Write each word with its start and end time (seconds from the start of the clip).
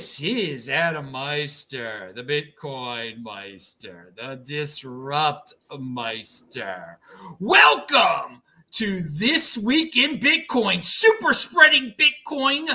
This 0.00 0.22
is 0.22 0.70
Adam 0.70 1.12
Meister, 1.12 2.12
the 2.14 2.22
Bitcoin 2.22 3.22
Meister, 3.22 4.14
the 4.16 4.40
Disrupt 4.42 5.52
Meister. 5.78 6.98
Welcome 7.38 8.40
to 8.70 8.98
This 9.18 9.62
Week 9.62 9.98
in 9.98 10.18
Bitcoin, 10.18 10.82
Super 10.82 11.34
Spreading 11.34 11.92
Bitcoin 11.98 12.66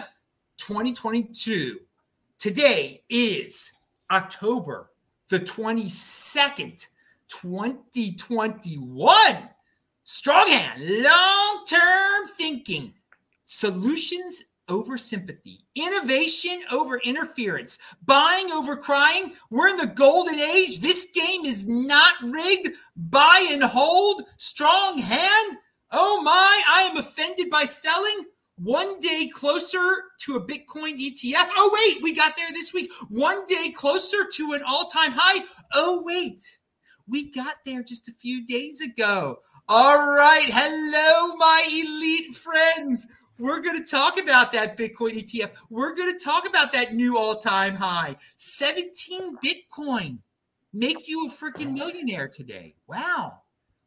2022. 0.58 1.80
Today 2.38 3.02
is 3.10 3.80
October 4.12 4.92
the 5.30 5.40
22nd, 5.40 6.88
2021. 7.28 9.26
Strong 10.04 10.48
hand, 10.48 11.04
long 11.04 11.66
term 11.68 12.28
thinking, 12.38 12.94
solutions 13.44 14.52
over 14.70 14.98
sympathy, 14.98 15.60
innovation 15.76 16.60
over 16.72 17.00
interference, 17.04 17.96
buying 18.06 18.50
over 18.52 18.76
crying. 18.76 19.32
We're 19.50 19.70
in 19.70 19.78
the 19.78 19.94
golden 19.96 20.40
age. 20.40 20.80
This 20.80 21.12
game 21.12 21.46
is 21.46 21.68
not 21.68 22.14
rigged. 22.24 22.70
Buy 22.96 23.48
and 23.52 23.64
hold, 23.64 24.24
strong 24.38 24.98
hand. 24.98 25.58
Oh 25.92 26.22
my, 26.24 26.62
I 26.68 26.90
am 26.92 26.98
offended 26.98 27.50
by 27.50 27.64
selling. 27.64 28.26
One 28.58 29.00
day 29.02 29.30
closer 29.34 29.84
to 30.22 30.36
a 30.36 30.42
Bitcoin 30.42 30.98
ETF. 30.98 31.50
Oh, 31.58 31.72
wait, 31.74 32.02
we 32.02 32.16
got 32.16 32.38
there 32.38 32.48
this 32.54 32.74
week. 32.74 32.90
One 33.10 33.46
day 33.48 33.72
closer 33.76 34.30
to 34.32 34.54
an 34.54 34.62
all 34.66 34.86
time 34.86 35.12
high. 35.14 35.46
Oh, 35.74 36.04
wait, 36.06 36.42
we 37.08 37.32
got 37.32 37.56
there 37.66 37.84
just 37.84 38.08
a 38.08 38.14
few 38.14 38.46
days 38.46 38.82
ago. 38.82 39.40
All 39.68 39.98
right. 40.16 40.46
Hello, 40.48 41.36
my 41.38 41.64
elite 41.68 42.36
friends. 42.36 43.12
We're 43.38 43.62
going 43.62 43.84
to 43.84 43.90
talk 43.90 44.22
about 44.22 44.54
that 44.54 44.78
Bitcoin 44.78 45.14
ETF. 45.14 45.52
We're 45.70 45.94
going 45.96 46.12
to 46.12 46.24
talk 46.24 46.48
about 46.48 46.72
that 46.74 46.94
new 46.94 47.18
all 47.18 47.36
time 47.36 47.76
high 47.76 48.16
17 48.38 49.38
Bitcoin. 49.38 50.20
Make 50.74 51.08
you 51.08 51.28
a 51.28 51.32
freaking 51.32 51.74
millionaire 51.74 52.28
today. 52.28 52.76
Wow. 52.88 53.40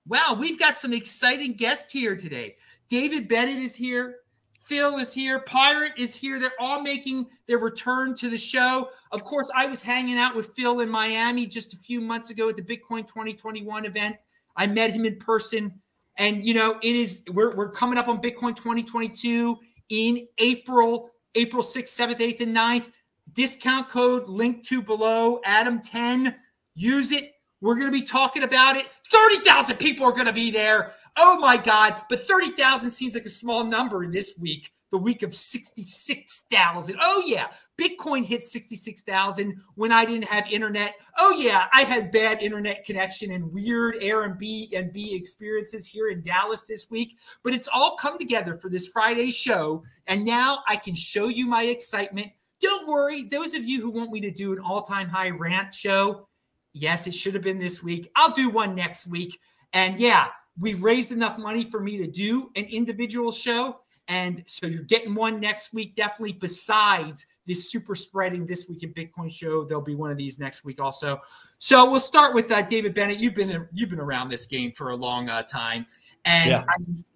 Wow. 0.07 0.37
We've 0.39 0.59
got 0.59 0.77
some 0.77 0.93
exciting 0.93 1.53
guests 1.53 1.93
here 1.93 2.17
today. 2.17 2.57
David 2.89 3.29
Bennett 3.29 3.59
is 3.59 3.77
here. 3.77 4.17
Phil 4.61 4.99
is 4.99 5.15
here. 5.15 5.41
Pirate 5.41 5.93
is 5.97 6.15
here. 6.15 6.39
They're 6.39 6.51
all 6.61 6.83
making 6.83 7.27
their 7.47 7.59
return 7.59 8.15
to 8.17 8.29
the 8.29 8.37
show. 8.37 8.91
Of 9.13 9.25
course, 9.25 9.51
I 9.57 9.67
was 9.67 9.83
hanging 9.83 10.19
out 10.19 10.37
with 10.37 10.53
Phil 10.55 10.81
in 10.81 10.91
Miami 10.91 11.47
just 11.47 11.73
a 11.73 11.79
few 11.79 12.03
months 12.03 12.29
ago 12.29 12.51
at 12.51 12.57
the 12.57 12.63
Bitcoin 12.63 13.07
2021 13.07 13.87
event. 13.87 14.17
I 14.57 14.67
met 14.67 14.91
him 14.91 15.07
in 15.07 15.17
person. 15.17 15.81
And 16.19 16.44
you 16.44 16.55
know, 16.55 16.78
it 16.83 16.97
is 16.97 17.24
we're 17.33 17.55
we're 17.56 17.70
coming 17.70 17.98
up 17.98 18.08
on 18.08 18.20
Bitcoin 18.20 18.55
2022 18.56 19.56
in 19.88 20.27
April, 20.38 21.11
April 21.34 21.62
6th, 21.62 21.84
7th, 21.84 22.19
8th, 22.19 22.41
and 22.42 22.56
9th. 22.56 22.91
Discount 23.33 23.88
code 23.88 24.27
linked 24.27 24.66
to 24.66 24.83
below, 24.83 25.41
Adam10. 25.46 26.34
Use 26.74 27.12
it. 27.12 27.33
We're 27.61 27.74
going 27.74 27.92
to 27.92 27.98
be 27.98 28.05
talking 28.05 28.42
about 28.42 28.77
it. 28.77 28.84
30,000 29.11 29.77
people 29.77 30.06
are 30.06 30.12
going 30.12 30.27
to 30.27 30.33
be 30.33 30.50
there. 30.50 30.92
Oh 31.19 31.39
my 31.41 31.56
God. 31.56 32.00
But 32.08 32.20
30,000 32.20 32.91
seems 32.91 33.14
like 33.14 33.24
a 33.24 33.30
small 33.30 33.64
number 33.64 34.05
in 34.05 34.11
this 34.11 34.39
week, 34.41 34.70
the 34.91 34.98
week 34.98 35.22
of 35.22 35.34
66,000. 35.34 36.96
Oh, 37.00 37.22
yeah. 37.27 37.48
Bitcoin 37.79 38.25
hit 38.25 38.43
66,000 38.43 39.61
when 39.77 39.93
I 39.93 40.05
didn't 40.05 40.29
have 40.29 40.51
internet. 40.51 40.95
Oh 41.19 41.34
yeah, 41.39 41.67
I 41.73 41.83
had 41.83 42.11
bad 42.11 42.43
internet 42.43 42.85
connection 42.85 43.33
and 43.33 43.53
weird 43.53 43.95
Airbnb 44.03 44.77
and 44.77 44.93
B 44.93 45.15
experiences 45.15 45.87
here 45.87 46.09
in 46.09 46.23
Dallas 46.23 46.67
this 46.67 46.91
week, 46.91 47.17
but 47.45 47.55
it's 47.55 47.69
all 47.73 47.97
come 47.97 48.19
together 48.19 48.57
for 48.57 48.69
this 48.69 48.89
Friday 48.89 49.30
show 49.30 49.85
and 50.08 50.25
now 50.25 50.58
I 50.67 50.77
can 50.77 50.95
show 50.95 51.29
you 51.29 51.47
my 51.47 51.64
excitement. 51.64 52.29
Don't 52.61 52.89
worry, 52.89 53.23
those 53.25 53.55
of 53.55 53.64
you 53.64 53.81
who 53.81 53.91
want 53.91 54.11
me 54.11 54.20
to 54.23 54.33
do 54.33 54.52
an 54.52 54.58
all-time 54.58 55.08
high 55.08 55.31
rant 55.31 55.73
show, 55.73 56.27
yes, 56.73 57.07
it 57.07 57.14
should 57.14 57.35
have 57.35 57.45
been 57.45 57.58
this 57.58 57.85
week. 57.85 58.11
I'll 58.17 58.35
do 58.35 58.51
one 58.51 58.75
next 58.75 59.08
week. 59.08 59.39
And 59.73 60.01
yeah, 60.01 60.27
we've 60.58 60.83
raised 60.83 61.13
enough 61.13 61.39
money 61.39 61.63
for 61.63 61.81
me 61.81 61.98
to 61.98 62.11
do 62.11 62.51
an 62.57 62.64
individual 62.64 63.31
show 63.31 63.81
and 64.08 64.42
so 64.48 64.67
you're 64.67 64.83
getting 64.85 65.14
one 65.14 65.39
next 65.39 65.74
week, 65.74 65.95
definitely. 65.95 66.33
Besides 66.33 67.27
this 67.46 67.70
super 67.70 67.95
spreading 67.95 68.46
this 68.46 68.69
week 68.69 68.83
in 68.83 68.95
Bitcoin 68.95 69.30
show, 69.30 69.64
there'll 69.64 69.85
be 69.85 69.95
one 69.95 70.11
of 70.11 70.17
these 70.17 70.39
next 70.39 70.64
week 70.64 70.80
also. 70.80 71.20
So 71.58 71.91
we'll 71.91 72.01
start 72.01 72.35
with 72.35 72.51
uh, 72.51 72.63
David 72.63 72.95
Bennett. 72.95 73.19
You've 73.19 73.35
been 73.35 73.69
you've 73.73 73.91
been 73.91 74.01
around 74.01 74.30
this 74.30 74.46
game 74.46 74.73
for 74.73 74.91
a 74.91 74.96
long 74.96 75.29
uh, 75.29 75.42
time, 75.42 75.85
and 76.24 76.51
yeah. 76.51 76.64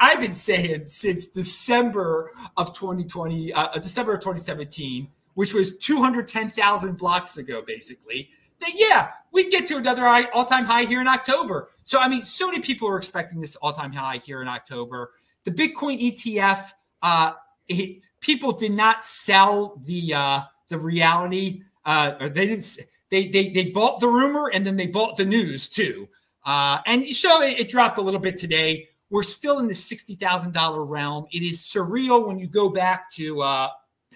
I, 0.01 0.11
have 0.11 0.21
been 0.21 0.35
saying 0.35 0.85
since 0.85 1.33
December 1.33 2.31
of 2.59 2.75
2020, 2.75 3.55
uh, 3.55 3.69
December 3.73 4.13
of 4.13 4.21
2017, 4.21 5.09
which 5.35 5.55
was 5.55 5.79
210,000 5.79 6.99
blocks 6.99 7.39
ago, 7.39 7.63
basically. 7.67 8.29
That 8.61 8.73
yeah, 8.75 9.11
we 9.33 9.49
get 9.49 9.67
to 9.69 9.77
another 9.77 10.05
all-time 10.35 10.67
high 10.67 10.85
here 10.85 11.01
in 11.01 11.09
October. 11.09 11.69
So 11.85 11.99
I 11.99 12.09
mean, 12.09 12.23
so 12.23 12.49
many 12.49 12.61
people 12.61 12.87
are 12.87 12.99
expecting 12.99 13.41
this 13.41 13.57
all-time 13.57 13.95
high 13.95 14.19
here 14.19 14.43
in 14.43 14.49
October. 14.49 15.13
The 15.45 15.51
Bitcoin 15.51 16.01
ETF 16.01 16.73
uh, 17.03 17.33
people 18.21 18.53
did 18.53 18.73
not 18.73 19.05
sell 19.05 19.81
the 19.85 20.15
uh, 20.15 20.41
the 20.69 20.79
reality, 20.79 21.63
uh, 21.85 22.15
or 22.21 22.29
they 22.29 22.47
didn't. 22.47 22.67
They, 23.11 23.27
they 23.27 23.51
they 23.51 23.71
bought 23.71 24.01
the 24.01 24.09
rumor 24.09 24.51
and 24.55 24.65
then 24.67 24.77
they 24.77 24.87
bought 24.87 25.19
the 25.19 25.27
news 25.27 25.69
too. 25.69 26.09
Uh, 26.47 26.79
and 26.87 27.07
so 27.07 27.43
it, 27.43 27.61
it 27.61 27.69
dropped 27.69 27.99
a 27.99 28.01
little 28.01 28.21
bit 28.21 28.37
today. 28.37 28.89
We're 29.11 29.23
still 29.23 29.59
in 29.59 29.67
the 29.67 29.75
sixty 29.75 30.15
thousand 30.15 30.55
dollar 30.55 30.85
realm. 30.85 31.27
It 31.31 31.43
is 31.43 31.59
surreal 31.59 32.27
when 32.27 32.39
you 32.39 32.49
go 32.49 32.71
back 32.71 33.11
to 33.13 33.43
uh, 33.43 33.69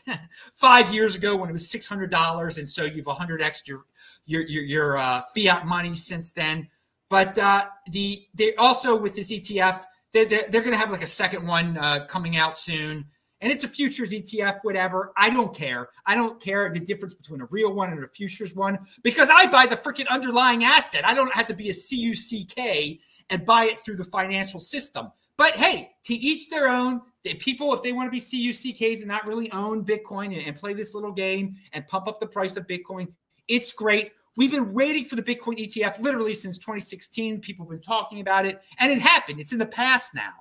five 0.55 0.93
years 0.95 1.17
ago 1.17 1.37
when 1.37 1.51
it 1.51 1.53
was 1.53 1.71
six 1.71 1.87
hundred 1.87 2.11
dollars, 2.11 2.57
and 2.57 2.67
so 2.67 2.85
you've 2.85 3.07
hundred 3.07 3.43
extra 3.43 3.79
your 4.25 4.43
your, 4.49 4.63
your 4.63 4.99
uh, 4.99 5.21
fiat 5.35 5.67
money 5.67 5.95
since 5.95 6.33
then. 6.33 6.69
But 7.11 7.39
uh, 7.39 7.67
the 7.91 8.27
they 8.35 8.55
also 8.57 9.01
with 9.01 9.15
this 9.15 9.33
ETF 9.33 9.85
they're, 10.17 10.25
they're, 10.25 10.51
they're 10.51 10.63
going 10.63 10.73
to 10.73 10.79
have 10.79 10.91
like 10.91 11.03
a 11.03 11.07
second 11.07 11.47
one 11.47 11.77
uh, 11.77 12.07
coming 12.09 12.37
out 12.37 12.57
soon. 12.57 13.05
And 13.43 13.53
it's 13.53 13.65
a 13.65 13.69
futures 13.69 14.15
ETF, 14.15 14.61
whatever. 14.63 15.13
I 15.15 15.29
don't 15.29 15.55
care. 15.55 15.91
I 16.07 16.15
don't 16.15 16.41
care 16.41 16.73
the 16.73 16.81
difference 16.81 17.13
between 17.13 17.43
a 17.43 17.47
real 17.47 17.75
one 17.75 17.93
and 17.93 18.03
a 18.03 18.09
futures 18.09 18.57
one 18.57 18.79
because 19.03 19.29
I 19.31 19.47
buy 19.51 19.67
the 19.67 19.77
freaking 19.77 20.09
underlying 20.11 20.65
asset. 20.65 21.05
I 21.05 21.13
don't 21.13 21.33
have 21.35 21.47
to 21.49 21.55
be 21.55 21.69
a 21.69 21.73
CUCK 21.73 22.99
and 23.29 23.45
buy 23.45 23.65
it 23.65 23.79
through 23.79 23.97
the 23.97 24.05
financial 24.05 24.59
system. 24.59 25.13
But 25.37 25.53
hey, 25.53 25.91
to 26.05 26.15
each 26.15 26.49
their 26.49 26.71
own. 26.71 27.03
People, 27.41 27.75
if 27.75 27.83
they 27.83 27.93
want 27.93 28.07
to 28.07 28.11
be 28.11 28.21
CUCKs 28.21 29.01
and 29.01 29.09
not 29.09 29.27
really 29.27 29.51
own 29.51 29.85
Bitcoin 29.85 30.27
and, 30.27 30.47
and 30.47 30.57
play 30.57 30.73
this 30.73 30.95
little 30.95 31.13
game 31.13 31.57
and 31.73 31.87
pump 31.89 32.07
up 32.07 32.21
the 32.21 32.27
price 32.27 32.57
of 32.57 32.67
Bitcoin, 32.69 33.09
it's 33.49 33.73
great. 33.73 34.13
We've 34.37 34.51
been 34.51 34.75
waiting 34.75 35.05
for 35.05 35.17
the 35.17 35.23
Bitcoin 35.23 35.59
ETF 35.59 36.01
literally 36.01 36.35
since 36.35 36.59
2016. 36.59 37.41
People 37.41 37.65
have 37.65 37.71
been 37.71 37.81
talking 37.81 38.21
about 38.21 38.45
it, 38.45 38.63
and 38.79 38.93
it 38.93 38.99
happened. 38.99 39.41
It's 39.41 39.53
in 39.53 39.59
the 39.59 39.67
past 39.67 40.15
now, 40.15 40.33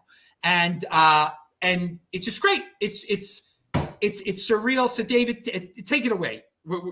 and 0.44 0.84
uh, 0.92 1.30
and 1.62 2.00
it's 2.12 2.26
just 2.26 2.42
great. 2.42 2.62
It's 2.82 3.10
it's 3.10 3.56
it's 4.02 4.22
it's 4.22 4.50
surreal. 4.50 4.90
So, 4.90 5.04
David, 5.04 5.46
t- 5.46 5.72
take 5.84 6.06
it 6.06 6.12
away. 6.12 6.44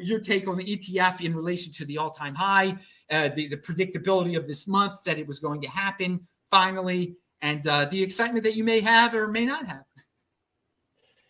Your 0.02 0.20
take 0.20 0.48
on 0.48 0.58
the 0.58 0.64
ETF 0.64 1.26
in 1.26 1.36
relation 1.36 1.74
to 1.74 1.86
the 1.86 1.98
all-time 1.98 2.36
high, 2.36 2.78
uh, 3.12 3.30
the 3.36 3.48
the 3.48 3.58
predictability 3.58 4.38
of 4.38 4.48
this 4.48 4.68
month 4.68 5.04
that 5.04 5.18
it 5.18 5.28
was 5.28 5.40
going 5.40 5.62
to 5.62 5.70
happen 5.70 6.26
finally, 6.50 7.18
and 7.42 7.66
uh, 7.68 7.86
the 7.86 8.02
excitement 8.02 8.46
that 8.46 8.56
you 8.56 8.64
may 8.64 8.80
have 8.80 9.14
or 9.14 9.28
may 9.28 9.46
not 9.46 9.66
have. 9.66 9.84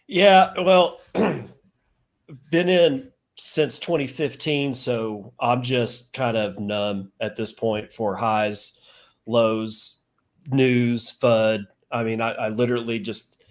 Yeah, 0.08 0.54
well, 0.62 1.00
been 1.14 2.70
in 2.70 3.13
since 3.38 3.80
2015. 3.80 4.74
So 4.74 5.34
I'm 5.40 5.64
just 5.64 6.14
kind 6.14 6.38
of 6.38 6.60
numb 6.60 7.12
at 7.22 7.36
this 7.36 7.52
point 7.52 7.92
for 7.92 8.16
highs, 8.16 8.78
lows, 9.26 10.02
news, 10.48 11.12
FUD. 11.22 11.66
I 11.92 12.04
mean, 12.04 12.22
I, 12.22 12.32
I 12.32 12.50
literally 12.50 13.00
just 13.00 13.44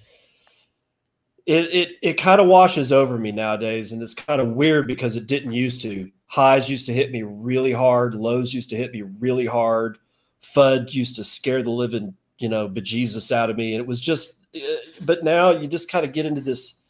it 1.47 1.65
it 1.73 1.89
it 2.03 2.13
kind 2.15 2.41
of 2.41 2.47
washes 2.47 2.93
over 2.93 3.19
me 3.19 3.33
nowadays, 3.33 3.93
and 3.93 4.03
it's 4.03 4.15
kind 4.15 4.41
of 4.41 4.49
weird 4.49 4.87
because 4.87 5.17
it 5.17 5.27
didn't 5.27 5.53
used 5.53 5.81
to. 5.83 6.11
Highs 6.27 6.69
used 6.69 6.87
to 6.87 6.93
hit 6.93 7.11
me 7.11 7.23
really 7.23 7.73
hard, 7.73 8.15
lows 8.15 8.55
used 8.55 8.71
to 8.71 8.77
hit 8.77 8.93
me 8.93 9.03
really 9.03 9.47
hard. 9.47 9.99
FUD 10.43 10.93
used 10.93 11.17
to 11.17 11.25
scare 11.25 11.63
the 11.63 11.71
living, 11.71 12.15
you 12.39 12.49
know, 12.49 12.69
bejesus 12.69 13.31
out 13.33 13.51
of 13.51 13.57
me, 13.57 13.75
and 13.75 13.81
it 13.81 13.87
was 13.87 14.01
just. 14.01 14.39
Eh, 14.55 14.77
but 15.03 15.25
now 15.25 15.51
you 15.51 15.67
just 15.67 15.91
kind 15.91 16.05
of 16.05 16.13
get 16.13 16.27
into 16.27 16.41
this 16.41 16.82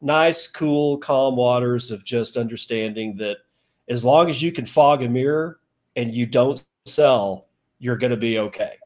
nice, 0.00 0.46
cool, 0.46 0.98
calm 0.98 1.36
waters 1.36 1.90
of 1.90 2.04
just 2.04 2.36
understanding 2.36 3.16
that 3.16 3.38
as 3.88 4.04
long 4.04 4.30
as 4.30 4.40
you 4.40 4.52
can 4.52 4.64
fog 4.64 5.02
a 5.02 5.08
mirror 5.08 5.60
and 5.96 6.14
you 6.14 6.26
don't 6.26 6.64
sell, 6.84 7.48
you're 7.78 7.98
going 7.98 8.10
to 8.10 8.16
be 8.16 8.38
okay. 8.38 8.76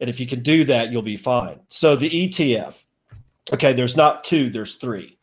And 0.00 0.08
if 0.08 0.20
you 0.20 0.26
can 0.26 0.42
do 0.42 0.64
that, 0.64 0.90
you'll 0.90 1.02
be 1.02 1.16
fine. 1.16 1.60
So 1.68 1.96
the 1.96 2.08
ETF, 2.10 2.82
okay, 3.52 3.72
there's 3.72 3.96
not 3.96 4.24
two, 4.24 4.50
there's 4.50 4.76
three. 4.76 5.18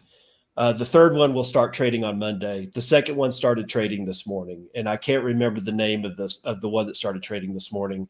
Uh, 0.57 0.71
the 0.71 0.85
third 0.85 1.15
one 1.15 1.33
will 1.33 1.43
start 1.43 1.73
trading 1.73 2.03
on 2.03 2.17
Monday. 2.17 2.69
The 2.73 2.81
second 2.81 3.15
one 3.15 3.31
started 3.31 3.67
trading 3.67 4.05
this 4.05 4.25
morning, 4.25 4.67
and 4.73 4.87
I 4.87 4.95
can't 4.95 5.23
remember 5.23 5.59
the 5.59 5.71
name 5.71 6.05
of 6.05 6.15
this 6.15 6.39
of 6.45 6.61
the 6.61 6.69
one 6.69 6.87
that 6.87 6.95
started 6.95 7.21
trading 7.23 7.53
this 7.53 7.73
morning. 7.73 8.07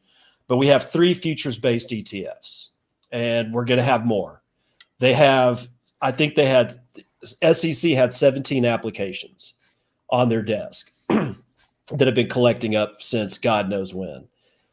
But 0.47 0.57
we 0.57 0.67
have 0.67 0.91
three 0.91 1.15
futures-based 1.15 1.89
ETFs, 1.89 2.69
and 3.11 3.51
we're 3.51 3.65
going 3.65 3.79
to 3.79 3.83
have 3.83 4.05
more. 4.05 4.43
They 4.99 5.13
have, 5.13 5.67
I 6.01 6.11
think 6.11 6.35
they 6.35 6.45
had 6.45 6.79
SEC 7.23 7.91
had 7.91 8.13
17 8.13 8.65
applications. 8.65 9.55
on 10.09 10.29
their 10.29 10.43
desk 10.43 10.91
that 11.09 11.37
have 11.99 12.15
been 12.15 12.29
collecting 12.29 12.75
up 12.75 13.01
since 13.01 13.37
God 13.37 13.69
knows 13.69 13.93
when. 13.93 14.27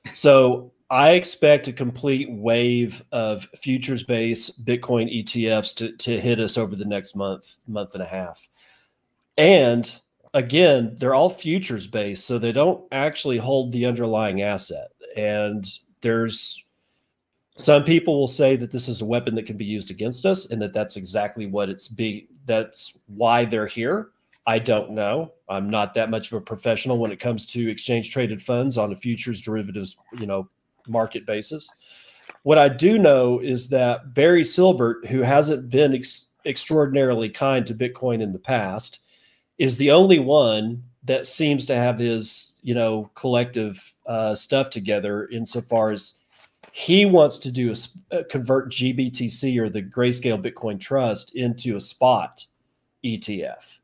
So 0.06 0.72
I 0.90 1.12
expect 1.12 1.68
a 1.68 1.72
complete 1.72 2.30
wave 2.30 3.02
of 3.12 3.46
futures 3.56 4.02
based 4.02 4.64
Bitcoin 4.64 5.24
ETFs 5.24 5.74
to, 5.76 5.92
to 5.96 6.20
hit 6.20 6.38
us 6.38 6.58
over 6.58 6.76
the 6.76 6.84
next 6.84 7.16
month, 7.16 7.56
month 7.66 7.94
and 7.94 8.02
a 8.02 8.06
half. 8.06 8.46
And 9.38 9.90
again, 10.34 10.94
they're 10.98 11.14
all 11.14 11.30
futures 11.30 11.86
based, 11.86 12.26
so 12.26 12.38
they 12.38 12.52
don't 12.52 12.84
actually 12.92 13.38
hold 13.38 13.72
the 13.72 13.86
underlying 13.86 14.42
asset. 14.42 14.88
And 15.16 15.66
there's 16.02 16.62
some 17.56 17.84
people 17.84 18.18
will 18.18 18.28
say 18.28 18.56
that 18.56 18.72
this 18.72 18.88
is 18.88 19.02
a 19.02 19.06
weapon 19.06 19.34
that 19.34 19.46
can 19.46 19.56
be 19.56 19.64
used 19.64 19.90
against 19.90 20.24
us 20.24 20.50
and 20.50 20.60
that 20.62 20.72
that's 20.72 20.96
exactly 20.96 21.46
what 21.46 21.68
it's 21.68 21.88
be 21.88 22.28
that's 22.44 22.96
why 23.06 23.44
they're 23.44 23.66
here 23.66 24.10
i 24.46 24.58
don't 24.58 24.90
know. 24.90 25.32
I'm 25.48 25.70
not 25.70 25.94
that 25.94 26.10
much 26.10 26.32
of 26.32 26.38
a 26.38 26.40
professional 26.40 26.98
when 26.98 27.12
it 27.12 27.20
comes 27.20 27.46
to 27.46 27.70
exchange 27.70 28.10
traded 28.10 28.42
funds 28.42 28.78
on 28.78 28.92
a 28.92 28.96
futures 28.96 29.40
derivatives 29.40 29.96
you 30.18 30.26
know 30.26 30.48
market 30.88 31.26
basis. 31.26 31.72
What 32.42 32.58
i 32.58 32.68
do 32.68 32.98
know 32.98 33.38
is 33.38 33.68
that 33.68 34.14
barry 34.14 34.42
silbert 34.42 35.06
who 35.06 35.20
hasn't 35.22 35.70
been 35.70 35.94
ex- 35.94 36.30
extraordinarily 36.44 37.28
kind 37.28 37.66
to 37.66 37.74
bitcoin 37.74 38.20
in 38.20 38.32
the 38.32 38.38
past 38.38 39.00
is 39.58 39.76
the 39.76 39.90
only 39.92 40.18
one 40.18 40.82
that 41.04 41.26
seems 41.26 41.66
to 41.66 41.76
have 41.76 41.98
his 41.98 42.54
you 42.62 42.74
know 42.74 43.10
collective 43.14 43.94
uh, 44.06 44.34
stuff 44.34 44.70
together 44.70 45.28
insofar 45.28 45.92
as 45.92 46.18
he 46.72 47.04
wants 47.04 47.36
to 47.38 47.52
do 47.52 47.70
a, 47.70 48.16
uh, 48.16 48.22
convert 48.30 48.72
GBTC 48.72 49.58
or 49.58 49.68
the 49.68 49.82
Grayscale 49.82 50.42
Bitcoin 50.42 50.80
Trust 50.80 51.34
into 51.34 51.76
a 51.76 51.80
spot 51.80 52.46
ETF. 53.04 53.78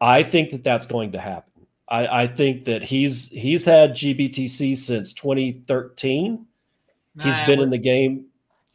I 0.00 0.22
think 0.22 0.50
that 0.50 0.64
that's 0.64 0.86
going 0.86 1.12
to 1.12 1.20
happen. 1.20 1.66
I, 1.86 2.22
I 2.22 2.26
think 2.26 2.64
that 2.64 2.82
he's 2.82 3.28
he's 3.28 3.66
had 3.66 3.92
GBTC 3.92 4.76
since 4.78 5.12
2013. 5.12 6.46
Nah, 7.14 7.24
he's 7.24 7.46
been 7.46 7.60
in 7.60 7.68
the 7.68 7.78
game. 7.78 8.26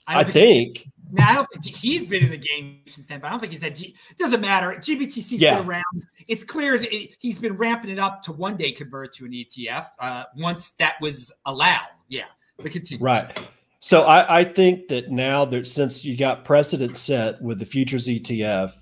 I, 0.06 0.20
I 0.20 0.24
think. 0.24 0.88
Now 1.12 1.28
I 1.28 1.34
don't 1.34 1.48
think 1.48 1.76
he's 1.76 2.08
been 2.08 2.24
in 2.24 2.30
the 2.30 2.38
game 2.38 2.82
since 2.86 3.08
then, 3.08 3.20
but 3.20 3.28
I 3.28 3.30
don't 3.32 3.40
think 3.40 3.52
he's 3.52 3.64
had. 3.64 3.74
G, 3.74 3.96
it 4.12 4.18
doesn't 4.18 4.42
matter. 4.42 4.68
GBTC's 4.80 5.42
yeah. 5.42 5.58
been 5.58 5.68
around. 5.68 5.84
It's 6.28 6.44
clear 6.44 6.76
as 6.76 6.84
it, 6.84 7.16
he's 7.20 7.40
been 7.40 7.58
ramping 7.58 7.90
it 7.90 7.98
up 7.98 8.22
to 8.24 8.32
one 8.32 8.58
day 8.58 8.72
convert 8.72 9.14
to 9.14 9.26
an 9.26 9.32
ETF 9.32 9.88
uh, 10.00 10.26
once 10.38 10.76
that 10.76 10.98
was 11.02 11.36
allowed. 11.48 11.88
Yeah. 12.10 12.26
But 12.62 12.72
continue. 12.72 13.04
Right. 13.04 13.40
So 13.80 14.04
I, 14.04 14.40
I 14.40 14.44
think 14.44 14.90
that 14.90 15.10
now 15.10 15.46
that 15.46 15.66
since 15.68 16.04
you 16.04 16.18
got 16.18 16.44
precedent 16.44 16.98
set 16.98 17.42
with 17.42 17.60
the 17.60 17.66
futures 17.66 18.08
ETF, 18.08 18.74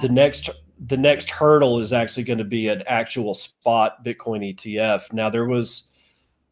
the 0.00 0.08
mm-hmm. 0.08 0.14
next 0.14 0.50
the 0.84 0.96
next 0.96 1.30
hurdle 1.30 1.78
is 1.78 1.92
actually 1.92 2.24
going 2.24 2.38
to 2.38 2.44
be 2.44 2.66
an 2.66 2.82
actual 2.86 3.34
spot 3.34 4.04
Bitcoin 4.04 4.54
ETF. 4.54 5.12
Now 5.12 5.30
there 5.30 5.44
was 5.44 5.92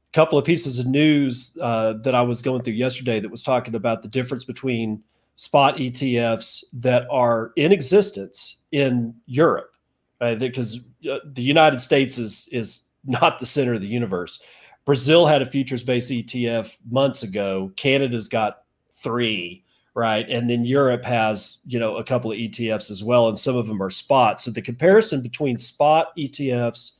a 0.09 0.13
couple 0.13 0.39
of 0.39 0.45
pieces 0.45 0.79
of 0.79 0.87
news 0.87 1.57
uh, 1.61 1.95
that 2.05 2.15
I 2.15 2.23
was 2.23 2.41
going 2.41 2.63
through 2.63 2.75
yesterday 2.75 3.19
that 3.19 3.31
was 3.31 3.43
talking 3.43 3.75
about 3.75 4.03
the 4.03 4.09
difference 4.09 4.45
between 4.45 5.03
spot 5.35 5.79
ETFs 5.79 6.63
that 6.75 7.07
are 7.11 7.53
in 7.57 7.73
existence 7.73 8.59
in 8.71 9.15
Europe, 9.27 9.73
right? 10.21 10.39
Because 10.39 10.79
uh, 11.11 11.19
the 11.25 11.43
United 11.43 11.81
States 11.81 12.19
is 12.19 12.49
is 12.53 12.85
not 13.05 13.41
the 13.41 13.47
center 13.47 13.75
of 13.75 13.81
the 13.81 13.89
universe. 13.89 14.41
Brazil 14.85 15.27
had 15.27 15.43
a 15.43 15.47
futures 15.47 15.83
based 15.83 16.11
ETF 16.11 16.77
months 16.91 17.23
ago. 17.23 17.73
Canada's 17.77 18.29
got 18.29 18.63
three, 18.93 19.65
right? 19.95 20.29
And 20.29 20.49
then 20.49 20.65
Europe 20.65 21.05
has, 21.05 21.59
you 21.67 21.79
know, 21.79 21.97
a 21.97 22.05
couple 22.05 22.33
of 22.33 22.39
ETFs 22.39 22.91
as 22.91 23.05
well, 23.05 23.29
and 23.29 23.39
some 23.39 23.57
of 23.57 23.67
them 23.67 23.83
are 23.83 23.91
spot. 23.91 24.41
So 24.41 24.51
the 24.51 24.63
comparison 24.63 25.23
between 25.23 25.59
spot 25.59 26.17
ETFs 26.17 26.93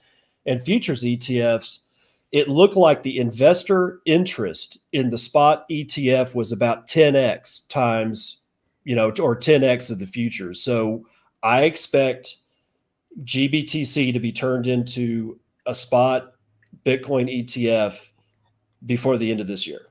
and 0.47 0.63
futures 0.63 1.05
ETFs, 1.05 1.81
it 2.33 2.49
looked 2.49 2.77
like 2.77 3.03
the 3.03 3.19
investor 3.19 4.01
interest 4.07 4.79
in 4.93 5.11
the 5.11 5.19
spot 5.19 5.69
ETF 5.69 6.35
was 6.35 6.53
about 6.53 6.87
10x 6.87 7.69
times, 7.69 8.43
you 8.85 8.95
know, 8.95 9.09
or 9.21 9.37
10x 9.37 9.91
of 9.91 9.99
the 9.99 10.07
futures. 10.07 10.63
So 10.63 11.07
I 11.43 11.65
expect 11.65 12.37
GBTC 13.25 14.13
to 14.13 14.21
be 14.21 14.33
turned 14.33 14.67
into 14.67 15.39
a 15.67 15.75
spot 15.75 16.35
Bitcoin 16.85 17.45
ETF 17.45 17.99
before 18.87 19.17
the 19.19 19.31
end 19.31 19.41
of 19.41 19.47
this 19.47 19.67
year. 19.67 19.87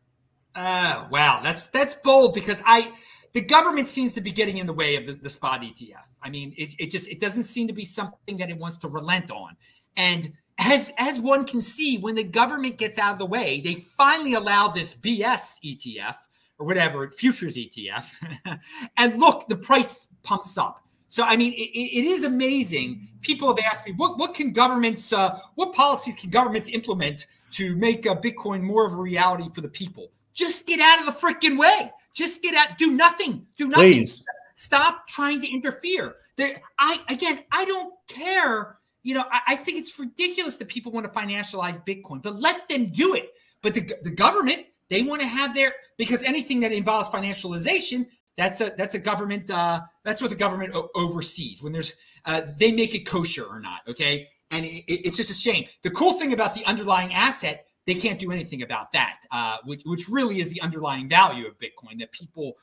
Oh, 0.56 1.08
wow. 1.12 1.40
That's 1.44 1.70
that's 1.70 1.96
bold 1.96 2.34
because 2.34 2.62
I 2.66 2.92
the 3.34 3.42
government 3.42 3.88
seems 3.88 4.14
to 4.16 4.22
be 4.22 4.32
getting 4.32 4.58
in 4.58 4.68
the 4.68 4.74
way 4.74 4.96
of 4.96 5.06
the, 5.06 5.14
the 5.14 5.30
spot 5.30 5.62
ETF. 5.62 6.08
I 6.22 6.30
mean, 6.30 6.54
it, 6.58 6.74
it 6.80 6.92
just 6.92 7.12
it 7.12 7.20
doesn't 7.20 7.44
seem 7.44 7.68
to 7.68 7.74
be 7.74 7.86
something 7.86 8.38
that 8.38 8.50
it 8.50 8.58
wants 8.58 8.78
to 8.78 8.88
relent 8.88 9.32
on. 9.32 9.56
And 9.96 10.32
as 10.60 10.92
as 10.98 11.22
one 11.22 11.46
can 11.46 11.62
see, 11.62 11.98
when 11.98 12.16
the 12.16 12.24
government 12.24 12.78
gets 12.78 12.98
out 12.98 13.14
of 13.14 13.20
the 13.20 13.26
way, 13.26 13.62
they 13.62 13.76
finally 13.76 14.34
allow 14.34 14.68
this 14.68 15.00
BS 15.00 15.64
ETF 15.64 16.16
or 16.58 16.66
whatever 16.66 17.10
futures 17.10 17.58
ETF, 17.58 18.60
and 18.98 19.18
look, 19.18 19.48
the 19.48 19.56
price 19.56 20.14
pumps 20.24 20.58
up. 20.58 20.84
So, 21.10 21.24
I 21.24 21.36
mean, 21.36 21.54
it, 21.54 21.72
it 21.74 22.06
is 22.06 22.24
amazing. 22.24 23.02
People 23.22 23.48
have 23.50 23.60
asked 23.66 23.86
me, 23.86 23.94
what, 23.98 24.18
what 24.18 24.34
can 24.34 24.54
governments, 24.54 25.12
uh, 25.12 25.40
what 25.56 25.74
policies 25.74 26.16
can 26.16 26.30
governments 26.30 26.70
implement 26.70 27.26
to 27.52 27.76
make 27.76 28.08
uh, 28.08 28.16
Bitcoin 28.16 28.62
more 28.62 28.86
of 28.86 28.94
a 28.94 29.02
reality 29.02 29.50
for 29.50 29.62
the 29.62 29.70
people? 29.70 30.12
Just 30.34 30.68
get 30.68 30.80
out 30.80 31.00
of 31.00 31.06
the 31.08 31.20
freaking 31.20 31.60
way. 31.60 31.92
Just 32.14 32.44
get 32.44 32.54
out. 32.56 32.78
Do 32.78 32.92
nothing. 32.92 33.46
Do 33.58 33.68
nothing. 33.68 33.92
Please. 33.92 34.26
Stop 34.56 35.08
trying 35.08 35.42
to 35.42 35.52
interfere. 35.52 36.16
There, 36.36 36.62
I 36.78 37.00
again, 37.10 37.40
I 37.52 37.66
don't 37.66 37.94
care. 38.08 38.78
You 39.04 39.16
know, 39.16 39.24
I, 39.32 39.42
I 39.50 39.56
think 39.56 39.80
it's 39.80 39.98
ridiculous 40.00 40.58
that 40.58 40.68
people 40.68 40.92
want 40.92 41.06
to 41.06 41.12
financialize 41.12 41.84
Bitcoin, 41.86 42.22
but 42.22 42.36
let 42.36 42.68
them 42.70 42.88
do 42.88 43.16
it. 43.16 43.32
But 43.62 43.74
the, 43.74 43.90
the 44.04 44.12
government, 44.12 44.60
they 44.90 45.04
want 45.04 45.22
to 45.22 45.28
have 45.28 45.54
their 45.54 45.72
because 45.98 46.24
anything 46.24 46.60
that 46.62 46.72
involves 46.72 47.10
financialization, 47.10 48.06
that's 48.38 48.62
a 48.62 48.72
that's 48.78 48.96
a 48.96 49.00
government. 49.00 49.52
Uh, 49.52 49.82
that's 50.04 50.22
what 50.22 50.32
the 50.32 50.38
government 50.38 50.74
o- 50.74 50.90
oversees 50.96 51.62
when 51.62 51.74
there's 51.74 51.98
uh, 52.26 52.42
they 52.60 52.72
make 52.72 52.96
it 52.96 53.08
kosher 53.08 53.46
or 53.46 53.60
not. 53.60 53.82
Okay, 53.88 54.28
and 54.52 54.66
it, 54.66 54.84
it's 54.88 55.18
just 55.18 55.32
a 55.32 55.34
shame. 55.34 55.66
The 55.84 55.90
cool 55.90 56.14
thing 56.14 56.34
about 56.34 56.54
the 56.54 56.66
underlying 56.66 57.14
asset, 57.14 57.66
they 57.86 57.96
can't 57.96 58.20
do 58.20 58.32
anything 58.32 58.62
about 58.64 58.92
that, 58.94 59.22
uh, 59.32 59.58
which 59.66 59.82
which 59.86 60.08
really 60.10 60.40
is 60.40 60.54
the 60.54 60.62
underlying 60.62 61.10
value 61.10 61.48
of 61.48 61.58
Bitcoin 61.60 62.00
that 62.00 62.12
people 62.12 62.58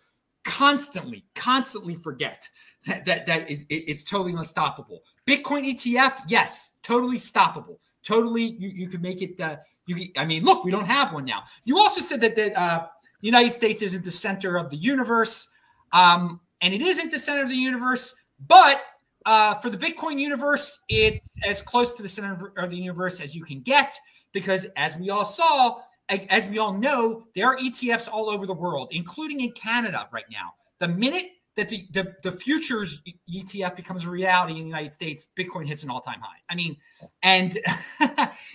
constantly 0.44 1.24
constantly 1.34 1.94
forget 1.94 2.48
that 2.86 3.04
that, 3.04 3.26
that 3.26 3.50
it, 3.50 3.60
it, 3.68 3.84
it's 3.88 4.02
totally 4.02 4.32
unstoppable. 4.32 5.02
Bitcoin 5.26 5.68
ETF, 5.68 6.20
yes, 6.28 6.78
totally 6.82 7.18
stoppable. 7.18 7.78
Totally, 8.02 8.56
you 8.58 8.68
you 8.68 8.88
could 8.88 9.02
make 9.02 9.20
it. 9.22 9.40
Uh, 9.40 9.56
you, 9.86 10.08
I 10.16 10.24
mean, 10.24 10.44
look, 10.44 10.64
we 10.64 10.70
don't 10.70 10.86
have 10.86 11.12
one 11.12 11.24
now. 11.24 11.42
You 11.64 11.78
also 11.78 12.00
said 12.00 12.20
that 12.20 12.36
the 12.36 12.58
uh, 12.60 12.86
United 13.20 13.52
States 13.52 13.82
isn't 13.82 14.04
the 14.04 14.10
center 14.10 14.56
of 14.56 14.70
the 14.70 14.76
universe. 14.76 15.52
Um, 15.92 16.40
and 16.60 16.74
it 16.74 16.82
isn't 16.82 17.10
the 17.10 17.18
center 17.18 17.42
of 17.42 17.48
the 17.48 17.56
universe, 17.56 18.14
but 18.46 18.82
uh, 19.24 19.54
for 19.56 19.70
the 19.70 19.76
Bitcoin 19.76 20.18
universe, 20.20 20.84
it's 20.88 21.36
as 21.48 21.60
close 21.60 21.94
to 21.96 22.02
the 22.02 22.08
center 22.08 22.52
of 22.56 22.70
the 22.70 22.76
universe 22.76 23.20
as 23.20 23.34
you 23.34 23.44
can 23.44 23.60
get 23.60 23.94
because, 24.32 24.66
as 24.76 24.96
we 24.98 25.10
all 25.10 25.24
saw, 25.24 25.80
as 26.08 26.48
we 26.48 26.58
all 26.58 26.72
know, 26.72 27.24
there 27.34 27.46
are 27.46 27.56
ETFs 27.58 28.08
all 28.08 28.30
over 28.30 28.46
the 28.46 28.54
world, 28.54 28.88
including 28.92 29.40
in 29.40 29.52
Canada 29.52 30.08
right 30.12 30.26
now. 30.30 30.52
The 30.78 30.88
minute 30.88 31.24
that 31.56 31.68
the, 31.68 31.86
the, 31.92 32.14
the 32.22 32.30
futures 32.30 33.02
ETF 33.30 33.76
becomes 33.76 34.04
a 34.04 34.10
reality 34.10 34.52
in 34.52 34.60
the 34.60 34.66
United 34.66 34.92
States, 34.92 35.32
Bitcoin 35.36 35.66
hits 35.66 35.82
an 35.82 35.90
all 35.90 36.00
time 36.00 36.20
high. 36.20 36.38
I 36.48 36.54
mean, 36.54 36.76
and 37.22 37.52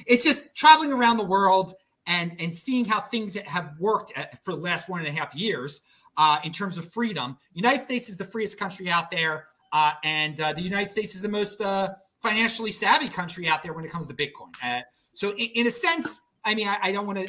it's 0.05 0.23
just 0.23 0.55
traveling 0.55 0.93
around 0.93 1.17
the 1.17 1.25
world 1.25 1.73
and, 2.07 2.35
and 2.39 2.55
seeing 2.55 2.85
how 2.85 2.99
things 2.99 3.35
have 3.41 3.73
worked 3.79 4.13
uh, 4.17 4.25
for 4.43 4.53
the 4.53 4.61
last 4.61 4.87
one 4.87 4.99
and 4.99 5.09
a 5.09 5.11
half 5.11 5.35
years 5.35 5.81
uh, 6.21 6.37
in 6.43 6.51
terms 6.51 6.77
of 6.77 6.93
freedom. 6.93 7.35
United 7.53 7.81
States 7.81 8.07
is 8.07 8.15
the 8.15 8.23
freest 8.23 8.59
country 8.59 8.91
out 8.91 9.09
there, 9.09 9.47
uh, 9.73 9.93
and 10.03 10.39
uh, 10.39 10.53
the 10.53 10.61
United 10.61 10.87
States 10.87 11.15
is 11.15 11.23
the 11.23 11.29
most 11.29 11.59
uh, 11.61 11.89
financially 12.21 12.71
savvy 12.71 13.09
country 13.09 13.47
out 13.47 13.63
there 13.63 13.73
when 13.73 13.83
it 13.83 13.91
comes 13.91 14.07
to 14.07 14.13
Bitcoin. 14.13 14.53
Uh, 14.63 14.81
so, 15.13 15.31
in, 15.31 15.49
in, 15.55 15.67
a 15.67 15.71
sense, 15.71 16.27
I 16.45 16.53
mean, 16.53 16.67
I, 16.67 16.77
I 16.83 16.91
don't 16.91 17.07
want 17.07 17.17
to 17.17 17.27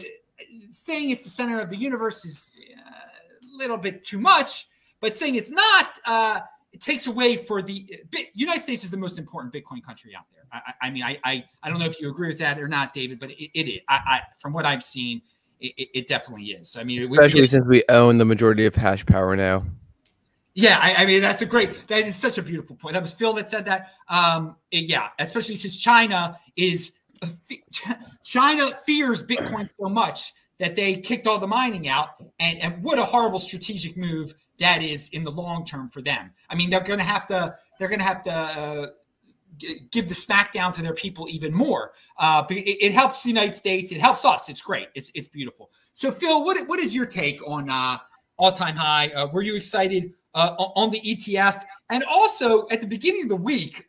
saying 0.69 1.11
it's 1.11 1.25
the 1.25 1.31
center 1.31 1.59
of 1.59 1.71
the 1.71 1.77
universe 1.77 2.27
is 2.27 2.61
uh, 2.77 3.55
a 3.55 3.57
little 3.57 3.79
bit 3.79 4.05
too 4.05 4.21
much, 4.21 4.67
but 5.01 5.17
saying 5.17 5.37
it's 5.37 5.51
not. 5.51 6.45
it 6.75 6.81
takes 6.81 7.07
away 7.07 7.37
for 7.37 7.63
the 7.63 7.87
United 8.35 8.61
States 8.61 8.85
is 8.85 8.91
the 8.91 8.99
most 8.99 9.19
important 9.19 9.55
Bitcoin 9.55 9.83
country 9.83 10.15
out 10.15 10.25
there. 10.35 10.45
I, 10.53 10.75
I 10.83 10.91
mean, 10.91 11.03
I, 11.03 11.19
I, 11.25 11.45
I 11.63 11.71
don't 11.71 11.79
know 11.79 11.87
if 11.87 11.99
you 11.99 12.11
agree 12.11 12.29
with 12.29 12.39
that 12.41 12.59
or 12.59 12.69
not, 12.69 12.93
David, 12.93 13.19
but 13.21 13.31
it, 13.31 13.51
it 13.55 13.69
is. 13.69 13.81
I, 13.89 14.01
I, 14.07 14.21
from 14.39 14.53
what 14.53 14.67
I've 14.67 14.83
seen, 14.83 15.23
it, 15.63 15.89
it 15.95 16.07
definitely 16.07 16.47
is. 16.47 16.77
I 16.77 16.85
mean, 16.85 17.01
especially 17.03 17.43
we, 17.43 17.47
since 17.47 17.67
we 17.67 17.83
own 17.89 18.19
the 18.19 18.25
majority 18.25 18.67
of 18.67 18.75
hash 18.75 19.05
power 19.07 19.37
now. 19.37 19.65
Yeah, 20.55 20.79
I, 20.81 20.95
I, 20.99 21.07
mean 21.07 21.23
that's 21.23 21.41
a 21.41 21.47
great. 21.47 21.71
That 21.89 22.03
is 22.05 22.15
such 22.15 22.37
a 22.37 22.43
beautiful 22.43 22.77
point. 22.77 22.93
That 22.95 23.03
was 23.03 23.13
Phil 23.13 23.33
that 23.35 23.47
said 23.47 23.65
that. 23.65 23.93
Um, 24.09 24.57
yeah, 24.71 25.09
especially 25.19 25.57
since 25.57 25.77
China 25.79 26.39
is 26.57 27.03
China 28.25 28.67
fears 28.85 29.27
Bitcoin 29.27 29.69
so 29.81 29.89
much 29.89 30.33
that 30.59 30.77
they 30.77 30.97
kicked 30.97 31.27
all 31.27 31.39
the 31.39 31.47
mining 31.47 31.89
out, 31.89 32.11
and 32.39 32.63
and 32.63 32.83
what 32.83 32.99
a 32.99 33.03
horrible 33.03 33.39
strategic 33.39 33.97
move 33.97 34.33
that 34.59 34.83
is 34.83 35.09
in 35.11 35.23
the 35.23 35.31
long 35.31 35.65
term 35.65 35.89
for 35.89 36.03
them. 36.03 36.31
I 36.51 36.55
mean, 36.55 36.69
they're 36.69 36.85
going 36.85 36.99
to 36.99 37.05
have 37.05 37.27
to 37.29 37.55
they're 37.79 37.89
going 37.89 38.01
to 38.01 38.07
have 38.07 38.23
to 38.25 38.93
give 39.59 40.09
the 40.09 40.15
smackdown 40.15 40.73
to 40.75 40.83
their 40.83 40.95
people 40.95 41.29
even 41.29 41.53
more. 41.53 41.93
Uh, 42.19 42.45
it, 42.51 42.55
it, 42.55 42.93
helps 42.93 43.23
the 43.23 43.29
United 43.29 43.55
States. 43.55 43.93
It 43.93 44.01
helps 44.01 44.25
us. 44.25 44.49
It's 44.49 44.61
great. 44.61 44.89
It's 44.95 45.11
it's 45.15 45.29
beautiful. 45.29 45.71
So 45.95 46.11
Phil, 46.11 46.45
what 46.45 46.57
what 46.69 46.81
is 46.81 46.95
your 46.95 47.07
take 47.07 47.47
on 47.47 47.69
uh, 47.69 47.99
all 48.39 48.53
time 48.53 48.77
high? 48.77 49.09
Uh, 49.09 49.29
were 49.33 49.43
you 49.43 49.57
excited 49.57 50.13
uh, 50.35 50.55
on 50.59 50.91
the 50.91 51.01
ETF? 51.01 51.63
And 51.91 52.05
also 52.05 52.69
at 52.69 52.81
the 52.81 52.87
beginning 52.87 53.25
of 53.25 53.29
the 53.29 53.37
week, 53.37 53.89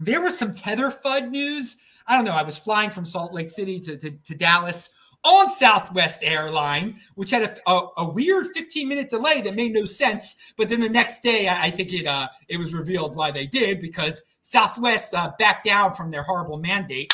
there 0.00 0.20
was 0.20 0.38
some 0.38 0.54
Tether 0.54 0.90
FUD 0.90 1.30
news. 1.30 1.82
I 2.06 2.16
don't 2.16 2.24
know. 2.24 2.32
I 2.32 2.42
was 2.42 2.58
flying 2.58 2.90
from 2.90 3.04
Salt 3.04 3.34
Lake 3.34 3.50
City 3.50 3.78
to, 3.80 3.98
to, 3.98 4.10
to 4.10 4.36
Dallas 4.36 4.96
on 5.28 5.48
Southwest 5.48 6.24
Airline, 6.24 6.96
which 7.14 7.30
had 7.30 7.42
a, 7.42 7.70
a, 7.70 7.88
a, 7.98 8.10
weird 8.10 8.46
15 8.54 8.88
minute 8.88 9.10
delay 9.10 9.42
that 9.42 9.54
made 9.54 9.72
no 9.72 9.84
sense. 9.84 10.54
But 10.56 10.68
then 10.68 10.80
the 10.80 10.88
next 10.88 11.20
day, 11.20 11.48
I, 11.48 11.64
I 11.64 11.70
think 11.70 11.92
it 11.92 12.06
uh, 12.06 12.28
it 12.48 12.58
was 12.58 12.74
revealed 12.74 13.14
why 13.14 13.30
they 13.30 13.46
did 13.46 13.80
because 13.80 14.36
Southwest 14.40 15.14
uh, 15.14 15.32
backed 15.38 15.66
down 15.66 15.94
from 15.94 16.10
their 16.10 16.22
horrible 16.22 16.56
mandate. 16.56 17.12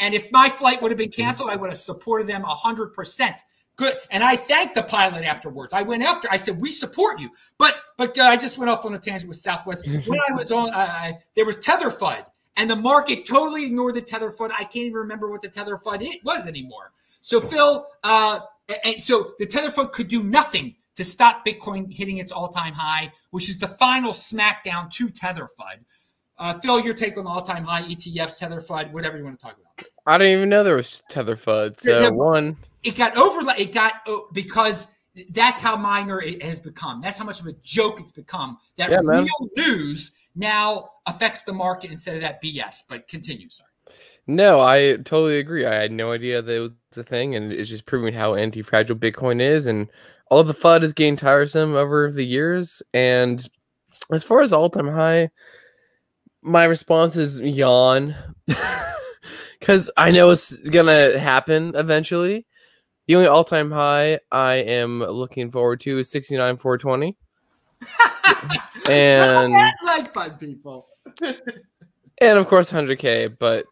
And 0.00 0.14
if 0.14 0.30
my 0.32 0.48
flight 0.48 0.80
would 0.82 0.90
have 0.90 0.98
been 0.98 1.10
canceled, 1.10 1.50
I 1.50 1.56
would 1.56 1.70
have 1.70 1.78
supported 1.78 2.26
them 2.26 2.42
100%. 2.42 3.32
Good. 3.76 3.94
And 4.10 4.22
I 4.22 4.36
thanked 4.36 4.74
the 4.74 4.82
pilot 4.82 5.24
afterwards. 5.24 5.72
I 5.72 5.82
went 5.82 6.02
after, 6.02 6.28
I 6.30 6.36
said, 6.36 6.60
we 6.60 6.70
support 6.70 7.18
you. 7.18 7.30
But 7.58 7.74
but 7.96 8.18
uh, 8.18 8.22
I 8.22 8.36
just 8.36 8.58
went 8.58 8.70
off 8.70 8.84
on 8.84 8.94
a 8.94 8.98
tangent 8.98 9.28
with 9.28 9.38
Southwest. 9.38 9.88
when 9.88 10.20
I 10.28 10.32
was 10.32 10.52
on, 10.52 10.70
uh, 10.74 11.12
there 11.34 11.46
was 11.46 11.58
Tether 11.58 11.88
FUD. 11.88 12.24
And 12.56 12.68
the 12.68 12.76
market 12.76 13.26
totally 13.26 13.64
ignored 13.64 13.94
the 13.94 14.02
Tether 14.02 14.30
FUD. 14.30 14.50
I 14.52 14.64
can't 14.64 14.86
even 14.86 14.92
remember 14.92 15.30
what 15.30 15.40
the 15.40 15.48
Tether 15.48 15.78
FUD 15.78 16.02
it 16.02 16.22
was 16.24 16.46
anymore. 16.46 16.92
So 17.20 17.40
Phil, 17.40 17.86
uh, 18.04 18.40
and 18.84 19.02
so 19.02 19.32
the 19.38 19.46
Tether 19.46 19.68
FUD 19.68 19.92
could 19.92 20.08
do 20.08 20.22
nothing 20.22 20.74
to 20.94 21.04
stop 21.04 21.44
Bitcoin 21.46 21.92
hitting 21.92 22.18
its 22.18 22.32
all-time 22.32 22.72
high, 22.72 23.12
which 23.30 23.48
is 23.48 23.58
the 23.58 23.66
final 23.66 24.12
smackdown 24.12 24.90
to 24.90 25.08
Tether 25.08 25.44
FUD. 25.58 25.84
Uh, 26.38 26.54
Phil, 26.60 26.80
your 26.80 26.94
take 26.94 27.18
on 27.18 27.26
all-time 27.26 27.62
high 27.62 27.82
ETFs, 27.82 28.38
Tether 28.38 28.60
FUD, 28.60 28.92
whatever 28.92 29.18
you 29.18 29.24
want 29.24 29.38
to 29.38 29.46
talk 29.46 29.56
about. 29.56 29.82
I 30.06 30.18
didn't 30.18 30.32
even 30.32 30.48
know 30.48 30.64
there 30.64 30.76
was 30.76 31.02
Tether 31.08 31.36
FUD. 31.36 31.80
So 31.80 32.00
yeah, 32.00 32.10
one, 32.10 32.56
it 32.82 32.96
got 32.96 33.16
over. 33.16 33.42
It 33.58 33.72
got 33.72 33.94
oh, 34.08 34.28
because 34.32 34.98
that's 35.30 35.60
how 35.60 35.76
minor 35.76 36.22
it 36.22 36.42
has 36.42 36.58
become. 36.58 37.00
That's 37.00 37.18
how 37.18 37.24
much 37.24 37.40
of 37.40 37.46
a 37.46 37.52
joke 37.62 38.00
it's 38.00 38.12
become. 38.12 38.58
That 38.76 38.90
yeah, 38.90 39.00
real 39.02 39.26
news 39.56 40.16
now 40.34 40.90
affects 41.06 41.44
the 41.44 41.52
market 41.52 41.90
instead 41.90 42.16
of 42.16 42.22
that 42.22 42.42
BS. 42.42 42.84
But 42.88 43.08
continue, 43.08 43.48
sorry. 43.48 43.69
No, 44.30 44.60
I 44.60 44.92
totally 44.98 45.38
agree. 45.40 45.66
I 45.66 45.74
had 45.74 45.90
no 45.90 46.12
idea 46.12 46.40
that 46.40 46.56
it 46.56 46.60
was 46.60 46.98
a 46.98 47.02
thing, 47.02 47.34
and 47.34 47.52
it's 47.52 47.68
just 47.68 47.84
proving 47.84 48.14
how 48.14 48.36
anti-fragile 48.36 48.94
Bitcoin 48.94 49.40
is, 49.40 49.66
and 49.66 49.88
all 50.30 50.44
the 50.44 50.54
FUD 50.54 50.84
is 50.84 50.92
getting 50.92 51.16
tiresome 51.16 51.74
over 51.74 52.12
the 52.12 52.24
years. 52.24 52.80
And 52.94 53.44
as 54.12 54.22
far 54.22 54.40
as 54.40 54.52
all-time 54.52 54.86
high, 54.86 55.30
my 56.42 56.62
response 56.62 57.16
is 57.16 57.40
yawn, 57.40 58.14
because 59.58 59.90
I 59.96 60.12
know 60.12 60.30
it's 60.30 60.54
gonna 60.54 61.18
happen 61.18 61.72
eventually. 61.74 62.46
The 63.08 63.16
only 63.16 63.26
all-time 63.26 63.72
high 63.72 64.20
I 64.30 64.54
am 64.54 65.00
looking 65.00 65.50
forward 65.50 65.80
to 65.80 65.98
is 65.98 66.08
sixty-nine 66.08 66.56
four 66.58 66.78
twenty. 66.78 67.16
and 68.88 69.52
like 69.84 70.14
fun 70.14 70.38
people. 70.38 70.86
and 72.20 72.38
of 72.38 72.46
course 72.46 72.70
100k 72.70 73.36
but 73.38 73.64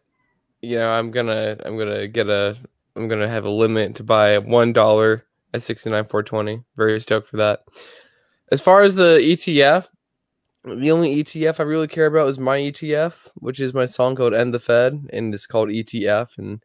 you 0.61 0.75
know, 0.77 0.89
I'm 0.89 1.11
gonna 1.11 1.57
I'm 1.65 1.77
gonna 1.77 2.07
get 2.07 2.27
a 2.27 2.57
I'm 2.95 3.07
gonna 3.07 3.27
have 3.27 3.45
a 3.45 3.49
limit 3.49 3.95
to 3.95 4.03
buy 4.03 4.37
one 4.37 4.73
dollar 4.73 5.25
at 5.53 5.61
sixty 5.61 5.89
nine 5.89 6.05
four 6.05 6.23
twenty. 6.23 6.63
Very 6.75 6.99
stoked 6.99 7.27
for 7.27 7.37
that. 7.37 7.63
As 8.51 8.61
far 8.61 8.81
as 8.81 8.95
the 8.95 9.19
ETF, 9.23 9.87
the 10.65 10.91
only 10.91 11.23
ETF 11.23 11.59
I 11.59 11.63
really 11.63 11.87
care 11.87 12.07
about 12.07 12.27
is 12.27 12.39
my 12.39 12.57
ETF, 12.57 13.29
which 13.35 13.59
is 13.59 13.73
my 13.73 13.85
song 13.85 14.15
called 14.15 14.33
"End 14.33 14.53
the 14.53 14.59
Fed," 14.59 15.07
and 15.13 15.33
it's 15.33 15.47
called 15.47 15.69
ETF. 15.69 16.37
And 16.37 16.63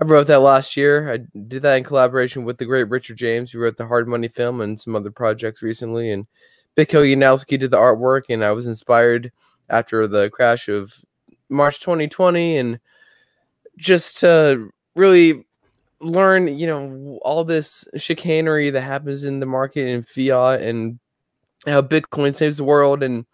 I 0.00 0.04
wrote 0.04 0.28
that 0.28 0.40
last 0.40 0.76
year. 0.76 1.12
I 1.12 1.18
did 1.38 1.62
that 1.62 1.76
in 1.76 1.84
collaboration 1.84 2.44
with 2.44 2.58
the 2.58 2.64
great 2.64 2.88
Richard 2.88 3.16
James, 3.16 3.50
who 3.50 3.58
wrote 3.58 3.76
the 3.76 3.86
Hard 3.86 4.08
Money 4.08 4.28
film 4.28 4.60
and 4.60 4.78
some 4.78 4.94
other 4.94 5.10
projects 5.10 5.62
recently. 5.62 6.10
And 6.10 6.26
Biko 6.76 7.04
Yanowski 7.04 7.58
did 7.58 7.70
the 7.70 7.78
artwork, 7.78 8.22
and 8.28 8.44
I 8.44 8.52
was 8.52 8.66
inspired 8.66 9.32
after 9.68 10.06
the 10.06 10.30
crash 10.30 10.68
of 10.68 10.94
March 11.48 11.80
2020 11.80 12.56
and 12.56 12.80
just 13.78 14.18
to 14.20 14.70
really 14.94 15.44
learn, 16.00 16.58
you 16.58 16.66
know, 16.66 17.18
all 17.22 17.44
this 17.44 17.86
chicanery 17.96 18.70
that 18.70 18.80
happens 18.80 19.24
in 19.24 19.40
the 19.40 19.46
market 19.46 19.88
and 19.88 20.06
fiat 20.06 20.60
and 20.62 20.98
how 21.66 21.80
Bitcoin 21.82 22.34
saves 22.34 22.56
the 22.56 22.64
world. 22.64 23.02
And 23.02 23.24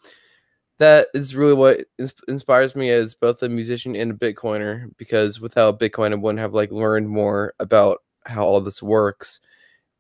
that 0.78 1.08
is 1.14 1.34
really 1.34 1.54
what 1.54 1.84
inspires 2.28 2.76
me 2.76 2.90
as 2.90 3.14
both 3.14 3.42
a 3.42 3.48
musician 3.48 3.96
and 3.96 4.12
a 4.12 4.14
Bitcoiner 4.14 4.90
because 4.96 5.40
without 5.40 5.80
Bitcoin, 5.80 6.12
I 6.12 6.16
wouldn't 6.16 6.40
have 6.40 6.54
like 6.54 6.70
learned 6.70 7.08
more 7.08 7.54
about 7.58 8.02
how 8.26 8.44
all 8.44 8.60
this 8.60 8.82
works. 8.82 9.40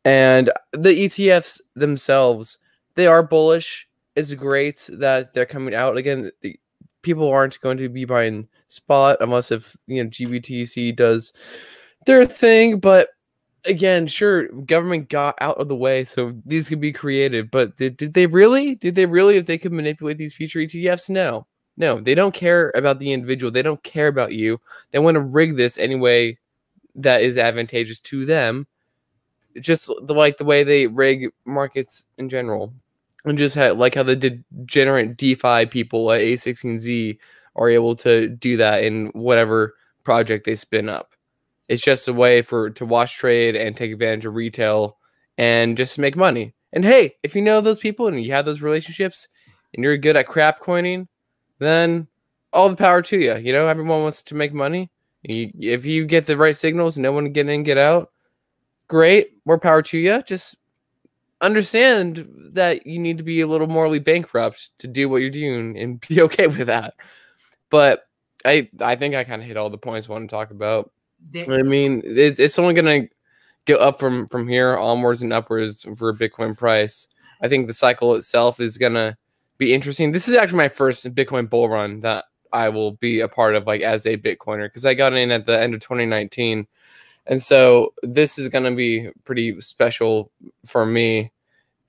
And 0.04 0.50
the 0.72 1.06
ETFs 1.06 1.60
themselves, 1.74 2.58
they 2.94 3.06
are 3.06 3.22
bullish. 3.22 3.88
It's 4.14 4.34
great 4.34 4.88
that 4.92 5.34
they're 5.34 5.46
coming 5.46 5.74
out 5.74 5.96
again. 5.96 6.30
The, 6.40 6.58
people 7.02 7.28
aren't 7.28 7.60
going 7.60 7.78
to 7.78 7.88
be 7.88 8.04
buying 8.04 8.48
spot 8.68 9.18
unless 9.20 9.50
if 9.50 9.76
you 9.86 10.02
know 10.02 10.10
GBTC 10.10 10.94
does 10.94 11.32
their 12.06 12.24
thing. 12.24 12.78
But 12.78 13.08
again, 13.64 14.06
sure, 14.06 14.48
government 14.48 15.08
got 15.08 15.36
out 15.40 15.58
of 15.58 15.68
the 15.68 15.76
way 15.76 16.04
so 16.04 16.34
these 16.46 16.68
could 16.68 16.80
be 16.80 16.92
created. 16.92 17.50
But 17.50 17.76
did, 17.76 17.96
did 17.96 18.14
they 18.14 18.26
really? 18.26 18.76
Did 18.76 18.94
they 18.94 19.06
really? 19.06 19.36
If 19.36 19.46
they 19.46 19.58
could 19.58 19.72
manipulate 19.72 20.18
these 20.18 20.34
future 20.34 20.60
ETFs? 20.60 21.10
No. 21.10 21.46
No, 21.76 22.00
they 22.00 22.16
don't 22.16 22.34
care 22.34 22.72
about 22.74 22.98
the 22.98 23.12
individual. 23.12 23.52
They 23.52 23.62
don't 23.62 23.82
care 23.84 24.08
about 24.08 24.32
you. 24.32 24.60
They 24.90 24.98
want 24.98 25.14
to 25.14 25.20
rig 25.20 25.56
this 25.56 25.78
anyway 25.78 26.36
that 26.96 27.22
is 27.22 27.38
advantageous 27.38 28.00
to 28.00 28.26
them. 28.26 28.66
Just 29.60 29.86
the, 29.86 30.12
like 30.12 30.38
the 30.38 30.44
way 30.44 30.64
they 30.64 30.88
rig 30.88 31.30
markets 31.44 32.06
in 32.18 32.28
general. 32.28 32.74
And 33.24 33.38
just 33.38 33.56
like 33.56 33.94
how 33.94 34.02
the 34.02 34.16
degenerate 34.16 35.16
DeFi 35.16 35.66
people 35.66 36.10
at 36.10 36.20
A16Z 36.20 37.18
are 37.58 37.68
able 37.68 37.96
to 37.96 38.28
do 38.28 38.56
that 38.56 38.84
in 38.84 39.08
whatever 39.08 39.74
project 40.04 40.46
they 40.46 40.54
spin 40.54 40.88
up. 40.88 41.12
It's 41.68 41.82
just 41.82 42.08
a 42.08 42.12
way 42.14 42.40
for 42.40 42.70
to 42.70 42.86
watch 42.86 43.16
trade 43.16 43.54
and 43.54 43.76
take 43.76 43.92
advantage 43.92 44.24
of 44.24 44.34
retail 44.34 44.96
and 45.36 45.76
just 45.76 45.98
make 45.98 46.16
money. 46.16 46.54
And 46.72 46.84
hey, 46.84 47.16
if 47.22 47.34
you 47.34 47.42
know 47.42 47.60
those 47.60 47.78
people 47.78 48.06
and 48.06 48.22
you 48.22 48.32
have 48.32 48.44
those 48.44 48.62
relationships 48.62 49.28
and 49.74 49.84
you're 49.84 49.96
good 49.98 50.16
at 50.16 50.26
crap 50.26 50.60
coining, 50.60 51.08
then 51.58 52.06
all 52.52 52.68
the 52.68 52.76
power 52.76 53.02
to 53.02 53.18
you. 53.18 53.36
You 53.36 53.52
know, 53.52 53.66
everyone 53.66 54.02
wants 54.02 54.22
to 54.22 54.34
make 54.34 54.54
money. 54.54 54.90
You, 55.22 55.50
if 55.60 55.84
you 55.84 56.06
get 56.06 56.26
the 56.26 56.36
right 56.36 56.56
signals, 56.56 56.98
no 56.98 57.12
one 57.12 57.32
get 57.32 57.48
in, 57.48 57.62
get 57.64 57.78
out. 57.78 58.10
Great, 58.86 59.32
more 59.44 59.58
power 59.58 59.82
to 59.82 59.98
you. 59.98 60.22
Just 60.22 60.56
understand 61.40 62.26
that 62.52 62.86
you 62.86 62.98
need 62.98 63.18
to 63.18 63.24
be 63.24 63.40
a 63.40 63.46
little 63.46 63.66
morally 63.66 63.98
bankrupt 63.98 64.70
to 64.78 64.88
do 64.88 65.08
what 65.08 65.20
you're 65.20 65.30
doing 65.30 65.78
and 65.78 66.00
be 66.08 66.22
okay 66.22 66.46
with 66.46 66.66
that. 66.66 66.94
But 67.70 68.06
I 68.44 68.68
I 68.80 68.96
think 68.96 69.14
I 69.14 69.24
kind 69.24 69.42
of 69.42 69.48
hit 69.48 69.56
all 69.56 69.70
the 69.70 69.78
points 69.78 70.08
I 70.08 70.12
want 70.12 70.28
to 70.28 70.34
talk 70.34 70.50
about. 70.50 70.90
I 71.48 71.62
mean, 71.62 72.02
it's 72.04 72.38
it's 72.40 72.58
only 72.58 72.74
gonna 72.74 73.08
go 73.66 73.76
up 73.76 73.98
from 74.00 74.28
from 74.28 74.48
here 74.48 74.76
onwards 74.76 75.22
and 75.22 75.32
upwards 75.32 75.84
for 75.96 76.14
Bitcoin 76.14 76.56
price. 76.56 77.08
I 77.42 77.48
think 77.48 77.66
the 77.66 77.74
cycle 77.74 78.14
itself 78.14 78.60
is 78.60 78.78
gonna 78.78 79.16
be 79.58 79.74
interesting. 79.74 80.12
This 80.12 80.28
is 80.28 80.36
actually 80.36 80.58
my 80.58 80.68
first 80.68 81.12
Bitcoin 81.14 81.50
bull 81.50 81.68
run 81.68 82.00
that 82.00 82.26
I 82.52 82.68
will 82.70 82.92
be 82.92 83.20
a 83.20 83.28
part 83.28 83.54
of, 83.54 83.66
like 83.66 83.82
as 83.82 84.06
a 84.06 84.16
Bitcoiner, 84.16 84.66
because 84.66 84.86
I 84.86 84.94
got 84.94 85.12
in 85.12 85.30
at 85.30 85.46
the 85.46 85.58
end 85.58 85.74
of 85.74 85.80
2019, 85.80 86.66
and 87.26 87.42
so 87.42 87.92
this 88.02 88.38
is 88.38 88.48
gonna 88.48 88.72
be 88.74 89.10
pretty 89.24 89.60
special 89.60 90.30
for 90.66 90.86
me. 90.86 91.32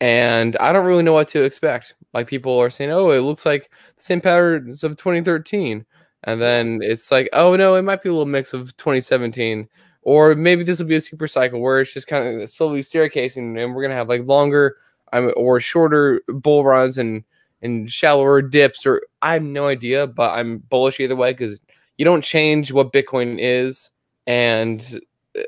And 0.01 0.55
I 0.57 0.71
don't 0.71 0.85
really 0.85 1.03
know 1.03 1.13
what 1.13 1.27
to 1.29 1.43
expect. 1.43 1.95
Like 2.13 2.27
people 2.27 2.57
are 2.57 2.69
saying, 2.69 2.91
oh, 2.91 3.11
it 3.11 3.19
looks 3.19 3.45
like 3.45 3.69
the 3.97 4.03
same 4.03 4.21
patterns 4.21 4.83
of 4.83 4.97
2013. 4.97 5.85
And 6.23 6.41
then 6.41 6.79
it's 6.81 7.11
like, 7.11 7.29
oh 7.33 7.55
no, 7.55 7.75
it 7.75 7.81
might 7.81 8.01
be 8.01 8.09
a 8.09 8.11
little 8.11 8.25
mix 8.25 8.53
of 8.53 8.75
2017. 8.77 9.67
Or 10.01 10.35
maybe 10.35 10.63
this 10.63 10.79
will 10.79 10.87
be 10.87 10.95
a 10.95 11.01
super 11.01 11.27
cycle 11.27 11.59
where 11.59 11.81
it's 11.81 11.93
just 11.93 12.07
kind 12.07 12.41
of 12.41 12.49
slowly 12.49 12.81
staircasing 12.81 13.61
and 13.61 13.75
we're 13.75 13.81
gonna 13.81 13.93
have 13.95 14.09
like 14.09 14.25
longer 14.25 14.77
um, 15.11 15.33
or 15.35 15.59
shorter 15.59 16.21
bull 16.27 16.63
runs 16.63 16.97
and 16.97 17.23
and 17.61 17.91
shallower 17.91 18.41
dips 18.41 18.85
or 18.85 19.01
I 19.21 19.33
have 19.33 19.43
no 19.43 19.67
idea, 19.67 20.07
but 20.07 20.31
I'm 20.31 20.59
bullish 20.59 20.99
either 21.01 21.15
way 21.15 21.33
because 21.33 21.59
you 21.97 22.05
don't 22.05 22.23
change 22.23 22.71
what 22.71 22.93
Bitcoin 22.93 23.37
is 23.37 23.89
and 24.25 24.99
uh, 25.37 25.41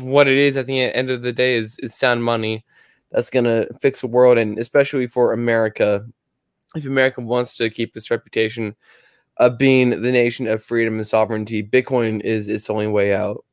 what 0.00 0.28
it 0.28 0.38
is 0.38 0.56
at 0.56 0.66
the 0.66 0.80
end 0.80 1.10
of 1.10 1.20
the 1.20 1.32
day 1.32 1.56
is, 1.56 1.78
is 1.80 1.94
sound 1.94 2.24
money 2.24 2.64
that's 3.12 3.30
going 3.30 3.44
to 3.44 3.68
fix 3.80 4.00
the 4.00 4.06
world. 4.06 4.38
And 4.38 4.58
especially 4.58 5.06
for 5.06 5.32
America, 5.32 6.06
if 6.74 6.84
America 6.84 7.20
wants 7.20 7.56
to 7.56 7.70
keep 7.70 7.96
its 7.96 8.10
reputation 8.10 8.76
of 9.38 9.58
being 9.58 9.90
the 9.90 10.12
nation 10.12 10.46
of 10.46 10.62
freedom 10.62 10.96
and 10.96 11.06
sovereignty, 11.06 11.62
Bitcoin 11.62 12.20
is 12.22 12.48
its 12.48 12.70
only 12.70 12.86
way 12.86 13.14
out. 13.14 13.44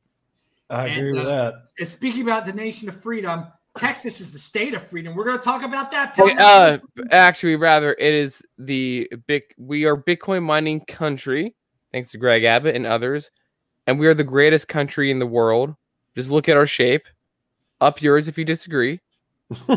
I 0.70 0.86
agree 0.86 1.08
and, 1.08 1.16
with 1.16 1.26
uh, 1.26 1.52
that. 1.78 1.86
Speaking 1.86 2.22
about 2.22 2.46
the 2.46 2.52
nation 2.52 2.88
of 2.88 3.00
freedom, 3.00 3.46
Texas 3.76 4.20
is 4.20 4.32
the 4.32 4.38
state 4.38 4.74
of 4.74 4.82
freedom. 4.82 5.14
We're 5.14 5.24
going 5.24 5.38
to 5.38 5.44
talk 5.44 5.62
about 5.62 5.90
that. 5.90 6.14
Wait, 6.16 6.38
uh, 6.38 6.78
actually, 7.10 7.56
rather, 7.56 7.94
it 7.98 8.14
is 8.14 8.42
the 8.56 9.10
big. 9.26 9.42
We 9.58 9.84
are 9.84 9.96
Bitcoin 9.96 10.42
mining 10.42 10.80
country, 10.86 11.54
thanks 11.92 12.10
to 12.12 12.18
Greg 12.18 12.44
Abbott 12.44 12.76
and 12.76 12.86
others, 12.86 13.30
and 13.86 13.98
we 13.98 14.06
are 14.06 14.14
the 14.14 14.24
greatest 14.24 14.68
country 14.68 15.10
in 15.10 15.18
the 15.18 15.26
world. 15.26 15.74
Just 16.14 16.30
look 16.30 16.48
at 16.48 16.56
our 16.56 16.66
shape. 16.66 17.06
Up 17.80 18.00
yours 18.00 18.28
if 18.28 18.38
you 18.38 18.44
disagree. 18.44 19.00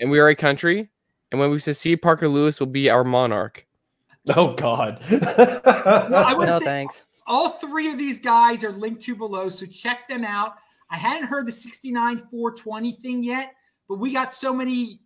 and 0.00 0.10
we 0.10 0.18
are 0.18 0.28
a 0.28 0.36
country. 0.36 0.88
And 1.30 1.40
when 1.40 1.50
we 1.50 1.58
secede, 1.58 2.00
Parker 2.02 2.28
Lewis 2.28 2.58
will 2.60 2.66
be 2.66 2.88
our 2.90 3.04
monarch. 3.04 3.66
Oh 4.34 4.54
God. 4.54 4.98
I 5.10 6.34
would 6.36 6.48
No 6.48 6.58
say 6.58 6.64
thanks. 6.64 7.04
all 7.26 7.50
three 7.50 7.88
of 7.90 7.98
these 7.98 8.20
guys 8.20 8.64
are 8.64 8.72
linked 8.72 9.00
to 9.02 9.14
below, 9.16 9.48
so 9.48 9.66
check 9.66 10.06
them 10.08 10.24
out. 10.24 10.54
I 10.90 10.96
hadn't 10.96 11.28
heard 11.28 11.46
the 11.46 11.52
69 11.52 12.16
420 12.18 12.92
thing 12.92 13.22
yet, 13.22 13.54
but 13.88 13.98
we 13.98 14.12
got 14.12 14.30
so 14.30 14.52
many 14.54 15.00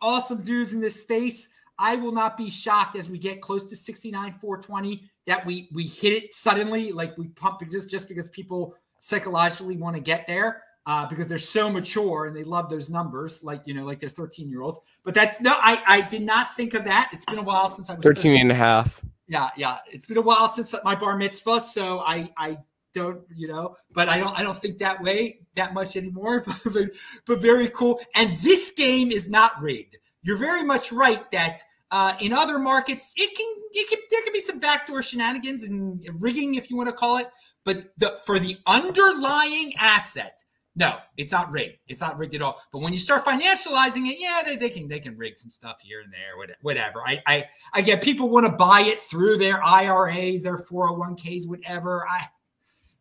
awesome 0.00 0.42
dudes 0.42 0.74
in 0.74 0.80
this 0.80 1.00
space. 1.00 1.54
I 1.80 1.96
will 1.96 2.12
not 2.12 2.36
be 2.36 2.50
shocked 2.50 2.96
as 2.96 3.08
we 3.10 3.18
get 3.18 3.40
close 3.40 3.68
to 3.70 3.76
69 3.76 4.32
420 4.32 5.02
that 5.26 5.44
we 5.46 5.68
we 5.72 5.84
hit 5.84 6.12
it 6.24 6.32
suddenly, 6.32 6.92
like 6.92 7.16
we 7.18 7.28
pump 7.28 7.62
it 7.62 7.70
just 7.70 7.90
just 7.90 8.08
because 8.08 8.28
people 8.28 8.74
psychologically 9.00 9.76
want 9.76 9.94
to 9.96 10.02
get 10.02 10.26
there. 10.26 10.62
Uh, 10.90 11.06
because 11.06 11.28
they're 11.28 11.36
so 11.36 11.70
mature 11.70 12.24
and 12.24 12.34
they 12.34 12.44
love 12.44 12.70
those 12.70 12.88
numbers, 12.88 13.44
like 13.44 13.60
you 13.66 13.74
know, 13.74 13.84
like 13.84 14.00
they're 14.00 14.08
13 14.08 14.48
year 14.48 14.62
olds. 14.62 14.80
But 15.04 15.14
that's 15.14 15.38
no, 15.42 15.52
I 15.52 15.82
I 15.86 16.00
did 16.08 16.22
not 16.22 16.56
think 16.56 16.72
of 16.72 16.84
that. 16.86 17.10
It's 17.12 17.26
been 17.26 17.38
a 17.38 17.42
while 17.42 17.68
since 17.68 17.90
I 17.90 17.94
was 17.94 18.02
13 18.02 18.40
and 18.40 18.50
a 18.50 18.54
half. 18.54 19.02
yeah 19.28 19.50
yeah 19.56 19.76
it's 19.92 20.06
been 20.06 20.16
a 20.16 20.22
while 20.22 20.48
since 20.48 20.74
my 20.84 20.94
bar 20.94 21.16
mitzvah 21.16 21.60
so 21.60 22.00
i 22.00 22.28
i 22.36 22.56
don't 22.94 23.22
you 23.36 23.46
know 23.46 23.76
but 23.92 24.08
i 24.08 24.18
don't 24.18 24.36
i 24.38 24.42
don't 24.42 24.56
think 24.56 24.78
that 24.78 25.00
way 25.00 25.38
that 25.54 25.74
much 25.74 25.96
anymore 25.96 26.42
but, 26.64 26.84
but 27.26 27.40
very 27.40 27.68
cool 27.68 28.00
and 28.16 28.28
this 28.42 28.72
game 28.72 29.10
is 29.10 29.30
not 29.30 29.52
rigged 29.60 29.96
you're 30.22 30.38
very 30.38 30.64
much 30.64 30.90
right 30.90 31.30
that 31.30 31.58
uh, 31.90 32.12
in 32.20 32.34
other 32.34 32.58
markets 32.58 33.14
it 33.16 33.34
can 33.36 33.46
it 33.72 33.88
can 33.88 33.98
there 34.10 34.22
can 34.24 34.32
be 34.32 34.40
some 34.40 34.58
backdoor 34.58 35.02
shenanigans 35.02 35.64
and 35.64 36.04
rigging 36.20 36.54
if 36.54 36.70
you 36.70 36.76
want 36.76 36.88
to 36.88 36.94
call 36.94 37.18
it 37.18 37.28
but 37.64 37.92
the, 37.98 38.18
for 38.24 38.38
the 38.38 38.56
underlying 38.66 39.72
asset 39.78 40.42
no, 40.78 40.96
it's 41.16 41.32
not 41.32 41.50
rigged. 41.50 41.82
It's 41.88 42.00
not 42.00 42.16
rigged 42.18 42.34
at 42.36 42.42
all. 42.42 42.60
But 42.72 42.78
when 42.82 42.92
you 42.92 42.98
start 43.00 43.24
financializing 43.24 44.06
it, 44.06 44.18
yeah, 44.20 44.42
they, 44.46 44.54
they 44.54 44.70
can 44.70 44.86
they 44.86 45.00
can 45.00 45.16
rig 45.16 45.36
some 45.36 45.50
stuff 45.50 45.80
here 45.82 46.00
and 46.00 46.12
there, 46.12 46.54
whatever. 46.62 47.02
I 47.04 47.20
I, 47.26 47.46
I 47.74 47.82
get 47.82 48.00
people 48.02 48.28
want 48.28 48.46
to 48.46 48.52
buy 48.52 48.84
it 48.86 49.00
through 49.00 49.38
their 49.38 49.60
IRAs, 49.62 50.44
their 50.44 50.56
401ks, 50.56 51.48
whatever. 51.48 52.06
I, 52.08 52.20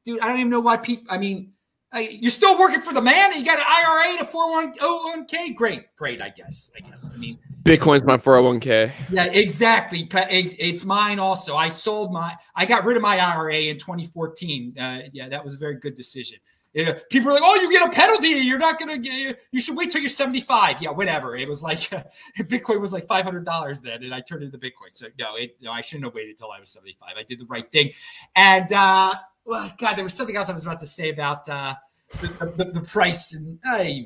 dude, 0.04 0.20
I 0.22 0.28
don't 0.28 0.40
even 0.40 0.50
know 0.50 0.60
why 0.60 0.78
people. 0.78 1.06
I 1.10 1.20
mean, 1.20 1.52
I, 1.94 2.10
you're 2.20 2.32
still 2.32 2.58
working 2.58 2.82
for 2.82 2.94
the 2.94 3.02
man, 3.02 3.30
and 3.32 3.40
you 3.40 3.46
got 3.46 3.60
an 3.60 3.66
IRA 3.68 4.18
to 4.20 4.26
401k. 4.26 5.56
Great, 5.56 5.96
great. 5.96 6.20
I 6.22 6.30
guess. 6.30 6.72
I 6.76 6.80
guess. 6.82 7.12
I 7.14 7.18
mean, 7.18 7.38
Bitcoin's 7.64 8.04
my 8.04 8.18
401k. 8.18 8.92
yeah, 9.12 9.28
exactly. 9.32 10.00
It- 10.12 10.56
It's 10.60 10.84
mine 10.84 11.20
also. 11.20 11.56
I 11.56 11.70
sold 11.70 12.12
my, 12.12 12.34
I 12.56 12.66
got 12.66 12.86
rid 12.86 12.98
of 12.98 13.04
my 13.04 13.20
IRA 13.20 13.56
in 13.72 13.78
2014. 13.78 14.74
Uh, 14.80 15.00
yeah, 15.14 15.30
that 15.30 15.44
was 15.44 15.54
a 15.56 15.58
very 15.58 15.76
good 15.76 15.94
decision. 15.96 16.40
Yeah, 16.78 16.94
people 17.10 17.30
are 17.30 17.34
like, 17.34 17.42
"Oh, 17.44 17.56
you 17.56 17.72
get 17.72 17.88
a 17.88 17.92
penalty. 17.92 18.28
You're 18.28 18.60
not 18.60 18.78
gonna 18.78 19.00
get. 19.00 19.40
You 19.52 19.60
should 19.60 19.76
wait 19.76 19.90
till 19.90 20.00
you're 20.00 20.10
75." 20.10 20.80
Yeah, 20.80 20.92
whatever. 20.92 21.36
It 21.36 21.50
was 21.50 21.64
like 21.64 21.80
Bitcoin 22.38 22.80
was 22.80 22.94
like 22.94 23.08
500 23.08 23.44
dollars 23.44 23.82
then, 23.82 24.04
and 24.04 24.14
I 24.14 24.22
turned 24.22 24.44
into 24.44 24.60
Bitcoin. 24.60 24.92
So 24.92 25.08
no, 25.18 25.36
it, 25.38 25.58
no, 25.60 25.72
I 25.72 25.82
shouldn't 25.82 26.06
have 26.06 26.14
waited 26.14 26.38
till 26.38 26.52
I 26.52 26.60
was 26.60 26.70
75. 26.70 27.16
I 27.18 27.24
did 27.24 27.40
the 27.40 27.48
right 27.48 27.68
thing. 27.68 27.90
And 28.36 28.72
uh, 28.72 29.12
well, 29.44 29.68
God, 29.80 29.96
there 29.96 30.04
was 30.04 30.14
something 30.14 30.36
else 30.36 30.52
I 30.52 30.54
was 30.54 30.68
about 30.68 30.80
to 30.82 30.86
say 30.86 31.10
about 31.10 31.50
uh, 31.50 31.74
the, 32.22 32.54
the, 32.58 32.66
the 32.66 32.82
price 32.82 33.34
and 33.34 33.60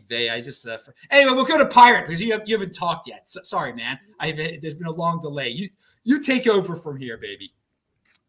vey, 0.07 0.29
I 0.29 0.39
just 0.39 0.65
uh, 0.65 0.77
for, 0.77 0.95
anyway. 1.09 1.33
We'll 1.35 1.43
go 1.43 1.57
to 1.57 1.67
Pirate 1.67 2.05
because 2.05 2.23
you 2.23 2.31
have, 2.31 2.43
you 2.45 2.55
haven't 2.57 2.73
talked 2.73 3.05
yet. 3.05 3.27
So, 3.27 3.41
sorry, 3.43 3.73
man. 3.73 3.99
I've 4.17 4.37
there's 4.37 4.75
been 4.75 4.87
a 4.87 4.93
long 4.93 5.19
delay. 5.19 5.49
You 5.49 5.67
you 6.05 6.21
take 6.21 6.47
over 6.47 6.77
from 6.77 6.95
here, 6.95 7.17
baby. 7.17 7.51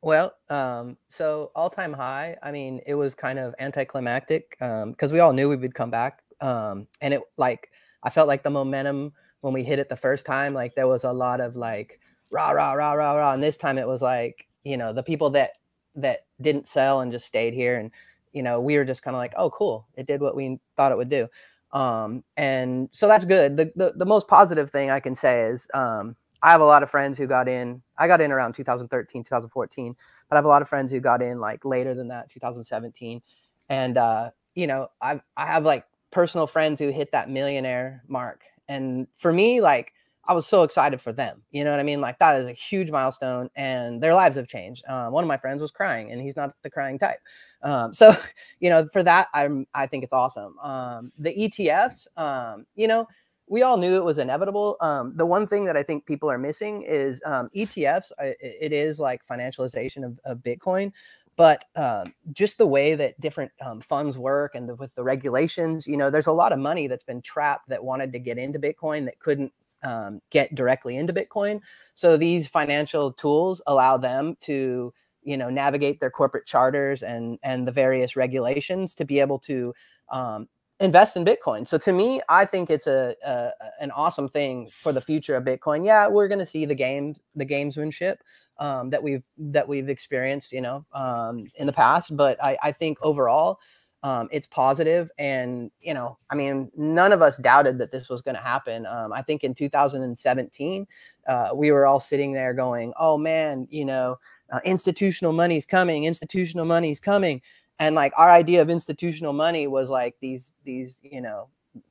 Well, 0.02 0.34
um, 0.48 0.96
so 1.08 1.52
all 1.54 1.70
time 1.70 1.92
high. 1.92 2.36
I 2.42 2.50
mean, 2.50 2.80
it 2.86 2.94
was 2.94 3.14
kind 3.14 3.38
of 3.38 3.54
anticlimactic 3.60 4.56
because 4.58 5.12
we 5.12 5.20
all 5.20 5.32
knew 5.32 5.48
we 5.48 5.56
would 5.56 5.74
come 5.74 5.90
back, 5.90 6.22
um, 6.40 6.88
and 7.00 7.14
it 7.14 7.22
like 7.36 7.70
I 8.02 8.10
felt 8.10 8.26
like 8.28 8.42
the 8.42 8.50
momentum 8.50 9.12
when 9.42 9.52
we 9.54 9.62
hit 9.62 9.78
it 9.78 9.88
the 9.88 9.96
first 9.96 10.26
time, 10.26 10.54
like 10.54 10.74
there 10.74 10.88
was 10.88 11.04
a 11.04 11.12
lot 11.12 11.40
of 11.40 11.54
like 11.56 12.00
rah 12.32 12.50
rah 12.50 12.72
rah 12.72 12.92
rah 12.94 13.12
rah, 13.12 13.32
and 13.32 13.42
this 13.42 13.56
time 13.56 13.78
it 13.78 13.86
was 13.86 14.02
like 14.02 14.48
you 14.64 14.76
know 14.76 14.92
the 14.92 15.02
people 15.04 15.30
that 15.30 15.52
that 15.94 16.26
didn't 16.40 16.66
sell 16.68 17.00
and 17.00 17.12
just 17.12 17.26
stayed 17.26 17.54
here, 17.54 17.76
and 17.78 17.92
you 18.32 18.42
know 18.42 18.60
we 18.60 18.76
were 18.76 18.84
just 18.84 19.02
kind 19.04 19.14
of 19.14 19.20
like, 19.20 19.34
oh 19.36 19.50
cool, 19.50 19.86
it 19.94 20.06
did 20.08 20.20
what 20.20 20.34
we 20.34 20.58
thought 20.76 20.90
it 20.90 20.98
would 20.98 21.10
do, 21.10 21.28
um, 21.72 22.24
and 22.36 22.88
so 22.92 23.06
that's 23.06 23.24
good. 23.24 23.56
The, 23.56 23.72
the 23.76 23.92
the 23.96 24.06
most 24.06 24.26
positive 24.26 24.70
thing 24.72 24.90
I 24.90 24.98
can 25.00 25.14
say 25.14 25.42
is. 25.42 25.68
Um, 25.74 26.16
I 26.42 26.50
have 26.50 26.60
a 26.60 26.66
lot 26.66 26.82
of 26.82 26.90
friends 26.90 27.16
who 27.16 27.26
got 27.26 27.48
in. 27.48 27.82
I 27.98 28.08
got 28.08 28.20
in 28.20 28.32
around 28.32 28.54
2013, 28.54 29.24
2014, 29.24 29.96
but 30.28 30.36
I 30.36 30.38
have 30.38 30.44
a 30.44 30.48
lot 30.48 30.62
of 30.62 30.68
friends 30.68 30.90
who 30.90 31.00
got 31.00 31.22
in 31.22 31.38
like 31.38 31.64
later 31.64 31.94
than 31.94 32.08
that, 32.08 32.30
2017. 32.30 33.22
And 33.68 33.96
uh, 33.96 34.30
you 34.54 34.66
know, 34.66 34.88
I 35.00 35.20
I 35.36 35.46
have 35.46 35.64
like 35.64 35.86
personal 36.10 36.46
friends 36.46 36.80
who 36.80 36.90
hit 36.90 37.12
that 37.12 37.30
millionaire 37.30 38.02
mark. 38.08 38.42
And 38.68 39.06
for 39.16 39.32
me, 39.32 39.60
like 39.60 39.92
I 40.24 40.34
was 40.34 40.46
so 40.46 40.62
excited 40.62 41.00
for 41.00 41.12
them. 41.12 41.42
You 41.50 41.64
know 41.64 41.72
what 41.72 41.80
I 41.80 41.84
mean? 41.84 42.00
Like 42.00 42.18
that 42.20 42.36
is 42.36 42.46
a 42.46 42.52
huge 42.52 42.90
milestone, 42.90 43.50
and 43.56 44.00
their 44.00 44.14
lives 44.14 44.36
have 44.36 44.46
changed. 44.46 44.84
Uh, 44.88 45.08
one 45.08 45.24
of 45.24 45.28
my 45.28 45.36
friends 45.36 45.60
was 45.60 45.72
crying, 45.72 46.12
and 46.12 46.20
he's 46.20 46.36
not 46.36 46.54
the 46.62 46.70
crying 46.70 46.98
type. 46.98 47.18
Um, 47.62 47.92
so, 48.00 48.14
you 48.60 48.70
know, 48.70 48.86
for 48.92 49.02
that, 49.02 49.28
I'm 49.34 49.66
I 49.74 49.86
think 49.86 50.04
it's 50.04 50.12
awesome. 50.12 50.58
Um, 50.60 51.12
the 51.18 51.34
ETFs, 51.34 52.06
um, 52.16 52.66
you 52.76 52.86
know, 52.86 53.08
we 53.52 53.60
all 53.60 53.76
knew 53.76 53.96
it 53.96 54.04
was 54.04 54.16
inevitable. 54.16 54.78
Um, 54.80 55.12
the 55.14 55.26
one 55.26 55.46
thing 55.46 55.66
that 55.66 55.76
I 55.76 55.82
think 55.82 56.06
people 56.06 56.30
are 56.30 56.38
missing 56.38 56.84
is 56.88 57.20
um, 57.26 57.50
ETFs. 57.54 58.10
I- 58.18 58.34
It 58.40 58.72
is 58.72 58.98
like 58.98 59.26
financialization 59.26 60.06
of, 60.06 60.18
of 60.24 60.38
Bitcoin, 60.38 60.90
but 61.36 61.66
um, 61.76 62.14
just 62.32 62.56
the 62.56 62.66
way 62.66 62.94
that 62.94 63.20
different 63.20 63.52
um, 63.60 63.82
funds 63.82 64.16
work 64.16 64.54
and 64.54 64.66
the, 64.70 64.74
with 64.76 64.94
the 64.94 65.02
regulations, 65.04 65.86
you 65.86 65.98
know, 65.98 66.08
there's 66.08 66.28
a 66.28 66.32
lot 66.32 66.52
of 66.52 66.60
money 66.60 66.86
that's 66.86 67.04
been 67.04 67.20
trapped 67.20 67.68
that 67.68 67.84
wanted 67.84 68.10
to 68.14 68.18
get 68.18 68.38
into 68.38 68.58
Bitcoin 68.58 69.04
that 69.04 69.18
couldn't 69.18 69.52
um, 69.82 70.22
get 70.30 70.54
directly 70.54 70.96
into 70.96 71.12
Bitcoin. 71.12 71.60
So 71.94 72.16
these 72.16 72.48
financial 72.48 73.12
tools 73.12 73.60
allow 73.66 73.98
them 73.98 74.34
to, 74.42 74.94
you 75.24 75.36
know, 75.36 75.50
navigate 75.50 76.00
their 76.00 76.10
corporate 76.10 76.46
charters 76.46 77.02
and 77.02 77.38
and 77.42 77.68
the 77.68 77.72
various 77.72 78.16
regulations 78.16 78.94
to 78.94 79.04
be 79.04 79.20
able 79.20 79.40
to 79.40 79.74
um, 80.08 80.48
invest 80.82 81.16
in 81.16 81.24
Bitcoin. 81.24 81.66
So 81.66 81.78
to 81.78 81.92
me, 81.92 82.20
I 82.28 82.44
think 82.44 82.68
it's 82.68 82.86
a, 82.86 83.14
a 83.24 83.50
an 83.80 83.90
awesome 83.92 84.28
thing 84.28 84.68
for 84.82 84.92
the 84.92 85.00
future 85.00 85.36
of 85.36 85.44
Bitcoin. 85.44 85.86
Yeah, 85.86 86.08
we're 86.08 86.28
going 86.28 86.40
to 86.40 86.46
see 86.46 86.66
the 86.66 86.74
games, 86.74 87.20
the 87.36 87.46
gamesmanship 87.46 88.16
um, 88.58 88.90
that 88.90 89.02
we've 89.02 89.22
that 89.38 89.66
we've 89.66 89.88
experienced, 89.88 90.52
you 90.52 90.60
know, 90.60 90.84
um, 90.92 91.46
in 91.54 91.66
the 91.66 91.72
past. 91.72 92.16
But 92.16 92.42
I, 92.42 92.58
I 92.62 92.72
think 92.72 92.98
overall, 93.00 93.60
um, 94.02 94.28
it's 94.32 94.48
positive, 94.48 95.08
and 95.18 95.70
you 95.80 95.94
know, 95.94 96.18
I 96.30 96.34
mean, 96.34 96.70
none 96.76 97.12
of 97.12 97.22
us 97.22 97.36
doubted 97.38 97.78
that 97.78 97.92
this 97.92 98.08
was 98.08 98.20
going 98.20 98.34
to 98.34 98.42
happen. 98.42 98.84
Um, 98.86 99.12
I 99.12 99.22
think 99.22 99.44
in 99.44 99.54
2017, 99.54 100.86
uh, 101.28 101.50
we 101.54 101.70
were 101.70 101.86
all 101.86 102.00
sitting 102.00 102.32
there 102.32 102.52
going, 102.52 102.92
"Oh 102.98 103.16
man, 103.16 103.66
you 103.70 103.84
know." 103.84 104.18
Uh, 104.52 104.60
institutional 104.66 105.32
money's 105.32 105.64
coming 105.64 106.04
institutional 106.04 106.66
money's 106.66 107.00
coming 107.00 107.40
and 107.82 107.96
like 107.96 108.12
our 108.16 108.30
idea 108.30 108.62
of 108.62 108.70
institutional 108.70 109.32
money 109.32 109.66
was 109.66 109.90
like 109.90 110.14
these 110.20 110.54
these 110.64 110.98
you 111.02 111.20
know 111.20 111.48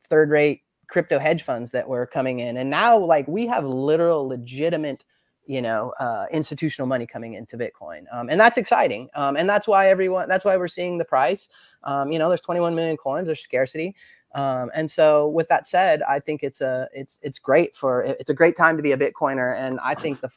third 0.09 0.29
rate 0.29 0.61
crypto 0.87 1.19
hedge 1.19 1.43
funds 1.43 1.71
that 1.71 1.87
were 1.87 2.05
coming 2.05 2.39
in. 2.39 2.57
And 2.57 2.69
now 2.69 2.97
like 2.97 3.27
we 3.27 3.45
have 3.47 3.65
literal 3.65 4.27
legitimate 4.27 5.03
you 5.45 5.61
know 5.61 5.93
uh, 5.99 6.27
institutional 6.31 6.87
money 6.87 7.05
coming 7.05 7.33
into 7.33 7.57
bitcoin. 7.57 8.03
Um, 8.13 8.29
and 8.29 8.39
that's 8.39 8.57
exciting. 8.57 9.09
Um, 9.15 9.35
and 9.35 9.49
that's 9.49 9.67
why 9.67 9.89
everyone 9.89 10.29
that's 10.29 10.45
why 10.45 10.55
we're 10.55 10.69
seeing 10.69 10.97
the 10.97 11.05
price. 11.05 11.49
Um, 11.83 12.09
you 12.11 12.19
know 12.19 12.29
there's 12.29 12.41
21 12.41 12.73
million 12.73 12.95
coins 12.95 13.27
there's 13.27 13.41
scarcity. 13.41 13.95
Um, 14.33 14.71
and 14.73 14.89
so 14.89 15.27
with 15.27 15.49
that 15.49 15.67
said 15.67 16.01
i 16.03 16.17
think 16.17 16.41
it's 16.41 16.61
a 16.61 16.87
it's 16.93 17.19
it's 17.21 17.37
great 17.37 17.75
for 17.75 18.03
it's 18.03 18.29
a 18.29 18.33
great 18.33 18.55
time 18.55 18.77
to 18.77 18.83
be 18.83 18.93
a 18.93 18.97
bitcoiner. 18.97 19.57
And 19.57 19.77
i 19.83 19.93
think 19.93 20.21
the 20.21 20.29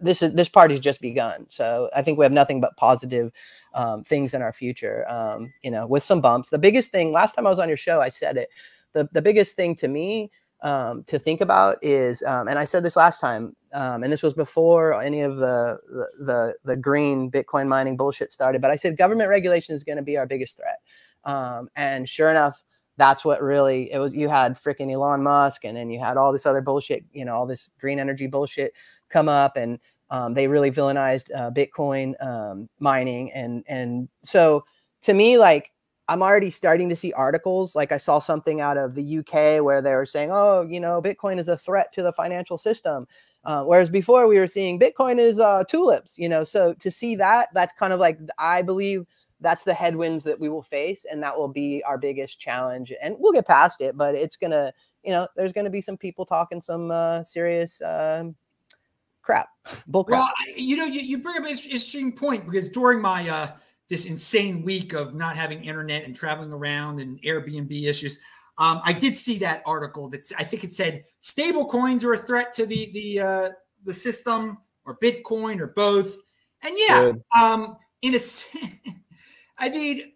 this 0.00 0.22
is 0.22 0.32
this 0.34 0.48
party's 0.48 0.80
just 0.80 1.00
begun. 1.00 1.46
So 1.48 1.90
i 1.94 2.02
think 2.02 2.18
we 2.18 2.24
have 2.24 2.32
nothing 2.32 2.60
but 2.60 2.76
positive 2.76 3.32
um, 3.74 4.02
things 4.04 4.34
in 4.34 4.42
our 4.42 4.52
future 4.52 5.08
um, 5.08 5.52
you 5.62 5.70
know 5.70 5.86
with 5.86 6.02
some 6.02 6.20
bumps. 6.20 6.50
The 6.50 6.58
biggest 6.58 6.90
thing 6.90 7.12
last 7.12 7.34
time 7.34 7.46
i 7.46 7.50
was 7.50 7.58
on 7.58 7.68
your 7.68 7.76
show 7.76 8.00
i 8.00 8.08
said 8.08 8.36
it. 8.36 8.48
The, 8.92 9.08
the 9.12 9.22
biggest 9.22 9.54
thing 9.54 9.76
to 9.76 9.88
me 9.88 10.30
um, 10.62 11.04
to 11.04 11.18
think 11.18 11.40
about 11.40 11.78
is 11.82 12.22
um, 12.24 12.48
and 12.48 12.58
i 12.58 12.64
said 12.64 12.82
this 12.82 12.96
last 12.96 13.20
time 13.20 13.54
um, 13.72 14.02
and 14.02 14.12
this 14.12 14.22
was 14.22 14.34
before 14.34 15.00
any 15.00 15.20
of 15.20 15.36
the, 15.36 15.78
the 15.88 16.24
the 16.24 16.54
the 16.64 16.76
green 16.76 17.30
bitcoin 17.30 17.68
mining 17.68 17.96
bullshit 17.96 18.32
started 18.32 18.60
but 18.60 18.70
i 18.70 18.76
said 18.76 18.96
government 18.96 19.28
regulation 19.28 19.74
is 19.74 19.84
going 19.84 19.96
to 19.96 20.02
be 20.02 20.16
our 20.16 20.26
biggest 20.26 20.56
threat. 20.56 20.80
Um, 21.24 21.68
and 21.76 22.08
sure 22.08 22.30
enough 22.30 22.62
that's 23.00 23.24
what 23.24 23.42
really 23.42 23.90
it 23.90 23.98
was 23.98 24.14
you 24.14 24.28
had 24.28 24.60
freaking 24.60 24.92
elon 24.92 25.22
musk 25.22 25.64
and 25.64 25.74
then 25.74 25.88
you 25.88 25.98
had 25.98 26.18
all 26.18 26.32
this 26.32 26.44
other 26.44 26.60
bullshit 26.60 27.02
you 27.12 27.24
know 27.24 27.34
all 27.34 27.46
this 27.46 27.70
green 27.80 27.98
energy 27.98 28.26
bullshit 28.26 28.74
come 29.10 29.28
up 29.28 29.56
and 29.56 29.78
um, 30.10 30.34
they 30.34 30.48
really 30.48 30.70
villainized 30.70 31.30
uh, 31.34 31.50
Bitcoin 31.50 32.14
um, 32.24 32.68
mining, 32.80 33.32
and 33.32 33.64
and 33.68 34.08
so 34.24 34.64
to 35.02 35.14
me, 35.14 35.38
like 35.38 35.72
I'm 36.08 36.22
already 36.22 36.50
starting 36.50 36.88
to 36.88 36.96
see 36.96 37.12
articles. 37.12 37.76
Like 37.76 37.92
I 37.92 37.96
saw 37.96 38.18
something 38.18 38.60
out 38.60 38.76
of 38.76 38.96
the 38.96 39.18
UK 39.18 39.62
where 39.62 39.80
they 39.80 39.94
were 39.94 40.06
saying, 40.06 40.30
"Oh, 40.32 40.66
you 40.68 40.80
know, 40.80 41.00
Bitcoin 41.00 41.38
is 41.38 41.46
a 41.48 41.56
threat 41.56 41.92
to 41.92 42.02
the 42.02 42.12
financial 42.12 42.58
system." 42.58 43.06
Uh, 43.44 43.64
whereas 43.64 43.88
before 43.88 44.28
we 44.28 44.38
were 44.38 44.46
seeing 44.46 44.78
Bitcoin 44.78 45.18
is 45.18 45.38
uh, 45.38 45.64
tulips, 45.68 46.18
you 46.18 46.28
know. 46.28 46.42
So 46.44 46.74
to 46.74 46.90
see 46.90 47.14
that, 47.16 47.48
that's 47.54 47.72
kind 47.78 47.92
of 47.92 48.00
like 48.00 48.18
I 48.38 48.62
believe 48.62 49.06
that's 49.40 49.64
the 49.64 49.72
headwinds 49.72 50.24
that 50.24 50.38
we 50.38 50.48
will 50.48 50.62
face, 50.62 51.06
and 51.10 51.22
that 51.22 51.36
will 51.36 51.48
be 51.48 51.82
our 51.86 51.96
biggest 51.96 52.40
challenge. 52.40 52.92
And 53.00 53.14
we'll 53.18 53.32
get 53.32 53.46
past 53.46 53.80
it, 53.80 53.96
but 53.96 54.14
it's 54.14 54.36
gonna, 54.36 54.72
you 55.04 55.12
know, 55.12 55.28
there's 55.36 55.52
gonna 55.52 55.70
be 55.70 55.80
some 55.80 55.96
people 55.96 56.26
talking 56.26 56.60
some 56.60 56.90
uh, 56.90 57.22
serious 57.22 57.80
um, 57.82 58.34
crap, 59.22 59.48
bull 59.86 60.04
crap. 60.04 60.20
Well, 60.20 60.28
you 60.56 60.76
know, 60.76 60.86
you, 60.86 61.00
you 61.00 61.18
bring 61.18 61.36
up 61.36 61.44
an 61.44 61.50
interesting 61.50 62.12
point 62.12 62.46
because 62.46 62.68
during 62.68 63.00
my 63.00 63.28
uh, 63.28 63.48
this 63.88 64.08
insane 64.08 64.62
week 64.62 64.92
of 64.92 65.14
not 65.14 65.36
having 65.36 65.64
internet 65.64 66.04
and 66.04 66.14
traveling 66.14 66.52
around 66.52 67.00
and 67.00 67.20
Airbnb 67.22 67.70
issues, 67.84 68.22
um, 68.58 68.80
I 68.84 68.92
did 68.92 69.16
see 69.16 69.38
that 69.38 69.62
article. 69.66 70.08
that 70.10 70.20
I 70.38 70.44
think 70.44 70.64
it 70.64 70.72
said 70.72 71.02
stable 71.20 71.66
coins 71.66 72.04
are 72.04 72.12
a 72.12 72.18
threat 72.18 72.52
to 72.54 72.66
the 72.66 72.90
the 72.92 73.20
uh, 73.20 73.48
the 73.84 73.94
system 73.94 74.58
or 74.84 74.98
Bitcoin 74.98 75.60
or 75.60 75.68
both. 75.68 76.14
And 76.62 76.74
yeah, 76.88 77.12
um, 77.42 77.76
in 78.02 78.14
a 78.14 78.18
I 79.58 79.68
mean, 79.68 80.12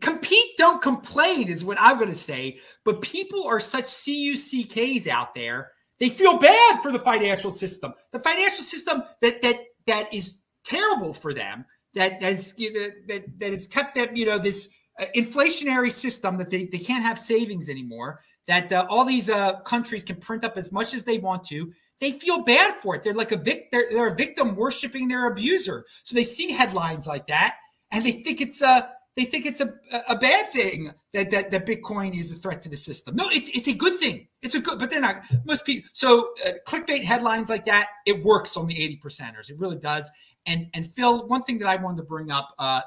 compete, 0.00 0.56
don't 0.56 0.82
complain 0.82 1.48
is 1.48 1.64
what 1.64 1.78
I'm 1.80 1.96
going 1.96 2.08
to 2.08 2.14
say. 2.14 2.58
But 2.84 3.02
people 3.02 3.46
are 3.46 3.60
such 3.60 3.84
CUCKs 3.84 5.08
out 5.08 5.34
there. 5.34 5.72
They 6.00 6.08
feel 6.08 6.38
bad 6.38 6.82
for 6.82 6.92
the 6.92 6.98
financial 6.98 7.50
system. 7.50 7.92
The 8.12 8.18
financial 8.18 8.64
system 8.64 9.02
that 9.22 9.42
that 9.42 9.56
that 9.86 10.14
is 10.14 10.44
terrible 10.64 11.12
for 11.12 11.32
them. 11.32 11.64
That 11.94 12.22
has 12.22 12.54
that 12.54 13.24
that 13.38 13.50
has 13.50 13.66
kept 13.66 13.94
them, 13.94 14.14
you 14.14 14.26
know, 14.26 14.38
this 14.38 14.76
uh, 15.00 15.06
inflationary 15.16 15.90
system 15.90 16.36
that 16.38 16.50
they, 16.50 16.66
they 16.66 16.78
can't 16.78 17.04
have 17.04 17.18
savings 17.18 17.70
anymore. 17.70 18.20
That 18.46 18.72
uh, 18.72 18.86
all 18.88 19.04
these 19.04 19.30
uh, 19.30 19.60
countries 19.60 20.04
can 20.04 20.16
print 20.16 20.44
up 20.44 20.56
as 20.56 20.72
much 20.72 20.94
as 20.94 21.04
they 21.04 21.18
want 21.18 21.44
to. 21.46 21.72
They 22.00 22.12
feel 22.12 22.44
bad 22.44 22.74
for 22.74 22.94
it. 22.94 23.02
They're 23.02 23.14
like 23.14 23.32
a 23.32 23.36
vic- 23.36 23.70
they're, 23.72 23.86
they're 23.90 24.12
a 24.12 24.16
victim 24.16 24.54
worshiping 24.54 25.08
their 25.08 25.26
abuser. 25.26 25.84
So 26.02 26.14
they 26.14 26.22
see 26.22 26.52
headlines 26.52 27.06
like 27.06 27.26
that 27.28 27.56
and 27.92 28.04
they 28.04 28.12
think 28.12 28.40
it's 28.40 28.62
a 28.62 28.90
they 29.16 29.24
think 29.24 29.46
it's 29.46 29.62
a, 29.62 29.72
a 30.10 30.18
bad 30.18 30.50
thing 30.50 30.90
that, 31.14 31.30
that 31.30 31.50
that 31.50 31.66
Bitcoin 31.66 32.14
is 32.18 32.36
a 32.36 32.40
threat 32.40 32.60
to 32.62 32.68
the 32.68 32.76
system. 32.76 33.16
No, 33.16 33.24
it's 33.28 33.48
it's 33.56 33.68
a 33.68 33.74
good 33.74 33.94
thing. 33.94 34.28
It's 34.46 34.54
a 34.54 34.62
good, 34.62 34.78
but 34.78 34.90
they're 34.90 35.00
not. 35.00 35.24
Most 35.44 35.66
people. 35.66 35.90
So 35.92 36.30
uh, 36.46 36.52
clickbait 36.68 37.02
headlines 37.02 37.50
like 37.50 37.64
that, 37.64 37.88
it 38.06 38.22
works 38.24 38.56
on 38.56 38.66
the 38.66 38.80
eighty 38.80 38.96
percenters. 38.96 39.50
It 39.50 39.58
really 39.58 39.78
does. 39.78 40.10
And 40.46 40.68
and 40.72 40.86
Phil, 40.86 41.26
one 41.26 41.42
thing 41.42 41.58
that 41.58 41.68
I 41.68 41.76
wanted 41.76 41.98
to 41.98 42.04
bring 42.04 42.30
up, 42.30 42.54
uh, 42.58 42.80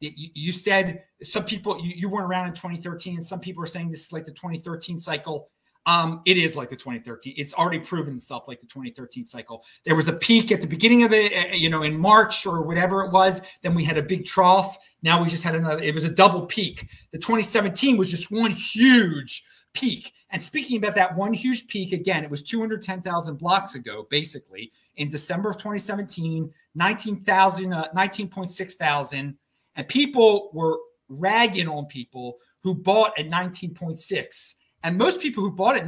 you, 0.00 0.30
you 0.34 0.52
said 0.52 1.04
some 1.22 1.44
people 1.44 1.78
you, 1.84 1.92
you 1.94 2.08
weren't 2.08 2.28
around 2.28 2.46
in 2.46 2.54
2013, 2.54 3.16
and 3.16 3.24
some 3.24 3.40
people 3.40 3.62
are 3.62 3.66
saying 3.66 3.90
this 3.90 4.06
is 4.06 4.12
like 4.12 4.24
the 4.24 4.32
2013 4.32 4.98
cycle. 4.98 5.50
Um, 5.84 6.22
it 6.24 6.36
is 6.36 6.56
like 6.56 6.70
the 6.70 6.76
2013. 6.76 7.34
It's 7.36 7.54
already 7.54 7.78
proven 7.78 8.14
itself 8.14 8.48
like 8.48 8.58
the 8.58 8.66
2013 8.66 9.24
cycle. 9.24 9.64
There 9.84 9.94
was 9.94 10.08
a 10.08 10.14
peak 10.14 10.50
at 10.50 10.60
the 10.60 10.66
beginning 10.66 11.04
of 11.04 11.10
the, 11.10 11.26
uh, 11.26 11.54
you 11.54 11.70
know, 11.70 11.84
in 11.84 11.96
March 11.96 12.44
or 12.44 12.62
whatever 12.62 13.04
it 13.04 13.12
was. 13.12 13.48
Then 13.62 13.72
we 13.72 13.84
had 13.84 13.96
a 13.96 14.02
big 14.02 14.24
trough. 14.24 14.76
Now 15.02 15.22
we 15.22 15.28
just 15.28 15.44
had 15.44 15.54
another. 15.54 15.82
It 15.82 15.94
was 15.94 16.04
a 16.04 16.12
double 16.12 16.46
peak. 16.46 16.88
The 17.12 17.18
2017 17.18 17.96
was 17.96 18.10
just 18.10 18.32
one 18.32 18.50
huge 18.50 19.44
peak. 19.76 20.12
And 20.30 20.42
speaking 20.42 20.78
about 20.78 20.94
that 20.94 21.14
one 21.14 21.32
huge 21.32 21.68
peak, 21.68 21.92
again, 21.92 22.24
it 22.24 22.30
was 22.30 22.42
210,000 22.42 23.36
blocks 23.36 23.74
ago, 23.74 24.06
basically 24.10 24.72
in 24.96 25.08
December 25.08 25.50
of 25.50 25.56
2017, 25.56 26.50
19,000, 26.74 27.72
uh, 27.72 27.88
19.6 27.94 28.74
thousand, 28.74 29.36
and 29.76 29.88
people 29.88 30.50
were 30.52 30.78
ragging 31.08 31.68
on 31.68 31.86
people 31.86 32.38
who 32.62 32.74
bought 32.74 33.16
at 33.18 33.26
19.6 33.26 34.54
and 34.86 34.96
most 34.96 35.20
people 35.20 35.42
who 35.42 35.50
bought 35.50 35.76
at 35.76 35.86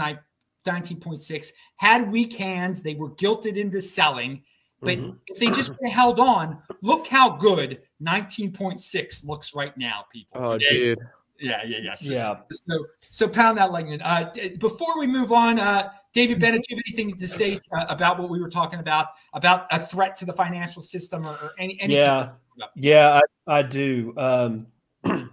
19.6 0.67 1.53
had 1.77 2.11
weak 2.11 2.35
hands. 2.35 2.83
They 2.83 2.95
were 2.97 3.11
guilted 3.13 3.57
into 3.57 3.81
selling. 3.81 4.43
But 4.81 4.99
mm-hmm. 4.99 5.17
if 5.27 5.39
they 5.39 5.47
just 5.47 5.73
held 5.91 6.21
on, 6.21 6.59
look 6.83 7.07
how 7.07 7.37
good 7.37 7.81
19.6 8.03 9.27
looks 9.27 9.55
right 9.55 9.77
now, 9.77 10.07
people. 10.13 10.43
Oh, 10.43 10.59
dude. 10.59 10.99
Yeah, 11.39 11.63
yeah, 11.65 11.79
yeah. 11.83 11.95
So, 11.95 12.13
yeah. 12.13 12.41
So, 12.51 12.87
so 13.11 13.29
pound 13.29 13.59
that 13.59 13.71
lightning. 13.71 14.01
Uh, 14.03 14.33
before 14.61 14.99
we 14.99 15.07
move 15.07 15.33
on, 15.33 15.59
uh, 15.59 15.91
David 16.13 16.41
Bennett, 16.41 16.65
do 16.67 16.75
you 16.75 16.77
have 16.77 16.85
anything 16.89 17.17
to 17.17 17.29
say 17.29 17.57
uh, 17.77 17.87
about 17.89 18.19
what 18.19 18.29
we 18.29 18.41
were 18.41 18.51
talking 18.51 18.81
about, 18.81 19.07
about 19.35 19.67
a 19.71 19.79
threat 19.79 20.17
to 20.17 20.25
the 20.25 20.33
financial 20.33 20.83
system 20.83 21.27
or, 21.27 21.33
or 21.35 21.53
any, 21.59 21.79
anything? 21.81 22.03
Yeah, 22.03 22.31
yeah, 22.75 23.21
I, 23.47 23.59
I 23.59 23.63
do. 23.63 24.15
Um, 24.17 24.67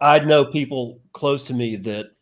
I 0.00 0.20
know 0.20 0.46
people 0.46 1.00
close 1.12 1.44
to 1.44 1.54
me 1.54 1.76
that 1.76 2.12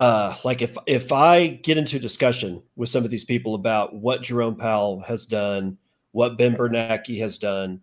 uh, 0.00 0.36
like 0.44 0.62
if 0.62 0.76
if 0.86 1.12
I 1.12 1.46
get 1.46 1.78
into 1.78 1.98
discussion 1.98 2.62
with 2.74 2.88
some 2.88 3.04
of 3.04 3.10
these 3.10 3.24
people 3.24 3.54
about 3.54 3.94
what 3.94 4.22
Jerome 4.22 4.56
Powell 4.56 5.00
has 5.00 5.24
done, 5.24 5.78
what 6.12 6.36
Ben 6.36 6.56
Bernanke 6.56 7.18
has 7.20 7.38
done, 7.38 7.80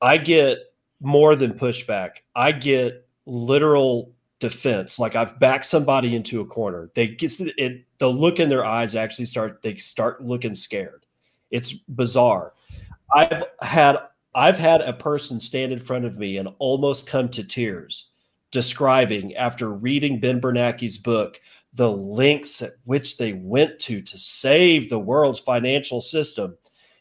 I 0.00 0.18
get 0.18 0.58
more 1.00 1.34
than 1.34 1.54
pushback. 1.54 2.16
I 2.36 2.52
get 2.52 3.03
literal 3.26 4.12
defense. 4.40 4.98
Like 4.98 5.16
I've 5.16 5.38
backed 5.38 5.66
somebody 5.66 6.14
into 6.14 6.40
a 6.40 6.46
corner. 6.46 6.90
They 6.94 7.08
get 7.08 7.38
it. 7.40 7.84
The 7.98 8.08
look 8.08 8.40
in 8.40 8.48
their 8.48 8.64
eyes 8.64 8.94
actually 8.94 9.26
start. 9.26 9.62
They 9.62 9.76
start 9.76 10.22
looking 10.22 10.54
scared. 10.54 11.06
It's 11.50 11.72
bizarre. 11.72 12.52
I've 13.14 13.44
had 13.62 13.98
I've 14.34 14.58
had 14.58 14.80
a 14.80 14.92
person 14.92 15.38
stand 15.38 15.72
in 15.72 15.78
front 15.78 16.04
of 16.04 16.18
me 16.18 16.38
and 16.38 16.48
almost 16.58 17.06
come 17.06 17.28
to 17.30 17.44
tears 17.44 18.10
describing 18.50 19.34
after 19.36 19.72
reading 19.72 20.20
Ben 20.20 20.40
Bernanke's 20.40 20.98
book 20.98 21.40
the 21.74 21.90
lengths 21.90 22.62
at 22.62 22.74
which 22.84 23.16
they 23.16 23.32
went 23.32 23.78
to 23.80 24.00
to 24.00 24.16
save 24.16 24.88
the 24.88 24.98
world's 24.98 25.40
financial 25.40 26.00
system 26.00 26.56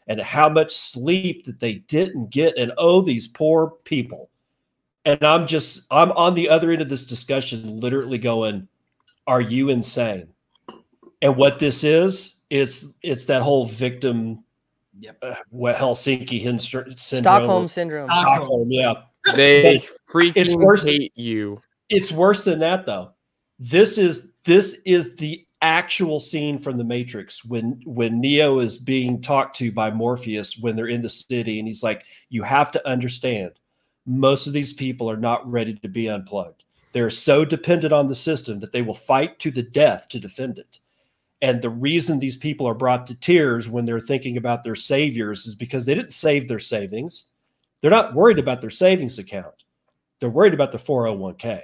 and 0.07 0.19
how 0.19 0.49
much 0.49 0.75
sleep 0.75 1.45
that 1.45 1.59
they 1.59 1.75
didn't 1.75 2.29
get 2.31 2.57
and 2.57 2.71
oh 2.77 3.01
these 3.01 3.27
poor 3.27 3.73
people 3.83 4.29
and 5.05 5.23
i'm 5.23 5.47
just 5.47 5.85
i'm 5.91 6.11
on 6.13 6.33
the 6.33 6.49
other 6.49 6.71
end 6.71 6.81
of 6.81 6.89
this 6.89 7.05
discussion 7.05 7.77
literally 7.77 8.17
going 8.17 8.67
are 9.27 9.41
you 9.41 9.69
insane 9.69 10.27
and 11.21 11.35
what 11.35 11.59
this 11.59 11.83
is 11.83 12.37
is 12.49 12.93
it's 13.01 13.25
that 13.25 13.41
whole 13.41 13.65
victim 13.65 14.43
yep. 14.99 15.17
uh, 15.21 15.35
helsinki 15.51 16.41
syndrome 16.41 16.95
stockholm 16.95 17.67
syndrome 17.67 18.09
stockholm 18.09 18.71
yeah 18.71 18.93
they 19.35 19.83
freaking 20.09 20.33
it's 20.35 20.55
worse, 20.55 20.85
hate 20.85 21.13
you. 21.15 21.59
It's 21.89 22.11
worse 22.11 22.43
than 22.43 22.59
that 22.59 22.85
though. 22.85 23.11
This 23.59 23.97
is 23.97 24.31
this 24.43 24.81
is 24.85 25.15
the 25.15 25.45
actual 25.61 26.19
scene 26.19 26.57
from 26.57 26.75
the 26.75 26.83
Matrix 26.83 27.45
when 27.45 27.81
when 27.85 28.19
Neo 28.19 28.59
is 28.59 28.77
being 28.77 29.21
talked 29.21 29.55
to 29.57 29.71
by 29.71 29.91
Morpheus 29.91 30.57
when 30.57 30.75
they're 30.75 30.87
in 30.87 31.01
the 31.01 31.09
city 31.09 31.59
and 31.59 31.67
he's 31.67 31.83
like, 31.83 32.03
"You 32.29 32.43
have 32.43 32.71
to 32.73 32.87
understand, 32.87 33.51
most 34.05 34.47
of 34.47 34.53
these 34.53 34.73
people 34.73 35.09
are 35.09 35.17
not 35.17 35.49
ready 35.49 35.73
to 35.75 35.87
be 35.87 36.09
unplugged. 36.09 36.63
They're 36.91 37.09
so 37.09 37.43
dependent 37.43 37.93
on 37.93 38.07
the 38.07 38.15
system 38.15 38.59
that 38.59 38.71
they 38.71 38.81
will 38.81 38.93
fight 38.93 39.39
to 39.39 39.51
the 39.51 39.63
death 39.63 40.07
to 40.09 40.19
defend 40.19 40.59
it." 40.59 40.79
And 41.41 41.61
the 41.61 41.69
reason 41.69 42.19
these 42.19 42.37
people 42.37 42.67
are 42.67 42.73
brought 42.73 43.07
to 43.07 43.19
tears 43.19 43.67
when 43.67 43.85
they're 43.85 43.99
thinking 43.99 44.37
about 44.37 44.63
their 44.63 44.75
saviors 44.75 45.45
is 45.45 45.55
because 45.55 45.85
they 45.85 45.95
didn't 45.95 46.13
save 46.13 46.47
their 46.47 46.59
savings 46.59 47.29
they're 47.83 47.91
not 47.91 48.15
worried 48.15 48.39
about 48.39 48.61
their 48.61 48.69
savings 48.69 49.19
account. 49.19 49.65
They're 50.21 50.29
worried 50.29 50.53
about 50.53 50.71
the 50.71 50.77
401k. 50.77 51.63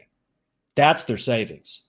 That's 0.75 1.05
their 1.05 1.17
savings. 1.17 1.83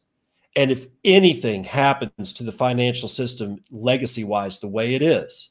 And 0.54 0.70
if 0.70 0.86
anything 1.04 1.64
happens 1.64 2.32
to 2.34 2.44
the 2.44 2.52
financial 2.52 3.08
system 3.08 3.58
legacy 3.72 4.22
wise 4.22 4.60
the 4.60 4.68
way 4.68 4.94
it 4.94 5.02
is, 5.02 5.50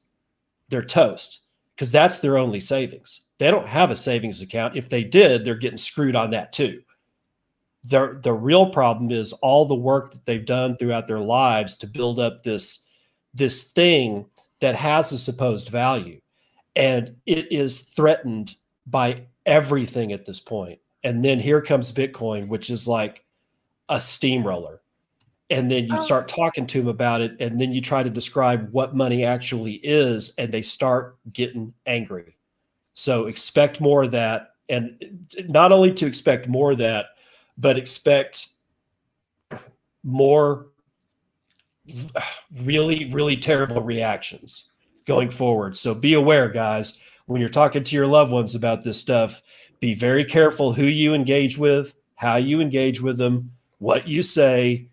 they're 0.69 0.81
toast 0.81 1.41
because 1.75 1.91
that's 1.91 2.21
their 2.21 2.37
only 2.37 2.61
savings. 2.61 3.23
They 3.39 3.49
don't 3.49 3.67
have 3.67 3.89
a 3.89 3.95
savings 3.95 4.41
account. 4.41 4.77
If 4.77 4.89
they 4.89 5.03
did, 5.03 5.43
they're 5.43 5.55
getting 5.55 5.77
screwed 5.77 6.15
on 6.15 6.31
that 6.31 6.53
too. 6.53 6.81
The, 7.85 8.19
the 8.21 8.33
real 8.33 8.69
problem 8.69 9.09
is 9.11 9.33
all 9.33 9.65
the 9.65 9.75
work 9.75 10.11
that 10.11 10.25
they've 10.25 10.45
done 10.45 10.75
throughout 10.75 11.07
their 11.07 11.19
lives 11.19 11.75
to 11.77 11.87
build 11.87 12.19
up 12.19 12.43
this, 12.43 12.85
this 13.33 13.69
thing 13.71 14.25
that 14.59 14.75
has 14.75 15.13
a 15.13 15.17
supposed 15.17 15.69
value. 15.69 16.19
And 16.75 17.15
it 17.25 17.51
is 17.51 17.79
threatened 17.79 18.55
by 18.85 19.23
everything 19.45 20.11
at 20.11 20.25
this 20.25 20.41
point. 20.41 20.79
And 21.03 21.23
then 21.23 21.39
here 21.39 21.61
comes 21.61 21.93
Bitcoin, 21.93 22.49
which 22.49 22.69
is 22.69 22.87
like 22.87 23.23
a 23.87 24.01
steamroller. 24.01 24.81
And 25.49 25.71
then 25.71 25.85
you 25.85 25.97
oh. 25.97 26.01
start 26.01 26.27
talking 26.27 26.67
to 26.67 26.79
them 26.79 26.89
about 26.89 27.21
it, 27.21 27.37
and 27.39 27.59
then 27.59 27.71
you 27.71 27.81
try 27.81 28.03
to 28.03 28.09
describe 28.09 28.69
what 28.71 28.95
money 28.95 29.23
actually 29.23 29.75
is, 29.75 30.35
and 30.37 30.51
they 30.51 30.61
start 30.61 31.17
getting 31.33 31.73
angry. 31.87 32.35
So 32.99 33.27
expect 33.27 33.81
more 33.81 34.03
of 34.03 34.11
that. 34.11 34.55
And 34.67 35.27
not 35.47 35.71
only 35.71 35.93
to 35.93 36.05
expect 36.05 36.47
more 36.47 36.71
of 36.71 36.77
that, 36.79 37.07
but 37.57 37.77
expect 37.77 38.49
more 40.03 40.67
really, 42.61 43.11
really 43.11 43.35
terrible 43.37 43.81
reactions 43.81 44.69
going 45.05 45.29
forward. 45.29 45.75
So 45.75 45.95
be 45.95 46.13
aware, 46.13 46.49
guys 46.49 46.99
when 47.29 47.39
you're 47.39 47.47
talking 47.47 47.83
to 47.83 47.95
your 47.95 48.07
loved 48.07 48.31
ones 48.31 48.55
about 48.55 48.83
this 48.83 48.99
stuff, 48.99 49.43
be 49.79 49.93
very 49.93 50.25
careful 50.25 50.73
who 50.73 50.85
you 50.85 51.13
engage 51.13 51.59
with, 51.59 51.93
how 52.15 52.37
you 52.37 52.59
engage 52.59 53.01
with 53.01 53.19
them, 53.19 53.51
what 53.77 54.07
you 54.07 54.23
say, 54.23 54.87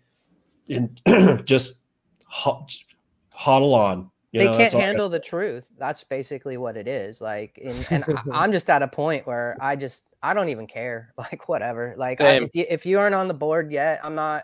and 0.69 1.01
just 1.45 1.79
huddle 2.27 3.73
on. 3.73 4.11
You 4.37 4.45
they 4.45 4.51
know, 4.51 4.57
can't 4.57 4.73
handle 4.73 5.09
the 5.09 5.19
truth. 5.33 5.65
That's 5.77 6.03
basically 6.03 6.57
what 6.57 6.77
it 6.77 6.87
is. 6.87 7.21
Like, 7.21 7.57
in, 7.57 7.75
and 7.89 8.05
I, 8.31 8.43
am 8.45 8.51
just 8.51 8.69
at 8.69 8.81
a 8.81 8.87
point 8.87 9.25
where 9.25 9.57
I 9.59 9.75
just 9.75 10.03
I 10.23 10.33
don't 10.33 10.49
even 10.49 10.67
care. 10.67 11.13
Like, 11.17 11.49
whatever. 11.49 11.93
Like, 11.97 12.21
I, 12.21 12.33
if 12.37 12.55
you 12.55 12.65
if 12.69 12.85
you 12.85 12.99
aren't 12.99 13.15
on 13.15 13.27
the 13.27 13.33
board 13.33 13.71
yet, 13.71 13.99
I'm 14.03 14.15
not. 14.15 14.43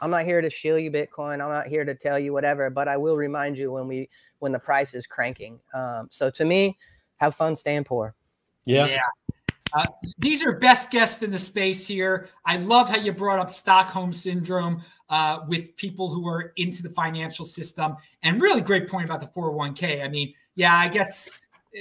I'm 0.00 0.10
not 0.10 0.24
here 0.24 0.40
to 0.40 0.50
shill 0.50 0.76
you 0.76 0.90
Bitcoin. 0.90 1.34
I'm 1.34 1.50
not 1.50 1.68
here 1.68 1.84
to 1.84 1.94
tell 1.94 2.18
you 2.18 2.32
whatever. 2.32 2.68
But 2.68 2.88
I 2.88 2.96
will 2.96 3.16
remind 3.16 3.56
you 3.56 3.70
when 3.70 3.86
we 3.86 4.08
when 4.40 4.50
the 4.50 4.58
price 4.58 4.92
is 4.92 5.06
cranking. 5.06 5.60
Um, 5.72 6.08
so 6.10 6.30
to 6.30 6.44
me, 6.44 6.76
have 7.18 7.36
fun 7.36 7.54
staying 7.54 7.84
poor. 7.84 8.14
Yeah. 8.64 8.86
Yeah. 8.86 9.00
Uh, 9.72 9.86
these 10.18 10.44
are 10.44 10.58
best 10.58 10.90
guests 10.90 11.22
in 11.22 11.30
the 11.30 11.38
space 11.38 11.86
here. 11.86 12.28
I 12.44 12.58
love 12.58 12.88
how 12.88 12.98
you 12.98 13.12
brought 13.12 13.38
up 13.38 13.50
Stockholm 13.50 14.12
syndrome 14.12 14.82
uh, 15.14 15.44
with 15.46 15.76
people 15.76 16.08
who 16.08 16.26
are 16.26 16.52
into 16.56 16.82
the 16.82 16.88
financial 16.88 17.44
system, 17.44 17.94
and 18.24 18.42
really 18.42 18.60
great 18.60 18.88
point 18.88 19.04
about 19.04 19.20
the 19.20 19.28
401k. 19.28 20.04
I 20.04 20.08
mean, 20.08 20.34
yeah, 20.56 20.74
I 20.74 20.88
guess 20.88 21.46
uh, 21.72 21.78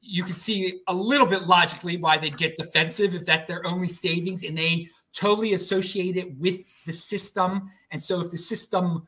you 0.00 0.22
can 0.22 0.36
see 0.36 0.82
a 0.86 0.94
little 0.94 1.26
bit 1.26 1.48
logically 1.48 1.96
why 1.96 2.16
they'd 2.16 2.36
get 2.36 2.56
defensive 2.56 3.16
if 3.16 3.26
that's 3.26 3.48
their 3.48 3.66
only 3.66 3.88
savings 3.88 4.44
and 4.44 4.56
they 4.56 4.86
totally 5.12 5.54
associate 5.54 6.16
it 6.16 6.38
with 6.38 6.60
the 6.86 6.92
system. 6.92 7.68
And 7.90 8.00
so 8.00 8.20
if 8.20 8.30
the 8.30 8.38
system 8.38 9.04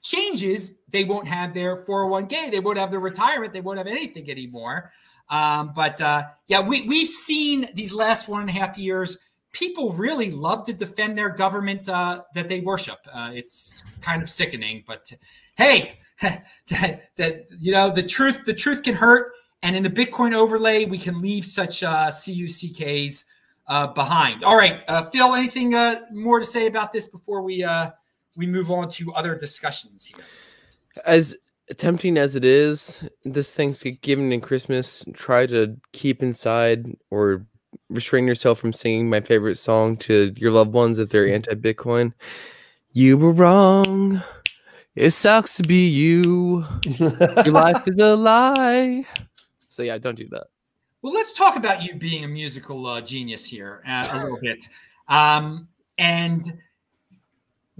changes, 0.00 0.80
they 0.88 1.04
won't 1.04 1.28
have 1.28 1.52
their 1.52 1.84
401k, 1.84 2.50
they 2.50 2.60
won't 2.60 2.78
have 2.78 2.90
their 2.90 3.00
retirement, 3.00 3.52
they 3.52 3.60
won't 3.60 3.76
have 3.76 3.86
anything 3.86 4.30
anymore. 4.30 4.92
Um, 5.28 5.72
but 5.76 6.00
uh, 6.00 6.22
yeah, 6.46 6.66
we, 6.66 6.88
we've 6.88 7.06
seen 7.06 7.66
these 7.74 7.92
last 7.92 8.30
one 8.30 8.40
and 8.40 8.48
a 8.48 8.54
half 8.54 8.78
years, 8.78 9.18
people 9.52 9.92
really 9.92 10.30
love 10.30 10.64
to 10.64 10.72
defend 10.72 11.16
their 11.18 11.30
government 11.30 11.88
uh, 11.88 12.22
that 12.34 12.48
they 12.48 12.60
worship. 12.60 12.98
Uh, 13.12 13.30
it's 13.34 13.84
kind 14.00 14.22
of 14.22 14.28
sickening, 14.28 14.84
but 14.86 15.12
hey, 15.56 15.98
that, 16.20 16.44
that, 17.16 17.46
you 17.58 17.72
know, 17.72 17.90
the 17.90 18.02
truth, 18.02 18.44
the 18.44 18.54
truth 18.54 18.82
can 18.82 18.94
hurt. 18.94 19.32
And 19.62 19.76
in 19.76 19.82
the 19.82 19.90
Bitcoin 19.90 20.32
overlay, 20.32 20.86
we 20.86 20.96
can 20.96 21.20
leave 21.20 21.44
such 21.44 21.82
uh, 21.82 22.06
CUCKs 22.08 23.26
uh, 23.66 23.88
behind. 23.88 24.42
All 24.42 24.56
right, 24.56 24.82
uh, 24.88 25.04
Phil, 25.04 25.34
anything 25.34 25.74
uh, 25.74 25.96
more 26.12 26.38
to 26.38 26.44
say 26.44 26.66
about 26.66 26.92
this 26.92 27.10
before 27.10 27.42
we 27.42 27.64
we 28.36 28.46
move 28.46 28.70
on 28.70 28.88
to 28.88 29.12
other 29.12 29.36
discussions 29.36 30.06
here? 30.06 30.24
As 31.04 31.36
tempting 31.76 32.16
as 32.16 32.36
it 32.36 32.44
is, 32.44 33.08
this 33.24 33.52
Thanksgiving 33.54 34.32
and 34.32 34.42
Christmas, 34.42 35.04
try 35.12 35.46
to 35.46 35.76
keep 35.92 36.22
inside 36.22 36.96
or 37.10 37.46
restrain 37.88 38.26
yourself 38.26 38.58
from 38.58 38.72
singing 38.72 39.08
my 39.08 39.20
favorite 39.20 39.56
song 39.56 39.96
to 39.98 40.32
your 40.36 40.50
loved 40.50 40.72
ones 40.72 40.98
if 40.98 41.08
they're 41.08 41.32
anti 41.32 41.54
Bitcoin. 41.54 42.12
You 42.92 43.16
were 43.16 43.32
wrong. 43.32 44.22
It 44.96 45.12
sucks 45.12 45.56
to 45.56 45.62
be 45.62 45.88
you. 45.88 46.64
your 46.98 47.10
life 47.46 47.82
is 47.86 47.98
a 48.00 48.16
lie. 48.16 49.04
So, 49.68 49.82
yeah, 49.82 49.98
don't 49.98 50.16
do 50.16 50.28
that. 50.30 50.48
Well, 51.02 51.12
let's 51.12 51.32
talk 51.32 51.56
about 51.56 51.84
you 51.84 51.94
being 51.94 52.24
a 52.24 52.28
musical 52.28 52.86
uh, 52.86 53.00
genius 53.00 53.46
here 53.46 53.82
uh, 53.86 54.08
a 54.12 54.18
little 54.18 54.38
bit. 54.42 54.62
Um, 55.08 55.68
and 55.98 56.42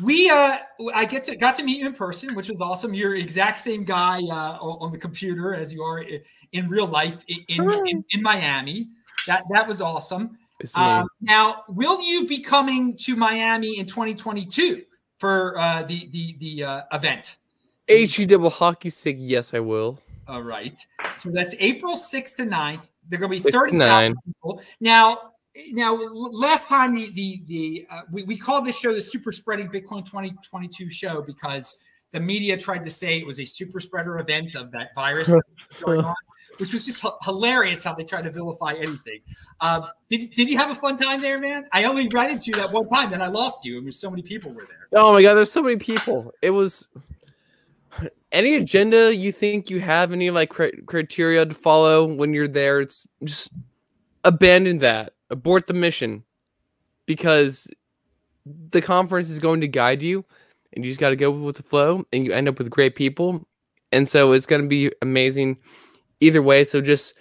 we 0.03 0.31
uh 0.33 0.57
i 0.95 1.05
get 1.05 1.25
to 1.25 1.37
got 1.37 1.55
to 1.55 1.65
meet 1.65 1.79
you 1.79 1.87
in 1.87 1.93
person 1.93 2.35
which 2.35 2.49
was 2.49 2.61
awesome 2.61 2.95
you're 2.95 3.17
exact 3.17 3.59
same 3.59 3.85
guy 3.85 4.21
uh 4.31 4.57
on 4.57 4.91
the 4.93 4.99
computer 4.99 5.55
as 5.55 5.75
you 5.75 5.83
are 5.83 6.05
in 6.53 6.69
real 6.69 6.87
life 6.87 7.25
in 7.29 7.71
in, 7.87 8.05
in 8.11 8.23
miami 8.23 8.89
that 9.27 9.45
that 9.51 9.67
was 9.67 9.81
awesome. 9.81 10.39
Um, 10.75 11.09
now 11.23 11.65
will 11.69 12.03
you 12.03 12.27
be 12.27 12.41
coming 12.41 12.97
to 12.99 13.17
miami 13.17 13.79
in 13.79 13.87
2022 13.87 14.83
for 15.19 15.57
uh 15.59 15.83
the 15.83 16.09
the 16.11 16.37
the 16.39 16.65
uh 16.65 16.81
event? 16.93 17.39
He 17.89 18.27
double 18.27 18.51
hockey 18.51 18.91
stick 18.91 19.17
yes 19.19 19.55
i 19.55 19.61
will. 19.61 19.99
All 20.29 20.43
right. 20.43 20.79
So 21.15 21.31
that's 21.33 21.55
april 21.61 21.95
6th 21.95 22.37
to 22.37 22.43
9th 22.45 22.91
they're 23.09 23.19
going 23.19 23.33
to 23.33 23.43
be 23.43 23.51
30,000 23.51 24.17
people. 24.25 24.63
Now 24.81 25.33
now 25.73 25.95
last 25.95 26.69
time 26.69 26.95
the 26.95 27.11
the 27.15 27.43
the 27.47 27.87
uh, 27.91 28.03
we, 28.13 28.23
we 28.25 28.37
called 28.37 28.65
this 28.65 28.79
show 28.79 28.93
the 28.93 29.01
super 29.01 29.33
spreading 29.33 29.69
bitcoin 29.69 30.05
2022 30.05 30.89
show 30.89 31.23
because 31.23 31.83
the 32.13 32.21
media 32.21 32.57
tried 32.57 32.85
to 32.85 32.91
say 32.91 33.19
it 33.19 33.27
was 33.27 33.41
a 33.41 33.45
super 33.45 33.81
spreader 33.81 34.19
event 34.19 34.55
of 34.55 34.71
that 34.71 34.95
virus 34.95 35.35
going 35.85 36.01
on 36.05 36.15
which 36.61 36.73
was 36.75 36.85
just 36.85 37.05
h- 37.05 37.13
hilarious 37.25 37.83
how 37.85 37.95
they 37.95 38.05
tried 38.05 38.23
to 38.23 38.31
vilify 38.31 38.75
anything. 38.75 39.21
Um, 39.63 39.87
did, 40.09 40.31
did 40.33 40.51
you 40.51 40.59
have 40.59 40.71
a 40.71 40.75
fun 40.75 40.99
time 40.99 41.23
there 41.23 41.39
man? 41.41 41.65
I 41.73 41.85
only 41.85 42.07
ran 42.09 42.31
into 42.31 42.51
you 42.51 42.55
that 42.57 42.71
one 42.71 42.87
time 42.89 43.11
then 43.11 43.23
i 43.23 43.29
lost 43.29 43.65
you 43.65 43.79
and 43.79 43.87
there's 43.87 43.99
so 43.99 44.11
many 44.11 44.23
people 44.23 44.53
were 44.53 44.67
there. 44.69 45.01
Oh 45.01 45.13
my 45.15 45.23
god 45.23 45.35
there's 45.35 45.51
so 45.51 45.63
many 45.63 45.77
people. 45.77 46.33
It 46.43 46.51
was 46.51 46.87
any 48.31 48.57
agenda 48.57 49.15
you 49.15 49.33
think 49.33 49.71
you 49.71 49.81
have 49.81 50.13
any 50.13 50.31
like 50.31 50.51
criteria 50.51 51.47
to 51.47 51.55
follow 51.55 52.07
when 52.07 52.35
you're 52.35 52.47
there 52.47 52.81
it's 52.81 53.07
just 53.25 53.51
abandon 54.25 54.79
that. 54.81 55.15
Abort 55.31 55.67
the 55.67 55.75
mission. 55.75 56.25
Because 57.07 57.69
the 58.71 58.83
conference 58.83 59.31
is 59.31 59.41
going 59.41 59.63
to 59.63 59.69
guide 59.69 60.03
you 60.03 60.25
and 60.73 60.85
you 60.85 60.91
just 60.91 61.01
got 61.01 61.11
to 61.11 61.17
go 61.17 61.31
with 61.31 61.57
the 61.57 61.63
flow 61.63 62.05
and 62.13 62.25
you 62.25 62.33
end 62.33 62.49
up 62.49 62.59
with 62.59 62.71
great 62.71 62.95
people. 62.95 63.47
And 63.93 64.09
so 64.09 64.33
it's 64.33 64.47
going 64.47 64.63
to 64.63 64.69
be 64.69 64.93
amazing 65.03 65.59
either 66.21 66.43
way 66.43 66.65
so 66.65 66.81
just 66.81 67.15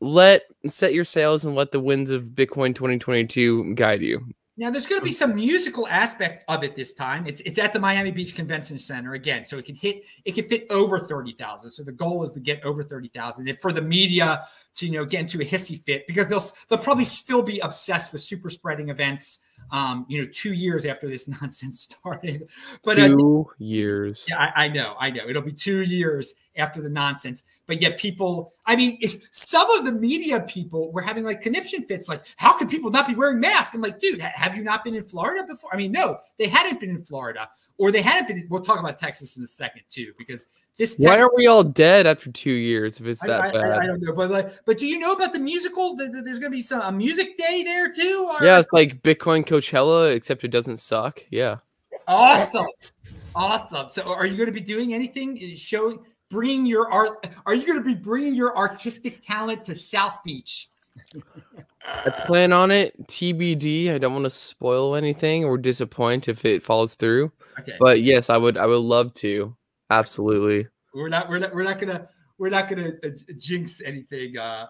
let 0.00 0.42
set 0.66 0.92
your 0.92 1.04
sails 1.04 1.44
and 1.44 1.54
let 1.54 1.70
the 1.70 1.80
winds 1.80 2.10
of 2.10 2.24
bitcoin 2.24 2.74
2022 2.74 3.74
guide 3.74 4.02
you 4.02 4.24
now 4.58 4.72
there's 4.72 4.88
going 4.88 5.00
to 5.00 5.04
be 5.04 5.12
some 5.12 5.36
musical 5.36 5.86
aspect 5.86 6.44
of 6.48 6.64
it 6.64 6.74
this 6.74 6.92
time. 6.92 7.24
It's 7.28 7.40
it's 7.42 7.60
at 7.60 7.72
the 7.72 7.78
Miami 7.78 8.10
Beach 8.10 8.34
Convention 8.34 8.76
Center 8.76 9.14
again, 9.14 9.44
so 9.44 9.56
it 9.56 9.64
can 9.64 9.76
hit 9.76 10.04
it 10.24 10.34
can 10.34 10.44
fit 10.46 10.66
over 10.70 10.98
thirty 10.98 11.30
thousand. 11.30 11.70
So 11.70 11.84
the 11.84 11.92
goal 11.92 12.24
is 12.24 12.32
to 12.32 12.40
get 12.40 12.64
over 12.64 12.82
thirty 12.82 13.06
thousand. 13.06 13.48
And 13.48 13.56
for 13.60 13.70
the 13.70 13.80
media 13.80 14.40
to 14.74 14.86
you 14.86 14.92
know 14.92 15.04
get 15.04 15.20
into 15.20 15.40
a 15.40 15.44
hissy 15.44 15.80
fit 15.80 16.08
because 16.08 16.28
they'll 16.28 16.42
they'll 16.68 16.84
probably 16.84 17.04
still 17.04 17.40
be 17.40 17.60
obsessed 17.60 18.12
with 18.12 18.20
super 18.20 18.50
spreading 18.50 18.88
events. 18.88 19.46
Um, 19.70 20.06
you 20.08 20.22
know, 20.22 20.28
two 20.32 20.52
years 20.52 20.86
after 20.86 21.08
this 21.08 21.28
nonsense 21.40 21.80
started. 21.80 22.48
But 22.84 22.96
two 22.96 23.46
uh, 23.48 23.54
years. 23.58 24.26
Yeah, 24.28 24.38
I, 24.38 24.64
I 24.64 24.68
know, 24.68 24.94
I 24.98 25.10
know. 25.10 25.28
It'll 25.28 25.42
be 25.42 25.52
two 25.52 25.82
years 25.82 26.42
after 26.56 26.82
the 26.82 26.90
nonsense 26.90 27.44
but 27.66 27.80
yet 27.80 27.98
people 27.98 28.52
i 28.66 28.74
mean 28.74 28.98
some 29.00 29.70
of 29.78 29.84
the 29.84 29.92
media 29.92 30.40
people 30.48 30.90
were 30.92 31.02
having 31.02 31.22
like 31.22 31.40
conniption 31.40 31.84
fits 31.86 32.08
like 32.08 32.24
how 32.36 32.56
can 32.58 32.68
people 32.68 32.90
not 32.90 33.06
be 33.06 33.14
wearing 33.14 33.38
masks 33.38 33.74
i'm 33.74 33.80
like 33.80 34.00
dude 34.00 34.20
have 34.20 34.56
you 34.56 34.62
not 34.62 34.82
been 34.82 34.94
in 34.94 35.02
florida 35.02 35.46
before 35.46 35.70
i 35.72 35.76
mean 35.76 35.92
no 35.92 36.16
they 36.38 36.48
hadn't 36.48 36.80
been 36.80 36.90
in 36.90 37.04
florida 37.04 37.48
or 37.78 37.90
they 37.90 38.02
hadn't 38.02 38.28
been 38.28 38.46
we'll 38.50 38.60
talk 38.60 38.78
about 38.78 38.96
texas 38.96 39.36
in 39.38 39.44
a 39.44 39.46
second 39.46 39.82
too 39.88 40.12
because 40.18 40.50
this 40.76 40.96
Texas, 40.96 41.06
why 41.06 41.18
are 41.18 41.30
we 41.36 41.46
all 41.46 41.64
dead 41.64 42.06
after 42.06 42.30
two 42.30 42.52
years 42.52 43.00
if 43.00 43.06
it's 43.06 43.20
that 43.20 43.40
I, 43.40 43.50
bad? 43.50 43.64
I, 43.64 43.82
I, 43.84 43.86
don't 43.86 44.00
know 44.00 44.14
but 44.14 44.30
like 44.30 44.48
but 44.66 44.78
do 44.78 44.86
you 44.86 44.98
know 44.98 45.12
about 45.12 45.32
the 45.32 45.40
musical? 45.40 45.96
There's 45.96 46.38
gonna 46.38 46.50
be 46.50 46.62
some 46.62 46.82
a 46.82 46.92
music 46.92 47.36
day 47.36 47.62
there 47.64 47.90
too 47.90 48.30
yeah 48.42 48.58
it's 48.58 48.72
like 48.72 49.02
bitcoin 49.02 49.44
coachella 49.44 50.14
except 50.14 50.44
it 50.44 50.48
doesn't 50.48 50.78
suck. 50.78 51.20
Yeah. 51.30 51.56
Awesome. 52.06 52.66
Awesome. 53.34 53.88
So 53.88 54.08
are 54.08 54.26
you 54.26 54.36
going 54.36 54.48
to 54.48 54.52
be 54.52 54.60
doing 54.60 54.94
anything 54.94 55.38
uh, 55.38 55.46
showing 55.54 56.00
bringing 56.30 56.66
your 56.66 56.90
art? 56.90 57.28
Are 57.46 57.54
you 57.54 57.66
going 57.66 57.78
to 57.78 57.84
be 57.84 57.94
bringing 57.94 58.34
your 58.34 58.56
artistic 58.56 59.20
talent 59.20 59.64
to 59.64 59.74
South 59.74 60.22
Beach? 60.24 60.68
I 62.06 62.24
plan 62.26 62.52
on 62.52 62.70
it. 62.70 63.06
TBD. 63.06 63.92
I 63.92 63.98
don't 63.98 64.12
want 64.12 64.24
to 64.24 64.30
spoil 64.30 64.94
anything 64.94 65.44
or 65.44 65.58
disappoint 65.58 66.28
if 66.28 66.44
it 66.44 66.62
falls 66.62 66.94
through. 66.94 67.32
Okay. 67.60 67.72
But 67.80 68.02
yes, 68.02 68.30
I 68.30 68.36
would. 68.36 68.56
I 68.56 68.66
would 68.66 68.76
love 68.76 69.12
to. 69.14 69.56
Absolutely. 69.90 70.68
We're 70.94 71.08
not. 71.08 71.28
We're 71.28 71.38
not. 71.38 71.52
We're 71.54 71.64
not 71.64 71.78
gonna. 71.78 72.06
We're 72.38 72.50
not 72.50 72.68
gonna 72.68 72.90
uh, 73.04 73.08
jinx 73.36 73.82
anything 73.84 74.36
uh, 74.38 74.66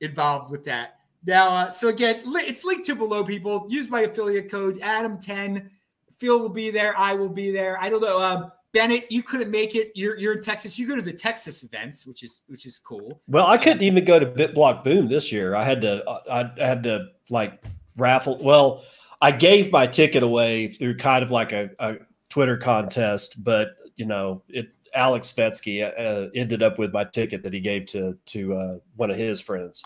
involved 0.00 0.50
with 0.50 0.64
that. 0.64 0.98
Now, 1.26 1.50
uh, 1.50 1.70
so 1.70 1.88
again, 1.88 2.22
it's 2.24 2.64
linked 2.64 2.86
to 2.86 2.94
below. 2.94 3.24
People 3.24 3.66
use 3.68 3.90
my 3.90 4.00
affiliate 4.00 4.50
code 4.50 4.78
Adam 4.82 5.18
ten. 5.18 5.70
Phil 6.18 6.40
will 6.40 6.48
be 6.48 6.70
there. 6.70 6.94
I 6.96 7.14
will 7.14 7.30
be 7.30 7.50
there. 7.50 7.78
I 7.80 7.88
don't 7.90 8.02
know. 8.02 8.20
Um, 8.20 8.52
Bennett, 8.72 9.10
you 9.10 9.22
couldn't 9.22 9.50
make 9.50 9.74
it. 9.74 9.92
You're 9.94 10.18
you're 10.18 10.34
in 10.34 10.42
Texas. 10.42 10.78
You 10.78 10.86
go 10.86 10.96
to 10.96 11.02
the 11.02 11.12
Texas 11.12 11.64
events, 11.64 12.06
which 12.06 12.22
is 12.22 12.44
which 12.48 12.66
is 12.66 12.78
cool. 12.78 13.20
Well, 13.28 13.46
I 13.46 13.56
couldn't 13.56 13.82
even 13.82 14.04
go 14.04 14.18
to 14.18 14.26
BitBlock 14.26 14.84
Boom 14.84 15.08
this 15.08 15.32
year. 15.32 15.54
I 15.54 15.64
had 15.64 15.80
to 15.82 16.04
I, 16.30 16.50
I 16.60 16.66
had 16.66 16.82
to 16.82 17.06
like 17.30 17.62
raffle. 17.96 18.38
Well, 18.42 18.84
I 19.22 19.32
gave 19.32 19.72
my 19.72 19.86
ticket 19.86 20.22
away 20.22 20.68
through 20.68 20.96
kind 20.98 21.22
of 21.22 21.30
like 21.30 21.52
a, 21.52 21.70
a 21.78 21.96
Twitter 22.28 22.56
contest, 22.56 23.42
but 23.42 23.70
you 23.96 24.04
know 24.04 24.42
it. 24.48 24.68
Aleks 24.96 25.34
Svetski 25.34 25.84
uh, 25.84 26.30
ended 26.34 26.62
up 26.62 26.78
with 26.78 26.94
my 26.94 27.04
ticket 27.04 27.42
that 27.42 27.52
he 27.52 27.60
gave 27.60 27.86
to 27.86 28.16
to 28.26 28.54
uh, 28.56 28.78
one 28.96 29.10
of 29.10 29.16
his 29.16 29.40
friends. 29.40 29.82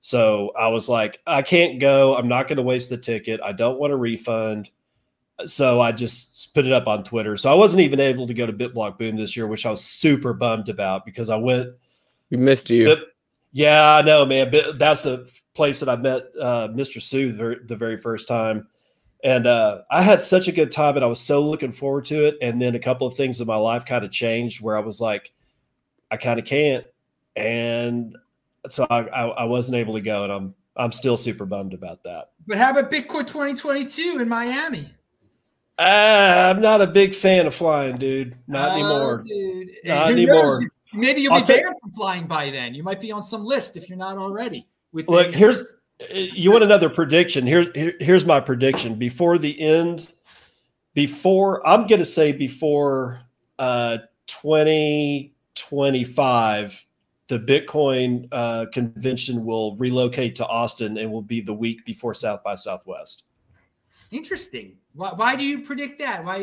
So 0.00 0.52
I 0.56 0.68
was 0.68 0.88
like, 0.88 1.20
I 1.26 1.42
can't 1.42 1.80
go. 1.80 2.14
I'm 2.16 2.28
not 2.28 2.46
going 2.46 2.58
to 2.58 2.62
waste 2.62 2.90
the 2.90 2.96
ticket. 2.96 3.40
I 3.42 3.50
don't 3.50 3.80
want 3.80 3.92
a 3.92 3.96
refund 3.96 4.70
so 5.44 5.80
I 5.80 5.92
just 5.92 6.54
put 6.54 6.64
it 6.64 6.72
up 6.72 6.86
on 6.86 7.04
Twitter. 7.04 7.36
So 7.36 7.50
I 7.50 7.54
wasn't 7.54 7.82
even 7.82 8.00
able 8.00 8.26
to 8.26 8.34
go 8.34 8.46
to 8.46 8.52
BitBlock 8.52 8.98
Boom 8.98 9.16
this 9.16 9.36
year, 9.36 9.46
which 9.46 9.66
I 9.66 9.70
was 9.70 9.84
super 9.84 10.32
bummed 10.32 10.68
about 10.68 11.04
because 11.04 11.28
I 11.28 11.36
went. 11.36 11.70
We 12.30 12.38
missed 12.38 12.70
you. 12.70 12.86
Bit, 12.86 13.00
yeah, 13.52 13.96
I 13.96 14.02
know, 14.02 14.24
man. 14.24 14.50
But 14.50 14.78
that's 14.78 15.02
the 15.02 15.30
place 15.54 15.80
that 15.80 15.88
I 15.88 15.96
met 15.96 16.22
uh, 16.40 16.68
Mr. 16.68 17.00
Sue 17.02 17.32
the 17.32 17.36
very, 17.36 17.56
the 17.64 17.76
very 17.76 17.96
first 17.96 18.28
time. 18.28 18.68
And 19.24 19.46
uh, 19.46 19.82
I 19.90 20.02
had 20.02 20.22
such 20.22 20.46
a 20.46 20.52
good 20.52 20.70
time, 20.70 20.96
and 20.96 21.04
I 21.04 21.08
was 21.08 21.20
so 21.20 21.40
looking 21.40 21.72
forward 21.72 22.04
to 22.06 22.26
it. 22.26 22.36
And 22.40 22.60
then 22.60 22.74
a 22.74 22.78
couple 22.78 23.06
of 23.06 23.16
things 23.16 23.40
in 23.40 23.46
my 23.46 23.56
life 23.56 23.84
kind 23.84 24.04
of 24.04 24.10
changed, 24.10 24.62
where 24.62 24.76
I 24.76 24.80
was 24.80 25.00
like, 25.00 25.32
I 26.10 26.16
kind 26.16 26.38
of 26.38 26.44
can't, 26.44 26.86
and 27.34 28.16
so 28.68 28.86
I, 28.88 29.00
I, 29.00 29.26
I 29.26 29.44
wasn't 29.44 29.76
able 29.76 29.94
to 29.94 30.00
go, 30.00 30.22
and 30.22 30.32
I'm 30.32 30.54
I'm 30.76 30.92
still 30.92 31.16
super 31.16 31.46
bummed 31.46 31.74
about 31.74 32.04
that. 32.04 32.30
But 32.46 32.58
how 32.58 32.70
about 32.70 32.90
Bitcoin 32.90 33.26
2022 33.26 34.18
in 34.20 34.28
Miami? 34.28 34.84
Uh, 35.78 36.52
I'm 36.54 36.60
not 36.62 36.80
a 36.80 36.86
big 36.86 37.14
fan 37.14 37.46
of 37.46 37.54
flying, 37.54 37.96
dude. 37.96 38.34
Not 38.46 38.70
Oh, 38.70 38.74
anymore. 38.74 39.22
Dude. 39.26 39.68
Not 39.84 40.06
Who 40.08 40.12
anymore. 40.14 40.34
knows? 40.44 40.64
Maybe 40.94 41.20
you'll 41.20 41.34
I'll 41.34 41.40
be 41.42 41.46
banned 41.48 41.64
from 41.82 41.90
flying 41.90 42.26
by 42.26 42.48
then. 42.50 42.74
You 42.74 42.82
might 42.82 43.00
be 43.00 43.12
on 43.12 43.22
some 43.22 43.44
list 43.44 43.76
if 43.76 43.86
you're 43.88 43.98
not 43.98 44.16
already. 44.16 44.66
With 44.92 45.08
Look, 45.08 45.32
the- 45.32 45.38
here's 45.38 45.58
you 46.10 46.50
want 46.50 46.62
another 46.62 46.88
prediction. 46.88 47.46
Here's 47.46 47.66
here, 47.74 47.92
here's 48.00 48.24
my 48.26 48.40
prediction. 48.40 48.94
Before 48.96 49.36
the 49.38 49.58
end, 49.60 50.12
before 50.94 51.66
I'm 51.66 51.86
gonna 51.86 52.04
say 52.06 52.32
before 52.32 53.20
uh 53.58 53.98
2025, 54.26 56.86
the 57.28 57.38
Bitcoin 57.38 58.28
uh, 58.32 58.66
convention 58.72 59.44
will 59.44 59.76
relocate 59.76 60.34
to 60.36 60.46
Austin 60.46 60.96
and 60.98 61.10
will 61.12 61.22
be 61.22 61.40
the 61.40 61.52
week 61.54 61.84
before 61.84 62.14
South 62.14 62.42
by 62.44 62.54
Southwest. 62.54 63.24
Interesting. 64.10 64.76
Why, 64.96 65.12
why 65.14 65.36
do 65.36 65.44
you 65.44 65.60
predict 65.60 65.98
that? 65.98 66.24
Why, 66.24 66.38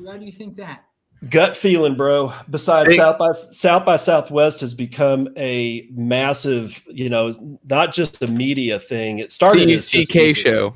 why 0.00 0.16
do 0.16 0.24
you 0.24 0.30
think 0.30 0.56
that? 0.56 0.84
Gut 1.28 1.56
feeling, 1.56 1.96
bro. 1.96 2.32
Besides, 2.48 2.92
Hey. 2.92 2.98
South 2.98 3.18
by 3.18 3.32
South 3.32 3.84
by 3.84 3.96
Southwest 3.96 4.60
has 4.60 4.74
become 4.74 5.28
a 5.36 5.88
massive, 5.92 6.82
you 6.86 7.08
know, 7.10 7.58
not 7.64 7.92
just 7.92 8.22
a 8.22 8.26
media 8.26 8.78
thing. 8.78 9.18
It 9.18 9.32
started 9.32 9.68
as 9.70 9.90
just 9.90 10.10
CK 10.10 10.36
show. 10.36 10.72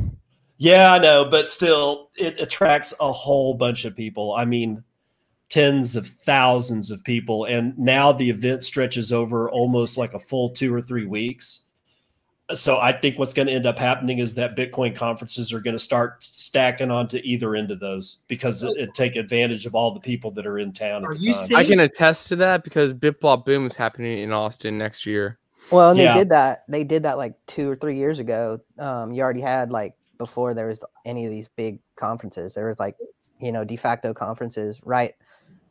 Yeah, 0.56 0.92
I 0.92 0.98
know, 0.98 1.24
but 1.24 1.46
still, 1.46 2.10
it 2.16 2.40
attracts 2.40 2.92
a 3.00 3.12
whole 3.12 3.54
bunch 3.54 3.84
of 3.84 3.94
people. 3.94 4.34
I 4.34 4.44
mean, 4.44 4.82
tens 5.50 5.94
of 5.94 6.06
thousands 6.06 6.90
of 6.90 7.04
people, 7.04 7.44
and 7.44 7.78
now 7.78 8.12
the 8.12 8.30
event 8.30 8.64
stretches 8.64 9.12
over 9.12 9.50
almost 9.50 9.98
like 9.98 10.14
a 10.14 10.18
full 10.18 10.50
two 10.50 10.74
or 10.74 10.82
three 10.82 11.06
weeks. 11.06 11.66
So 12.54 12.78
I 12.78 12.92
think 12.92 13.18
what's 13.18 13.32
going 13.32 13.46
to 13.48 13.52
end 13.52 13.66
up 13.66 13.78
happening 13.78 14.18
is 14.18 14.34
that 14.34 14.56
Bitcoin 14.56 14.94
conferences 14.94 15.52
are 15.52 15.60
going 15.60 15.74
to 15.76 15.78
start 15.82 16.22
stacking 16.22 16.90
onto 16.90 17.20
either 17.22 17.54
end 17.54 17.70
of 17.70 17.80
those 17.80 18.22
because 18.28 18.62
it, 18.62 18.76
it 18.78 18.94
take 18.94 19.16
advantage 19.16 19.66
of 19.66 19.74
all 19.74 19.92
the 19.92 20.00
people 20.00 20.30
that 20.32 20.46
are 20.46 20.58
in 20.58 20.72
town. 20.72 21.04
Are 21.04 21.14
you 21.14 21.32
saying- 21.32 21.60
I 21.60 21.64
can 21.64 21.80
attest 21.80 22.28
to 22.28 22.36
that 22.36 22.64
because 22.64 22.92
BitBlockBoom 22.94 23.66
is 23.66 23.76
happening 23.76 24.18
in 24.18 24.32
Austin 24.32 24.78
next 24.78 25.06
year. 25.06 25.38
Well, 25.70 25.90
and 25.90 25.98
Yeah. 25.98 26.14
they 26.14 26.20
did 26.20 26.28
that. 26.30 26.64
They 26.68 26.84
did 26.84 27.02
that 27.04 27.16
like 27.16 27.34
two 27.46 27.70
or 27.70 27.76
three 27.76 27.96
years 27.96 28.18
ago. 28.18 28.60
Um, 28.78 29.12
you 29.12 29.22
already 29.22 29.40
had 29.40 29.70
like 29.70 29.94
before 30.18 30.52
there 30.52 30.66
was 30.66 30.84
any 31.04 31.24
of 31.24 31.30
these 31.30 31.48
big 31.56 31.78
conferences. 31.96 32.54
There 32.54 32.68
was 32.68 32.78
like, 32.78 32.96
you 33.40 33.52
know, 33.52 33.64
de 33.64 33.76
facto 33.76 34.12
conferences 34.12 34.80
right 34.84 35.14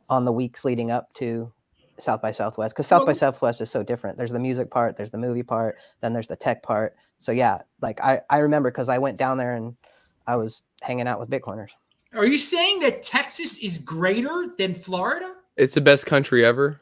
on 0.08 0.24
the 0.24 0.32
weeks 0.32 0.64
leading 0.64 0.90
up 0.90 1.12
to 1.14 1.52
South 2.02 2.22
by 2.22 2.30
Southwest 2.32 2.74
because 2.74 2.86
South 2.86 3.06
by 3.06 3.12
Southwest 3.12 3.60
is 3.60 3.70
so 3.70 3.82
different. 3.82 4.16
There's 4.16 4.32
the 4.32 4.40
music 4.40 4.70
part, 4.70 4.96
there's 4.96 5.10
the 5.10 5.18
movie 5.18 5.42
part, 5.42 5.76
then 6.00 6.12
there's 6.12 6.28
the 6.28 6.36
tech 6.36 6.62
part. 6.62 6.96
So 7.18 7.32
yeah, 7.32 7.58
like 7.80 8.00
I 8.00 8.20
I 8.30 8.38
remember 8.38 8.70
because 8.70 8.88
I 8.88 8.98
went 8.98 9.16
down 9.18 9.36
there 9.38 9.54
and 9.54 9.76
I 10.26 10.36
was 10.36 10.62
hanging 10.82 11.06
out 11.08 11.20
with 11.20 11.30
Bitcoiners. 11.30 11.70
Are 12.14 12.26
you 12.26 12.38
saying 12.38 12.80
that 12.80 13.02
Texas 13.02 13.62
is 13.62 13.78
greater 13.78 14.46
than 14.58 14.74
Florida? 14.74 15.30
It's 15.56 15.74
the 15.74 15.80
best 15.80 16.06
country 16.06 16.44
ever. 16.44 16.80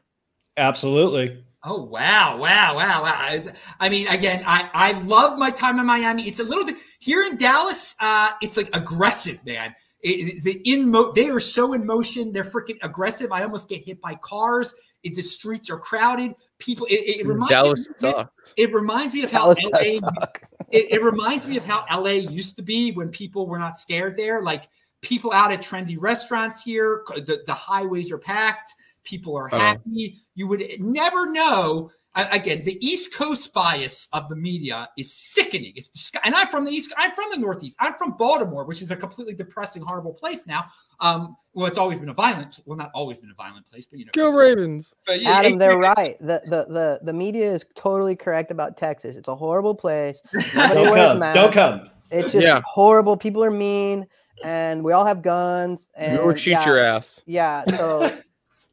Absolutely. 0.56 1.44
Oh 1.64 1.82
wow, 1.82 2.38
wow, 2.38 2.76
wow, 2.76 3.02
wow! 3.02 3.12
I 3.14 3.34
was- 3.34 3.74
I 3.80 3.88
mean, 3.88 4.06
again, 4.08 4.42
I 4.46 4.70
I 4.72 5.02
love 5.04 5.38
my 5.38 5.50
time 5.50 5.78
in 5.78 5.86
Miami. 5.86 6.22
It's 6.22 6.40
a 6.40 6.44
little 6.44 6.64
di- 6.64 6.74
here 7.00 7.22
in 7.30 7.36
Dallas. 7.36 7.96
Uh, 8.00 8.30
it's 8.40 8.56
like 8.56 8.68
aggressive, 8.74 9.44
man. 9.44 9.74
It, 10.02 10.08
it- 10.36 10.44
the 10.44 10.72
in 10.72 10.88
mo- 10.90 11.12
they 11.12 11.28
are 11.28 11.40
so 11.40 11.72
in 11.74 11.84
motion. 11.84 12.32
They're 12.32 12.44
freaking 12.44 12.78
aggressive. 12.82 13.32
I 13.32 13.42
almost 13.42 13.68
get 13.68 13.84
hit 13.84 14.00
by 14.00 14.14
cars. 14.14 14.74
It, 15.08 15.14
the 15.16 15.22
streets 15.22 15.70
are 15.70 15.78
crowded. 15.78 16.34
People. 16.58 16.86
It, 16.90 17.20
it 17.20 17.26
reminds 17.26 17.50
Dallas 17.50 17.88
me, 17.88 17.94
sucks. 17.98 18.54
It 18.56 18.72
reminds 18.72 19.14
me 19.14 19.22
of 19.24 19.30
how 19.32 19.54
Dallas 19.54 19.70
LA 19.72 19.80
it, 20.70 20.92
it 20.92 21.02
reminds 21.02 21.46
me 21.48 21.56
of 21.56 21.64
how 21.64 21.84
LA 21.94 22.10
used 22.12 22.56
to 22.56 22.62
be 22.62 22.92
when 22.92 23.08
people 23.08 23.46
were 23.46 23.58
not 23.58 23.76
scared 23.76 24.16
there. 24.16 24.42
Like 24.42 24.64
people 25.00 25.32
out 25.32 25.52
at 25.52 25.60
trendy 25.62 25.96
restaurants 26.00 26.62
here, 26.64 27.02
the, 27.08 27.42
the 27.46 27.54
highways 27.54 28.10
are 28.12 28.18
packed, 28.18 28.74
people 29.04 29.36
are 29.36 29.46
Uh-huh. 29.46 29.58
happy. 29.58 30.18
You 30.34 30.46
would 30.48 30.62
never 30.78 31.30
know. 31.30 31.90
A- 32.18 32.34
Again, 32.36 32.64
the 32.64 32.76
East 32.86 33.16
Coast 33.16 33.54
bias 33.54 34.08
of 34.12 34.28
the 34.28 34.36
media 34.36 34.88
is 34.98 35.12
sickening. 35.14 35.72
It's 35.76 35.88
disgu- 35.90 36.20
and 36.24 36.34
I'm 36.34 36.48
from 36.48 36.64
the 36.64 36.70
East. 36.72 36.92
I'm 36.98 37.12
from 37.12 37.26
the 37.30 37.38
Northeast. 37.38 37.76
I'm 37.80 37.94
from 37.94 38.12
Baltimore, 38.18 38.64
which 38.66 38.82
is 38.82 38.90
a 38.90 38.96
completely 38.96 39.34
depressing, 39.34 39.82
horrible 39.82 40.12
place 40.12 40.46
now. 40.46 40.64
Um, 41.00 41.36
well, 41.54 41.66
it's 41.66 41.78
always 41.78 41.98
been 41.98 42.08
a 42.08 42.14
violent. 42.14 42.60
Well, 42.66 42.76
not 42.76 42.90
always 42.94 43.18
been 43.18 43.30
a 43.30 43.34
violent 43.34 43.66
place, 43.66 43.86
but 43.86 43.98
you 43.98 44.04
know. 44.06 44.10
Go 44.14 44.30
Ravens. 44.30 44.92
but 45.06 45.20
yeah, 45.20 45.30
Adam, 45.30 45.52
it- 45.54 45.58
they're 45.60 45.78
right. 45.96 46.16
The, 46.20 46.40
the 46.44 46.66
the 46.72 47.00
the 47.04 47.12
media 47.12 47.52
is 47.52 47.64
totally 47.74 48.16
correct 48.16 48.50
about 48.50 48.76
Texas. 48.76 49.16
It's 49.16 49.28
a 49.28 49.36
horrible 49.36 49.74
place. 49.74 50.20
Don't 50.72 50.94
come. 50.94 51.18
masks. 51.20 51.40
Don't 51.40 51.52
come. 51.52 51.90
It's 52.10 52.32
just 52.32 52.44
Yeah. 52.44 52.60
horrible. 52.64 53.16
People 53.16 53.44
are 53.44 53.50
mean, 53.50 54.06
and 54.44 54.82
we 54.82 54.92
all 54.92 55.04
have 55.04 55.20
guns. 55.22 55.86
And 55.94 56.18
Or 56.18 56.36
shoot 56.36 56.52
yeah, 56.52 56.66
your 56.66 56.78
ass. 56.78 57.22
Yeah, 57.26 57.64
so 57.76 58.18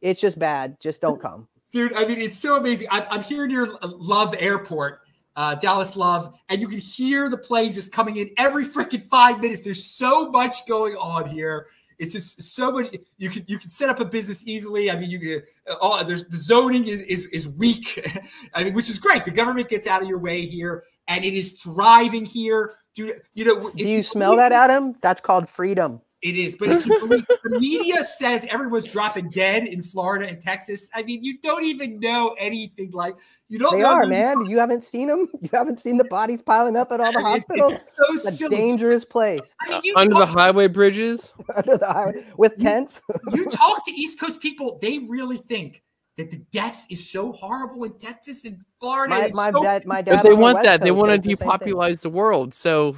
it's 0.01 0.21
just 0.21 0.39
bad. 0.39 0.77
Just 0.79 1.01
don't 1.01 1.19
come. 1.21 1.47
Dude 1.75 1.93
i 1.97 2.05
mean 2.05 2.19
it's 2.19 2.39
so 2.39 2.57
amazing. 2.57 2.87
I'm, 2.89 3.03
I'm 3.11 3.21
here 3.21 3.45
near 3.47 3.67
love 3.83 4.33
airport 4.39 5.01
uh, 5.35 5.55
dallas 5.55 5.97
love 5.97 6.39
and 6.47 6.61
you 6.61 6.69
can 6.69 6.79
hear 6.79 7.29
the 7.29 7.37
planes 7.37 7.75
just 7.75 7.93
coming 7.93 8.15
in 8.15 8.29
every 8.37 8.63
freaking 8.63 9.01
five 9.01 9.41
minutes. 9.41 9.61
There's 9.61 9.83
so 9.83 10.31
much 10.31 10.65
going 10.65 10.93
on 10.93 11.27
here. 11.27 11.67
It's 11.99 12.13
just 12.13 12.41
so 12.41 12.71
much. 12.71 12.95
You 13.17 13.29
can 13.29 13.43
you 13.47 13.57
can 13.57 13.67
set 13.67 13.89
up 13.89 13.99
a 13.99 14.05
business 14.05 14.47
easily. 14.47 14.89
I 14.89 14.97
mean 14.97 15.09
you 15.09 15.19
can 15.19 15.41
uh, 15.69 15.75
all 15.81 16.05
there's 16.05 16.25
the 16.29 16.37
zoning 16.37 16.87
is 16.87 17.01
is, 17.01 17.27
is 17.27 17.53
weak. 17.55 17.99
I 18.55 18.63
mean 18.63 18.73
which 18.73 18.89
is 18.89 18.97
great. 18.97 19.25
The 19.25 19.31
government 19.31 19.67
gets 19.67 19.87
out 19.87 20.01
of 20.01 20.07
your 20.07 20.19
way 20.19 20.45
here 20.45 20.83
and 21.09 21.25
it 21.25 21.33
is 21.33 21.59
thriving 21.61 22.23
here. 22.23 22.75
Dude 22.93 23.21
you 23.33 23.43
know 23.43 23.71
Do 23.71 23.85
you 23.85 24.03
smell 24.03 24.37
that, 24.37 24.53
Adam? 24.53 24.95
That's 25.01 25.19
called 25.19 25.49
freedom. 25.49 25.99
It 26.25 26.35
is, 26.35 26.57
but 26.57 26.69
if 26.69 26.85
you 26.87 26.99
believe 27.07 27.25
the 27.43 27.59
media 27.59 27.97
says 28.03 28.45
everyone's 28.49 28.87
dropping 28.87 29.29
dead 29.29 29.65
in 29.67 29.83
Florida 29.83 30.27
and 30.27 30.41
Texas, 30.41 30.89
I 30.95 31.03
mean, 31.03 31.23
you 31.23 31.37
don't 31.37 31.63
even 31.63 31.99
know 31.99 32.35
anything 32.39 32.89
like 32.91 33.15
you 33.47 33.59
don't 33.59 33.75
They 33.77 33.83
know. 33.83 33.93
are, 33.93 34.03
the- 34.05 34.09
man. 34.11 34.45
You 34.47 34.57
haven't 34.59 34.83
seen 34.85 35.07
them. 35.07 35.29
You 35.41 35.49
haven't 35.53 35.79
seen 35.79 35.97
the 35.97 36.03
bodies 36.05 36.41
piling 36.41 36.75
up 36.75 36.91
at 36.91 36.99
all 36.99 37.11
the 37.11 37.19
I 37.19 37.23
mean, 37.23 37.35
it's, 37.37 37.49
hospitals. 37.49 37.73
it's 37.73 37.85
so 37.95 38.13
It's 38.13 38.27
a 38.27 38.31
silly. 38.31 38.55
dangerous 38.57 39.05
place 39.05 39.53
I 39.61 39.69
mean, 39.69 39.81
you 39.83 39.93
Under 39.95 40.15
the 40.15 40.25
highway 40.25 40.67
bridges. 40.67 41.31
under 41.55 41.77
the 41.77 41.85
highway 41.87 42.25
with 42.37 42.57
tents. 42.59 42.99
you 43.33 43.45
talk 43.49 43.85
to 43.85 43.91
East 43.91 44.19
Coast 44.19 44.41
people, 44.41 44.79
they 44.81 44.99
really 45.07 45.37
think 45.37 45.83
that 46.17 46.31
the 46.31 46.43
death 46.51 46.87
is 46.89 47.11
so 47.11 47.31
horrible 47.33 47.83
in 47.83 47.95
Texas 47.97 48.45
and 48.45 48.57
Florida. 48.81 49.13
My, 49.13 49.31
my 49.33 49.51
so- 49.51 49.63
dad, 49.63 49.85
my 49.85 50.01
dad. 50.01 50.17
They 50.19 50.29
on 50.29 50.35
the 50.35 50.41
want 50.41 50.55
West 50.55 50.65
that. 50.65 50.81
They 50.81 50.91
want 50.91 51.09
to 51.11 51.17
says 51.29 51.37
the 51.37 51.45
depopularize 51.45 52.01
the 52.01 52.09
world. 52.09 52.53
So, 52.53 52.95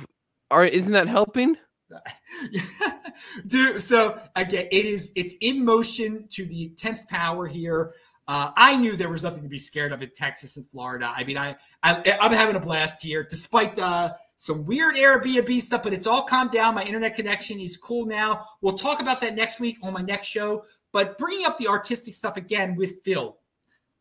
are 0.50 0.64
isn't 0.66 0.94
that 0.94 1.08
helping? 1.08 1.58
Dude, 3.48 3.82
so 3.82 4.18
again, 4.36 4.68
it 4.72 4.86
is 4.86 5.14
it's 5.16 5.36
in 5.42 5.64
motion 5.64 6.26
to 6.32 6.46
the 6.46 6.70
tenth 6.78 7.08
power 7.08 7.48
here. 7.48 7.92
Uh, 8.28 8.52
I 8.58 8.76
knew 8.76 8.98
there 8.98 9.10
was 9.10 9.24
nothing 9.24 9.44
to 9.44 9.50
be 9.50 9.58
scared 9.58 9.94
of 9.94 10.04
in 10.04 10.10
Texas 10.14 10.58
and 10.58 10.66
Florida. 10.66 11.12
I 11.16 11.24
mean, 11.24 11.38
I, 11.38 11.56
I 11.84 12.18
I'm 12.22 12.34
having 12.34 12.58
a 12.58 12.60
blast 12.60 13.04
here, 13.04 13.26
despite 13.30 13.80
uh, 13.80 14.10
some 14.38 14.66
weird 14.66 14.96
Airbnb 14.96 15.60
stuff, 15.62 15.84
but 15.84 15.94
it's 15.94 16.08
all 16.08 16.24
calmed 16.24 16.52
down. 16.52 16.76
My 16.76 16.84
internet 16.84 17.16
connection 17.16 17.60
is 17.60 17.78
cool 17.78 18.06
now. 18.06 18.46
We'll 18.62 18.78
talk 18.78 19.02
about 19.02 19.22
that 19.22 19.36
next 19.36 19.60
week 19.60 19.78
on 19.82 19.94
my 19.94 20.02
next 20.02 20.28
show. 20.28 20.64
But 20.92 21.18
bringing 21.18 21.46
up 21.46 21.58
the 21.58 21.68
artistic 21.68 22.14
stuff 22.14 22.38
again 22.38 22.76
with 22.76 23.02
Phil, 23.04 23.38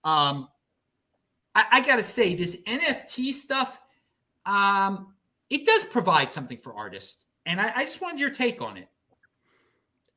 um, 0.05 0.49
I, 1.55 1.65
I 1.73 1.81
got 1.81 1.97
to 1.97 2.03
say 2.03 2.35
this 2.35 2.65
NFT 2.65 3.33
stuff, 3.33 3.81
um, 4.45 5.15
it 5.51 5.65
does 5.67 5.85
provide 5.85 6.31
something 6.31 6.59
for 6.59 6.75
artists, 6.75 7.26
and 7.47 7.61
I, 7.61 7.73
I 7.77 7.85
just 7.85 8.03
wanted 8.03 8.21
your 8.21 8.31
take 8.31 8.61
on 8.61 8.77
it. 8.77 8.89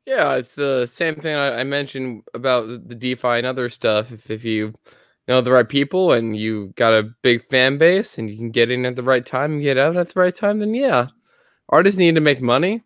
Yeah, 0.06 0.36
it's 0.36 0.56
the 0.56 0.86
same 0.88 1.16
thing 1.16 1.36
I, 1.36 1.60
I 1.60 1.64
mentioned 1.64 2.24
about 2.34 2.90
the- 2.90 2.96
DeFi 2.96 3.28
and 3.28 3.46
other 3.46 3.70
stuff. 3.70 4.12
If 4.12 4.30
if 4.30 4.44
you 4.44 4.74
know 5.28 5.42
the 5.42 5.52
right 5.52 5.70
people 5.70 6.14
and 6.14 6.36
you 6.36 6.74
got 6.76 6.94
a 6.94 7.12
big 7.22 7.48
fan 7.50 7.78
base 7.78 8.18
and 8.18 8.30
you 8.30 8.36
can 8.36 8.50
get 8.50 8.72
in 8.72 8.86
at 8.86 8.96
the 8.96 9.04
right 9.04 9.26
time 9.26 9.54
and 9.54 9.62
get 9.62 9.78
out 9.78 9.96
at 9.96 10.10
the 10.10 10.20
right 10.20 10.34
time, 10.34 10.60
then 10.60 10.74
yeah, 10.74 11.08
artists 11.70 12.00
need 12.00 12.16
to 12.16 12.22
make 12.22 12.42
money. 12.42 12.84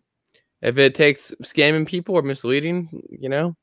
If 0.60 0.78
it 0.78 0.94
takes 0.94 1.34
scamming 1.42 1.86
people 1.86 2.14
or 2.14 2.22
misleading, 2.22 3.02
you 3.10 3.28
know, 3.28 3.56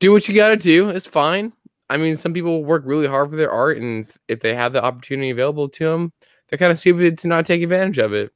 do 0.00 0.12
what 0.12 0.28
you 0.28 0.34
got 0.34 0.48
to 0.48 0.56
do. 0.56 0.88
It's 0.88 1.06
fine. 1.06 1.52
I 1.88 1.96
mean, 1.96 2.14
some 2.14 2.32
people 2.32 2.64
work 2.64 2.82
really 2.86 3.08
hard 3.08 3.30
for 3.30 3.36
their 3.36 3.50
art, 3.50 3.78
and 3.78 4.06
if 4.28 4.40
they 4.40 4.54
have 4.54 4.72
the 4.72 4.82
opportunity 4.82 5.30
available 5.30 5.68
to 5.70 5.84
them, 5.84 6.12
they're 6.48 6.58
kind 6.58 6.70
of 6.70 6.78
stupid 6.78 7.18
to 7.18 7.28
not 7.28 7.46
take 7.46 7.62
advantage 7.62 7.98
of 7.98 8.12
it. 8.12 8.32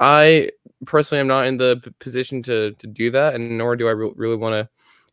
I 0.00 0.50
personally 0.86 1.20
am 1.20 1.26
not 1.28 1.46
in 1.46 1.58
the 1.58 1.80
p- 1.84 1.90
position 2.00 2.42
to 2.44 2.72
to 2.72 2.86
do 2.86 3.10
that, 3.12 3.34
and 3.34 3.58
nor 3.58 3.76
do 3.76 3.88
I 3.88 3.92
re- 3.92 4.12
really 4.16 4.36
want 4.36 4.54
to 4.54 4.68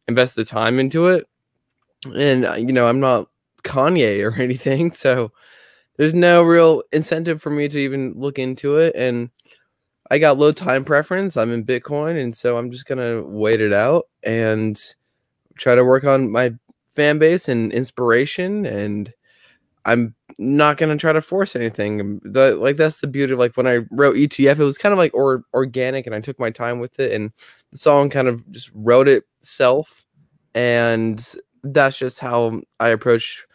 invest 0.07 0.35
the 0.35 0.45
time 0.45 0.79
into 0.79 1.07
it. 1.07 1.27
And 2.15 2.45
uh, 2.45 2.53
you 2.55 2.73
know, 2.73 2.87
I'm 2.87 2.99
not 2.99 3.29
Kanye 3.63 4.23
or 4.23 4.33
anything, 4.41 4.91
so 4.91 5.31
there's 5.97 6.13
no 6.13 6.43
real 6.43 6.83
incentive 6.91 7.41
for 7.41 7.49
me 7.49 7.67
to 7.67 7.79
even 7.79 8.13
look 8.15 8.39
into 8.39 8.77
it. 8.77 8.95
And 8.95 9.29
I 10.11 10.19
got 10.19 10.37
low 10.37 10.51
time 10.53 10.85
preference. 10.85 11.37
I'm 11.37 11.53
in 11.53 11.65
Bitcoin, 11.65 12.21
and 12.21 12.35
so 12.35 12.57
I'm 12.57 12.71
just 12.71 12.85
gonna 12.87 13.21
wait 13.23 13.61
it 13.61 13.73
out 13.73 14.05
and 14.23 14.79
try 15.57 15.75
to 15.75 15.85
work 15.85 16.05
on 16.05 16.31
my 16.31 16.53
fan 16.95 17.19
base 17.19 17.49
and 17.49 17.71
inspiration. 17.73 18.65
And 18.65 19.13
I'm 19.85 20.15
not 20.39 20.77
gonna 20.77 20.97
try 20.97 21.13
to 21.13 21.21
force 21.21 21.55
anything. 21.55 22.19
The, 22.23 22.55
like 22.55 22.77
that's 22.77 23.01
the 23.01 23.07
beauty 23.07 23.33
of 23.33 23.39
like 23.39 23.57
when 23.57 23.67
I 23.67 23.79
wrote 23.91 24.15
ETF, 24.15 24.59
it 24.59 24.63
was 24.63 24.77
kind 24.77 24.93
of 24.93 24.99
like 24.99 25.13
or 25.13 25.43
organic, 25.53 26.05
and 26.05 26.15
I 26.15 26.21
took 26.21 26.39
my 26.39 26.51
time 26.51 26.79
with 26.79 26.99
it, 26.99 27.11
and 27.13 27.31
the 27.71 27.77
song 27.77 28.09
kind 28.09 28.27
of 28.27 28.49
just 28.51 28.71
wrote 28.73 29.07
itself. 29.07 30.05
And 30.55 31.23
that's 31.63 31.97
just 31.97 32.19
how 32.19 32.61
I 32.79 32.89
approach 32.89 33.45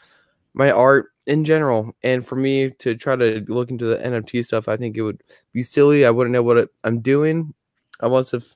my 0.55 0.71
art 0.71 1.09
in 1.27 1.45
general. 1.45 1.97
And 2.03 2.27
for 2.27 2.37
me 2.37 2.71
to 2.71 2.97
try 2.97 3.17
to 3.17 3.45
look 3.49 3.71
into 3.71 3.85
the 3.85 3.97
NFT 3.97 4.45
stuff, 4.45 4.69
I 4.69 4.77
think 4.77 4.97
it 4.97 5.03
would 5.03 5.23
be 5.53 5.63
silly. 5.63 6.05
I 6.05 6.11
wouldn't 6.11 6.33
know 6.33 6.43
what 6.43 6.69
I'm 6.85 7.01
doing. 7.01 7.55
Unless 8.01 8.35
if 8.35 8.55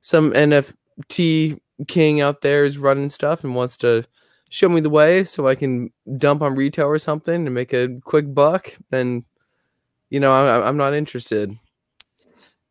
some 0.00 0.32
NFT 0.32 1.60
king 1.88 2.20
out 2.20 2.40
there 2.40 2.64
is 2.64 2.78
running 2.78 3.10
stuff 3.10 3.44
and 3.44 3.54
wants 3.54 3.76
to 3.78 4.04
show 4.50 4.68
me 4.68 4.80
the 4.80 4.90
way 4.90 5.24
so 5.24 5.48
I 5.48 5.54
can 5.54 5.90
dump 6.18 6.42
on 6.42 6.54
retail 6.54 6.86
or 6.86 6.98
something 6.98 7.46
and 7.46 7.54
make 7.54 7.72
a 7.72 7.88
quick 8.04 8.32
buck, 8.34 8.76
then 8.90 9.24
you 10.10 10.20
know 10.20 10.30
I, 10.30 10.68
I'm 10.68 10.76
not 10.76 10.92
interested. 10.92 11.56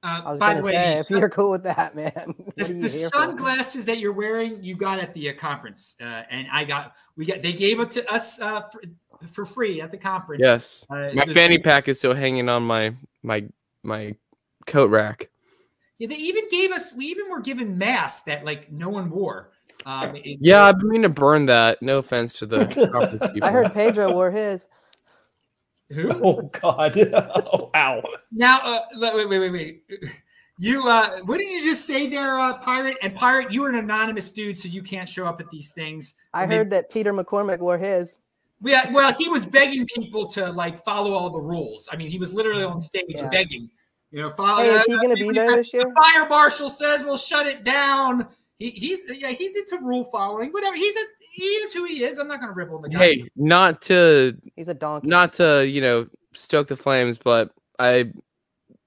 Uh, 0.02 0.38
by 0.38 0.54
the 0.54 0.64
way, 0.64 0.72
say, 0.72 0.94
if 0.94 1.20
you're 1.20 1.30
cool 1.30 1.52
with 1.52 1.64
that, 1.64 1.94
man. 1.94 2.34
the 2.56 2.64
sunglasses 2.64 3.86
that 3.86 3.98
you're 3.98 4.14
wearing, 4.14 4.64
you 4.64 4.76
got 4.76 5.00
at 5.00 5.14
the 5.14 5.30
uh, 5.30 5.34
conference, 5.34 5.98
uh, 6.02 6.24
and 6.30 6.48
I 6.54 6.64
got 6.64 6.94
we 7.18 7.26
got 7.26 7.42
they 7.42 7.52
gave 7.52 7.80
it 7.80 7.92
to 7.92 8.14
us 8.14 8.42
uh, 8.42 8.62
for, 8.62 9.28
for 9.28 9.46
free 9.46 9.82
at 9.82 9.92
the 9.92 9.98
conference. 9.98 10.42
Yes, 10.44 10.86
uh, 10.90 11.10
my 11.14 11.26
fanny 11.26 11.58
pack 11.58 11.90
is 11.90 11.98
still 11.98 12.14
hanging 12.14 12.48
on 12.48 12.64
my 12.64 12.96
my 13.24 13.46
my 13.84 14.16
coat 14.68 14.90
rack. 14.90 15.30
Yeah, 15.98 16.08
they 16.08 16.16
even 16.16 16.44
gave 16.50 16.72
us. 16.72 16.96
We 16.98 17.08
even 17.08 17.30
were 17.30 17.42
given 17.42 17.78
masks 17.78 18.22
that 18.22 18.46
like 18.46 18.72
no 18.72 18.88
one 18.88 19.10
wore. 19.10 19.52
Um, 19.90 20.16
it, 20.16 20.40
yeah, 20.42 20.64
I've 20.64 20.80
been 20.80 21.02
to 21.02 21.10
burn 21.10 21.48
that. 21.48 21.82
No 21.82 21.98
offense 22.00 22.38
to 22.40 22.46
the. 22.46 23.40
I 23.42 23.52
heard 23.52 23.74
Pedro 23.74 24.12
wore 24.14 24.32
his. 24.32 24.66
Who? 25.92 26.10
Oh 26.24 26.44
God! 26.44 26.96
oh, 26.98 27.72
ow! 27.76 28.04
Now, 28.32 28.60
uh, 28.64 28.80
wait, 28.96 29.28
wait, 29.28 29.40
wait, 29.40 29.52
wait. 29.52 29.84
You, 30.60 30.84
uh, 30.88 31.22
what 31.26 31.40
did 31.40 31.50
you 31.50 31.64
just 31.64 31.88
say 31.88 32.10
there, 32.10 32.38
uh, 32.38 32.58
Pirate? 32.60 32.98
And 33.02 33.16
Pirate, 33.16 33.52
you 33.52 33.64
are 33.64 33.70
an 33.70 33.76
anonymous 33.76 34.30
dude, 34.32 34.56
so 34.56 34.68
you 34.68 34.84
can't 34.84 35.10
show 35.10 35.26
up 35.26 35.40
at 35.40 35.50
these 35.50 35.72
things. 35.72 36.22
I, 36.34 36.44
I 36.44 36.46
mean, 36.46 36.58
heard 36.58 36.70
that 36.72 36.92
Peter 36.92 37.14
McCormack 37.14 37.60
wore 37.60 37.78
his. 37.78 38.16
Yeah, 38.62 38.92
well, 38.92 39.14
he 39.18 39.30
was 39.30 39.46
begging 39.46 39.88
people 39.96 40.28
to 40.28 40.52
like 40.52 40.78
follow 40.84 41.12
all 41.12 41.32
the 41.32 41.40
rules. 41.40 41.90
I 41.92 41.96
mean, 41.96 42.10
he 42.10 42.20
was 42.20 42.34
literally 42.34 42.64
on 42.64 42.78
stage 42.78 43.06
yeah. 43.16 43.30
begging. 43.30 43.70
You 44.12 44.24
know, 44.24 44.30
follow. 44.32 44.62
Hey, 44.62 44.70
is 44.70 44.86
he 44.86 44.96
going 44.98 45.16
to 45.16 45.24
be 45.24 45.32
there 45.32 45.48
this 45.48 45.74
year? 45.74 45.82
The 45.82 45.94
fire 45.96 46.30
marshal 46.30 46.68
says 46.68 47.04
we'll 47.04 47.18
shut 47.18 47.46
it 47.46 47.64
down. 47.64 48.28
He, 48.60 48.72
he's 48.72 49.06
yeah, 49.10 49.32
he's 49.32 49.58
into 49.58 49.84
rule 49.84 50.04
following. 50.04 50.52
Whatever. 50.52 50.76
He's 50.76 50.96
a 50.96 51.06
he 51.32 51.44
is 51.44 51.74
who 51.74 51.86
he 51.86 52.04
is. 52.04 52.20
I'm 52.20 52.28
not 52.28 52.40
going 52.40 52.52
to 52.52 52.56
rip 52.56 52.72
on 52.72 52.82
the 52.82 52.90
guy. 52.90 53.00
Hey, 53.00 53.24
not 53.38 53.82
to 53.84 54.38
he's 54.56 54.68
a 54.68 54.74
donkey. 54.74 55.08
Not 55.08 55.34
to 55.34 55.68
you 55.68 55.82
know 55.82 56.08
stoke 56.34 56.68
the 56.68 56.76
flames, 56.76 57.18
but 57.18 57.52
I 57.80 58.12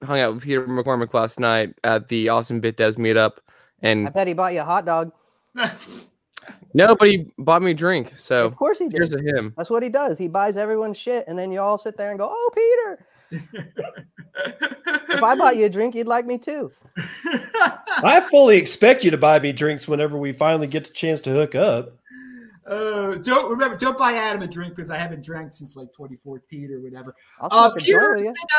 hung 0.03 0.19
out 0.19 0.35
with 0.35 0.43
Peter 0.43 0.65
McCormack 0.67 1.13
last 1.13 1.39
night 1.39 1.73
at 1.83 2.07
the 2.07 2.29
Austin 2.29 2.59
Bit 2.59 2.77
Devs 2.77 2.97
meetup, 2.97 3.37
and 3.81 4.07
I 4.07 4.11
bet 4.11 4.27
he 4.27 4.35
bought 4.35 4.53
you 4.53 4.61
a 4.61 4.65
hot 4.65 4.85
dog. 4.85 5.11
no, 6.75 6.95
but 6.95 7.07
he 7.07 7.25
bought 7.39 7.63
me 7.63 7.71
a 7.71 7.73
drink. 7.73 8.13
So 8.15 8.45
of 8.45 8.55
course 8.55 8.77
he 8.77 8.85
did. 8.85 8.97
Here's 8.97 9.09
to 9.09 9.23
him. 9.23 9.55
That's 9.57 9.71
what 9.71 9.81
he 9.81 9.89
does. 9.89 10.19
He 10.19 10.27
buys 10.27 10.55
everyone's 10.55 10.97
shit, 10.97 11.25
and 11.27 11.37
then 11.37 11.51
you 11.51 11.59
all 11.59 11.79
sit 11.79 11.97
there 11.97 12.11
and 12.11 12.19
go, 12.19 12.29
"Oh, 12.31 12.49
Peter." 12.53 13.07
if 15.09 15.23
I 15.23 15.35
bought 15.35 15.57
you 15.57 15.65
a 15.65 15.69
drink, 15.69 15.95
you'd 15.95 16.05
like 16.05 16.27
me 16.27 16.37
too. 16.37 16.71
I 18.03 18.25
fully 18.29 18.57
expect 18.57 19.03
you 19.03 19.11
to 19.11 19.17
buy 19.17 19.39
me 19.39 19.51
drinks 19.51 19.87
whenever 19.87 20.17
we 20.17 20.33
finally 20.33 20.67
get 20.67 20.85
the 20.85 20.93
chance 20.93 21.21
to 21.21 21.31
hook 21.31 21.55
up. 21.55 21.97
Uh, 22.65 23.17
don't 23.23 23.49
remember. 23.51 23.77
Don't 23.77 23.97
buy 23.97 24.13
Adam 24.13 24.41
a 24.41 24.47
drink 24.47 24.73
because 24.73 24.89
I 24.89 24.97
haven't 24.97 25.23
drank 25.23 25.53
since 25.53 25.75
like 25.75 25.87
2014 25.87 26.71
or 26.71 26.79
whatever. 26.81 27.13
Uh, 27.41 27.71
Peter, 27.77 27.99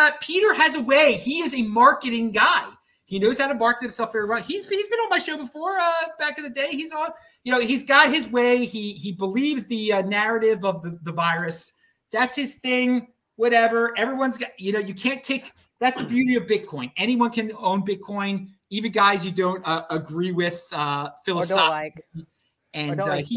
uh, 0.01 0.11
Peter 0.21 0.55
has 0.57 0.77
a 0.77 0.83
way. 0.83 1.15
He 1.19 1.39
is 1.39 1.59
a 1.59 1.63
marketing 1.63 2.33
guy. 2.33 2.69
He 3.07 3.19
knows 3.19 3.41
how 3.41 3.49
to 3.49 3.55
market 3.55 3.83
himself 3.83 4.13
very 4.13 4.27
well. 4.27 4.43
He's 4.43 4.69
he's 4.69 4.89
been 4.89 4.99
on 4.99 5.11
my 5.11 5.19
show 5.19 5.37
before. 5.37 5.79
Uh, 5.79 6.09
back 6.19 6.37
in 6.39 6.45
the 6.45 6.51
day, 6.51 6.69
he's 6.71 6.93
on. 6.93 7.09
You 7.45 7.53
know, 7.53 7.61
he's 7.61 7.85
got 7.85 8.09
his 8.09 8.31
way. 8.31 8.65
He 8.65 8.93
he 8.93 9.13
believes 9.13 9.67
the 9.67 9.93
uh, 9.93 10.03
narrative 10.03 10.65
of 10.65 10.83
the, 10.83 10.99
the 11.03 11.13
virus. 11.13 11.77
That's 12.13 12.37
his 12.37 12.57
thing. 12.57 13.09
Whatever. 13.37 13.95
Everyone's 13.97 14.39
got. 14.39 14.51
You 14.59 14.73
know, 14.73 14.81
you 14.81 14.95
can't 14.95 15.23
kick. 15.23 15.51
That's 15.81 16.01
the 16.01 16.09
beauty 16.09 16.37
of 16.37 16.47
Bitcoin. 16.47 16.91
Anyone 16.97 17.31
can 17.31 17.51
own 17.59 17.83
Bitcoin, 17.83 18.49
even 18.71 18.93
guys 18.93 19.25
you 19.25 19.33
don't 19.33 19.63
uh, 19.67 19.83
agree 19.91 20.33
with 20.33 20.67
uh, 20.73 21.11
philosophically. 21.25 21.69
Like. 21.69 22.27
And 22.75 23.01
uh, 23.01 23.17
he, 23.17 23.37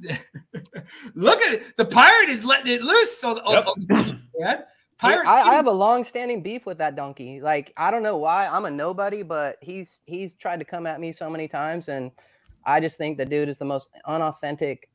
Look 1.14 1.40
at 1.40 1.54
it. 1.54 1.76
The 1.76 1.84
pirate 1.84 2.28
is 2.28 2.44
letting 2.44 2.72
it 2.72 2.82
loose 2.82 3.18
So, 3.18 3.36
yep. 3.50 3.66
on 3.66 3.74
the 3.88 4.64
Pirate. 4.98 5.26
I, 5.26 5.40
I, 5.40 5.54
have 5.54 5.66
a 5.66 5.72
long-standing 5.72 6.42
beef 6.42 6.66
with 6.66 6.76
that 6.78 6.94
donkey. 6.94 7.40
Like 7.40 7.72
I 7.78 7.90
don't 7.90 8.02
know 8.02 8.18
why. 8.18 8.46
I'm 8.46 8.66
a 8.66 8.70
nobody, 8.70 9.22
but 9.22 9.56
he's 9.62 10.00
he's 10.04 10.34
tried 10.34 10.58
to 10.58 10.64
come 10.64 10.86
at 10.86 11.00
me 11.00 11.10
so 11.10 11.30
many 11.30 11.48
times, 11.48 11.88
and 11.88 12.10
I 12.66 12.80
just 12.80 12.98
think 12.98 13.16
the 13.16 13.24
dude 13.24 13.48
is 13.48 13.56
the 13.56 13.64
most 13.64 13.88
unauthentic 14.04 14.90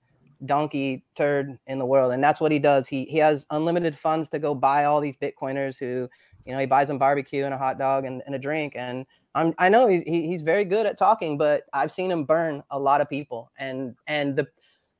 donkey 0.45 1.03
turd 1.15 1.57
in 1.65 1.79
the 1.79 1.85
world, 1.87 2.13
and 2.13 2.23
that's 2.23 2.39
what 2.39 2.51
he 2.51 2.59
does. 2.59 2.87
He 2.87 3.05
he 3.05 3.17
has 3.17 3.47
unlimited 3.49 3.97
funds 3.97 4.29
to 4.29 4.37
go 4.37 4.53
buy 4.53 4.85
all 4.85 5.01
these 5.01 5.17
Bitcoiners 5.17 5.79
who, 5.79 6.07
you 6.45 6.53
know, 6.53 6.59
he 6.59 6.65
buys 6.65 6.87
them 6.87 6.97
barbecue 6.97 7.45
and 7.45 7.53
a 7.53 7.57
hot 7.57 7.77
dog 7.77 8.05
and, 8.05 8.21
and 8.25 8.35
a 8.35 8.39
drink, 8.39 8.73
and 8.75 9.05
I'm 9.33 9.53
I 9.57 9.69
know 9.69 9.87
he, 9.87 10.01
he's 10.01 10.41
very 10.41 10.65
good 10.65 10.85
at 10.85 10.97
talking, 10.97 11.37
but 11.37 11.63
I've 11.73 11.91
seen 11.91 12.09
him 12.11 12.23
burn 12.23 12.63
a 12.71 12.79
lot 12.79 13.01
of 13.01 13.09
people, 13.09 13.51
and 13.57 13.95
and 14.07 14.35
the 14.35 14.47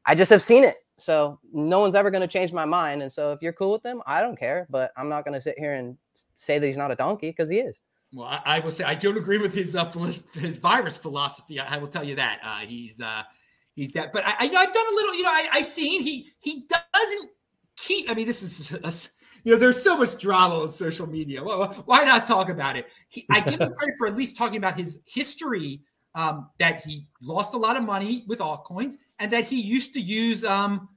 I 0.05 0.15
just 0.15 0.29
have 0.31 0.41
seen 0.41 0.63
it. 0.63 0.77
So 0.97 1.39
no 1.51 1.79
one's 1.79 1.95
ever 1.95 2.09
going 2.09 2.21
to 2.21 2.27
change 2.27 2.53
my 2.53 2.65
mind. 2.65 3.01
And 3.01 3.11
so 3.11 3.33
if 3.33 3.41
you're 3.41 3.53
cool 3.53 3.73
with 3.73 3.83
them, 3.83 4.01
I 4.05 4.21
don't 4.21 4.37
care. 4.37 4.65
But 4.69 4.91
I'm 4.95 5.09
not 5.09 5.25
going 5.25 5.33
to 5.33 5.41
sit 5.41 5.59
here 5.59 5.73
and 5.73 5.97
say 6.35 6.57
that 6.57 6.65
he's 6.65 6.77
not 6.77 6.91
a 6.91 6.95
donkey 6.95 7.31
because 7.31 7.49
he 7.49 7.59
is. 7.59 7.75
Well, 8.13 8.27
I, 8.27 8.41
I, 8.45 8.59
will 8.61 8.71
say 8.71 8.85
I 8.85 8.95
don't 8.95 9.17
agree 9.17 9.39
with 9.39 9.53
his 9.53 9.75
uh, 9.75 9.85
his 9.93 10.57
virus 10.57 10.97
philosophy. 10.97 11.59
I, 11.59 11.75
I 11.75 11.77
will 11.77 11.87
tell 11.87 12.03
you 12.03 12.15
that 12.15 12.39
uh, 12.43 12.59
he's 12.59 13.01
uh, 13.01 13.23
he's 13.75 13.93
that. 13.93 14.13
But 14.13 14.23
I, 14.25 14.35
I, 14.39 14.45
have 14.45 14.73
done 14.73 14.85
a 14.89 14.95
little. 14.95 15.15
You 15.15 15.23
know, 15.23 15.29
I, 15.29 15.47
I've 15.53 15.65
seen 15.65 16.01
he 16.01 16.29
he 16.39 16.65
doesn't 16.67 17.31
keep. 17.75 18.09
I 18.09 18.13
mean, 18.13 18.25
this 18.25 18.41
is 18.41 18.73
a, 18.73 19.24
you 19.45 19.51
know, 19.51 19.59
there's 19.59 19.81
so 19.81 19.95
much 19.95 20.19
drama 20.19 20.55
on 20.55 20.69
social 20.69 21.07
media. 21.07 21.41
Well, 21.41 21.67
why 21.85 22.03
not 22.03 22.25
talk 22.25 22.49
about 22.49 22.75
it? 22.75 22.91
He, 23.09 23.25
I 23.31 23.39
give 23.41 23.61
him 23.61 23.71
credit 23.77 23.95
for 23.97 24.07
at 24.07 24.15
least 24.15 24.35
talking 24.35 24.57
about 24.57 24.75
his 24.75 25.03
history 25.07 25.81
um, 26.15 26.49
that 26.57 26.83
he 26.83 27.05
lost 27.21 27.53
a 27.53 27.57
lot 27.57 27.77
of 27.77 27.83
money 27.83 28.23
with 28.27 28.39
altcoins 28.39 28.95
and 29.19 29.29
that 29.31 29.45
he 29.45 29.61
used 29.61 29.93
to 29.93 30.01
use 30.01 30.43
um, 30.43 30.89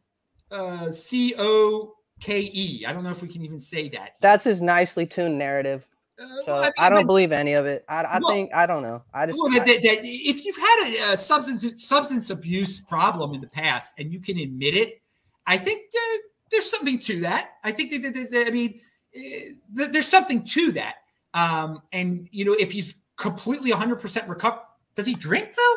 uh, 0.50 0.90
C 0.90 1.34
O 1.38 1.92
K 2.20 2.50
E. 2.52 2.86
I 2.88 2.92
don't 2.94 3.04
know 3.04 3.10
if 3.10 3.20
we 3.20 3.28
can 3.28 3.42
even 3.44 3.58
say 3.58 3.88
that. 3.90 4.16
That's 4.22 4.44
his 4.44 4.62
nicely 4.62 5.04
tuned 5.04 5.36
narrative. 5.38 5.86
Uh, 6.18 6.24
so 6.46 6.54
I, 6.54 6.62
mean, 6.62 6.72
I, 6.78 6.88
don't 6.88 7.06
believe 7.06 7.32
any 7.32 7.52
of 7.52 7.66
it. 7.66 7.84
I, 7.86 8.02
I 8.02 8.18
well, 8.18 8.32
think 8.32 8.54
I 8.54 8.64
don't 8.64 8.82
know. 8.82 9.02
I 9.12 9.26
just 9.26 9.38
well, 9.38 9.50
that, 9.52 9.66
that, 9.66 9.82
that 9.82 9.98
if 10.02 10.44
you've 10.44 10.56
had 10.56 11.10
a, 11.10 11.12
a, 11.12 11.16
substance 11.16 11.86
substance 11.86 12.30
abuse 12.30 12.80
problem 12.80 13.34
in 13.34 13.42
the 13.42 13.46
past 13.46 14.00
and 14.00 14.10
you 14.10 14.20
can 14.20 14.38
admit 14.38 14.74
it, 14.74 15.02
I 15.46 15.58
think 15.58 15.82
uh, 15.94 16.27
there's 16.58 16.70
something 16.70 16.98
to 16.98 17.20
that. 17.20 17.52
I 17.62 17.70
think 17.70 17.92
that, 17.92 18.02
that 18.02 18.44
I 18.48 18.50
mean, 18.50 18.80
uh, 19.16 19.86
there's 19.92 20.08
something 20.08 20.44
to 20.44 20.72
that. 20.72 20.96
Um, 21.34 21.80
and 21.92 22.28
you 22.32 22.44
know, 22.44 22.54
if 22.58 22.72
he's 22.72 22.96
completely 23.16 23.70
100% 23.70 24.28
recovered, 24.28 24.58
does 24.96 25.06
he 25.06 25.14
drink 25.14 25.54
though? 25.54 25.74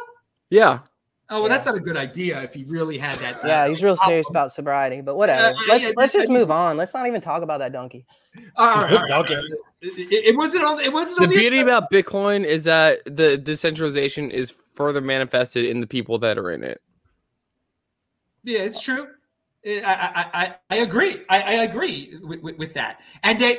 Yeah. 0.49 0.79
Oh 1.29 1.35
well, 1.35 1.43
yeah. 1.43 1.49
that's 1.49 1.67
not 1.67 1.75
a 1.75 1.79
good 1.79 1.97
idea 1.97 2.41
if 2.41 2.55
he 2.55 2.65
really 2.67 2.97
had 2.97 3.17
that. 3.19 3.37
yeah, 3.45 3.67
he's 3.67 3.83
real 3.83 3.95
problem. 3.95 4.11
serious 4.11 4.29
about 4.29 4.51
sobriety, 4.51 5.01
but 5.01 5.15
whatever. 5.15 5.49
Uh, 5.49 5.53
let's 5.69 5.83
yeah, 5.83 5.91
let's 5.95 6.13
just 6.13 6.29
move 6.29 6.49
on. 6.49 6.77
Let's 6.77 6.93
not 6.93 7.07
even 7.07 7.21
talk 7.21 7.43
about 7.43 7.59
that 7.59 7.71
donkey. 7.71 8.05
All 8.57 8.81
right, 8.81 8.91
all 8.91 9.01
right, 9.03 9.11
all 9.11 9.23
right. 9.23 9.43
It, 9.81 10.29
it, 10.29 10.35
wasn't 10.35 10.65
on. 10.65 10.79
It 10.79 10.91
wasn't. 10.91 11.29
The, 11.29 11.35
the 11.35 11.41
beauty 11.41 11.61
about 11.61 11.91
Bitcoin 11.91 12.43
is 12.43 12.65
that 12.65 12.99
the 13.05 13.37
decentralization 13.37 14.31
is 14.31 14.53
further 14.73 14.99
manifested 14.99 15.65
in 15.65 15.79
the 15.79 15.87
people 15.87 16.17
that 16.19 16.37
are 16.37 16.51
in 16.51 16.63
it. 16.63 16.81
Yeah, 18.43 18.63
it's 18.63 18.81
true. 18.81 19.07
I, 19.63 20.25
I, 20.33 20.55
I 20.71 20.75
agree. 20.77 21.21
I, 21.29 21.41
I 21.41 21.53
agree 21.63 22.13
with, 22.23 22.41
with, 22.41 22.57
with, 22.57 22.73
that. 22.73 23.01
And 23.23 23.39
that 23.39 23.55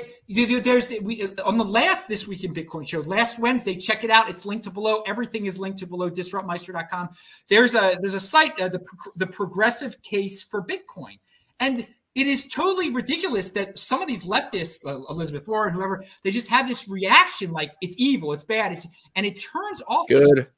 there's 0.64 0.92
we 1.03 1.22
on 1.46 1.57
the 1.57 1.64
last 1.64 2.09
this 2.09 2.26
week 2.26 2.42
in 2.42 2.53
Bitcoin 2.53 2.86
show 2.86 3.00
last 3.03 3.40
Wednesday. 3.40 3.76
Check 3.76 4.03
it 4.03 4.11
out. 4.11 4.28
It's 4.28 4.44
linked 4.44 4.64
to 4.64 4.70
below. 4.70 5.03
Everything 5.07 5.46
is 5.46 5.61
linked 5.61 5.78
to 5.78 5.86
below. 5.86 6.11
Disruptmeister.com. 6.11 7.11
There's 7.48 7.76
a 7.76 7.96
there's 8.00 8.14
a 8.14 8.20
site 8.20 8.61
uh, 8.61 8.68
the 8.68 8.84
the 9.16 9.28
progressive 9.28 10.00
case 10.03 10.42
for 10.42 10.66
Bitcoin, 10.66 11.18
and 11.61 11.78
it 11.80 12.26
is 12.26 12.48
totally 12.48 12.90
ridiculous 12.90 13.50
that 13.50 13.78
some 13.78 14.03
of 14.03 14.09
these 14.09 14.26
leftists, 14.26 14.84
uh, 14.84 15.00
Elizabeth 15.09 15.46
Warren, 15.46 15.72
whoever, 15.72 16.05
they 16.24 16.32
just 16.32 16.50
have 16.50 16.66
this 16.66 16.88
reaction 16.88 17.53
like 17.53 17.74
it's 17.80 17.98
evil, 18.00 18.32
it's 18.32 18.44
bad, 18.44 18.72
it's 18.72 19.09
and 19.14 19.24
it 19.24 19.38
turns 19.38 19.82
off. 19.86 20.09
Good 20.09 20.48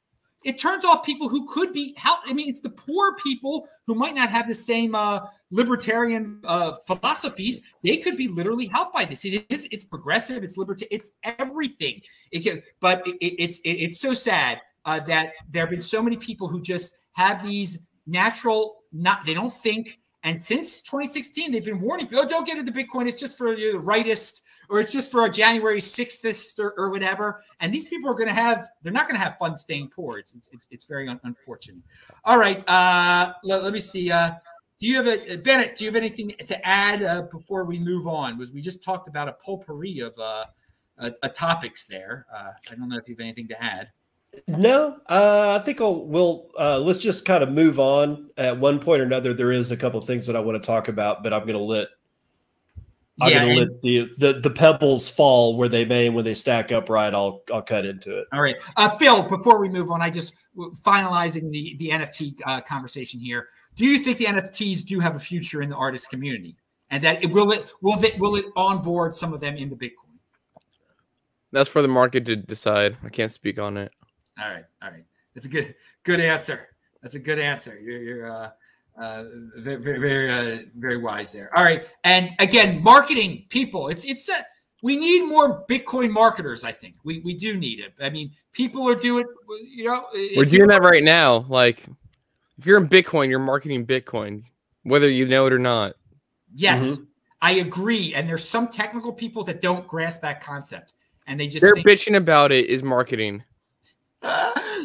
it 0.45 0.59
turns 0.59 0.85
off 0.85 1.03
people 1.03 1.27
who 1.27 1.47
could 1.47 1.73
be 1.73 1.95
help. 1.97 2.19
I 2.25 2.33
mean, 2.33 2.47
it's 2.47 2.61
the 2.61 2.69
poor 2.69 3.15
people 3.15 3.67
who 3.87 3.95
might 3.95 4.13
not 4.13 4.29
have 4.29 4.47
the 4.47 4.53
same 4.53 4.93
uh, 4.93 5.21
libertarian 5.51 6.39
uh, 6.45 6.73
philosophies. 6.85 7.61
They 7.83 7.97
could 7.97 8.15
be 8.15 8.27
literally 8.27 8.67
helped 8.67 8.93
by 8.93 9.05
this. 9.05 9.25
It 9.25 9.45
is. 9.49 9.67
It's 9.71 9.83
progressive. 9.83 10.43
It's 10.43 10.57
libertarian. 10.57 10.89
It's 10.91 11.13
everything. 11.23 11.99
It 12.31 12.43
can, 12.43 12.61
but 12.79 13.05
it, 13.07 13.17
it's 13.21 13.59
it, 13.61 13.71
it's 13.71 13.99
so 13.99 14.13
sad 14.13 14.61
uh, 14.85 14.99
that 15.01 15.31
there 15.49 15.63
have 15.63 15.71
been 15.71 15.81
so 15.81 16.01
many 16.01 16.15
people 16.15 16.47
who 16.47 16.61
just 16.61 16.95
have 17.13 17.45
these 17.45 17.89
natural. 18.05 18.83
Not 18.93 19.25
they 19.25 19.33
don't 19.33 19.51
think. 19.51 19.97
And 20.23 20.39
since 20.39 20.81
2016, 20.81 21.51
they've 21.51 21.63
been 21.63 21.81
warning 21.81 22.07
people, 22.07 22.23
oh, 22.25 22.27
don't 22.27 22.47
get 22.47 22.57
into 22.57 22.71
Bitcoin. 22.71 23.07
It's 23.07 23.19
just 23.19 23.37
for 23.37 23.55
the 23.55 23.79
rightist 23.83 24.41
or 24.69 24.79
it's 24.79 24.91
just 24.91 25.11
for 25.11 25.25
a 25.25 25.31
January 25.31 25.79
6th 25.79 26.59
or, 26.59 26.73
or 26.77 26.89
whatever. 26.89 27.41
And 27.59 27.73
these 27.73 27.87
people 27.87 28.09
are 28.09 28.15
going 28.15 28.27
to 28.27 28.33
have, 28.33 28.65
they're 28.81 28.93
not 28.93 29.07
going 29.07 29.19
to 29.19 29.23
have 29.23 29.37
fun 29.37 29.55
staying 29.55 29.89
poor. 29.89 30.17
It's, 30.17 30.35
it's, 30.51 30.67
it's 30.71 30.85
very 30.85 31.07
un- 31.07 31.19
unfortunate. 31.23 31.81
All 32.23 32.39
right. 32.39 32.63
Uh, 32.67 33.33
let, 33.43 33.63
let 33.63 33.73
me 33.73 33.79
see. 33.79 34.11
Uh, 34.11 34.31
do 34.77 34.87
you 34.87 34.95
have 35.01 35.07
a, 35.07 35.37
Bennett, 35.37 35.75
do 35.77 35.85
you 35.85 35.89
have 35.89 35.95
anything 35.95 36.29
to 36.29 36.67
add 36.67 37.01
uh, 37.01 37.23
before 37.31 37.65
we 37.65 37.79
move 37.79 38.07
on? 38.07 38.37
Was 38.37 38.51
we 38.51 38.61
just 38.61 38.83
talked 38.83 39.07
about 39.07 39.29
a 39.29 39.33
potpourri 39.33 39.99
of 39.99 40.13
uh, 40.19 40.45
uh, 40.97 41.11
uh 41.23 41.29
topics 41.29 41.87
there. 41.87 42.25
Uh, 42.33 42.51
I 42.69 42.75
don't 42.75 42.89
know 42.89 42.97
if 42.97 43.07
you 43.07 43.15
have 43.15 43.21
anything 43.21 43.47
to 43.49 43.63
add. 43.63 43.89
No, 44.47 44.97
uh, 45.07 45.57
I 45.59 45.63
think 45.63 45.79
I'll, 45.79 46.05
we'll 46.05 46.49
uh, 46.59 46.79
let's 46.79 46.99
just 46.99 47.25
kind 47.25 47.41
of 47.41 47.51
move 47.51 47.79
on. 47.79 48.29
At 48.37 48.59
one 48.59 48.79
point 48.79 49.01
or 49.01 49.05
another, 49.05 49.33
there 49.33 49.51
is 49.51 49.71
a 49.71 49.77
couple 49.77 50.01
things 50.01 50.27
that 50.27 50.35
I 50.35 50.41
want 50.41 50.61
to 50.61 50.65
talk 50.65 50.89
about, 50.89 51.23
but 51.23 51.31
I'm 51.31 51.41
going 51.41 51.53
to 51.53 51.59
let 51.59 51.87
I'm 53.21 53.31
yeah, 53.31 53.45
gonna 53.45 53.59
let 53.59 53.81
the, 53.81 54.09
the 54.17 54.33
the 54.41 54.49
pebbles 54.49 55.07
fall 55.07 55.55
where 55.55 55.69
they 55.69 55.85
may, 55.85 56.07
and 56.07 56.15
when 56.15 56.25
they 56.25 56.33
stack 56.33 56.73
up 56.73 56.89
right, 56.89 57.13
I'll 57.13 57.43
I'll 57.51 57.61
cut 57.61 57.85
into 57.85 58.17
it. 58.17 58.27
All 58.33 58.41
right, 58.41 58.57
uh, 58.75 58.89
Phil. 58.89 59.23
Before 59.29 59.61
we 59.61 59.69
move 59.69 59.89
on, 59.89 60.01
I 60.01 60.09
just 60.09 60.37
finalizing 60.83 61.49
the 61.51 61.75
the 61.79 61.89
NFT 61.91 62.39
uh, 62.45 62.59
conversation 62.61 63.21
here. 63.21 63.47
Do 63.75 63.85
you 63.85 63.99
think 63.99 64.17
the 64.17 64.25
NFTs 64.25 64.85
do 64.85 64.99
have 64.99 65.15
a 65.15 65.19
future 65.19 65.61
in 65.61 65.69
the 65.69 65.77
artist 65.77 66.09
community, 66.09 66.57
and 66.89 67.01
that 67.03 67.23
it 67.23 67.31
will 67.31 67.51
it 67.51 67.71
will 67.81 68.03
it 68.03 68.19
will 68.19 68.35
it 68.35 68.45
onboard 68.57 69.15
some 69.15 69.33
of 69.33 69.39
them 69.39 69.55
into 69.55 69.77
Bitcoin? 69.77 70.17
That's 71.53 71.69
for 71.69 71.81
the 71.81 71.87
market 71.87 72.25
to 72.25 72.35
decide. 72.35 72.97
I 73.01 73.07
can't 73.07 73.31
speak 73.31 73.59
on 73.59 73.77
it. 73.77 73.93
All 74.41 74.49
right, 74.49 74.65
all 74.83 74.91
right. 74.91 75.05
That's 75.33 75.45
a 75.45 75.49
good 75.49 75.73
good 76.03 76.19
answer. 76.19 76.67
That's 77.01 77.15
a 77.15 77.19
good 77.19 77.39
answer. 77.39 77.79
You're, 77.79 78.01
you're 78.01 78.31
uh, 78.31 78.49
uh, 78.97 79.23
very 79.57 79.81
very 79.81 79.99
very, 79.99 80.29
uh, 80.29 80.57
very 80.77 80.97
wise 80.97 81.33
there. 81.33 81.49
All 81.55 81.63
right, 81.63 81.85
and 82.03 82.29
again, 82.39 82.81
marketing 82.83 83.45
people. 83.49 83.89
It's 83.89 84.05
it's 84.05 84.29
a, 84.29 84.33
we 84.83 84.95
need 84.95 85.27
more 85.27 85.65
Bitcoin 85.67 86.11
marketers. 86.11 86.63
I 86.63 86.71
think 86.71 86.95
we 87.03 87.19
we 87.19 87.33
do 87.33 87.57
need 87.57 87.79
it. 87.79 87.93
I 88.01 88.09
mean, 88.09 88.31
people 88.53 88.87
are 88.89 88.95
doing. 88.95 89.25
You 89.75 89.85
know, 89.85 90.05
we're 90.37 90.45
doing 90.45 90.67
that 90.67 90.81
right 90.81 91.03
now. 91.03 91.45
Like, 91.49 91.83
if 92.57 92.65
you're 92.65 92.77
in 92.77 92.87
Bitcoin, 92.87 93.29
you're 93.29 93.39
marketing 93.39 93.85
Bitcoin, 93.85 94.43
whether 94.83 95.09
you 95.09 95.25
know 95.27 95.45
it 95.47 95.53
or 95.53 95.59
not. 95.59 95.95
Yes, 96.53 96.99
mm-hmm. 96.99 97.05
I 97.41 97.51
agree. 97.53 98.13
And 98.15 98.29
there's 98.29 98.47
some 98.47 98.67
technical 98.67 99.11
people 99.11 99.43
that 99.43 99.61
don't 99.61 99.85
grasp 99.87 100.21
that 100.21 100.41
concept, 100.41 100.93
and 101.27 101.39
they 101.39 101.47
just 101.47 101.61
they're 101.61 101.75
think, 101.75 101.87
bitching 101.87 102.15
about 102.15 102.51
it 102.51 102.67
is 102.67 102.81
marketing. 102.81 103.43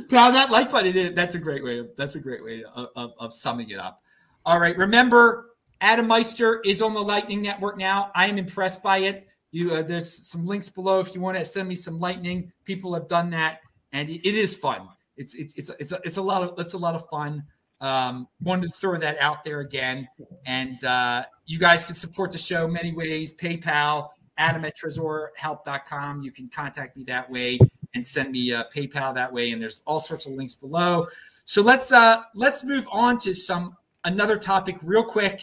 Pound 0.09 0.35
that 0.35 0.51
like 0.51 0.71
button. 0.71 1.15
That's 1.15 1.35
a 1.35 1.41
great 1.41 1.65
way. 1.65 1.79
Of, 1.79 1.91
that's 1.97 2.17
a 2.17 2.21
great 2.21 2.45
way 2.45 2.65
of, 2.77 2.89
of, 2.97 3.13
of, 3.19 3.35
summing 3.35 3.71
it 3.71 3.79
up. 3.79 4.03
All 4.47 4.61
right. 4.61 4.77
Remember, 4.77 5.51
Adam 5.81 6.07
Meister 6.07 6.61
is 6.65 6.83
on 6.83 6.95
the 6.95 7.01
Lightning 7.01 7.43
Network 7.43 7.77
now. 7.77 8.11
I 8.15 8.27
am 8.27 8.39
impressed 8.39 8.83
by 8.83 8.99
it. 8.99 9.27
You, 9.53 9.75
uh, 9.75 9.83
there's 9.83 10.11
some 10.11 10.47
links 10.47 10.69
below 10.69 11.01
if 11.01 11.15
you 11.15 11.21
want 11.21 11.37
to 11.39 11.45
send 11.45 11.69
me 11.69 11.75
some 11.75 11.99
Lightning. 11.99 12.53
People 12.65 12.95
have 12.95 13.09
done 13.09 13.31
that, 13.31 13.61
and 13.93 14.09
it, 14.09 14.27
it 14.27 14.35
is 14.35 14.57
fun. 14.57 14.89
It's 15.17 15.35
it's 15.35 15.59
it's 15.59 15.71
it's 15.79 15.93
a, 15.93 15.99
it's 16.05 16.17
a 16.19 16.23
lot 16.23 16.43
of 16.43 16.59
it's 16.59 16.75
a 16.75 16.79
lot 16.79 16.95
of 16.95 17.09
fun. 17.09 17.45
Um, 17.81 18.29
wanted 18.43 18.67
to 18.67 18.79
throw 18.79 18.97
that 18.99 19.17
out 19.21 19.43
there 19.43 19.61
again, 19.61 20.07
and 20.47 20.79
uh, 20.85 21.23
you 21.47 21.59
guys 21.59 21.85
can 21.85 21.95
support 21.95 22.31
the 22.31 22.39
show 22.39 22.69
many 22.69 22.93
ways. 22.93 23.37
PayPal, 23.37 24.11
Adam 24.39 24.65
at 24.65 24.75
TresorHelp.com. 24.77 26.23
You 26.23 26.31
can 26.31 26.49
contact 26.49 26.97
me 26.97 27.05
that 27.05 27.31
way 27.31 27.59
and 27.95 28.07
send 28.07 28.31
me 28.31 28.53
a 28.53 28.65
PayPal 28.75 29.15
that 29.15 29.33
way. 29.33 29.51
And 29.51 29.61
there's 29.61 29.83
all 29.87 30.01
sorts 30.01 30.27
of 30.27 30.33
links 30.33 30.55
below. 30.55 31.07
So 31.45 31.63
let's 31.63 31.93
uh, 31.93 32.23
let's 32.35 32.65
move 32.65 32.87
on 32.93 33.19
to 33.19 33.35
some 33.35 33.77
another 34.05 34.39
topic 34.39 34.77
real 34.85 35.05
quick. 35.05 35.43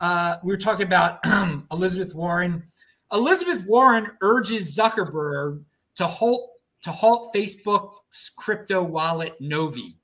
Uh, 0.00 0.36
we 0.42 0.52
were 0.52 0.58
talking 0.58 0.86
about 0.86 1.18
Elizabeth 1.72 2.14
Warren. 2.14 2.62
Elizabeth 3.12 3.64
Warren 3.66 4.06
urges 4.22 4.76
Zuckerberg 4.76 5.64
to 5.96 6.04
halt 6.04 6.52
to 6.82 6.90
halt 6.90 7.34
Facebook's 7.34 8.30
crypto 8.30 8.82
wallet 8.82 9.34
Novi. 9.40 9.94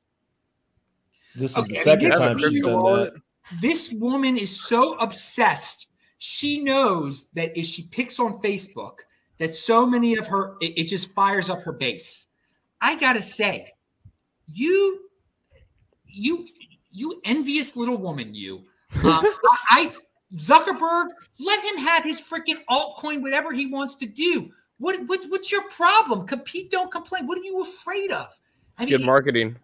This 1.36 1.52
is 1.52 1.58
okay, 1.58 1.74
the 1.74 1.80
second 1.80 2.10
time 2.12 2.38
she's 2.38 2.62
done 2.62 2.82
that. 2.82 3.12
This 3.60 3.94
woman 3.98 4.36
is 4.36 4.60
so 4.60 4.96
obsessed. 4.98 5.92
She 6.18 6.62
knows 6.62 7.30
that 7.32 7.56
if 7.56 7.66
she 7.66 7.84
picks 7.92 8.18
on 8.18 8.32
Facebook, 8.42 9.00
that 9.38 9.52
so 9.52 9.86
many 9.86 10.16
of 10.16 10.26
her 10.26 10.56
it, 10.60 10.78
it 10.78 10.84
just 10.84 11.14
fires 11.14 11.50
up 11.50 11.62
her 11.62 11.72
base. 11.72 12.28
I 12.80 12.96
gotta 12.96 13.22
say, 13.22 13.72
you, 14.48 15.00
you, 16.06 16.46
you 16.92 17.20
envious 17.24 17.76
little 17.76 17.98
woman, 17.98 18.34
you. 18.34 18.64
Uh, 19.04 19.22
I, 19.70 19.86
Zuckerberg, 20.36 21.06
let 21.40 21.64
him 21.64 21.78
have 21.78 22.04
his 22.04 22.20
freaking 22.20 22.64
altcoin, 22.68 23.22
whatever 23.22 23.52
he 23.52 23.66
wants 23.66 23.96
to 23.96 24.06
do. 24.06 24.50
What, 24.78 25.00
what 25.06 25.20
what's 25.28 25.50
your 25.50 25.62
problem? 25.70 26.26
Compete, 26.26 26.70
don't 26.70 26.90
complain. 26.90 27.26
What 27.26 27.38
are 27.38 27.44
you 27.44 27.62
afraid 27.62 28.12
of? 28.12 28.26
I 28.78 28.84
mean, 28.84 28.98
good 28.98 29.06
marketing. 29.06 29.56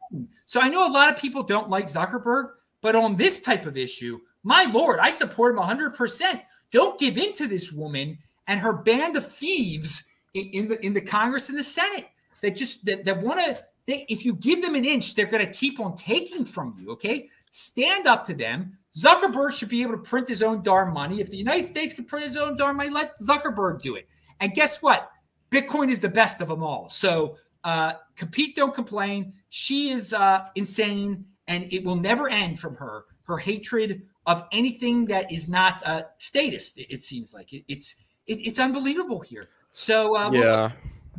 So 0.47 0.61
I 0.61 0.69
know 0.69 0.89
a 0.89 0.91
lot 0.91 1.11
of 1.11 1.19
people 1.19 1.43
don't 1.43 1.69
like 1.69 1.87
Zuckerberg, 1.87 2.51
but 2.81 2.97
on 2.97 3.17
this 3.17 3.43
type 3.43 3.67
of 3.67 3.77
issue, 3.77 4.19
my 4.43 4.67
lord, 4.73 4.99
I 5.01 5.11
support 5.11 5.55
him 5.55 5.63
100%. 5.63 6.43
Don't 6.71 6.99
give 6.99 7.19
in 7.19 7.33
to 7.35 7.47
this 7.47 7.73
woman 7.73 8.17
and 8.49 8.61
her 8.61 8.75
band 8.75 9.17
of 9.17 9.27
thieves 9.27 10.15
in, 10.35 10.49
in 10.53 10.69
the 10.69 10.87
in 10.87 10.95
the 10.95 11.01
Congress 11.01 11.49
and 11.49 11.59
the 11.59 11.65
Senate 11.65 12.09
that 12.41 12.57
just 12.57 12.87
that, 12.87 13.05
that 13.05 13.21
want 13.23 13.41
to 13.41 13.59
if 13.87 14.25
you 14.25 14.35
give 14.35 14.63
them 14.63 14.75
an 14.75 14.85
inch, 14.85 15.15
they're 15.15 15.27
going 15.27 15.45
to 15.45 15.53
keep 15.53 15.81
on 15.81 15.95
taking 15.95 16.45
from 16.45 16.77
you. 16.79 16.91
Okay, 16.91 17.29
stand 17.51 18.07
up 18.07 18.25
to 18.27 18.35
them. 18.35 18.79
Zuckerberg 18.95 19.53
should 19.53 19.71
be 19.71 19.83
able 19.83 19.93
to 19.93 19.99
print 19.99 20.29
his 20.29 20.43
own 20.43 20.63
darn 20.63 20.93
money. 20.93 21.21
If 21.21 21.31
the 21.31 21.37
United 21.37 21.65
States 21.65 21.95
can 21.95 22.05
print 22.05 22.25
his 22.25 22.37
own 22.37 22.57
darn 22.57 22.77
money, 22.77 22.91
let 22.91 23.19
Zuckerberg 23.19 23.81
do 23.81 23.97
it. 23.97 24.07
And 24.41 24.53
guess 24.53 24.83
what? 24.83 25.11
Bitcoin 25.51 25.89
is 25.89 26.01
the 26.01 26.09
best 26.09 26.43
of 26.43 26.49
them 26.49 26.63
all. 26.63 26.89
So 26.89 27.37
uh, 27.65 27.95
compete, 28.17 28.57
don't 28.57 28.75
complain. 28.75 29.33
She 29.49 29.91
is 29.91 30.13
uh, 30.13 30.47
insane, 30.57 31.25
and 31.49 31.73
it 31.73 31.85
will 31.85 31.97
never 31.97 32.29
end 32.29 32.59
from 32.59 32.75
her. 32.77 33.05
Her 33.25 33.39
hatred 33.39 34.03
of 34.27 34.47
anything 34.53 35.07
that 35.07 35.33
is 35.33 35.49
not 35.49 35.83
uh, 35.87 36.03
statist. 36.17 36.79
It, 36.79 36.87
it 36.91 37.03
seems 37.03 37.35
like 37.35 37.53
it, 37.53 37.65
it's 37.69 38.05
it, 38.27 38.39
it's 38.47 38.59
unbelievable 38.59 39.21
here. 39.21 39.49
So 39.73 40.17
uh, 40.17 40.31
yeah. 40.33 40.71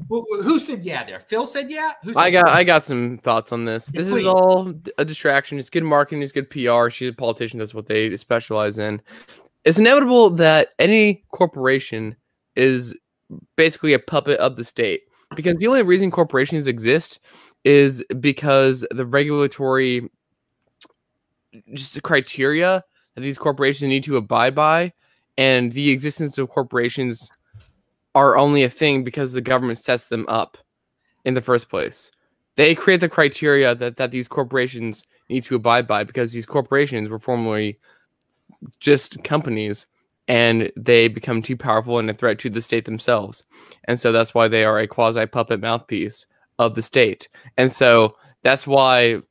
who 0.09 0.59
said 0.59 0.79
yeah 0.79 1.03
there? 1.03 1.19
Phil 1.19 1.45
said 1.45 1.69
yeah. 1.69 1.91
Said 2.03 2.17
I 2.17 2.29
got 2.29 2.47
yeah? 2.47 2.53
I 2.53 2.63
got 2.63 2.83
some 2.83 3.17
thoughts 3.17 3.51
on 3.51 3.65
this. 3.65 3.91
Yeah, 3.93 4.01
this 4.01 4.11
please. 4.11 4.19
is 4.21 4.25
all 4.25 4.73
a 4.97 5.05
distraction. 5.05 5.59
It's 5.59 5.69
good 5.69 5.83
marketing. 5.83 6.21
It's 6.21 6.31
good 6.31 6.49
PR. 6.49 6.89
She's 6.89 7.09
a 7.09 7.13
politician. 7.13 7.59
That's 7.59 7.73
what 7.73 7.87
they 7.87 8.15
specialize 8.17 8.77
in. 8.77 9.01
It's 9.65 9.79
inevitable 9.79 10.29
that 10.31 10.69
any 10.79 11.23
corporation 11.31 12.15
is 12.55 12.97
basically 13.55 13.93
a 13.93 13.99
puppet 13.99 14.39
of 14.39 14.55
the 14.55 14.63
state 14.63 15.01
because 15.35 15.57
the 15.57 15.67
only 15.67 15.81
reason 15.81 16.11
corporations 16.11 16.67
exist 16.67 17.19
is 17.63 18.03
because 18.19 18.85
the 18.91 19.05
regulatory 19.05 20.09
just 21.73 22.01
criteria 22.03 22.83
that 23.15 23.21
these 23.21 23.37
corporations 23.37 23.87
need 23.87 24.03
to 24.03 24.17
abide 24.17 24.55
by 24.55 24.91
and 25.37 25.71
the 25.71 25.91
existence 25.91 26.37
of 26.37 26.49
corporations 26.49 27.31
are 28.15 28.37
only 28.37 28.63
a 28.63 28.69
thing 28.69 29.03
because 29.03 29.33
the 29.33 29.41
government 29.41 29.79
sets 29.79 30.07
them 30.07 30.25
up 30.27 30.57
in 31.25 31.33
the 31.33 31.41
first 31.41 31.69
place. 31.69 32.11
They 32.55 32.75
create 32.75 32.99
the 32.99 33.09
criteria 33.09 33.73
that, 33.75 33.97
that 33.97 34.11
these 34.11 34.27
corporations 34.27 35.03
need 35.29 35.43
to 35.45 35.55
abide 35.55 35.87
by 35.87 36.03
because 36.03 36.31
these 36.31 36.45
corporations 36.45 37.09
were 37.09 37.19
formerly 37.19 37.79
just 38.79 39.23
companies 39.23 39.87
and 40.27 40.71
they 40.77 41.07
become 41.07 41.41
too 41.41 41.57
powerful 41.57 41.99
and 41.99 42.09
a 42.09 42.13
threat 42.13 42.39
to 42.39 42.49
the 42.49 42.61
state 42.61 42.85
themselves. 42.85 43.43
And 43.85 43.99
so 43.99 44.11
that's 44.11 44.33
why 44.33 44.47
they 44.47 44.63
are 44.63 44.79
a 44.79 44.87
quasi 44.87 45.25
puppet 45.25 45.59
mouthpiece 45.59 46.25
of 46.59 46.75
the 46.75 46.81
state. 46.81 47.27
And 47.57 47.71
so 47.71 48.15
that's 48.43 48.67
why 48.67 49.21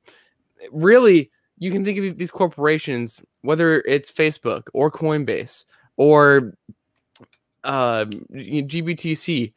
really 0.70 1.30
you 1.58 1.70
can 1.70 1.84
think 1.84 1.98
of 1.98 2.18
these 2.18 2.30
corporations, 2.30 3.22
whether 3.42 3.80
it's 3.82 4.10
Facebook 4.10 4.64
or 4.74 4.90
Coinbase 4.90 5.64
or 5.96 6.54
uh, 7.64 8.06
GBTC. 8.32 9.52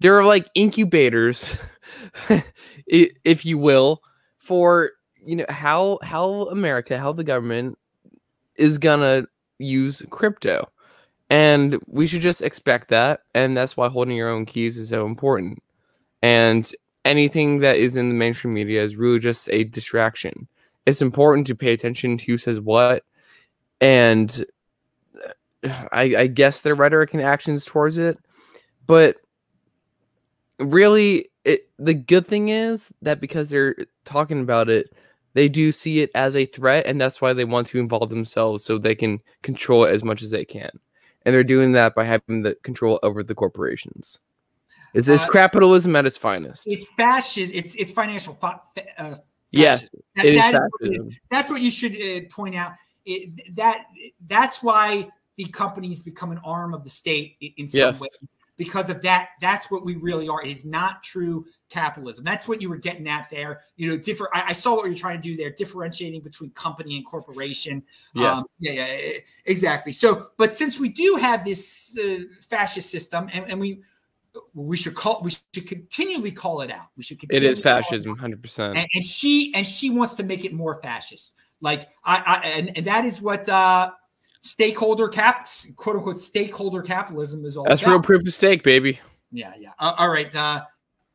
They're 0.00 0.24
like 0.24 0.48
incubators, 0.54 1.56
if 2.86 3.44
you 3.44 3.58
will, 3.58 4.02
for 4.38 4.92
you 5.24 5.36
know 5.36 5.44
how 5.48 5.98
how 6.02 6.46
America, 6.46 6.98
how 6.98 7.12
the 7.12 7.24
government 7.24 7.78
is 8.56 8.78
gonna 8.78 9.24
use 9.58 10.02
crypto, 10.10 10.70
and 11.28 11.78
we 11.86 12.06
should 12.06 12.22
just 12.22 12.40
expect 12.40 12.88
that, 12.88 13.20
and 13.34 13.56
that's 13.56 13.76
why 13.76 13.88
holding 13.88 14.16
your 14.16 14.30
own 14.30 14.46
keys 14.46 14.78
is 14.78 14.88
so 14.88 15.04
important. 15.04 15.62
And 16.22 16.70
anything 17.04 17.58
that 17.60 17.76
is 17.76 17.96
in 17.96 18.08
the 18.08 18.14
mainstream 18.14 18.54
media 18.54 18.82
is 18.82 18.96
really 18.96 19.18
just 19.18 19.48
a 19.50 19.64
distraction. 19.64 20.48
It's 20.86 21.02
important 21.02 21.46
to 21.48 21.54
pay 21.54 21.72
attention 21.72 22.18
to 22.18 22.24
who 22.24 22.38
says 22.38 22.58
what, 22.58 23.04
and 23.82 24.44
I, 25.64 26.14
I 26.16 26.26
guess 26.26 26.60
their 26.60 26.74
rhetoric 26.74 27.14
and 27.14 27.22
actions 27.22 27.64
towards 27.64 27.98
it. 27.98 28.18
But 28.86 29.16
really, 30.58 31.30
it 31.44 31.68
the 31.78 31.94
good 31.94 32.26
thing 32.26 32.48
is 32.48 32.92
that 33.02 33.20
because 33.20 33.50
they're 33.50 33.76
talking 34.04 34.40
about 34.40 34.68
it, 34.68 34.94
they 35.34 35.48
do 35.48 35.72
see 35.72 36.00
it 36.00 36.10
as 36.14 36.36
a 36.36 36.46
threat, 36.46 36.86
and 36.86 37.00
that's 37.00 37.20
why 37.20 37.32
they 37.32 37.44
want 37.44 37.66
to 37.68 37.78
involve 37.78 38.10
themselves 38.10 38.64
so 38.64 38.78
they 38.78 38.94
can 38.94 39.20
control 39.42 39.84
it 39.84 39.92
as 39.92 40.02
much 40.04 40.22
as 40.22 40.30
they 40.30 40.44
can. 40.44 40.70
And 41.24 41.34
they're 41.34 41.44
doing 41.44 41.72
that 41.72 41.94
by 41.94 42.04
having 42.04 42.42
the 42.42 42.54
control 42.62 42.98
over 43.02 43.22
the 43.22 43.34
corporations. 43.34 44.18
It's, 44.94 45.06
it's 45.08 45.24
Uh, 45.24 45.30
capitalism 45.30 45.94
at 45.96 46.06
its 46.06 46.16
finest. 46.16 46.66
It's 46.66 46.90
fascist. 46.96 47.54
It's 47.54 47.74
it's 47.76 47.92
financial. 47.92 48.34
Fa- 48.34 48.60
uh, 48.98 49.16
Yes, 49.52 49.80
fascism. 49.80 50.00
That- 50.16 50.24
is 50.26 50.38
that 50.40 50.70
is 50.80 50.98
is. 51.00 51.20
That's 51.30 51.50
what 51.50 51.60
you 51.60 51.70
should 51.70 51.96
uh, 51.96 52.20
point 52.30 52.54
out. 52.54 52.72
It, 53.04 53.54
that 53.56 53.86
that's 54.28 54.62
why 54.62 55.08
the 55.44 55.50
companies 55.52 56.02
become 56.02 56.32
an 56.32 56.40
arm 56.44 56.74
of 56.74 56.84
the 56.84 56.90
state 56.90 57.36
in 57.56 57.66
some 57.66 57.94
Yes. 57.94 58.00
ways 58.00 58.38
because 58.58 58.90
of 58.90 59.00
that. 59.02 59.30
That's 59.40 59.70
what 59.70 59.86
we 59.86 59.96
really 59.96 60.28
are. 60.28 60.44
It 60.44 60.52
is 60.52 60.66
not 60.66 61.02
true 61.02 61.46
capitalism. 61.70 62.26
That's 62.26 62.46
what 62.46 62.60
you 62.60 62.68
were 62.68 62.76
getting 62.76 63.08
at 63.08 63.30
there. 63.30 63.62
You 63.76 63.90
know, 63.90 63.96
different. 63.96 64.32
I, 64.34 64.44
I 64.48 64.52
saw 64.52 64.74
what 64.74 64.84
you're 64.86 64.94
trying 64.94 65.16
to 65.16 65.22
do 65.22 65.36
there, 65.36 65.50
differentiating 65.50 66.20
between 66.20 66.50
company 66.50 66.96
and 66.98 67.06
corporation. 67.06 67.82
Yes. 68.14 68.36
Um, 68.38 68.44
yeah, 68.58 68.72
yeah, 68.72 69.12
exactly. 69.46 69.92
So, 69.92 70.26
but 70.36 70.52
since 70.52 70.78
we 70.78 70.90
do 70.90 71.18
have 71.22 71.42
this 71.42 71.98
uh, 71.98 72.24
fascist 72.50 72.90
system, 72.90 73.30
and, 73.32 73.50
and 73.50 73.58
we 73.58 73.80
we 74.54 74.76
should 74.76 74.94
call 74.94 75.22
we 75.24 75.30
should 75.30 75.66
continually 75.66 76.32
call 76.32 76.60
it 76.60 76.70
out. 76.70 76.88
We 76.98 77.02
should 77.02 77.18
It 77.30 77.42
is 77.42 77.58
fascism, 77.60 78.14
hundred 78.18 78.42
percent. 78.42 78.76
and, 78.76 78.86
and 78.94 79.04
she 79.04 79.54
and 79.54 79.66
she 79.66 79.88
wants 79.88 80.14
to 80.16 80.22
make 80.22 80.44
it 80.44 80.52
more 80.52 80.80
fascist 80.82 81.40
like 81.60 81.88
i, 82.04 82.40
I 82.42 82.48
and, 82.58 82.76
and 82.76 82.86
that 82.86 83.04
is 83.04 83.20
what 83.20 83.48
uh 83.48 83.90
stakeholder 84.40 85.08
caps 85.08 85.74
quote 85.76 85.96
unquote 85.96 86.18
stakeholder 86.18 86.82
capitalism 86.82 87.44
is 87.44 87.56
all 87.56 87.64
That's 87.64 87.82
about 87.82 87.90
real 87.90 88.02
proof 88.02 88.26
of 88.26 88.32
stake, 88.32 88.62
baby. 88.62 88.98
yeah 89.30 89.52
yeah 89.58 89.70
uh, 89.78 89.94
all 89.98 90.10
right 90.10 90.34
uh 90.34 90.62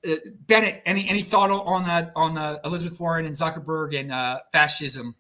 uh, 0.08 0.16
Bennett, 0.48 0.82
any 0.86 1.08
any 1.10 1.22
thought 1.22 1.50
on 1.50 1.86
uh, 1.86 2.12
on 2.16 2.38
uh, 2.38 2.58
Elizabeth 2.64 3.00
Warren 3.00 3.26
and 3.26 3.34
Zuckerberg 3.34 4.00
and 4.00 4.12
uh, 4.12 4.40
fascism? 4.52 5.16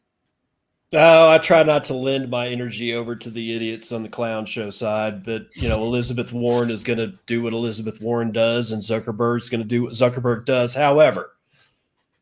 Oh, 0.94 1.30
I 1.30 1.40
try 1.40 1.64
not 1.64 1.84
to 1.86 1.94
lend 1.94 2.30
my 2.30 2.48
energy 2.48 2.94
over 2.94 3.16
to 3.16 3.30
the 3.30 3.56
idiots 3.56 3.92
on 3.92 4.04
the 4.04 4.10
clown 4.10 4.46
show 4.46 4.70
side, 4.70 5.24
but 5.24 5.48
you 5.56 5.68
know, 5.68 5.78
Elizabeth 5.78 6.32
Warren 6.32 6.70
is 6.70 6.84
going 6.84 7.00
to 7.00 7.14
do 7.26 7.42
what 7.42 7.54
Elizabeth 7.54 8.00
Warren 8.02 8.32
does, 8.32 8.72
and 8.72 8.82
Zuckerberg's 8.82 9.50
going 9.50 9.62
to 9.62 9.68
do 9.68 9.84
what 9.84 9.94
Zuckerberg 9.94 10.46
does. 10.46 10.74
However, 10.74 11.32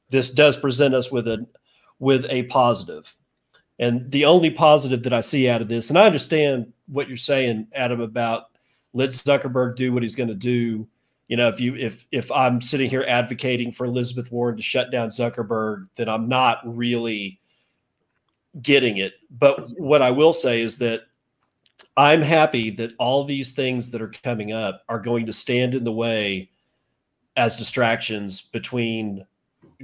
this 0.09 0.29
does 0.29 0.57
present 0.57 0.95
us 0.95 1.11
with 1.11 1.27
a 1.27 1.45
with 1.99 2.25
a 2.29 2.43
positive, 2.43 3.15
and 3.79 4.11
the 4.11 4.25
only 4.25 4.49
positive 4.49 5.03
that 5.03 5.13
I 5.13 5.21
see 5.21 5.49
out 5.49 5.61
of 5.61 5.67
this, 5.67 5.89
and 5.89 5.97
I 5.97 6.05
understand 6.05 6.71
what 6.87 7.07
you're 7.07 7.17
saying, 7.17 7.67
Adam, 7.73 8.01
about 8.01 8.45
let 8.93 9.11
Zuckerberg 9.11 9.75
do 9.75 9.91
what 9.91 10.03
he's 10.03 10.15
going 10.15 10.29
to 10.29 10.35
do. 10.35 10.87
You 11.27 11.37
know, 11.37 11.47
if 11.47 11.59
you 11.59 11.75
if 11.75 12.05
if 12.11 12.31
I'm 12.31 12.61
sitting 12.61 12.89
here 12.89 13.05
advocating 13.07 13.71
for 13.71 13.85
Elizabeth 13.85 14.31
Warren 14.31 14.57
to 14.57 14.63
shut 14.63 14.91
down 14.91 15.09
Zuckerberg, 15.09 15.87
then 15.95 16.09
I'm 16.09 16.27
not 16.27 16.59
really 16.63 17.39
getting 18.61 18.97
it. 18.97 19.13
But 19.31 19.59
what 19.79 20.01
I 20.01 20.11
will 20.11 20.33
say 20.33 20.61
is 20.61 20.77
that 20.77 21.01
I'm 21.97 22.21
happy 22.21 22.69
that 22.71 22.93
all 22.99 23.23
these 23.23 23.53
things 23.53 23.89
that 23.91 24.01
are 24.01 24.13
coming 24.23 24.51
up 24.51 24.83
are 24.89 24.99
going 24.99 25.25
to 25.25 25.33
stand 25.33 25.73
in 25.73 25.83
the 25.83 25.91
way 25.91 26.49
as 27.35 27.55
distractions 27.55 28.41
between 28.41 29.25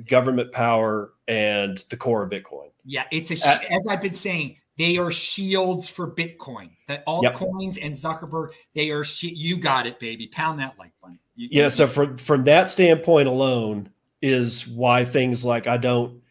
government 0.07 0.51
power 0.51 1.13
and 1.27 1.83
the 1.89 1.97
core 1.97 2.23
of 2.23 2.29
Bitcoin. 2.31 2.69
Yeah, 2.85 3.05
it's 3.11 3.31
a 3.31 3.35
sh- 3.35 3.45
Uh, 3.45 3.57
as 3.71 3.87
I've 3.91 4.01
been 4.01 4.13
saying, 4.13 4.57
they 4.77 4.97
are 4.97 5.11
shields 5.11 5.89
for 5.89 6.13
Bitcoin. 6.15 6.69
The 6.87 6.93
Yep. 6.93 7.05
altcoins 7.35 7.77
and 7.83 7.93
Zuckerberg, 7.93 8.51
they 8.73 8.89
are. 8.91 9.03
Shi- 9.03 9.33
you 9.35 9.57
got 9.57 9.85
it, 9.85 9.99
baby. 9.99 10.27
Pound 10.27 10.59
that 10.59 10.77
like 10.79 10.91
button. 11.01 11.19
You- 11.35 11.49
Yeah, 11.51 11.69
so 11.69 11.87
from 11.87 12.17
from 12.17 12.43
that 12.45 12.69
standpoint 12.69 13.27
alone 13.27 13.89
is 14.21 14.67
why 14.67 15.05
things 15.05 15.45
like 15.45 15.67
I 15.67 15.77
don't 15.77 16.21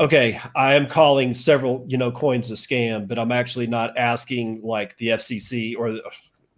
okay, 0.00 0.40
I 0.54 0.74
am 0.74 0.86
calling 0.86 1.34
several, 1.34 1.84
you 1.88 1.98
know, 1.98 2.12
coins 2.12 2.50
a 2.52 2.54
scam, 2.54 3.08
but 3.08 3.18
I'm 3.18 3.32
actually 3.32 3.66
not 3.66 3.98
asking 3.98 4.62
like 4.62 4.96
the 4.98 5.08
FCC 5.08 5.74
or 5.76 5.90
the, 5.90 6.02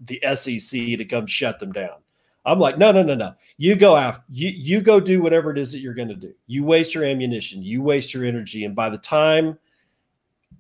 the 0.05 0.21
SEC 0.37 0.97
to 0.97 1.05
come 1.07 1.27
shut 1.27 1.59
them 1.59 1.73
down. 1.73 1.97
I'm 2.45 2.59
like, 2.59 2.79
no, 2.79 2.91
no, 2.91 3.03
no, 3.03 3.15
no. 3.15 3.35
You 3.59 3.77
go 3.77 3.97
after 3.97 4.25
you 4.31 4.49
you 4.49 4.81
go 4.81 4.99
do 4.99 5.23
whatever 5.23 5.51
it 5.51 5.59
is 5.59 5.73
that 5.73 5.81
you're 5.81 5.95
going 5.95 6.09
to 6.09 6.15
do. 6.15 6.33
You 6.47 6.65
waste 6.65 6.95
your 6.95 7.05
ammunition, 7.05 7.63
you 7.63 7.83
waste 7.83 8.15
your 8.15 8.25
energy, 8.25 8.65
and 8.65 8.75
by 8.75 8.89
the 8.89 8.99
time 8.99 9.59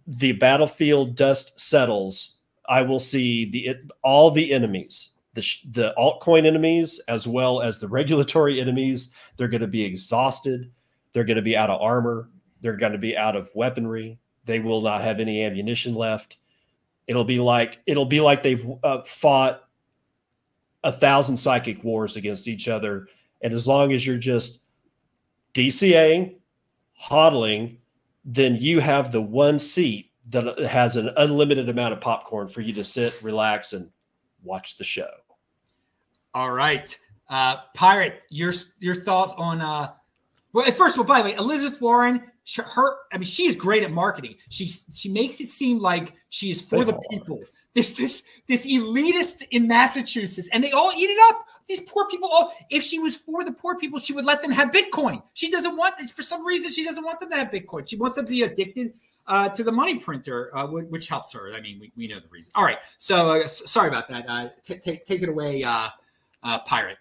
the 0.07 0.33
battlefield 0.33 1.17
dust 1.17 1.59
settles, 1.59 2.39
I 2.69 2.83
will 2.83 2.99
see 2.99 3.51
the 3.51 3.77
all 4.03 4.31
the 4.31 4.53
enemies, 4.53 5.11
the 5.35 5.47
the 5.71 5.95
altcoin 5.97 6.47
enemies 6.47 7.01
as 7.09 7.27
well 7.27 7.63
as 7.63 7.79
the 7.79 7.89
regulatory 7.89 8.61
enemies. 8.61 9.13
They're 9.37 9.49
going 9.49 9.61
to 9.63 9.67
be 9.67 9.83
exhausted. 9.83 10.71
They're 11.13 11.25
going 11.25 11.37
to 11.37 11.43
be 11.43 11.57
out 11.57 11.71
of 11.71 11.81
armor. 11.81 12.29
They're 12.61 12.77
going 12.77 12.93
to 12.93 12.99
be 12.99 13.17
out 13.17 13.37
of 13.37 13.51
weaponry. 13.55 14.19
They 14.45 14.61
will 14.61 14.83
not 14.83 15.03
have 15.03 15.19
any 15.19 15.45
ammunition 15.45 15.95
left. 15.95 16.37
It'll 17.07 17.25
be 17.25 17.39
like 17.39 17.79
it'll 17.87 18.05
be 18.05 18.21
like 18.21 18.43
they've 18.43 18.67
uh, 18.83 19.03
fought 19.03 19.65
a 20.85 20.93
thousand 20.93 21.37
psychic 21.37 21.83
wars 21.85 22.17
against 22.17 22.49
each 22.49 22.69
other. 22.69 23.09
And 23.43 23.53
as 23.53 23.67
long 23.67 23.93
as 23.93 24.07
you're 24.07 24.19
just 24.19 24.63
DCAing, 25.55 26.37
hodling, 27.01 27.77
then 28.25 28.57
you 28.57 28.81
have 28.81 29.13
the 29.13 29.23
one 29.23 29.59
seat 29.59 30.11
that 30.31 30.59
has 30.61 30.97
an 30.97 31.11
unlimited 31.17 31.69
amount 31.69 31.93
of 31.93 32.01
popcorn 32.01 32.49
for 32.49 32.61
you 32.61 32.73
to 32.75 32.85
sit, 32.85 33.21
relax, 33.23 33.73
and 33.73 33.91
watch 34.45 34.77
the 34.77 34.85
show. 34.85 35.11
All 36.35 36.53
right, 36.53 36.97
uh, 37.29 37.57
Pirate, 37.75 38.27
your 38.31 38.53
your 38.81 38.95
thoughts 38.95 39.35
on? 39.37 39.61
Uh, 39.61 39.89
well, 40.53 40.71
first 40.73 40.97
of 40.97 41.01
all, 41.01 41.07
by 41.07 41.23
the 41.23 41.31
way, 41.31 41.35
Elizabeth 41.37 41.81
Warren, 41.81 42.23
her, 42.57 42.97
I 43.13 43.17
mean, 43.17 43.25
she 43.25 43.45
is 43.45 43.57
great 43.57 43.83
at 43.83 43.91
marketing. 43.91 44.37
She 44.49 44.69
she 44.69 45.09
makes 45.11 45.41
it 45.41 45.47
seem 45.47 45.79
like 45.79 46.13
she 46.29 46.51
is 46.51 46.63
for 46.63 46.85
They 46.85 46.93
the 46.93 46.97
are. 46.97 47.01
people. 47.11 47.41
This 47.75 47.97
this 47.97 48.43
this 48.49 48.67
elitist 48.67 49.45
in 49.53 49.69
Massachusetts, 49.69 50.51
and 50.53 50.63
they 50.63 50.73
all 50.73 50.93
eat 50.97 51.05
it 51.05 51.19
up. 51.31 51.47
These 51.69 51.83
poor 51.83 52.09
people. 52.09 52.29
All 52.29 52.53
if 52.71 52.83
she 52.83 52.99
was 52.99 53.17
for 53.17 53.45
the 53.45 53.53
poor 53.53 53.77
people, 53.79 54.01
she 54.01 54.13
would 54.13 54.25
let 54.25 54.43
them 54.43 54.51
have 54.51 54.71
Bitcoin. 54.73 55.23
She 55.35 55.51
doesn't 55.51 55.77
want 55.77 55.99
for 56.01 56.23
some 56.23 56.45
reason. 56.45 56.71
She 56.73 56.85
doesn't 56.85 57.05
want 57.05 57.21
them 57.21 57.31
to 57.31 57.37
have 57.37 57.51
Bitcoin. 57.51 57.89
She 57.89 57.97
wants 57.97 58.17
them 58.17 58.27
to 58.27 58.31
be 58.31 58.43
addicted 58.43 58.95
uh, 59.29 59.49
to 59.51 59.63
the 59.63 59.71
money 59.71 59.99
printer, 59.99 60.51
uh, 60.53 60.67
which 60.67 61.09
helps 61.09 61.33
her. 61.33 61.53
I 61.55 61.61
mean, 61.61 61.79
we, 61.79 61.93
we 61.97 62.09
know 62.09 62.19
the 62.19 62.29
reason. 62.29 62.53
All 62.57 62.65
right, 62.65 62.79
so 62.99 63.37
uh, 63.37 63.47
sorry 63.47 63.89
about 63.89 64.09
that. 64.09 64.29
Uh, 64.29 64.49
t- 64.65 64.79
take 64.79 65.05
take 65.05 65.23
it 65.23 65.29
away, 65.29 65.63
uh, 65.65 65.89
uh, 66.43 66.59
Pirate. 66.67 66.99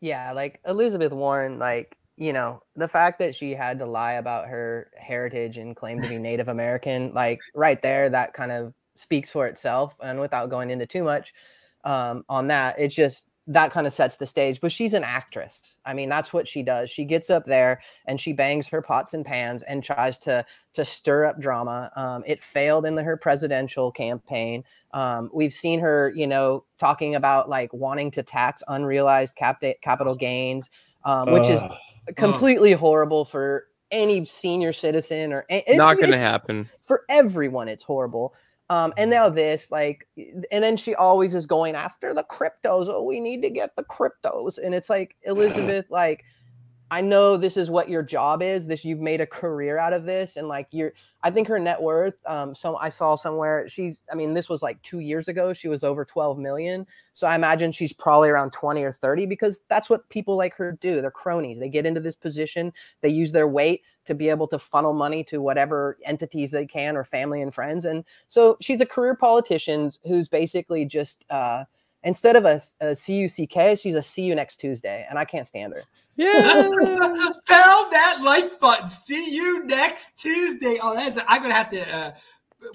Yeah, 0.00 0.32
like 0.32 0.58
Elizabeth 0.66 1.12
Warren, 1.12 1.60
like, 1.60 1.96
you 2.16 2.32
know, 2.32 2.60
the 2.74 2.88
fact 2.88 3.20
that 3.20 3.36
she 3.36 3.52
had 3.52 3.78
to 3.78 3.86
lie 3.86 4.14
about 4.14 4.48
her 4.48 4.90
heritage 4.98 5.58
and 5.58 5.76
claim 5.76 6.00
to 6.00 6.08
be 6.08 6.18
Native 6.18 6.48
American, 6.48 7.14
like 7.14 7.40
right 7.54 7.80
there, 7.80 8.10
that 8.10 8.34
kind 8.34 8.50
of 8.50 8.74
speaks 8.94 9.30
for 9.30 9.46
itself. 9.46 9.96
And 10.02 10.20
without 10.20 10.50
going 10.50 10.70
into 10.70 10.86
too 10.86 11.02
much 11.02 11.32
um, 11.84 12.24
on 12.28 12.48
that, 12.48 12.78
it's 12.78 12.94
just 12.94 13.26
that 13.48 13.72
kind 13.72 13.88
of 13.88 13.92
sets 13.92 14.18
the 14.18 14.26
stage. 14.26 14.60
But 14.60 14.70
she's 14.70 14.94
an 14.94 15.02
actress. 15.02 15.74
I 15.84 15.94
mean, 15.94 16.08
that's 16.08 16.32
what 16.32 16.46
she 16.46 16.62
does. 16.62 16.90
She 16.90 17.04
gets 17.04 17.28
up 17.28 17.44
there 17.44 17.80
and 18.06 18.20
she 18.20 18.32
bangs 18.32 18.68
her 18.68 18.80
pots 18.80 19.14
and 19.14 19.24
pans 19.26 19.62
and 19.64 19.82
tries 19.82 20.16
to 20.18 20.44
to 20.74 20.84
stir 20.84 21.24
up 21.24 21.40
drama. 21.40 21.90
Um, 21.96 22.22
it 22.24 22.42
failed 22.42 22.86
in 22.86 22.94
the, 22.94 23.02
her 23.02 23.16
presidential 23.16 23.90
campaign. 23.90 24.62
Um, 24.92 25.28
we've 25.34 25.52
seen 25.52 25.80
her, 25.80 26.12
you 26.14 26.26
know, 26.28 26.64
talking 26.78 27.16
about 27.16 27.48
like 27.48 27.72
wanting 27.72 28.12
to 28.12 28.22
tax 28.22 28.62
unrealized 28.68 29.34
cap- 29.34 29.62
capital 29.82 30.14
gains, 30.14 30.70
um, 31.04 31.32
which 31.32 31.48
is 31.48 31.60
Ugh. 31.60 31.76
completely 32.14 32.72
horrible 32.72 33.24
for 33.24 33.66
any 33.90 34.24
senior 34.24 34.72
citizen 34.72 35.32
or 35.32 35.44
it's, 35.50 35.76
Not 35.76 35.96
gonna 35.96 36.12
it's- 36.12 36.20
happen. 36.20 36.68
for 36.80 37.02
everyone. 37.08 37.68
It's 37.68 37.84
horrible. 37.84 38.34
Um, 38.72 38.90
and 38.96 39.10
now 39.10 39.28
this, 39.28 39.70
like, 39.70 40.08
and 40.16 40.64
then 40.64 40.78
she 40.78 40.94
always 40.94 41.34
is 41.34 41.44
going 41.44 41.74
after 41.74 42.14
the 42.14 42.24
cryptos. 42.24 42.86
Oh, 42.88 43.02
we 43.02 43.20
need 43.20 43.42
to 43.42 43.50
get 43.50 43.76
the 43.76 43.84
cryptos, 43.84 44.56
and 44.56 44.74
it's 44.74 44.88
like 44.88 45.14
Elizabeth, 45.24 45.84
like, 45.90 46.24
I 46.92 47.00
know 47.00 47.38
this 47.38 47.56
is 47.56 47.70
what 47.70 47.88
your 47.88 48.02
job 48.02 48.42
is. 48.42 48.66
This 48.66 48.84
you've 48.84 49.00
made 49.00 49.22
a 49.22 49.26
career 49.26 49.78
out 49.78 49.94
of 49.94 50.04
this, 50.04 50.36
and 50.36 50.46
like 50.46 50.68
you're. 50.72 50.92
I 51.22 51.30
think 51.30 51.48
her 51.48 51.58
net 51.58 51.80
worth. 51.80 52.16
Um, 52.26 52.54
so 52.54 52.76
I 52.76 52.90
saw 52.90 53.16
somewhere 53.16 53.66
she's. 53.66 54.02
I 54.12 54.14
mean, 54.14 54.34
this 54.34 54.50
was 54.50 54.62
like 54.62 54.82
two 54.82 54.98
years 54.98 55.26
ago. 55.26 55.54
She 55.54 55.68
was 55.68 55.84
over 55.84 56.04
twelve 56.04 56.38
million. 56.38 56.86
So 57.14 57.26
I 57.26 57.34
imagine 57.34 57.72
she's 57.72 57.94
probably 57.94 58.28
around 58.28 58.52
twenty 58.52 58.82
or 58.82 58.92
thirty 58.92 59.24
because 59.24 59.62
that's 59.70 59.88
what 59.88 60.06
people 60.10 60.36
like 60.36 60.54
her 60.56 60.72
do. 60.82 61.00
They're 61.00 61.10
cronies. 61.10 61.58
They 61.58 61.70
get 61.70 61.86
into 61.86 62.00
this 62.00 62.16
position. 62.16 62.74
They 63.00 63.08
use 63.08 63.32
their 63.32 63.48
weight 63.48 63.80
to 64.04 64.14
be 64.14 64.28
able 64.28 64.48
to 64.48 64.58
funnel 64.58 64.92
money 64.92 65.24
to 65.24 65.40
whatever 65.40 65.96
entities 66.04 66.50
they 66.50 66.66
can 66.66 66.94
or 66.94 67.04
family 67.04 67.40
and 67.40 67.54
friends. 67.54 67.86
And 67.86 68.04
so 68.28 68.58
she's 68.60 68.82
a 68.82 68.86
career 68.86 69.14
politician 69.14 69.92
who's 70.06 70.28
basically 70.28 70.84
just. 70.84 71.24
Uh, 71.30 71.64
instead 72.04 72.36
of 72.36 72.44
a, 72.44 72.60
a 72.80 72.94
C-U-C-K, 72.94 73.76
she's 73.76 73.94
a 73.94 74.02
see 74.02 74.22
you 74.22 74.34
next 74.34 74.56
Tuesday, 74.56 75.06
and 75.08 75.18
I 75.18 75.24
can't 75.24 75.46
stand 75.46 75.72
her. 75.74 75.82
Yeah. 76.16 76.42
Found 76.62 76.72
that 77.92 78.20
like 78.22 78.60
button. 78.60 78.88
See 78.88 79.34
you 79.34 79.64
next 79.64 80.16
Tuesday. 80.16 80.78
Oh, 80.82 80.94
that's 80.94 81.18
I'm 81.28 81.42
gonna 81.42 81.54
have 81.54 81.70
to. 81.70 81.96
Uh, 81.96 82.10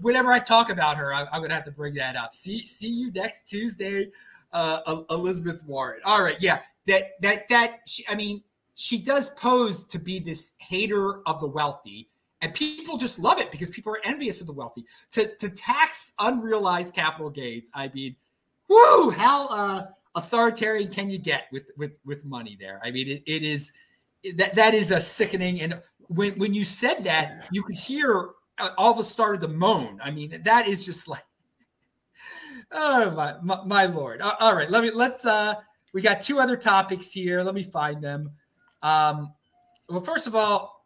whenever 0.01 0.32
I 0.32 0.39
talk 0.39 0.71
about 0.71 0.97
her, 0.97 1.13
I, 1.13 1.21
am 1.34 1.41
gonna 1.41 1.53
have 1.53 1.65
to 1.65 1.71
bring 1.71 1.93
that 1.95 2.15
up. 2.15 2.34
See, 2.34 2.65
see 2.65 2.89
you 2.89 3.11
next 3.11 3.47
Tuesday, 3.47 4.09
uh, 4.53 5.03
Elizabeth 5.09 5.63
Warren. 5.67 6.01
All 6.05 6.23
right, 6.23 6.38
yeah, 6.39 6.61
that 6.88 7.21
that 7.21 7.47
that. 7.49 7.82
She, 7.88 8.03
I 8.09 8.15
mean, 8.15 8.41
she 8.75 8.97
does 8.97 9.34
pose 9.36 9.84
to 9.86 9.99
be 9.99 10.19
this 10.19 10.55
hater 10.59 11.21
of 11.28 11.39
the 11.39 11.47
wealthy, 11.47 12.09
and 12.41 12.53
people 12.55 12.97
just 12.97 13.19
love 13.19 13.39
it 13.39 13.51
because 13.51 13.69
people 13.69 13.91
are 13.93 14.01
envious 14.03 14.41
of 14.41 14.47
the 14.47 14.53
wealthy. 14.53 14.84
To 15.11 15.28
to 15.38 15.49
tax 15.53 16.15
unrealized 16.19 16.95
capital 16.95 17.30
gains. 17.30 17.69
I 17.75 17.89
mean, 17.93 18.15
whoo, 18.68 19.09
how 19.09 19.47
uh, 19.49 19.86
authoritarian 20.15 20.91
can 20.91 21.09
you 21.09 21.18
get 21.18 21.47
with 21.51 21.72
with 21.78 21.93
with 22.05 22.26
money 22.26 22.57
there? 22.59 22.80
I 22.84 22.91
mean, 22.91 23.07
it, 23.07 23.24
it 23.26 23.43
is 23.43 23.74
that 24.36 24.55
that 24.55 24.74
is 24.74 24.91
a 24.91 24.99
sickening. 24.99 25.61
And 25.61 25.76
when 26.07 26.34
when 26.39 26.53
you 26.53 26.63
said 26.65 27.03
that, 27.03 27.47
you 27.51 27.61
could 27.63 27.76
hear 27.76 28.32
uh, 28.59 28.70
all 28.78 28.91
of 28.93 28.99
us 28.99 29.09
started 29.09 29.41
to 29.41 29.47
moan. 29.47 29.99
I 30.03 30.11
mean, 30.11 30.34
that 30.43 30.68
is 30.68 30.86
just 30.86 31.07
like, 31.07 31.24
oh 32.72 33.13
my, 33.15 33.36
my, 33.43 33.63
my 33.65 33.86
lord. 33.86 34.22
All 34.22 34.55
right, 34.55 34.70
let 34.70 34.84
me 34.84 34.91
let's. 34.91 35.26
uh 35.26 35.55
We 35.93 36.01
got 36.01 36.22
two 36.22 36.39
other 36.39 36.57
topics 36.57 37.11
here. 37.13 37.41
Let 37.43 37.55
me 37.55 37.63
find 37.63 38.03
them. 38.03 38.32
Um, 38.84 39.34
well, 39.89 40.01
first 40.01 40.28
of 40.28 40.36
all, 40.36 40.76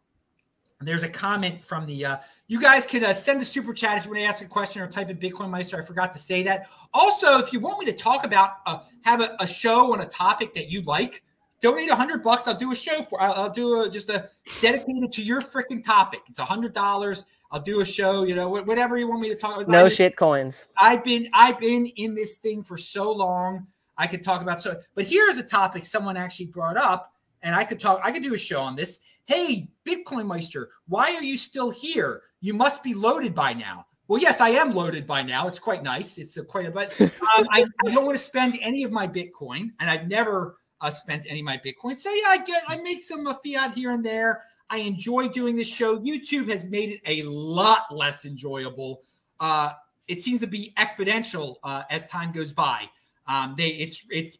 there's 0.86 1.02
a 1.02 1.08
comment 1.08 1.60
from 1.60 1.86
the. 1.86 2.04
Uh, 2.04 2.16
you 2.48 2.60
guys 2.60 2.86
could 2.86 3.02
uh, 3.02 3.12
send 3.12 3.40
the 3.40 3.44
super 3.44 3.72
chat 3.72 3.98
if 3.98 4.04
you 4.04 4.10
want 4.10 4.20
to 4.20 4.26
ask 4.26 4.44
a 4.44 4.48
question 4.48 4.82
or 4.82 4.86
type 4.86 5.08
in 5.10 5.16
Bitcoin 5.16 5.50
Meister. 5.50 5.78
I 5.78 5.84
forgot 5.84 6.12
to 6.12 6.18
say 6.18 6.42
that. 6.42 6.66
Also, 6.92 7.38
if 7.38 7.52
you 7.52 7.60
want 7.60 7.78
me 7.78 7.86
to 7.86 7.96
talk 7.96 8.24
about, 8.24 8.56
uh, 8.66 8.80
have 9.04 9.20
a, 9.20 9.36
a 9.40 9.46
show 9.46 9.92
on 9.92 10.00
a 10.00 10.06
topic 10.06 10.52
that 10.54 10.70
you 10.70 10.82
like, 10.82 11.22
donate 11.60 11.90
a 11.90 11.94
hundred 11.94 12.22
bucks. 12.22 12.46
I'll 12.46 12.58
do 12.58 12.72
a 12.72 12.76
show 12.76 13.02
for. 13.02 13.20
I'll, 13.22 13.32
I'll 13.34 13.50
do 13.50 13.82
a, 13.82 13.88
just 13.88 14.10
a 14.10 14.28
dedicated 14.60 15.10
to 15.12 15.22
your 15.22 15.40
freaking 15.40 15.82
topic. 15.82 16.20
It's 16.28 16.38
a 16.38 16.44
hundred 16.44 16.74
dollars. 16.74 17.26
I'll 17.52 17.60
do 17.60 17.80
a 17.80 17.84
show, 17.84 18.24
you 18.24 18.34
know, 18.34 18.48
whatever 18.48 18.96
you 18.96 19.06
want 19.06 19.20
me 19.20 19.28
to 19.28 19.34
talk 19.34 19.56
about. 19.56 19.68
No 19.68 19.88
shit 19.88 20.16
coins. 20.16 20.66
I've 20.78 21.04
been 21.04 21.28
I've 21.34 21.58
been 21.58 21.86
in 21.96 22.14
this 22.14 22.38
thing 22.38 22.62
for 22.62 22.78
so 22.78 23.12
long. 23.12 23.66
I 23.98 24.06
could 24.06 24.24
talk 24.24 24.40
about 24.42 24.58
so 24.58 24.78
but 24.94 25.06
here's 25.06 25.38
a 25.38 25.46
topic 25.46 25.84
someone 25.84 26.16
actually 26.16 26.46
brought 26.46 26.78
up, 26.78 27.12
and 27.42 27.54
I 27.54 27.64
could 27.64 27.78
talk, 27.78 28.00
I 28.02 28.10
could 28.10 28.22
do 28.22 28.34
a 28.34 28.38
show 28.38 28.60
on 28.60 28.74
this. 28.74 29.04
Hey, 29.26 29.68
Bitcoin 29.86 30.26
Meister, 30.26 30.68
why 30.88 31.14
are 31.14 31.22
you 31.22 31.36
still 31.36 31.70
here? 31.70 32.22
You 32.40 32.54
must 32.54 32.82
be 32.82 32.94
loaded 32.94 33.34
by 33.34 33.52
now. 33.52 33.86
Well, 34.08 34.20
yes, 34.20 34.40
I 34.40 34.50
am 34.50 34.74
loaded 34.74 35.06
by 35.06 35.22
now. 35.22 35.46
It's 35.46 35.58
quite 35.58 35.82
nice. 35.82 36.18
It's 36.18 36.36
a 36.36 36.44
quite 36.44 36.66
a 36.66 36.70
but 36.70 37.00
um, 37.00 37.10
I, 37.50 37.64
I 37.86 37.94
don't 37.94 38.04
want 38.04 38.16
to 38.16 38.22
spend 38.22 38.58
any 38.60 38.82
of 38.82 38.92
my 38.92 39.06
Bitcoin, 39.06 39.70
and 39.80 39.88
I've 39.88 40.08
never 40.08 40.58
uh, 40.80 40.90
spent 40.90 41.26
any 41.28 41.40
of 41.40 41.46
my 41.46 41.56
Bitcoin. 41.56 41.96
So 41.96 42.10
yeah, 42.10 42.28
I 42.28 42.38
get 42.44 42.62
I 42.68 42.76
make 42.78 43.00
some 43.00 43.26
uh, 43.26 43.34
fiat 43.34 43.72
here 43.72 43.92
and 43.92 44.04
there. 44.04 44.42
I 44.70 44.78
enjoy 44.78 45.28
doing 45.28 45.56
this 45.56 45.72
show. 45.72 45.98
YouTube 45.98 46.50
has 46.50 46.70
made 46.70 46.90
it 46.90 47.00
a 47.06 47.28
lot 47.28 47.82
less 47.90 48.26
enjoyable. 48.26 49.02
Uh, 49.38 49.70
it 50.08 50.20
seems 50.20 50.40
to 50.40 50.46
be 50.46 50.72
exponential 50.78 51.56
uh, 51.62 51.82
as 51.90 52.06
time 52.08 52.32
goes 52.32 52.52
by. 52.52 52.88
Um, 53.26 53.54
they 53.56 53.68
it's 53.68 54.04
it's 54.10 54.38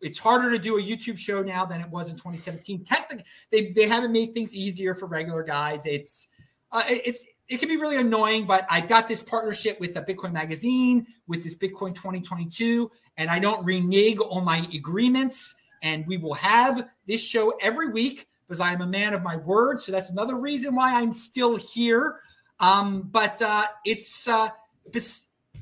it's 0.00 0.18
harder 0.18 0.50
to 0.50 0.58
do 0.58 0.78
a 0.78 0.82
YouTube 0.82 1.18
show 1.18 1.42
now 1.42 1.64
than 1.64 1.80
it 1.80 1.88
was 1.88 2.10
in 2.10 2.16
2017. 2.16 2.82
Technically, 2.84 3.24
they 3.50 3.70
they 3.70 3.88
haven't 3.88 4.12
made 4.12 4.32
things 4.32 4.54
easier 4.54 4.94
for 4.94 5.06
regular 5.06 5.42
guys. 5.42 5.86
It's 5.86 6.28
uh, 6.72 6.82
it's 6.88 7.26
it 7.48 7.60
can 7.60 7.68
be 7.68 7.76
really 7.76 7.98
annoying, 7.98 8.46
but 8.46 8.66
I've 8.70 8.88
got 8.88 9.08
this 9.08 9.22
partnership 9.22 9.78
with 9.80 9.94
the 9.94 10.02
Bitcoin 10.02 10.32
Magazine 10.32 11.06
with 11.26 11.42
this 11.42 11.56
Bitcoin 11.56 11.94
2022, 11.94 12.90
and 13.16 13.30
I 13.30 13.38
don't 13.38 13.64
renege 13.64 14.18
on 14.18 14.44
my 14.44 14.66
agreements. 14.74 15.60
And 15.82 16.06
we 16.06 16.16
will 16.16 16.34
have 16.34 16.88
this 17.06 17.26
show 17.26 17.52
every 17.60 17.88
week 17.88 18.26
because 18.46 18.60
I 18.60 18.72
am 18.72 18.82
a 18.82 18.86
man 18.86 19.14
of 19.14 19.22
my 19.22 19.36
word. 19.36 19.80
So 19.80 19.90
that's 19.90 20.12
another 20.12 20.36
reason 20.36 20.76
why 20.76 20.94
I'm 20.94 21.10
still 21.10 21.56
here. 21.56 22.20
Um, 22.60 23.08
but 23.10 23.42
uh, 23.44 23.64
it's 23.84 24.28
uh, 24.28 24.48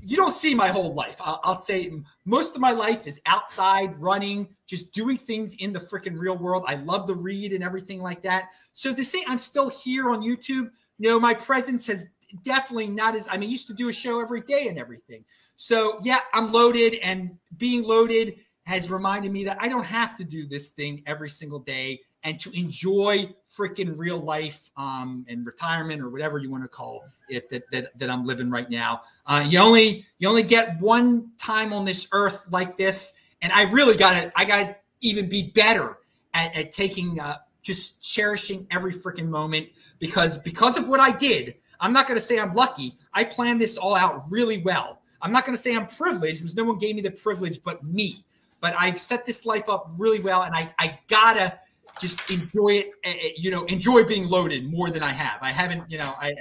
you 0.03 0.17
don't 0.17 0.35
see 0.35 0.55
my 0.55 0.69
whole 0.69 0.95
life. 0.95 1.17
I'll, 1.23 1.41
I'll, 1.45 1.55
say 1.55 1.91
most 2.25 2.55
of 2.55 2.61
my 2.61 2.73
life 2.73 3.07
is 3.07 3.21
outside 3.27 3.95
running, 3.99 4.49
just 4.67 4.95
doing 4.95 5.17
things 5.17 5.57
in 5.61 5.73
the 5.73 5.79
freaking 5.79 6.19
real 6.19 6.37
world. 6.39 6.65
I 6.67 6.77
love 6.77 7.07
to 7.07 7.15
read 7.15 7.53
and 7.53 7.63
everything 7.63 8.01
like 8.01 8.23
that. 8.23 8.51
So 8.73 8.95
to 8.95 9.05
say 9.05 9.19
I'm 9.29 9.39
still 9.39 9.69
here 9.69 10.11
on 10.11 10.23
YouTube, 10.23 10.71
no, 10.99 11.21
my 11.21 11.35
presence 11.35 11.87
has 11.89 12.15
definitely 12.43 12.89
not 12.89 13.15
as 13.15 13.29
I 13.31 13.37
mean, 13.37 13.49
I 13.49 13.53
used 13.53 13.67
to 13.69 13.75
do 13.75 13.89
a 13.89 13.93
show 13.93 14.23
every 14.23 14.41
day 14.43 14.67
and 14.69 14.79
everything. 14.79 15.25
So 15.57 16.01
yeah, 16.03 16.19
I'm 16.33 16.51
loaded, 16.51 16.95
and 17.05 17.37
being 17.59 17.83
loaded 17.83 18.35
has 18.67 18.91
reminded 18.91 19.33
me 19.33 19.45
that 19.45 19.59
I 19.61 19.69
don't 19.69 19.85
have 19.85 20.17
to 20.17 20.25
do 20.25 20.47
this 20.47 20.71
thing 20.71 21.03
every 21.07 21.29
single 21.29 21.59
day 21.59 22.01
and 22.25 22.39
to 22.41 22.51
enjoy 22.59 23.35
freaking 23.51 23.99
real 23.99 24.19
life 24.19 24.71
um, 24.77 25.25
and 25.29 25.45
retirement 25.45 26.01
or 26.01 26.09
whatever 26.09 26.39
you 26.39 26.51
want 26.51 26.63
to 26.63 26.69
call 26.69 27.05
it 27.29 27.49
that, 27.49 27.69
that, 27.71 27.99
that 27.99 28.09
I'm 28.09 28.25
living 28.25 28.49
right 28.49 28.71
now. 28.71 29.03
Uh, 29.27 29.45
you 29.47 29.59
only 29.59 30.05
you 30.19 30.29
only 30.29 30.43
get 30.43 30.79
one 30.81 31.31
time 31.37 31.73
on 31.73 31.85
this 31.85 32.09
earth 32.13 32.49
like 32.51 32.77
this, 32.77 33.35
and 33.43 33.53
I 33.53 33.65
really 33.71 33.97
got 33.97 34.23
to 34.23 34.33
I 34.37 34.45
got 34.45 34.67
to 34.67 34.77
even 35.01 35.29
be 35.29 35.51
better 35.55 35.99
at, 36.35 36.57
at 36.57 36.73
taking 36.73 37.19
uh, 37.21 37.37
just 37.63 38.03
cherishing 38.03 38.67
every 38.71 38.93
freaking 38.93 39.29
moment 39.29 39.69
because 39.99 40.43
because 40.43 40.79
of 40.79 40.89
what 40.89 41.01
I 41.01 41.17
did. 41.17 41.55
I'm 41.83 41.95
not 41.95 42.07
going 42.07 42.19
to 42.19 42.25
say 42.25 42.39
I'm 42.39 42.53
lucky. 42.53 42.93
I 43.15 43.25
planned 43.25 43.59
this 43.59 43.79
all 43.79 43.97
out 43.97 44.25
really 44.29 44.61
well. 44.63 45.01
I'm 45.23 45.33
not 45.33 45.47
going 45.47 45.57
to 45.57 45.63
say 45.63 45.75
I'm 45.75 45.87
privileged 45.87 46.41
because 46.41 46.55
no 46.55 46.65
one 46.65 46.79
gave 46.79 46.95
me 46.95 47.01
the 47.01 47.11
privilege 47.11 47.63
but 47.65 47.83
me. 47.83 48.17
But 48.61 48.75
I've 48.79 48.99
set 48.99 49.25
this 49.25 49.47
life 49.47 49.71
up 49.71 49.91
really 49.97 50.21
well, 50.21 50.43
and 50.43 50.55
I 50.55 50.69
I 50.79 50.99
gotta 51.09 51.59
just 51.99 52.31
enjoy 52.31 52.71
it. 52.71 52.91
Eh, 53.05 53.13
eh, 53.23 53.29
you 53.37 53.51
know, 53.51 53.65
enjoy 53.65 54.05
being 54.05 54.29
loaded 54.29 54.71
more 54.71 54.91
than 54.91 55.03
I 55.03 55.13
have. 55.13 55.39
I 55.43 55.51
haven't. 55.51 55.91
You 55.91 55.99
know, 55.99 56.15
I. 56.21 56.33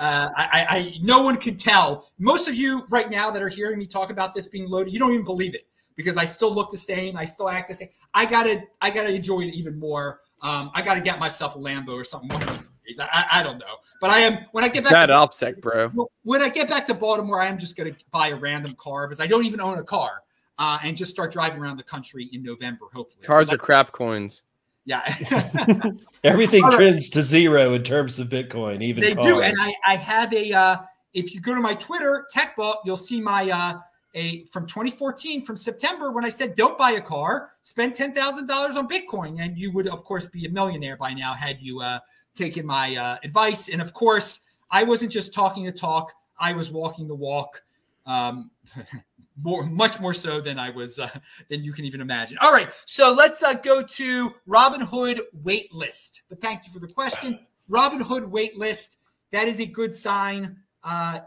Uh, 0.00 0.28
I, 0.36 0.66
I, 0.68 0.94
no 1.02 1.22
one 1.22 1.36
can 1.36 1.56
tell. 1.56 2.08
Most 2.18 2.48
of 2.48 2.56
you 2.56 2.84
right 2.90 3.08
now 3.12 3.30
that 3.30 3.40
are 3.40 3.48
hearing 3.48 3.78
me 3.78 3.86
talk 3.86 4.10
about 4.10 4.34
this 4.34 4.48
being 4.48 4.68
loaded, 4.68 4.92
you 4.92 4.98
don't 4.98 5.12
even 5.12 5.24
believe 5.24 5.54
it 5.54 5.68
because 5.94 6.16
I 6.16 6.24
still 6.24 6.52
look 6.52 6.70
the 6.70 6.76
same. 6.76 7.16
I 7.16 7.24
still 7.24 7.48
act 7.48 7.68
the 7.68 7.74
same. 7.74 7.88
I 8.12 8.26
gotta, 8.26 8.60
I 8.80 8.90
gotta 8.90 9.14
enjoy 9.14 9.42
it 9.42 9.54
even 9.54 9.78
more. 9.78 10.18
Um, 10.42 10.70
I 10.74 10.82
gotta 10.82 11.00
get 11.00 11.20
myself 11.20 11.54
a 11.54 11.58
Lambo 11.58 11.90
or 11.90 12.02
something. 12.02 12.30
I, 12.32 12.58
I, 13.00 13.40
I, 13.40 13.42
don't 13.42 13.58
know, 13.58 13.76
but 14.00 14.10
I 14.10 14.18
am 14.20 14.44
when 14.52 14.62
I 14.62 14.68
get 14.68 14.84
back. 14.84 14.92
That 14.92 15.06
to, 15.06 15.14
OPSEC, 15.14 15.60
bro. 15.60 15.90
When 16.22 16.42
I 16.42 16.50
get 16.50 16.68
back 16.68 16.86
to 16.88 16.94
Baltimore, 16.94 17.40
I 17.40 17.46
am 17.46 17.58
just 17.58 17.76
gonna 17.78 17.96
buy 18.10 18.28
a 18.28 18.36
random 18.36 18.74
car 18.76 19.06
because 19.06 19.20
I 19.20 19.26
don't 19.26 19.46
even 19.46 19.60
own 19.60 19.78
a 19.78 19.82
car, 19.82 20.22
uh, 20.58 20.78
and 20.84 20.96
just 20.96 21.10
start 21.10 21.32
driving 21.32 21.60
around 21.60 21.78
the 21.78 21.84
country 21.84 22.28
in 22.32 22.42
November. 22.42 22.86
Hopefully, 22.92 23.24
cars 23.26 23.48
so 23.48 23.54
are 23.54 23.58
crap 23.58 23.92
coins. 23.92 24.42
Yeah. 24.84 25.02
Everything 26.24 26.62
right. 26.62 26.76
trends 26.76 27.08
to 27.10 27.22
zero 27.22 27.72
in 27.74 27.82
terms 27.82 28.18
of 28.18 28.28
Bitcoin, 28.28 28.82
even 28.82 29.02
they 29.02 29.14
cars. 29.14 29.26
do. 29.26 29.40
And 29.40 29.54
I, 29.58 29.74
I 29.86 29.94
have 29.96 30.32
a 30.32 30.52
uh, 30.52 30.76
if 31.14 31.34
you 31.34 31.40
go 31.40 31.54
to 31.54 31.60
my 31.60 31.74
Twitter, 31.74 32.26
TechBalt, 32.34 32.76
you'll 32.84 32.96
see 32.96 33.20
my 33.20 33.50
uh 33.50 33.78
a 34.16 34.44
from 34.52 34.66
2014 34.66 35.42
from 35.42 35.56
September 35.56 36.12
when 36.12 36.24
I 36.24 36.28
said 36.28 36.54
don't 36.54 36.78
buy 36.78 36.92
a 36.92 37.00
car, 37.00 37.52
spend 37.62 37.94
ten 37.94 38.12
thousand 38.12 38.46
dollars 38.46 38.76
on 38.76 38.86
Bitcoin, 38.88 39.40
and 39.40 39.58
you 39.58 39.72
would 39.72 39.88
of 39.88 40.04
course 40.04 40.26
be 40.26 40.44
a 40.46 40.50
millionaire 40.50 40.96
by 40.96 41.14
now 41.14 41.34
had 41.34 41.60
you 41.60 41.80
uh 41.80 41.98
taken 42.34 42.66
my 42.66 42.96
uh, 42.96 43.16
advice. 43.24 43.68
And 43.68 43.80
of 43.80 43.94
course, 43.94 44.52
I 44.70 44.84
wasn't 44.84 45.12
just 45.12 45.34
talking 45.34 45.64
the 45.64 45.72
talk; 45.72 46.12
I 46.38 46.52
was 46.52 46.70
walking 46.72 47.08
the 47.08 47.14
walk. 47.14 47.62
Um, 48.06 48.50
more 49.42 49.66
much 49.66 50.00
more 50.00 50.14
so 50.14 50.40
than 50.40 50.58
I 50.58 50.70
was 50.70 50.98
uh, 50.98 51.08
than 51.48 51.64
you 51.64 51.72
can 51.72 51.84
even 51.84 52.00
imagine. 52.00 52.38
All 52.42 52.52
right, 52.52 52.68
so 52.86 53.14
let's 53.16 53.42
uh, 53.42 53.54
go 53.54 53.82
to 53.82 54.30
Robinhood 54.48 55.20
wait 55.42 55.72
list. 55.74 56.22
But 56.28 56.40
thank 56.40 56.66
you 56.66 56.72
for 56.72 56.78
the 56.78 56.92
question. 56.92 57.38
Robinhood 57.70 58.28
wait 58.28 58.56
list. 58.56 59.00
That 59.32 59.48
is 59.48 59.60
a 59.60 59.66
good 59.66 59.92
sign. 59.92 60.56
Uh, 60.82 61.20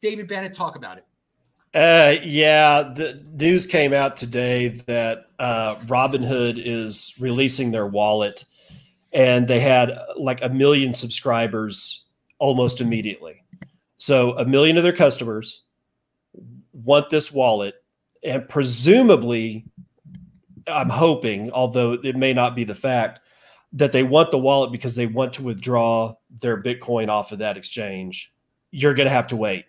David 0.00 0.28
Bennett, 0.28 0.54
talk 0.54 0.76
about 0.76 0.98
it. 0.98 1.04
Uh, 1.74 2.20
yeah, 2.22 2.82
the 2.82 3.20
news 3.32 3.66
came 3.66 3.92
out 3.92 4.16
today 4.16 4.68
that 4.86 5.26
uh, 5.40 5.74
Robinhood 5.86 6.62
is 6.64 7.14
releasing 7.18 7.72
their 7.72 7.86
wallet, 7.86 8.44
and 9.12 9.48
they 9.48 9.58
had 9.58 9.92
like 10.16 10.40
a 10.42 10.48
million 10.48 10.94
subscribers 10.94 12.06
almost 12.38 12.80
immediately. 12.80 13.42
So 13.98 14.38
a 14.38 14.44
million 14.44 14.76
of 14.76 14.84
their 14.84 14.96
customers 14.96 15.62
want 16.74 17.08
this 17.08 17.32
wallet 17.32 17.76
and 18.22 18.48
presumably 18.48 19.64
i'm 20.66 20.88
hoping 20.88 21.50
although 21.52 21.92
it 21.92 22.16
may 22.16 22.32
not 22.32 22.56
be 22.56 22.64
the 22.64 22.74
fact 22.74 23.20
that 23.74 23.92
they 23.92 24.02
want 24.04 24.30
the 24.30 24.38
wallet 24.38 24.72
because 24.72 24.94
they 24.94 25.06
want 25.06 25.34
to 25.34 25.42
withdraw 25.42 26.14
their 26.40 26.62
bitcoin 26.62 27.08
off 27.08 27.32
of 27.32 27.40
that 27.40 27.56
exchange. 27.56 28.32
You're 28.70 28.94
going 28.94 29.08
to 29.08 29.12
have 29.12 29.26
to 29.28 29.36
wait. 29.36 29.64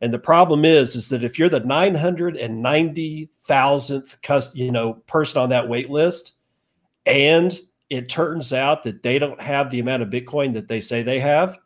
And 0.00 0.14
the 0.14 0.18
problem 0.18 0.64
is 0.64 0.94
is 0.94 1.08
that 1.08 1.24
if 1.24 1.36
you're 1.38 1.48
the 1.48 1.60
990,000th 1.60 4.54
you 4.54 4.70
know 4.70 4.92
person 5.06 5.42
on 5.42 5.48
that 5.50 5.68
wait 5.68 5.90
list 5.90 6.34
and 7.04 7.58
it 7.90 8.08
turns 8.08 8.52
out 8.52 8.84
that 8.84 9.02
they 9.02 9.18
don't 9.18 9.40
have 9.40 9.70
the 9.70 9.80
amount 9.80 10.04
of 10.04 10.10
bitcoin 10.10 10.54
that 10.54 10.68
they 10.68 10.80
say 10.80 11.02
they 11.02 11.18
have 11.18 11.58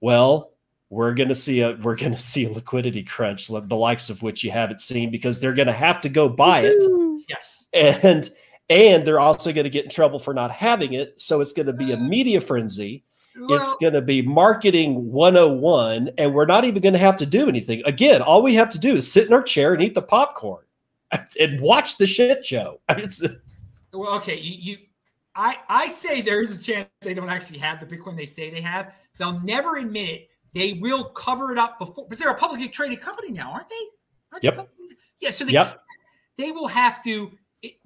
well 0.00 0.53
we're 0.94 1.12
going 1.14 1.28
to 1.28 1.34
see 1.34 1.60
a 1.60 1.72
we're 1.82 1.96
going 1.96 2.12
to 2.12 2.18
see 2.18 2.44
a 2.44 2.50
liquidity 2.50 3.02
crunch, 3.02 3.48
the 3.48 3.60
likes 3.76 4.10
of 4.10 4.22
which 4.22 4.44
you 4.44 4.50
haven't 4.50 4.80
seen, 4.80 5.10
because 5.10 5.40
they're 5.40 5.52
going 5.54 5.66
to 5.66 5.72
have 5.72 6.00
to 6.02 6.08
go 6.08 6.28
buy 6.28 6.60
it, 6.60 6.82
Yes. 7.28 7.68
and 7.74 8.30
and 8.70 9.04
they're 9.06 9.20
also 9.20 9.52
going 9.52 9.64
to 9.64 9.70
get 9.70 9.84
in 9.84 9.90
trouble 9.90 10.18
for 10.18 10.32
not 10.32 10.50
having 10.50 10.94
it. 10.94 11.20
So 11.20 11.40
it's 11.40 11.52
going 11.52 11.66
to 11.66 11.72
be 11.72 11.92
a 11.92 11.96
media 11.96 12.40
frenzy. 12.40 13.04
it's 13.36 13.76
going 13.78 13.92
to 13.94 14.00
be 14.00 14.22
marketing 14.22 15.10
101, 15.10 16.10
and 16.18 16.32
we're 16.32 16.46
not 16.46 16.64
even 16.64 16.80
going 16.80 16.92
to 16.92 16.98
have 17.00 17.16
to 17.18 17.26
do 17.26 17.48
anything. 17.48 17.82
Again, 17.84 18.22
all 18.22 18.42
we 18.42 18.54
have 18.54 18.70
to 18.70 18.78
do 18.78 18.94
is 18.94 19.10
sit 19.10 19.26
in 19.26 19.32
our 19.32 19.42
chair 19.42 19.74
and 19.74 19.82
eat 19.82 19.94
the 19.94 20.02
popcorn 20.02 20.64
and 21.40 21.60
watch 21.60 21.98
the 21.98 22.06
shit 22.06 22.46
show. 22.46 22.80
It's, 22.90 23.20
well, 23.92 24.16
okay. 24.18 24.38
You, 24.40 24.72
you, 24.72 24.76
I, 25.34 25.56
I 25.68 25.88
say 25.88 26.20
there 26.20 26.40
is 26.42 26.60
a 26.60 26.62
chance 26.62 26.88
they 27.00 27.14
don't 27.14 27.28
actually 27.28 27.58
have 27.58 27.80
the 27.80 27.86
Bitcoin 27.96 28.16
they 28.16 28.24
say 28.26 28.50
they 28.50 28.60
have. 28.60 28.96
They'll 29.18 29.40
never 29.40 29.76
admit 29.76 30.08
it. 30.08 30.30
They 30.54 30.74
will 30.74 31.04
cover 31.04 31.52
it 31.52 31.58
up 31.58 31.78
before, 31.78 32.04
because 32.04 32.18
they're 32.18 32.30
a 32.30 32.36
publicly 32.38 32.68
traded 32.68 33.00
company 33.00 33.32
now, 33.32 33.52
aren't 33.52 33.68
they? 33.68 33.74
Aren't 34.32 34.44
Yep. 34.44 34.56
publicly- 34.56 34.96
Yeah. 35.20 35.30
So 35.30 35.44
they, 35.44 35.52
Yep. 35.52 35.84
they 36.36 36.52
will 36.52 36.68
have 36.68 37.02
to. 37.04 37.36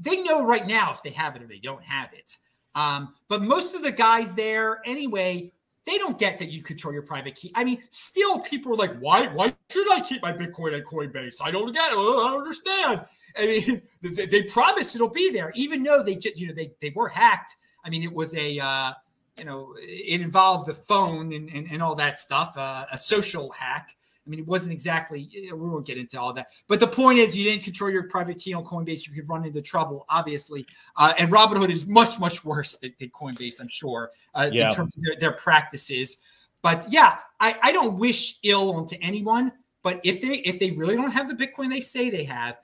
They 0.01 0.23
know 0.23 0.45
right 0.47 0.67
now 0.67 0.91
if 0.91 1.03
they 1.03 1.11
have 1.11 1.37
it 1.37 1.43
or 1.43 1.47
they 1.47 1.61
don't 1.61 1.83
have 1.85 2.13
it. 2.13 2.37
Um, 2.75 3.15
but 3.29 3.43
most 3.43 3.75
of 3.75 3.83
the 3.83 3.93
guys 3.93 4.35
there, 4.35 4.81
anyway, 4.85 5.53
they 5.85 5.99
don't 5.99 6.19
get 6.19 6.39
that 6.41 6.51
you 6.51 6.63
control 6.63 6.93
your 6.93 7.03
private 7.03 7.35
key. 7.37 7.53
I 7.55 7.65
mean, 7.65 7.83
still, 7.91 8.41
people 8.41 8.73
are 8.73 8.77
like, 8.77 8.95
"Why? 8.99 9.27
Why 9.29 9.55
should 9.71 9.91
I 9.93 10.01
keep 10.01 10.21
my 10.21 10.33
Bitcoin 10.33 10.77
at 10.79 10.85
Coinbase? 10.85 11.37
I 11.43 11.51
don't 11.51 11.73
get 11.73 11.93
it. 11.93 11.95
I 11.95 11.95
don't 11.95 12.39
understand." 12.39 13.07
I 13.39 13.47
mean, 13.47 13.83
they, 14.03 14.27
they 14.27 14.43
promise 14.45 14.95
it'll 14.95 15.11
be 15.11 15.31
there, 15.31 15.53
even 15.55 15.83
though 15.83 16.03
they, 16.03 16.19
you 16.37 16.49
know, 16.49 16.53
they 16.55 16.73
they 16.81 16.91
were 16.95 17.09
hacked. 17.09 17.55
I 17.85 17.91
mean, 17.91 18.03
it 18.03 18.13
was 18.13 18.35
a, 18.37 18.59
uh, 18.59 18.93
you 19.39 19.45
know, 19.45 19.75
it 19.79 20.21
involved 20.21 20.69
the 20.69 20.75
phone 20.75 21.33
and 21.33 21.49
and, 21.51 21.67
and 21.71 21.83
all 21.83 21.95
that 21.97 22.19
stuff, 22.19 22.55
uh, 22.57 22.85
a 22.93 22.97
social 22.99 23.51
hack. 23.53 23.91
I 24.27 24.31
mean, 24.31 24.41
it 24.41 24.47
wasn't 24.47 24.75
exactly. 24.75 25.27
We 25.33 25.53
won't 25.53 25.87
get 25.87 25.97
into 25.97 26.21
all 26.21 26.35
that, 26.35 26.49
but 26.69 26.81
the 26.81 26.87
point 26.87 27.19
is, 27.19 27.37
you 27.39 27.45
didn't 27.45 27.65
control 27.65 27.91
your 27.91 28.09
private 28.09 28.37
key 28.39 28.53
on 28.53 28.63
Coinbase. 28.63 29.09
You 29.09 29.15
could 29.15 29.29
run 29.29 29.47
into 29.47 29.63
trouble, 29.63 30.05
obviously. 30.11 30.67
Uh, 30.97 31.15
and 31.19 31.33
Robinhood 31.33 31.71
is 31.71 31.87
much, 31.87 32.21
much 32.21 32.45
worse 32.45 32.77
than, 32.77 32.93
than 33.01 33.09
Coinbase, 33.09 33.59
I'm 33.59 33.69
sure, 33.69 34.11
uh, 34.35 34.51
Yeah. 34.53 34.69
in 34.69 34.75
terms 34.75 34.99
of 34.99 35.05
their, 35.05 35.17
their 35.19 35.33
practices. 35.33 36.23
But 36.61 36.85
yeah, 36.91 37.17
I, 37.41 37.57
I 37.63 37.73
don't 37.73 37.99
wish 37.99 38.39
ill 38.43 38.75
onto 38.77 38.97
anyone. 39.01 39.51
But 39.83 40.01
if 40.05 40.21
they 40.21 40.39
if 40.39 40.59
they 40.59 40.73
really 40.73 40.97
don't 40.97 41.13
have 41.13 41.29
the 41.35 41.47
Bitcoin 41.47 41.71
they 41.71 41.81
say 41.81 42.11
they 42.11 42.25
have, 42.25 42.59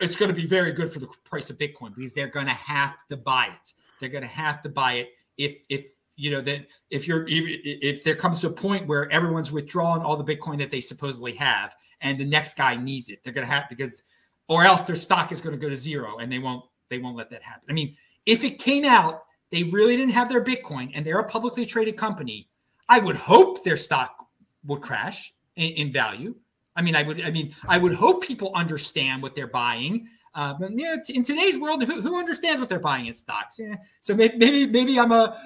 it's 0.00 0.16
going 0.16 0.30
to 0.30 0.34
be 0.34 0.46
very 0.46 0.72
good 0.72 0.90
for 0.90 1.00
the 1.00 1.08
price 1.26 1.50
of 1.50 1.58
Bitcoin 1.58 1.94
because 1.94 2.14
they're 2.14 2.28
going 2.28 2.46
to 2.46 2.52
have 2.52 2.96
to 3.08 3.18
buy 3.18 3.48
it. 3.54 3.74
They're 3.98 4.08
going 4.08 4.22
to 4.24 4.30
have 4.30 4.62
to 4.62 4.70
buy 4.70 4.92
it 4.94 5.10
if 5.36 5.56
if 5.68 5.96
you 6.16 6.30
know 6.30 6.40
that 6.40 6.66
if 6.90 7.08
you're 7.08 7.24
if, 7.28 8.04
there 8.04 8.14
comes 8.14 8.40
to 8.40 8.48
a 8.48 8.52
point 8.52 8.86
where 8.86 9.10
everyone's 9.10 9.52
withdrawing 9.52 10.02
all 10.02 10.16
the 10.16 10.36
Bitcoin 10.36 10.58
that 10.58 10.70
they 10.70 10.80
supposedly 10.80 11.32
have, 11.32 11.74
and 12.00 12.18
the 12.18 12.26
next 12.26 12.54
guy 12.54 12.76
needs 12.76 13.10
it, 13.10 13.20
they're 13.22 13.32
going 13.32 13.46
to 13.46 13.52
have 13.52 13.68
because, 13.68 14.04
or 14.48 14.64
else 14.64 14.86
their 14.86 14.96
stock 14.96 15.32
is 15.32 15.40
going 15.40 15.54
to 15.54 15.60
go 15.60 15.68
to 15.68 15.76
zero, 15.76 16.18
and 16.18 16.30
they 16.30 16.38
won't 16.38 16.64
they 16.88 16.98
won't 16.98 17.16
let 17.16 17.30
that 17.30 17.42
happen. 17.42 17.64
I 17.68 17.72
mean, 17.72 17.96
if 18.26 18.44
it 18.44 18.58
came 18.58 18.84
out 18.84 19.22
they 19.50 19.64
really 19.64 19.96
didn't 19.96 20.12
have 20.12 20.28
their 20.28 20.42
Bitcoin 20.42 20.90
and 20.94 21.04
they're 21.04 21.18
a 21.18 21.28
publicly 21.28 21.66
traded 21.66 21.96
company, 21.96 22.48
I 22.88 23.00
would 23.00 23.16
hope 23.16 23.62
their 23.62 23.76
stock 23.76 24.26
would 24.64 24.80
crash 24.80 25.32
in, 25.56 25.72
in 25.72 25.92
value. 25.92 26.34
I 26.76 26.82
mean, 26.82 26.94
I 26.94 27.02
would, 27.02 27.20
I 27.22 27.30
mean, 27.30 27.52
I 27.68 27.78
would 27.78 27.92
hope 27.92 28.22
people 28.22 28.52
understand 28.54 29.22
what 29.22 29.34
they're 29.34 29.48
buying. 29.48 30.06
Uh, 30.34 30.54
but 30.60 30.70
yeah, 30.78 30.96
t- 31.04 31.16
in 31.16 31.22
today's 31.24 31.58
world, 31.58 31.82
who, 31.82 32.00
who 32.00 32.16
understands 32.18 32.60
what 32.60 32.68
they're 32.70 32.78
buying 32.78 33.06
in 33.06 33.12
stocks? 33.12 33.58
Yeah. 33.58 33.74
So 34.00 34.14
maybe, 34.14 34.36
maybe, 34.38 34.66
maybe 34.66 34.98
I'm 34.98 35.10
a, 35.12 35.36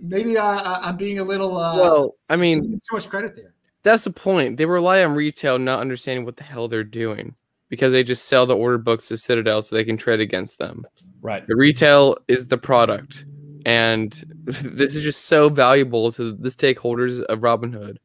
maybe 0.00 0.36
uh, 0.38 0.60
I'm 0.84 0.96
being 0.96 1.18
a 1.18 1.24
little, 1.24 1.56
uh, 1.56 1.76
Well, 1.76 2.14
I 2.28 2.36
mean, 2.36 2.62
too 2.62 2.78
much 2.92 3.08
credit 3.08 3.34
there. 3.34 3.54
that's 3.82 4.04
the 4.04 4.10
point. 4.12 4.56
They 4.56 4.64
rely 4.66 5.02
on 5.02 5.14
retail 5.14 5.58
not 5.58 5.80
understanding 5.80 6.24
what 6.24 6.36
the 6.36 6.44
hell 6.44 6.68
they're 6.68 6.84
doing 6.84 7.34
because 7.68 7.90
they 7.92 8.04
just 8.04 8.26
sell 8.26 8.46
the 8.46 8.56
order 8.56 8.78
books 8.78 9.08
to 9.08 9.16
Citadel 9.16 9.60
so 9.62 9.74
they 9.74 9.84
can 9.84 9.96
trade 9.96 10.20
against 10.20 10.58
them. 10.58 10.84
right. 11.20 11.46
The 11.46 11.56
retail 11.56 12.16
is 12.28 12.46
the 12.46 12.58
product, 12.58 13.24
and 13.66 14.12
this 14.44 14.94
is 14.94 15.02
just 15.02 15.24
so 15.24 15.48
valuable 15.48 16.12
to 16.12 16.32
the 16.32 16.48
stakeholders 16.48 17.20
of 17.24 17.40
Robinhood. 17.40 17.96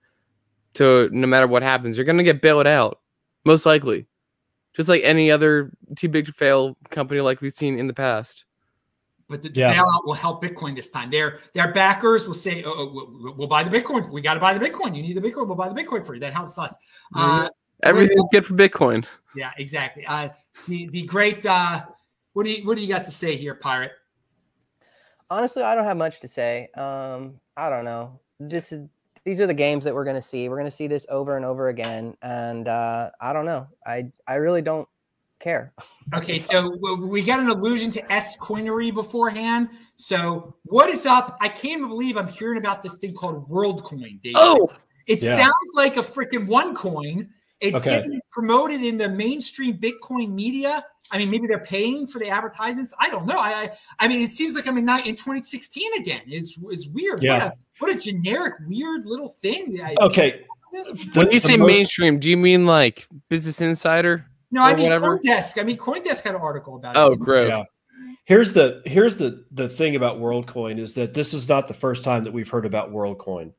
To 0.76 1.08
no 1.12 1.28
matter 1.28 1.46
what 1.46 1.62
happens, 1.62 1.96
you're 1.96 2.06
gonna 2.06 2.24
get 2.24 2.42
bailed 2.42 2.66
out, 2.66 3.00
most 3.46 3.66
likely, 3.68 4.08
just 4.76 4.90
like 4.90 5.02
any 5.04 5.32
other 5.32 5.72
too 5.96 6.10
big 6.10 6.26
to 6.26 6.34
fail 6.34 6.76
company 6.90 7.22
like 7.22 7.42
we've 7.42 7.54
seen 7.54 7.78
in 7.78 7.88
the 7.88 7.94
past. 7.94 8.46
But 9.30 9.42
the, 9.42 9.50
the 9.50 9.62
Yeah. 9.62 9.74
bailout 9.74 10.06
will 10.06 10.14
help 10.14 10.44
Bitcoin 10.44 10.76
this 10.76 10.90
time. 10.90 11.10
Their 11.10 11.38
their 11.54 11.72
backers 11.74 12.28
will 12.28 12.34
say, 12.34 12.64
oh, 12.66 12.74
oh, 12.76 12.92
we'll, 12.94 13.36
we'll 13.36 13.48
buy 13.48 13.64
the 13.64 13.76
Bitcoin. 13.76 14.10
We 14.12 14.22
got 14.22 14.34
to 14.34 14.40
buy 14.40 14.54
the 14.58 14.64
Bitcoin. 14.64 14.96
You 14.96 15.02
need 15.02 15.16
the 15.16 15.22
Bitcoin. 15.22 15.48
We'll 15.48 15.56
buy 15.56 15.70
the 15.70 15.76
Bitcoin 15.76 16.06
for 16.06 16.14
you. 16.14 16.20
That 16.20 16.34
helps 16.34 16.60
us. 16.60 16.76
Uh, 17.16 17.48
Everything's 17.84 18.24
good 18.32 18.46
for 18.46 18.54
Bitcoin. 18.54 19.06
Yeah, 19.36 19.52
exactly. 19.58 20.06
Uh, 20.08 20.30
the 20.68 20.90
the 20.90 21.04
great. 21.06 21.46
Uh, 21.46 21.82
what 22.34 22.46
do 22.46 22.52
you 22.52 22.66
what 22.66 22.78
do 22.78 22.84
you 22.84 22.90
got 22.90 23.06
to 23.06 23.12
say 23.12 23.36
here, 23.36 23.56
pirate? 23.56 23.92
Honestly, 25.30 25.64
I 25.64 25.74
don't 25.74 25.86
have 25.86 25.98
much 25.98 26.20
to 26.20 26.28
say. 26.28 26.70
Um, 26.76 27.40
I 27.58 27.70
don't 27.70 27.86
know. 27.86 28.20
This 28.40 28.72
is 28.72 28.88
these 29.26 29.40
are 29.40 29.48
the 29.48 29.54
games 29.54 29.84
that 29.86 29.94
we're 29.94 30.04
gonna 30.04 30.22
see. 30.22 30.50
We're 30.50 30.58
gonna 30.58 30.72
see 30.72 30.88
this 30.88 31.06
over 31.10 31.36
and 31.38 31.46
over 31.46 31.70
again, 31.70 32.16
and 32.22 32.68
uh, 32.68 33.12
I 33.22 33.34
don't 33.34 33.46
know. 33.46 33.68
I 33.86 34.12
I 34.28 34.36
really 34.36 34.62
don't 34.62 34.88
care. 35.40 35.74
Okay, 36.14 36.38
so 36.38 36.70
we 37.08 37.24
got 37.24 37.40
an 37.40 37.48
allusion 37.48 37.90
to 37.92 38.12
S 38.12 38.38
coinery 38.40 38.94
beforehand. 38.94 39.70
So 39.96 40.54
what 40.66 40.90
is 40.90 41.06
up? 41.06 41.38
I 41.40 41.48
can't 41.48 41.78
even 41.78 41.88
believe 41.88 42.18
I'm 42.18 42.28
hearing 42.28 42.60
about 42.60 42.84
this 42.84 42.98
thing 42.98 43.14
called 43.14 43.50
WorldCoin. 43.50 44.22
Dave. 44.22 44.34
Oh, 44.36 44.70
it 45.08 45.24
Yeah. 45.24 45.38
sounds 45.38 45.74
like 45.76 45.96
a 45.96 46.02
freaking 46.02 46.46
OneCoin. 46.46 47.30
It's 47.62 47.78
Okay. 47.78 47.96
getting 48.02 48.20
promoted 48.32 48.84
in 48.84 48.98
the 48.98 49.10
mainstream 49.10 49.78
Bitcoin 49.78 50.34
media. 50.34 50.84
I 51.12 51.18
mean, 51.18 51.32
maybe 51.32 51.48
they're 51.48 51.60
paying 51.60 52.06
for 52.06 52.20
the 52.20 52.28
advertisements. 52.28 52.94
I 53.00 53.10
don't 53.10 53.26
know. 53.26 53.40
I 53.40 53.52
I, 53.52 53.70
I 54.02 54.08
mean, 54.10 54.22
it 54.22 54.30
seems 54.30 54.56
like 54.56 54.68
I'm 54.68 54.78
in, 54.78 54.90
in 54.90 55.16
2016 55.16 55.94
again. 56.00 56.22
It's, 56.28 56.60
it's 56.66 56.90
weird. 56.90 57.24
Yeah. 57.24 57.46
What, 57.46 57.48
a, 57.48 57.54
what 57.80 57.96
a 57.96 58.00
generic, 58.00 58.56
weird 58.68 59.06
little 59.06 59.30
thing. 59.30 59.80
I- 59.84 59.96
Okay. 60.02 60.46
when 61.14 61.32
you 61.32 61.40
say 61.40 61.58
most- 61.58 61.68
mainstream, 61.68 62.20
do 62.20 62.30
you 62.30 62.38
mean 62.38 62.66
like 62.66 63.08
Business 63.30 63.62
Insider? 63.62 64.26
No, 64.52 64.64
I 64.64 64.76
mean 64.76 64.86
whatever. 64.86 65.18
CoinDesk. 65.18 65.60
I 65.60 65.64
mean 65.64 65.78
CoinDesk 65.78 66.24
had 66.24 66.36
an 66.36 66.42
article 66.42 66.76
about 66.76 66.96
it. 66.96 67.00
Oh, 67.00 67.10
Didn't 67.10 67.24
gross. 67.26 67.50
Yeah. 67.50 67.64
Here's 68.26 68.54
the 68.54 68.82
here's 68.86 69.18
the 69.18 69.44
the 69.52 69.68
thing 69.68 69.96
about 69.96 70.18
WorldCoin 70.20 70.80
is 70.80 70.94
that 70.94 71.14
this 71.14 71.34
is 71.34 71.50
not 71.50 71.68
the 71.68 71.74
first 71.74 72.04
time 72.04 72.24
that 72.24 72.32
we've 72.32 72.50
heard 72.50 72.66
about 72.66 72.92
WorldCoin. 72.92 73.52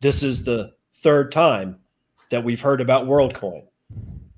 This 0.00 0.22
is 0.22 0.44
the 0.44 0.72
third 0.96 1.32
time 1.32 1.78
that 2.30 2.44
we've 2.44 2.60
heard 2.60 2.80
about 2.80 3.06
WorldCoin. 3.06 3.62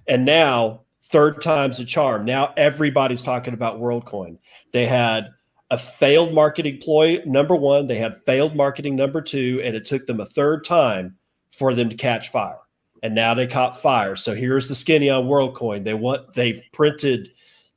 And 0.06 0.24
now 0.24 0.82
third 1.04 1.40
time's 1.42 1.80
a 1.80 1.84
charm. 1.84 2.24
Now 2.24 2.52
everybody's 2.56 3.22
talking 3.22 3.52
about 3.54 3.80
WorldCoin. 3.80 4.38
They 4.72 4.86
had 4.86 5.28
a 5.70 5.78
failed 5.78 6.34
marketing 6.34 6.78
ploy 6.80 7.22
number 7.24 7.56
1, 7.56 7.86
they 7.86 7.96
had 7.96 8.22
failed 8.24 8.54
marketing 8.54 8.96
number 8.96 9.20
2 9.20 9.62
and 9.64 9.74
it 9.74 9.84
took 9.84 10.06
them 10.06 10.20
a 10.20 10.26
third 10.26 10.64
time 10.64 11.16
for 11.52 11.74
them 11.74 11.88
to 11.88 11.96
catch 11.96 12.30
fire. 12.30 12.58
And 13.02 13.14
now 13.14 13.34
they 13.34 13.46
caught 13.46 13.80
fire. 13.80 14.16
So 14.16 14.34
here's 14.34 14.68
the 14.68 14.74
skinny 14.74 15.10
on 15.10 15.24
WorldCoin. 15.24 15.84
They 15.84 15.94
want 15.94 16.32
they've 16.32 16.62
printed 16.72 17.30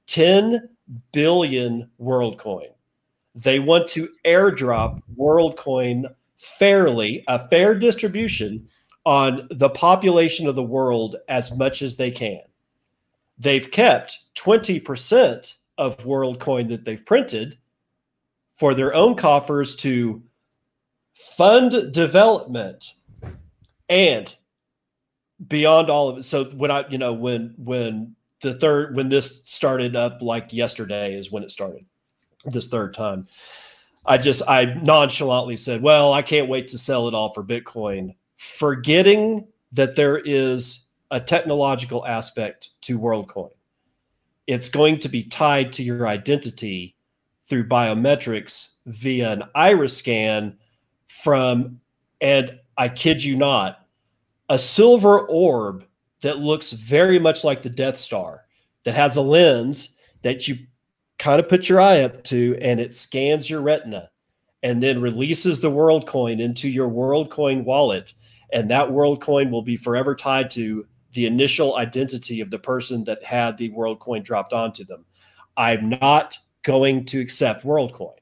10 0.07 0.69
billion 1.11 1.89
WorldCoin. 1.99 2.69
They 3.35 3.59
want 3.59 3.87
to 3.89 4.09
airdrop 4.25 5.01
WorldCoin 5.17 6.05
fairly, 6.37 7.23
a 7.27 7.39
fair 7.49 7.75
distribution 7.75 8.67
on 9.05 9.47
the 9.51 9.69
population 9.69 10.47
of 10.47 10.55
the 10.55 10.63
world 10.63 11.15
as 11.29 11.55
much 11.55 11.81
as 11.81 11.95
they 11.95 12.11
can. 12.11 12.41
They've 13.37 13.69
kept 13.69 14.19
20% 14.35 15.53
of 15.77 15.97
WorldCoin 15.99 16.69
that 16.69 16.85
they've 16.85 17.05
printed 17.05 17.57
for 18.57 18.73
their 18.73 18.93
own 18.93 19.15
coffers 19.15 19.75
to 19.77 20.21
fund 21.13 21.91
development 21.91 22.93
and 23.89 24.35
beyond 25.47 25.89
all 25.89 26.09
of 26.09 26.17
it. 26.17 26.23
So 26.23 26.45
when 26.45 26.71
I, 26.71 26.87
you 26.89 26.97
know, 26.97 27.13
when 27.13 27.53
when 27.57 28.15
the 28.41 28.53
third 28.53 28.95
when 28.95 29.09
this 29.09 29.41
started 29.45 29.95
up 29.95 30.21
like 30.21 30.53
yesterday 30.53 31.15
is 31.15 31.31
when 31.31 31.43
it 31.43 31.51
started 31.51 31.85
this 32.45 32.67
third 32.67 32.93
time. 32.93 33.27
I 34.05 34.17
just 34.17 34.41
I 34.47 34.65
nonchalantly 34.65 35.57
said, 35.57 35.81
"Well, 35.81 36.13
I 36.13 36.21
can't 36.21 36.49
wait 36.49 36.67
to 36.69 36.77
sell 36.77 37.07
it 37.07 37.13
all 37.13 37.33
for 37.33 37.43
Bitcoin," 37.43 38.15
forgetting 38.37 39.47
that 39.73 39.95
there 39.95 40.17
is 40.17 40.85
a 41.11 41.19
technological 41.19 42.05
aspect 42.05 42.69
to 42.81 42.99
WorldCoin. 42.99 43.49
It's 44.45 44.69
going 44.69 44.99
to 44.99 45.09
be 45.09 45.23
tied 45.23 45.73
to 45.73 45.83
your 45.83 46.07
identity 46.07 46.95
through 47.47 47.67
biometrics 47.67 48.71
via 48.85 49.31
an 49.31 49.43
iris 49.55 49.95
scan 49.97 50.57
from 51.07 51.79
and 52.21 52.59
I 52.77 52.89
kid 52.89 53.23
you 53.23 53.35
not, 53.35 53.85
a 54.49 54.59
silver 54.59 55.21
orb 55.21 55.85
that 56.21 56.39
looks 56.39 56.71
very 56.71 57.19
much 57.19 57.43
like 57.43 57.61
the 57.61 57.69
Death 57.69 57.97
Star 57.97 58.45
that 58.83 58.95
has 58.95 59.15
a 59.15 59.21
lens 59.21 59.95
that 60.21 60.47
you 60.47 60.57
kind 61.19 61.39
of 61.39 61.49
put 61.49 61.69
your 61.69 61.81
eye 61.81 62.01
up 62.01 62.23
to 62.25 62.57
and 62.61 62.79
it 62.79 62.93
scans 62.93 63.49
your 63.49 63.61
retina 63.61 64.09
and 64.63 64.81
then 64.81 65.01
releases 65.01 65.59
the 65.59 65.69
world 65.69 66.07
coin 66.07 66.39
into 66.39 66.69
your 66.69 66.87
world 66.87 67.29
coin 67.29 67.63
wallet 67.63 68.13
and 68.53 68.69
that 68.69 68.91
world 68.91 69.21
coin 69.21 69.51
will 69.51 69.61
be 69.61 69.75
forever 69.75 70.15
tied 70.15 70.49
to 70.51 70.85
the 71.11 71.25
initial 71.25 71.77
identity 71.77 72.41
of 72.41 72.49
the 72.49 72.59
person 72.59 73.03
that 73.03 73.23
had 73.23 73.57
the 73.57 73.69
world 73.69 73.99
coin 73.99 74.21
dropped 74.21 74.53
onto 74.53 74.83
them. 74.85 75.05
I'm 75.55 75.89
not 75.89 76.37
going 76.63 77.05
to 77.05 77.19
accept 77.19 77.65
WorldCoin. 77.65 78.13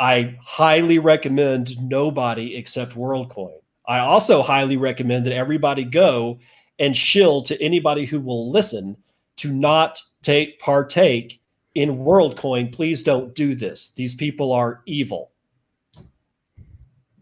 I 0.00 0.36
highly 0.42 0.98
recommend 0.98 1.80
nobody 1.80 2.56
accept 2.56 2.94
WorldCoin. 2.94 3.58
I 3.86 4.00
also 4.00 4.42
highly 4.42 4.76
recommend 4.76 5.26
that 5.26 5.34
everybody 5.34 5.84
go 5.84 6.38
and 6.78 6.96
shill 6.96 7.42
to 7.42 7.60
anybody 7.62 8.04
who 8.04 8.20
will 8.20 8.50
listen 8.50 8.96
to 9.36 9.52
not 9.52 10.00
take 10.22 10.58
partake 10.58 11.40
in 11.74 11.98
WorldCoin. 11.98 12.72
Please 12.72 13.02
don't 13.02 13.34
do 13.34 13.54
this. 13.54 13.92
These 13.94 14.14
people 14.14 14.52
are 14.52 14.82
evil. 14.86 15.30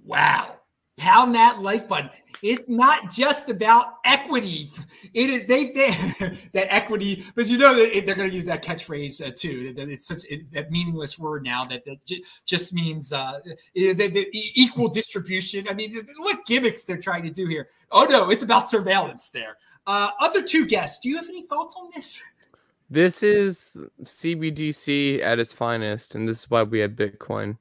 Wow. 0.05 0.57
Pound 1.03 1.35
that 1.35 1.59
like 1.61 1.89
button. 1.89 2.11
It's 2.45 2.69
not 2.71 3.11
just 3.11 3.51
about 3.51 3.99
equity. 4.05 4.69
It 5.15 5.31
is 5.31 5.47
they, 5.47 5.73
they 5.73 5.89
that 6.53 6.67
equity 6.71 7.17
because 7.17 7.51
you 7.51 7.59
know 7.59 7.75
they're 7.75 8.15
going 8.15 8.29
to 8.29 8.35
use 8.35 8.45
that 8.45 8.63
catchphrase 8.63 9.21
uh, 9.21 9.33
too. 9.37 9.75
It's 9.77 10.07
such 10.07 10.31
a, 10.31 10.45
that 10.53 10.71
meaningless 10.71 11.19
word 11.19 11.43
now 11.43 11.65
that, 11.65 11.85
that 11.87 11.99
just 12.47 12.73
means 12.73 13.13
uh, 13.13 13.41
the, 13.75 13.93
the 13.95 14.27
equal 14.55 14.89
distribution. 14.89 15.67
I 15.69 15.75
mean, 15.75 15.93
what 16.19 16.45
gimmicks 16.47 16.85
they're 16.85 17.01
trying 17.01 17.25
to 17.25 17.31
do 17.31 17.49
here? 17.49 17.69
Oh 17.91 18.07
no, 18.09 18.31
it's 18.31 18.45
about 18.45 18.69
surveillance 18.69 19.31
there. 19.33 19.57
Uh, 19.89 20.11
other 20.21 20.43
two 20.43 20.67
guests, 20.67 21.01
do 21.01 21.09
you 21.09 21.17
have 21.17 21.29
any 21.29 21.43
thoughts 21.43 21.75
on 21.81 21.91
this? 21.95 22.53
This 22.91 23.25
is 23.25 23.77
CBDC 24.03 25.23
at 25.23 25.41
its 25.41 25.53
finest, 25.53 26.15
and 26.15 26.29
this 26.29 26.41
is 26.41 26.51
why 26.51 26.63
we 26.63 26.81
have 26.81 26.93
Bitcoin. 26.93 27.57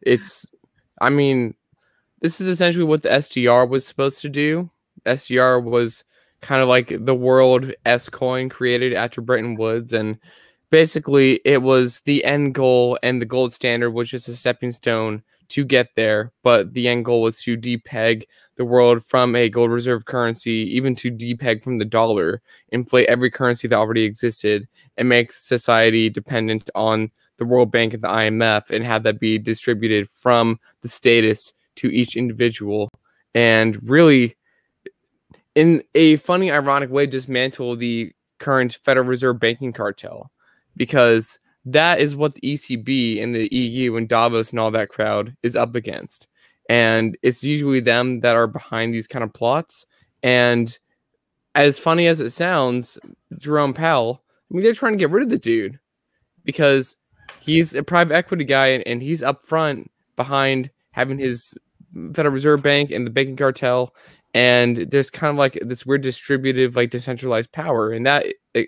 It's, 0.00 0.46
I 1.00 1.10
mean, 1.10 1.54
this 2.20 2.40
is 2.40 2.48
essentially 2.48 2.84
what 2.84 3.02
the 3.02 3.08
SDR 3.08 3.68
was 3.68 3.86
supposed 3.86 4.20
to 4.22 4.28
do. 4.28 4.70
SDR 5.04 5.62
was 5.62 6.04
kind 6.40 6.62
of 6.62 6.68
like 6.68 6.92
the 7.04 7.14
world 7.14 7.72
S 7.84 8.08
coin 8.08 8.48
created 8.48 8.92
after 8.92 9.20
Bretton 9.20 9.56
Woods, 9.56 9.92
and 9.92 10.18
basically 10.70 11.40
it 11.44 11.62
was 11.62 12.00
the 12.00 12.24
end 12.24 12.54
goal, 12.54 12.98
and 13.02 13.20
the 13.20 13.26
gold 13.26 13.52
standard 13.52 13.90
was 13.90 14.08
just 14.08 14.28
a 14.28 14.36
stepping 14.36 14.72
stone 14.72 15.22
to 15.48 15.64
get 15.64 15.94
there. 15.94 16.32
But 16.42 16.74
the 16.74 16.88
end 16.88 17.04
goal 17.04 17.22
was 17.22 17.42
to 17.42 17.56
depeg 17.56 18.24
the 18.56 18.64
world 18.64 19.04
from 19.04 19.36
a 19.36 19.48
gold 19.48 19.70
reserve 19.70 20.06
currency, 20.06 20.74
even 20.74 20.94
to 20.96 21.10
depeg 21.10 21.62
from 21.62 21.78
the 21.78 21.84
dollar, 21.84 22.40
inflate 22.70 23.08
every 23.08 23.30
currency 23.30 23.68
that 23.68 23.76
already 23.76 24.04
existed, 24.04 24.66
and 24.96 25.08
make 25.08 25.30
society 25.32 26.08
dependent 26.08 26.70
on 26.74 27.10
the 27.36 27.44
World 27.44 27.70
Bank 27.70 27.92
and 27.92 28.02
the 28.02 28.08
IMF, 28.08 28.70
and 28.70 28.82
have 28.82 29.02
that 29.02 29.20
be 29.20 29.38
distributed 29.38 30.08
from 30.08 30.58
the 30.80 30.88
status 30.88 31.52
to 31.76 31.88
each 31.88 32.16
individual 32.16 32.90
and 33.34 33.78
really 33.88 34.36
in 35.54 35.82
a 35.94 36.16
funny 36.16 36.50
ironic 36.50 36.90
way 36.90 37.06
dismantle 37.06 37.76
the 37.76 38.12
current 38.38 38.78
federal 38.84 39.06
reserve 39.06 39.40
banking 39.40 39.72
cartel 39.72 40.30
because 40.76 41.38
that 41.64 42.00
is 42.00 42.14
what 42.14 42.34
the 42.34 42.40
ECB 42.42 43.22
and 43.22 43.34
the 43.34 43.48
EU 43.54 43.96
and 43.96 44.08
Davos 44.08 44.50
and 44.50 44.60
all 44.60 44.70
that 44.70 44.88
crowd 44.88 45.36
is 45.42 45.56
up 45.56 45.74
against. 45.74 46.28
And 46.68 47.16
it's 47.22 47.42
usually 47.42 47.80
them 47.80 48.20
that 48.20 48.36
are 48.36 48.46
behind 48.46 48.92
these 48.92 49.06
kind 49.06 49.24
of 49.24 49.32
plots. 49.32 49.86
And 50.22 50.78
as 51.54 51.78
funny 51.78 52.06
as 52.06 52.20
it 52.20 52.30
sounds 52.30 52.98
Jerome 53.38 53.74
Powell 53.74 54.22
I 54.50 54.54
mean 54.54 54.62
they're 54.62 54.74
trying 54.74 54.92
to 54.92 54.98
get 54.98 55.10
rid 55.10 55.24
of 55.24 55.30
the 55.30 55.38
dude 55.38 55.80
because 56.44 56.96
he's 57.40 57.74
a 57.74 57.82
private 57.82 58.14
equity 58.14 58.44
guy 58.44 58.68
and 58.68 59.02
he's 59.02 59.22
up 59.22 59.44
front 59.44 59.90
behind 60.14 60.70
having 60.92 61.18
his 61.18 61.58
Federal 62.14 62.32
Reserve 62.32 62.62
Bank 62.62 62.90
and 62.90 63.06
the 63.06 63.10
banking 63.10 63.36
cartel, 63.36 63.94
and 64.34 64.78
there's 64.90 65.10
kind 65.10 65.30
of 65.30 65.36
like 65.36 65.58
this 65.62 65.86
weird 65.86 66.02
distributive, 66.02 66.76
like 66.76 66.90
decentralized 66.90 67.52
power, 67.52 67.90
and 67.90 68.04
that 68.06 68.26
eh, 68.54 68.66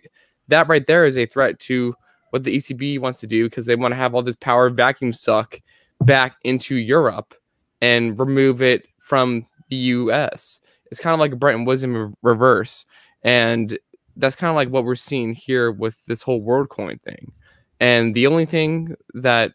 that 0.48 0.68
right 0.68 0.86
there 0.86 1.04
is 1.04 1.18
a 1.18 1.26
threat 1.26 1.58
to 1.60 1.94
what 2.30 2.44
the 2.44 2.56
ECB 2.56 2.98
wants 2.98 3.20
to 3.20 3.26
do 3.26 3.44
because 3.44 3.66
they 3.66 3.76
want 3.76 3.92
to 3.92 3.96
have 3.96 4.14
all 4.14 4.22
this 4.22 4.36
power 4.36 4.70
vacuum 4.70 5.12
suck 5.12 5.60
back 6.02 6.36
into 6.44 6.74
Europe 6.76 7.34
and 7.80 8.18
remove 8.18 8.62
it 8.62 8.86
from 8.98 9.46
the 9.68 9.76
US. 9.76 10.60
It's 10.90 11.00
kind 11.00 11.14
of 11.14 11.20
like 11.20 11.32
a 11.32 11.36
Bretton 11.36 11.64
Woods 11.64 11.84
in 11.84 12.14
reverse, 12.22 12.86
and 13.22 13.78
that's 14.16 14.36
kind 14.36 14.50
of 14.50 14.56
like 14.56 14.68
what 14.68 14.84
we're 14.84 14.94
seeing 14.94 15.34
here 15.34 15.70
with 15.70 16.04
this 16.06 16.22
whole 16.22 16.42
WorldCoin 16.42 17.00
thing. 17.02 17.32
And 17.80 18.14
the 18.14 18.26
only 18.26 18.46
thing 18.46 18.96
that 19.14 19.52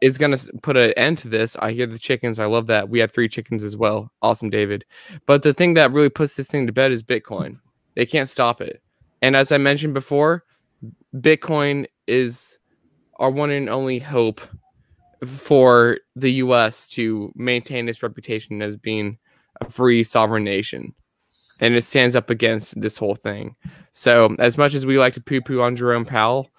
is 0.00 0.18
going 0.18 0.36
to 0.36 0.52
put 0.62 0.76
an 0.76 0.92
end 0.92 1.18
to 1.18 1.28
this. 1.28 1.56
I 1.56 1.72
hear 1.72 1.86
the 1.86 1.98
chickens. 1.98 2.38
I 2.38 2.46
love 2.46 2.66
that. 2.68 2.88
We 2.88 3.00
have 3.00 3.12
three 3.12 3.28
chickens 3.28 3.62
as 3.62 3.76
well. 3.76 4.12
Awesome, 4.22 4.50
David. 4.50 4.84
But 5.26 5.42
the 5.42 5.54
thing 5.54 5.74
that 5.74 5.92
really 5.92 6.08
puts 6.08 6.36
this 6.36 6.46
thing 6.46 6.66
to 6.66 6.72
bed 6.72 6.92
is 6.92 7.02
Bitcoin. 7.02 7.58
They 7.94 8.06
can't 8.06 8.28
stop 8.28 8.60
it. 8.60 8.82
And 9.22 9.34
as 9.34 9.50
I 9.50 9.58
mentioned 9.58 9.94
before, 9.94 10.44
Bitcoin 11.14 11.86
is 12.06 12.58
our 13.16 13.30
one 13.30 13.50
and 13.50 13.68
only 13.68 13.98
hope 13.98 14.40
for 15.26 15.98
the 16.14 16.32
US 16.34 16.86
to 16.90 17.32
maintain 17.34 17.88
its 17.88 18.02
reputation 18.02 18.62
as 18.62 18.76
being 18.76 19.18
a 19.60 19.68
free 19.68 20.04
sovereign 20.04 20.44
nation. 20.44 20.94
And 21.60 21.74
it 21.74 21.82
stands 21.82 22.14
up 22.14 22.30
against 22.30 22.80
this 22.80 22.96
whole 22.96 23.16
thing. 23.16 23.56
So, 23.90 24.36
as 24.38 24.56
much 24.56 24.74
as 24.74 24.86
we 24.86 24.96
like 24.96 25.14
to 25.14 25.20
poo 25.20 25.40
poo 25.40 25.60
on 25.60 25.74
Jerome 25.74 26.04
Powell, 26.04 26.50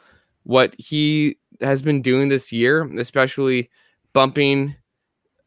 what 0.43 0.75
he 0.77 1.37
has 1.61 1.81
been 1.81 2.01
doing 2.01 2.29
this 2.29 2.51
year, 2.51 2.83
especially 2.97 3.69
bumping 4.13 4.75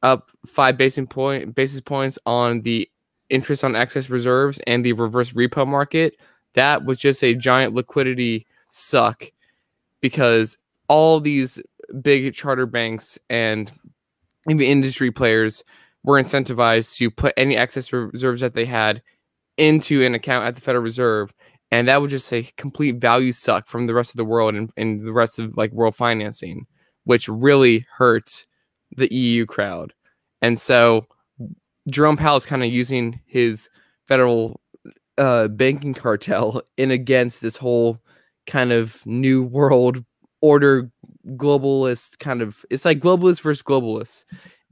up 0.03 0.31
five 0.47 0.77
basis 0.77 1.07
point 1.09 1.55
basis 1.55 1.81
points 1.81 2.19
on 2.27 2.63
the 2.63 2.89
interest 3.31 3.65
on 3.65 3.77
excess 3.77 4.11
reserves 4.11 4.61
and 4.67 4.85
the 4.85 4.93
reverse 4.93 5.31
repo 5.33 5.67
market, 5.67 6.17
that 6.55 6.85
was 6.85 6.99
just 6.99 7.23
a 7.25 7.35
giant 7.35 7.75
liquidity 7.75 8.47
suck 8.69 9.25
because 10.01 10.59
all 10.89 11.21
these 11.21 11.61
big 12.03 12.35
charter 12.35 12.67
banks 12.67 13.19
and 13.31 13.73
even 14.49 14.67
industry 14.67 15.11
players 15.11 15.65
were 16.05 16.21
incentivized 16.21 16.97
to 16.97 17.11
put 17.11 17.33
any 17.37 17.57
excess 17.57 17.93
reserves 17.93 18.41
that 18.41 18.55
they 18.55 18.65
had 18.65 19.03
into 19.57 20.03
an 20.03 20.15
account 20.15 20.45
at 20.45 20.55
the 20.55 20.61
Federal 20.61 20.83
Reserve 20.83 21.33
and 21.73 21.89
that 21.89 22.01
would 22.01 22.11
just 22.11 22.29
say 22.29 22.51
complete 22.57 22.97
value 22.97 23.33
suck 23.33 23.67
from 23.67 23.87
the 23.87 23.95
rest 23.95 24.11
of 24.11 24.17
the 24.17 24.25
world 24.25 24.55
and, 24.55 24.71
and 24.77 25.05
the 25.05 25.13
rest 25.13 25.41
of 25.41 25.57
like 25.57 25.73
world 25.73 25.97
financing 25.97 26.67
which 27.05 27.27
really 27.29 27.85
hurts 27.97 28.47
the 28.97 29.13
eu 29.13 29.47
crowd. 29.47 29.93
And 30.41 30.61
so 30.61 31.07
jerome 31.91 32.17
powell 32.17 32.37
is 32.37 32.47
kind 32.47 32.63
of 32.63 32.71
using 32.71 33.21
his 33.27 33.69
federal 34.07 34.61
uh, 35.19 35.49
banking 35.49 35.95
cartel 35.95 36.63
in 36.77 36.91
against 36.91 37.41
this 37.41 37.57
whole 37.57 37.99
kind 38.47 38.71
of 38.71 39.05
new 39.05 39.43
world 39.43 40.05
order 40.41 40.91
globalist 41.31 42.19
kind 42.19 42.43
of 42.43 42.65
it's 42.71 42.85
like 42.85 42.99
globalist 42.99 43.41
versus 43.41 43.63
globalists 43.63 44.25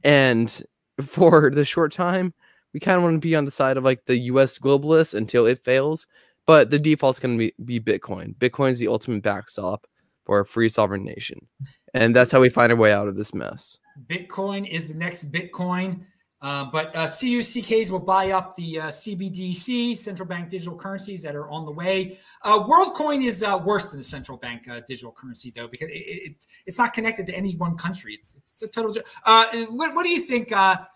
and 0.02 0.62
for 1.00 1.50
the 1.50 1.64
short 1.64 1.92
time 1.92 2.34
we 2.72 2.80
kind 2.80 2.96
of 2.96 3.02
want 3.02 3.14
to 3.14 3.20
be 3.20 3.36
on 3.36 3.44
the 3.44 3.50
side 3.50 3.76
of 3.76 3.84
like 3.84 4.04
the 4.06 4.16
us 4.16 4.58
globalist 4.58 5.14
until 5.14 5.46
it 5.46 5.62
fails 5.62 6.06
but 6.46 6.70
the 6.70 6.78
default's 6.78 7.20
going 7.20 7.38
to 7.38 7.52
be, 7.58 7.78
be 7.78 7.80
Bitcoin. 7.80 8.34
Bitcoin 8.36 8.70
is 8.70 8.78
the 8.78 8.88
ultimate 8.88 9.22
backstop 9.22 9.86
for 10.24 10.40
a 10.40 10.46
free 10.46 10.68
sovereign 10.68 11.04
nation. 11.04 11.46
And 11.94 12.14
that's 12.14 12.30
how 12.30 12.40
we 12.40 12.50
find 12.50 12.70
our 12.70 12.78
way 12.78 12.92
out 12.92 13.08
of 13.08 13.16
this 13.16 13.34
mess. 13.34 13.78
Bitcoin 14.06 14.68
is 14.68 14.92
the 14.92 14.98
next 14.98 15.32
Bitcoin. 15.32 16.04
Uh, 16.42 16.70
but 16.72 16.86
uh, 16.96 17.00
CUCKs 17.00 17.90
will 17.90 18.00
buy 18.00 18.30
up 18.30 18.56
the 18.56 18.80
uh, 18.80 18.84
CBDC, 18.84 19.94
central 19.94 20.26
bank 20.26 20.48
digital 20.48 20.74
currencies 20.74 21.22
that 21.22 21.36
are 21.36 21.50
on 21.50 21.66
the 21.66 21.72
way. 21.72 22.16
Uh, 22.44 22.66
WorldCoin 22.66 23.22
is 23.22 23.42
uh, 23.42 23.60
worse 23.66 23.90
than 23.90 24.00
a 24.00 24.04
central 24.04 24.38
bank 24.38 24.62
uh, 24.70 24.80
digital 24.88 25.12
currency, 25.12 25.52
though, 25.54 25.68
because 25.68 25.90
it, 25.90 26.02
it, 26.30 26.46
it's 26.64 26.78
not 26.78 26.94
connected 26.94 27.26
to 27.26 27.36
any 27.36 27.56
one 27.56 27.76
country. 27.76 28.14
It's, 28.14 28.36
it's 28.38 28.62
a 28.62 28.68
total. 28.68 28.94
What, 29.70 29.94
what, 29.94 30.02
do 30.04 30.08
you 30.08 30.20
think, 30.20 30.48
Pirate, 30.50 30.86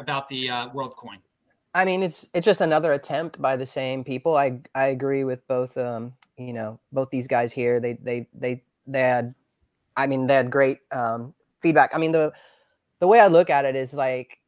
about 0.00 0.28
the 0.28 0.46
WorldCoin? 0.74 1.18
I 1.74 1.84
mean, 1.84 2.02
it's 2.02 2.28
it's 2.34 2.44
just 2.44 2.60
another 2.60 2.92
attempt 2.92 3.40
by 3.40 3.56
the 3.56 3.66
same 3.66 4.02
people. 4.04 4.36
I 4.36 4.60
I 4.74 4.86
agree 4.86 5.24
with 5.24 5.46
both. 5.46 5.76
Um, 5.76 6.12
you 6.36 6.52
know, 6.52 6.80
both 6.92 7.10
these 7.10 7.26
guys 7.28 7.52
here. 7.52 7.80
They 7.80 7.94
they 7.94 8.26
they 8.34 8.64
they 8.86 9.00
had, 9.00 9.34
I 9.96 10.06
mean, 10.06 10.26
they 10.26 10.34
had 10.34 10.50
great 10.50 10.78
um, 10.90 11.34
feedback. 11.60 11.90
I 11.94 11.98
mean, 11.98 12.12
the 12.12 12.32
the 12.98 13.06
way 13.06 13.20
I 13.20 13.28
look 13.28 13.50
at 13.50 13.64
it 13.64 13.76
is 13.76 13.94
like, 13.94 14.38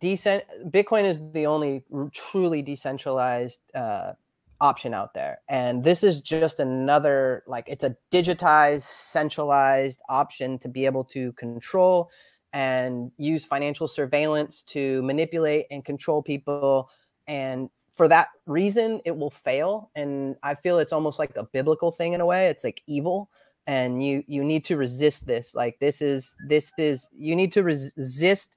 decent. 0.00 0.44
Bitcoin 0.70 1.04
is 1.04 1.20
the 1.32 1.46
only 1.46 1.84
truly 2.12 2.60
decentralized 2.62 3.60
uh, 3.74 4.12
option 4.60 4.94
out 4.94 5.14
there, 5.14 5.38
and 5.48 5.84
this 5.84 6.02
is 6.02 6.20
just 6.22 6.60
another 6.60 7.44
like 7.46 7.64
it's 7.68 7.84
a 7.84 7.96
digitized, 8.10 8.82
centralized 8.82 10.00
option 10.08 10.58
to 10.58 10.68
be 10.68 10.84
able 10.86 11.04
to 11.04 11.32
control 11.32 12.10
and 12.52 13.10
use 13.18 13.44
financial 13.44 13.88
surveillance 13.88 14.62
to 14.62 15.02
manipulate 15.02 15.66
and 15.70 15.84
control 15.84 16.22
people. 16.22 16.90
And 17.26 17.68
for 17.94 18.08
that 18.08 18.28
reason, 18.46 19.00
it 19.04 19.16
will 19.16 19.30
fail. 19.30 19.90
And 19.94 20.36
I 20.42 20.54
feel 20.54 20.78
it's 20.78 20.92
almost 20.92 21.18
like 21.18 21.36
a 21.36 21.44
biblical 21.44 21.90
thing 21.90 22.12
in 22.12 22.20
a 22.20 22.26
way. 22.26 22.46
It's 22.48 22.64
like 22.64 22.82
evil. 22.86 23.30
And 23.66 24.04
you 24.04 24.22
you 24.28 24.44
need 24.44 24.64
to 24.66 24.76
resist 24.76 25.26
this. 25.26 25.54
Like 25.54 25.78
this 25.80 26.00
is 26.00 26.36
this 26.46 26.72
is 26.78 27.08
you 27.12 27.34
need 27.34 27.52
to 27.52 27.64
resist 27.64 28.54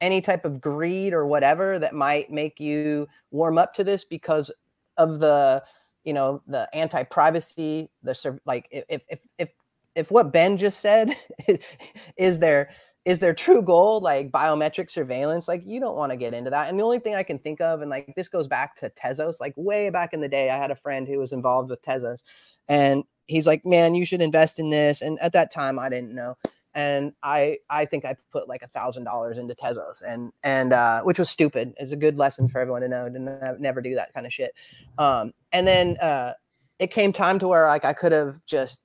any 0.00 0.20
type 0.20 0.44
of 0.44 0.60
greed 0.60 1.12
or 1.12 1.26
whatever 1.26 1.78
that 1.78 1.94
might 1.94 2.30
make 2.30 2.60
you 2.60 3.08
warm 3.30 3.58
up 3.58 3.74
to 3.74 3.84
this 3.84 4.04
because 4.04 4.50
of 4.98 5.20
the 5.20 5.62
you 6.04 6.12
know 6.12 6.42
the 6.46 6.68
anti-privacy 6.74 7.88
the 8.02 8.38
like 8.44 8.66
if 8.70 9.04
if 9.08 9.20
if 9.38 9.48
if 9.94 10.10
what 10.10 10.32
ben 10.32 10.56
just 10.56 10.80
said 10.80 11.14
is 12.18 12.38
there 12.40 12.70
is 13.04 13.18
their 13.18 13.34
true 13.34 13.62
goal 13.62 14.00
like 14.00 14.30
biometric 14.30 14.90
surveillance? 14.90 15.48
Like 15.48 15.62
you 15.66 15.80
don't 15.80 15.96
want 15.96 16.12
to 16.12 16.16
get 16.16 16.34
into 16.34 16.50
that 16.50 16.68
and 16.68 16.78
the 16.78 16.84
only 16.84 16.98
thing 16.98 17.14
i 17.14 17.22
can 17.22 17.38
think 17.38 17.60
of 17.60 17.80
and 17.80 17.90
like 17.90 18.12
this 18.16 18.28
goes 18.28 18.48
back 18.48 18.76
to 18.76 18.90
tezos 18.90 19.40
like 19.40 19.54
way 19.56 19.90
back 19.90 20.12
in 20.12 20.20
the 20.20 20.28
day 20.28 20.50
i 20.50 20.56
had 20.56 20.70
a 20.70 20.76
friend 20.76 21.06
who 21.06 21.18
was 21.18 21.32
involved 21.32 21.70
with 21.70 21.82
tezos 21.82 22.22
and 22.68 23.04
he's 23.26 23.46
like 23.46 23.64
man 23.64 23.94
you 23.94 24.06
should 24.06 24.22
invest 24.22 24.58
in 24.58 24.70
this 24.70 25.02
and 25.02 25.18
at 25.20 25.32
that 25.32 25.52
time 25.52 25.78
i 25.78 25.88
didn't 25.88 26.14
know 26.14 26.36
and 26.74 27.12
i 27.22 27.58
i 27.70 27.84
think 27.84 28.04
i 28.04 28.16
put 28.30 28.48
like 28.48 28.62
a 28.62 28.68
thousand 28.68 29.04
dollars 29.04 29.38
into 29.38 29.54
tezos 29.54 30.02
and 30.06 30.32
and 30.42 30.72
uh 30.72 31.02
which 31.02 31.18
was 31.18 31.28
stupid 31.28 31.74
it's 31.78 31.92
a 31.92 31.96
good 31.96 32.16
lesson 32.16 32.48
for 32.48 32.60
everyone 32.60 32.82
to 32.82 32.88
know 32.88 33.08
to 33.08 33.56
never 33.58 33.80
do 33.80 33.94
that 33.94 34.12
kind 34.14 34.26
of 34.26 34.32
shit 34.32 34.54
um 34.98 35.32
and 35.52 35.66
then 35.66 35.96
uh 36.00 36.32
it 36.78 36.90
came 36.90 37.12
time 37.12 37.38
to 37.38 37.48
where 37.48 37.66
like 37.66 37.84
i 37.84 37.92
could 37.92 38.12
have 38.12 38.44
just 38.46 38.80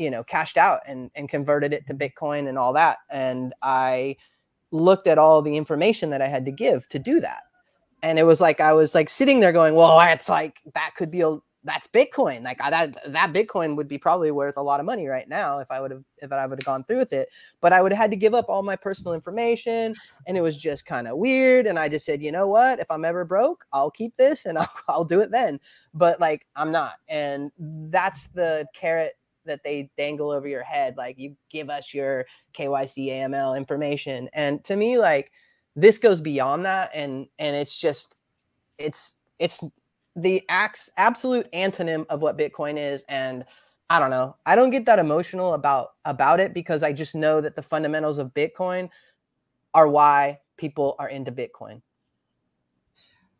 you 0.00 0.10
know 0.10 0.24
cashed 0.24 0.56
out 0.56 0.80
and 0.86 1.10
and 1.14 1.28
converted 1.28 1.72
it 1.72 1.86
to 1.86 1.94
bitcoin 1.94 2.48
and 2.48 2.58
all 2.58 2.72
that. 2.72 2.98
And 3.10 3.54
i 3.62 4.16
looked 4.72 5.06
at 5.06 5.18
all 5.18 5.42
the 5.42 5.56
information 5.56 6.10
that 6.10 6.22
i 6.22 6.26
had 6.26 6.44
to 6.46 6.52
give 6.52 6.88
to 6.88 6.98
do 6.98 7.20
that. 7.20 7.42
And 8.02 8.18
it 8.18 8.24
was 8.24 8.40
like 8.40 8.60
i 8.60 8.72
was 8.72 8.94
like 8.94 9.08
sitting 9.08 9.40
there 9.40 9.52
going 9.52 9.74
well 9.74 10.00
it's 10.00 10.28
like 10.28 10.60
that 10.74 10.92
could 10.96 11.10
be 11.10 11.20
a 11.20 11.38
that's 11.64 11.86
bitcoin. 11.86 12.42
Like 12.42 12.60
I, 12.62 12.70
that 12.70 13.12
that 13.12 13.32
bitcoin 13.32 13.76
would 13.76 13.88
be 13.88 13.98
probably 13.98 14.30
worth 14.30 14.56
a 14.56 14.62
lot 14.62 14.80
of 14.80 14.86
money 14.86 15.06
right 15.06 15.28
now 15.28 15.58
if 15.58 15.70
i 15.70 15.80
would 15.80 15.90
have 15.90 16.02
if 16.18 16.32
i 16.32 16.46
would 16.46 16.58
have 16.58 16.64
gone 16.64 16.84
through 16.84 16.98
with 16.98 17.12
it. 17.12 17.28
But 17.60 17.72
i 17.72 17.82
would 17.82 17.92
have 17.92 18.00
had 18.00 18.10
to 18.10 18.16
give 18.16 18.34
up 18.34 18.46
all 18.48 18.62
my 18.62 18.76
personal 18.76 19.12
information 19.12 19.94
and 20.26 20.36
it 20.36 20.40
was 20.40 20.56
just 20.56 20.86
kind 20.86 21.06
of 21.06 21.18
weird. 21.18 21.66
And 21.66 21.78
i 21.78 21.88
just 21.88 22.06
said 22.06 22.22
you 22.22 22.32
know 22.32 22.48
what? 22.48 22.80
If 22.80 22.90
i'm 22.90 23.04
ever 23.04 23.24
broke 23.24 23.66
i'll 23.72 23.90
keep 23.90 24.16
this 24.16 24.46
and 24.46 24.58
I'll, 24.58 24.72
I'll 24.88 25.04
do 25.04 25.20
it 25.20 25.30
then. 25.30 25.60
But 25.92 26.20
like 26.20 26.46
i'm 26.56 26.72
not. 26.72 26.94
And 27.08 27.52
that's 27.58 28.28
the 28.28 28.66
carrot 28.74 29.16
that 29.44 29.62
they 29.64 29.90
dangle 29.96 30.30
over 30.30 30.48
your 30.48 30.62
head 30.62 30.96
like 30.96 31.18
you 31.18 31.36
give 31.50 31.70
us 31.70 31.94
your 31.94 32.26
KYC 32.54 33.08
AML 33.08 33.56
information 33.56 34.28
and 34.32 34.62
to 34.64 34.76
me 34.76 34.98
like 34.98 35.32
this 35.76 35.98
goes 35.98 36.20
beyond 36.20 36.64
that 36.64 36.90
and 36.94 37.26
and 37.38 37.56
it's 37.56 37.80
just 37.80 38.16
it's 38.78 39.16
it's 39.38 39.62
the 40.16 40.42
acts 40.48 40.90
absolute 40.96 41.50
antonym 41.52 42.04
of 42.08 42.20
what 42.20 42.36
bitcoin 42.36 42.76
is 42.76 43.04
and 43.08 43.44
I 43.90 43.98
don't 43.98 44.10
know. 44.10 44.36
I 44.46 44.54
don't 44.54 44.70
get 44.70 44.86
that 44.86 45.00
emotional 45.00 45.54
about 45.54 45.94
about 46.04 46.38
it 46.38 46.54
because 46.54 46.84
I 46.84 46.92
just 46.92 47.16
know 47.16 47.40
that 47.40 47.56
the 47.56 47.62
fundamentals 47.62 48.18
of 48.18 48.32
Bitcoin 48.32 48.88
are 49.74 49.88
why 49.88 50.38
people 50.56 50.94
are 51.00 51.08
into 51.08 51.32
Bitcoin. 51.32 51.82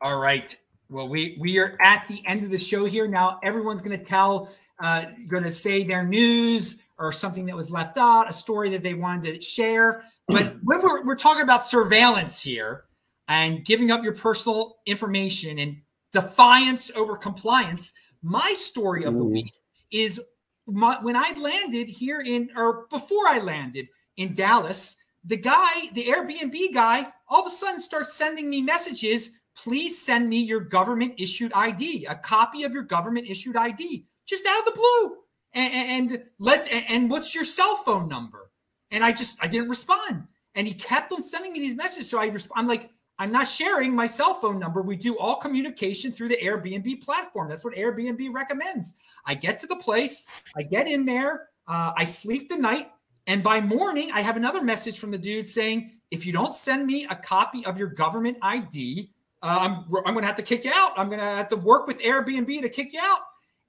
All 0.00 0.18
right. 0.18 0.54
Well, 0.88 1.08
we 1.08 1.36
we 1.38 1.60
are 1.60 1.78
at 1.80 2.04
the 2.08 2.18
end 2.26 2.42
of 2.42 2.50
the 2.50 2.58
show 2.58 2.84
here. 2.84 3.06
Now 3.06 3.38
everyone's 3.44 3.80
going 3.80 3.96
to 3.96 4.04
tell 4.04 4.52
uh, 4.82 5.04
going 5.28 5.44
to 5.44 5.50
say 5.50 5.82
their 5.82 6.06
news 6.06 6.86
or 6.98 7.12
something 7.12 7.46
that 7.46 7.56
was 7.56 7.70
left 7.70 7.96
out, 7.96 8.28
a 8.28 8.32
story 8.32 8.68
that 8.70 8.82
they 8.82 8.94
wanted 8.94 9.34
to 9.34 9.40
share. 9.40 10.02
But 10.28 10.56
when 10.62 10.82
we're, 10.82 11.04
we're 11.04 11.16
talking 11.16 11.42
about 11.42 11.62
surveillance 11.62 12.42
here 12.42 12.84
and 13.28 13.64
giving 13.64 13.90
up 13.90 14.02
your 14.02 14.14
personal 14.14 14.76
information 14.86 15.58
and 15.58 15.76
defiance 16.12 16.90
over 16.96 17.16
compliance, 17.16 17.94
my 18.22 18.52
story 18.54 19.04
of 19.04 19.14
the 19.14 19.24
week 19.24 19.52
is 19.90 20.22
my, 20.66 20.98
when 21.02 21.16
I 21.16 21.32
landed 21.38 21.88
here 21.88 22.22
in, 22.24 22.50
or 22.54 22.86
before 22.90 23.26
I 23.28 23.40
landed 23.40 23.88
in 24.18 24.34
Dallas, 24.34 25.02
the 25.24 25.38
guy, 25.38 25.88
the 25.94 26.04
Airbnb 26.04 26.74
guy, 26.74 27.06
all 27.28 27.40
of 27.40 27.46
a 27.46 27.50
sudden 27.50 27.80
starts 27.80 28.14
sending 28.14 28.48
me 28.48 28.60
messages. 28.60 29.42
Please 29.56 30.00
send 30.00 30.28
me 30.28 30.38
your 30.38 30.60
government 30.60 31.14
issued 31.18 31.52
ID, 31.54 32.06
a 32.06 32.14
copy 32.14 32.64
of 32.64 32.72
your 32.72 32.82
government 32.82 33.28
issued 33.28 33.56
ID 33.56 34.06
just 34.30 34.46
out 34.46 34.60
of 34.60 34.64
the 34.66 34.80
blue. 34.80 35.16
And, 35.52 36.12
and 36.12 36.22
let 36.38 36.68
and 36.90 37.10
what's 37.10 37.34
your 37.34 37.44
cell 37.44 37.74
phone 37.84 38.08
number? 38.08 38.52
And 38.92 39.02
I 39.02 39.10
just 39.10 39.44
I 39.44 39.48
didn't 39.48 39.68
respond. 39.68 40.26
And 40.54 40.66
he 40.66 40.74
kept 40.74 41.12
on 41.12 41.22
sending 41.22 41.52
me 41.52 41.58
these 41.58 41.76
messages. 41.76 42.08
So 42.08 42.20
I 42.20 42.32
I'm 42.54 42.68
like, 42.68 42.88
I'm 43.18 43.32
not 43.32 43.46
sharing 43.46 43.94
my 43.94 44.06
cell 44.06 44.34
phone 44.34 44.58
number. 44.58 44.80
We 44.80 44.96
do 44.96 45.18
all 45.18 45.36
communication 45.36 46.10
through 46.10 46.28
the 46.28 46.38
Airbnb 46.42 47.04
platform. 47.04 47.48
That's 47.48 47.64
what 47.64 47.74
Airbnb 47.74 48.32
recommends. 48.32 48.94
I 49.26 49.34
get 49.34 49.58
to 49.58 49.66
the 49.66 49.76
place, 49.76 50.26
I 50.56 50.62
get 50.62 50.86
in 50.86 51.04
there, 51.04 51.48
uh, 51.68 51.92
I 51.96 52.04
sleep 52.04 52.48
the 52.48 52.56
night, 52.56 52.90
and 53.26 53.42
by 53.42 53.60
morning, 53.60 54.10
I 54.14 54.22
have 54.22 54.36
another 54.36 54.62
message 54.62 54.98
from 54.98 55.10
the 55.10 55.18
dude 55.18 55.46
saying, 55.46 55.92
if 56.10 56.26
you 56.26 56.32
don't 56.32 56.54
send 56.54 56.86
me 56.86 57.06
a 57.10 57.14
copy 57.14 57.64
of 57.66 57.78
your 57.78 57.88
government 57.88 58.38
ID, 58.42 59.10
uh, 59.42 59.58
I'm, 59.62 59.84
I'm 60.06 60.14
going 60.14 60.22
to 60.22 60.26
have 60.26 60.36
to 60.36 60.42
kick 60.42 60.64
you 60.64 60.72
out. 60.74 60.92
I'm 60.96 61.08
going 61.08 61.20
to 61.20 61.26
have 61.26 61.48
to 61.48 61.56
work 61.56 61.86
with 61.86 62.02
Airbnb 62.02 62.62
to 62.62 62.68
kick 62.68 62.92
you 62.92 63.00
out. 63.02 63.20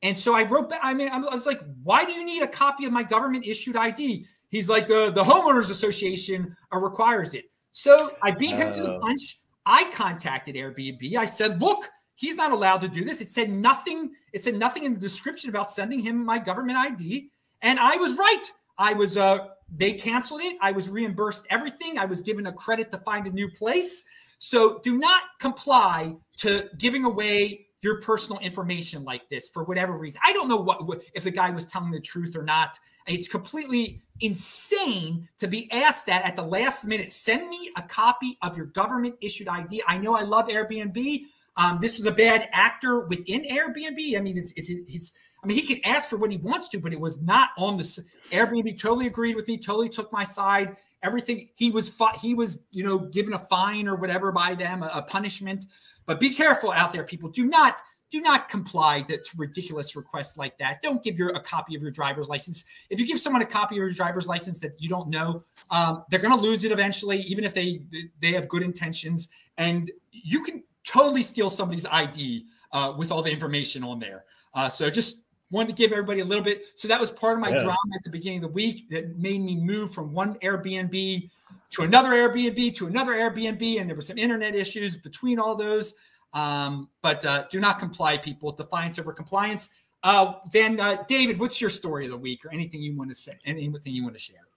And 0.04 0.18
so 0.18 0.36
I 0.36 0.43
wrote 0.43 0.70
back, 0.70 0.80
I 0.82 0.93
mean, 0.93 1.10
I 1.10 1.20
was 1.20 1.45
like, 1.45 1.62
why 1.84 2.06
do 2.06 2.12
you 2.12 2.26
need 2.26 2.41
a 2.41 2.47
copy 2.47 2.86
of 2.86 2.91
my 2.91 3.04
government 3.04 3.45
issued 3.45 3.76
ID? 3.76 4.26
He's 4.49 4.70
like, 4.70 4.88
the, 4.88 5.12
the 5.14 5.22
homeowners 5.22 5.70
association 5.72 6.56
uh, 6.74 6.80
requires 6.80 7.34
it. 7.34 7.45
So 7.72 8.12
I 8.22 8.32
beat 8.32 8.52
him 8.52 8.72
to 8.72 8.84
the 8.84 8.93
oh. 8.93 8.99
punch. 8.99 9.39
I 9.66 9.89
contacted 9.93 10.56
Airbnb. 10.56 11.16
I 11.16 11.26
said, 11.26 11.62
look, 11.62 11.86
he's 12.16 12.36
not 12.36 12.52
allowed 12.52 12.82
to 12.82 12.88
do 12.88 13.04
this. 13.04 13.22
It 13.22 13.28
said 13.28 13.49
nothing. 13.49 14.12
It 14.34 14.41
said 14.41 14.56
nothing 14.56 14.84
in 14.84 14.93
the 14.93 14.99
description 14.99 15.49
about 15.49 15.70
sending 15.70 15.99
him 15.99 16.26
my 16.26 16.39
government 16.39 16.80
ID. 16.80 17.30
And 17.62 17.80
I 17.80 17.95
was 17.97 18.18
right. 18.18 18.43
I 18.80 18.93
was, 18.93 19.18
uh, 19.18 19.49
they 19.74 19.93
canceled 19.93 20.41
it. 20.41 20.58
I 20.62 20.72
was 20.72 20.89
reimbursed 20.89 21.47
everything. 21.52 21.97
I 21.97 22.06
was 22.06 22.22
given 22.22 22.47
a 22.47 22.54
credit 22.54 22.91
to 22.91 22.97
find 22.97 23.28
a 23.28 23.32
new 23.32 23.49
place. 23.52 24.06
So 24.39 24.80
do 24.84 24.97
not 24.97 25.22
comply 25.39 26.16
to 26.38 26.70
giving 26.80 27.06
away 27.06 27.68
your 27.82 28.00
personal 28.02 28.40
information 28.42 29.04
like 29.04 29.28
this 29.30 29.50
for 29.50 29.64
whatever 29.64 29.98
reason. 29.98 30.22
I 30.24 30.34
don't 30.34 30.48
know 30.48 30.58
what, 30.58 31.04
if 31.14 31.24
the 31.24 31.32
guy 31.32 31.50
was 31.50 31.66
telling 31.66 31.92
the 31.92 32.00
truth 32.00 32.36
or 32.36 32.44
not. 32.44 32.80
It's 33.08 33.28
completely 33.28 34.02
insane 34.20 35.28
to 35.40 35.48
be 35.48 35.70
asked 35.72 36.06
that 36.06 36.24
at 36.24 36.36
the 36.36 36.44
last 36.44 36.86
minute. 36.86 37.10
Send 37.10 37.50
me 37.50 37.72
a 37.76 37.82
copy 37.82 38.38
of 38.44 38.56
your 38.56 38.68
government 38.68 39.16
issued 39.22 39.48
ID. 39.48 39.82
I 39.88 39.98
know 39.98 40.16
I 40.16 40.22
love 40.22 40.48
Airbnb. 40.48 41.24
Um, 41.58 41.80
this 41.82 41.98
was 41.98 42.06
a 42.06 42.14
bad 42.14 42.48
actor 42.54 43.08
within 43.08 43.44
Airbnb. 43.44 44.18
I 44.18 44.22
mean, 44.22 44.38
it's 44.38 44.54
it's 44.54 44.70
his. 44.70 45.18
I 45.44 45.48
mean, 45.48 45.58
he 45.58 45.66
can 45.66 45.80
ask 45.92 46.08
for 46.08 46.18
what 46.18 46.32
he 46.32 46.38
wants 46.38 46.70
to, 46.70 46.80
but 46.80 46.94
it 46.94 47.00
was 47.00 47.24
not 47.24 47.50
on 47.58 47.76
the 47.78 47.84
Airbnb. 48.30 48.80
Totally 48.80 49.08
agreed 49.08 49.36
with 49.36 49.48
me. 49.48 49.58
Totally 49.58 49.90
took 49.90 50.12
my 50.14 50.24
side. 50.24 50.78
Everything 51.04 51.50
he 51.56 51.72
was 51.72 52.00
he 52.22 52.36
was 52.36 52.68
you 52.72 52.84
know 52.84 53.00
given 53.00 53.34
a 53.34 53.40
fine 53.40 53.88
or 53.88 53.96
whatever 53.96 54.32
by 54.32 54.54
them, 54.54 54.84
a, 54.84 54.92
a 54.96 55.02
punishment. 55.02 55.66
But 56.06 56.20
be 56.20 56.32
careful 56.32 56.72
out 56.72 56.93
there, 56.93 57.04
people. 57.04 57.30
Do 57.30 57.45
not 57.45 57.80
do 58.12 58.20
not 58.20 58.49
comply 58.49 59.02
to, 59.04 59.18
to, 59.18 59.32
ridiculous 59.38 59.95
requests 59.95 60.38
like 60.38 60.58
that. 60.58 60.82
Don't 60.82 61.02
give 61.02 61.18
your 61.18 61.30
a 61.30 61.39
copy 61.39 61.76
of 61.76 61.82
your 61.82 61.91
driver's 61.91 62.28
license. 62.28 62.66
If 62.89 62.99
you 62.99 63.08
give 63.08 63.18
someone 63.18 63.41
a 63.41 63.45
copy 63.45 63.76
of 63.76 63.78
your 63.78 63.92
driver's 63.92 64.28
license 64.28 64.59
that 64.59 64.76
you 64.80 64.89
don't 64.89 65.08
know, 65.08 65.42
um, 65.70 66.04
they're 66.09 66.20
going 66.20 66.36
to 66.36 66.42
lose 66.42 66.66
it 66.66 66.74
eventually, 66.74 67.20
even 67.20 67.46
if 67.46 67.54
they 67.55 67.82
they 68.20 68.34
have 68.34 68.50
good 68.50 68.63
intentions. 68.63 69.30
And 69.58 69.89
you 70.12 70.43
can 70.43 70.63
totally 70.86 71.21
steal 71.21 71.50
somebody's 71.50 71.86
ID 71.86 72.46
uh, 72.74 72.93
with 72.97 73.12
all 73.12 73.21
the 73.21 73.32
information 73.32 73.84
on 73.84 74.00
there. 74.00 74.26
Uh, 74.54 74.67
so 74.67 74.89
just 74.89 75.28
wanted 75.50 75.70
to 75.70 75.82
give 75.82 75.92
everybody 75.92 76.21
a 76.21 76.26
little 76.26 76.43
bit. 76.43 76.63
So 76.76 76.88
that 76.88 77.00
was 77.00 77.12
part 77.12 77.36
of 77.36 77.42
my 77.42 77.50
yeah. 77.50 77.59
drama 77.59 77.78
at 77.96 78.04
the 78.04 78.09
beginning 78.09 78.39
of 78.39 78.43
the 78.43 78.54
week 78.54 78.89
that 78.89 79.17
made 79.17 79.42
me 79.42 79.55
move 79.55 79.93
from 79.93 80.13
one 80.13 80.36
Airbnb 80.39 81.30
to 81.72 81.84
another 81.84 82.10
Airbnb 82.10 82.76
to 82.76 82.88
another 82.88 83.14
Airbnb, 83.14 83.80
and 83.80 83.89
there 83.89 83.96
were 83.96 84.02
some 84.02 84.18
internet 84.18 84.56
issues 84.56 84.98
between 84.98 85.39
all 85.39 85.56
those. 85.56 85.96
Um, 86.34 86.89
but 87.02 87.26
uh, 87.26 87.46
do 87.50 87.60
not 87.60 87.80
comply, 87.80 88.18
people. 88.18 88.52
Defiance 88.52 89.00
over 89.00 89.12
compliance. 89.12 89.84
Uh, 90.04 90.34
then, 90.52 90.80
uh, 90.80 91.04
David, 91.08 91.39
what's 91.39 91.62
your 91.62 91.70
story 91.70 92.06
of 92.06 92.12
the 92.12 92.18
week, 92.18 92.46
or 92.46 92.54
anything 92.54 92.82
you 92.82 92.96
want 92.96 93.10
to 93.10 93.16
say? 93.16 93.34
Anything 93.46 93.93
you 93.93 94.04
want 94.04 94.16
to 94.16 94.20
share? 94.20 94.48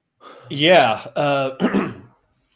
Yeah. 0.49 1.07
Uh, 1.16 1.93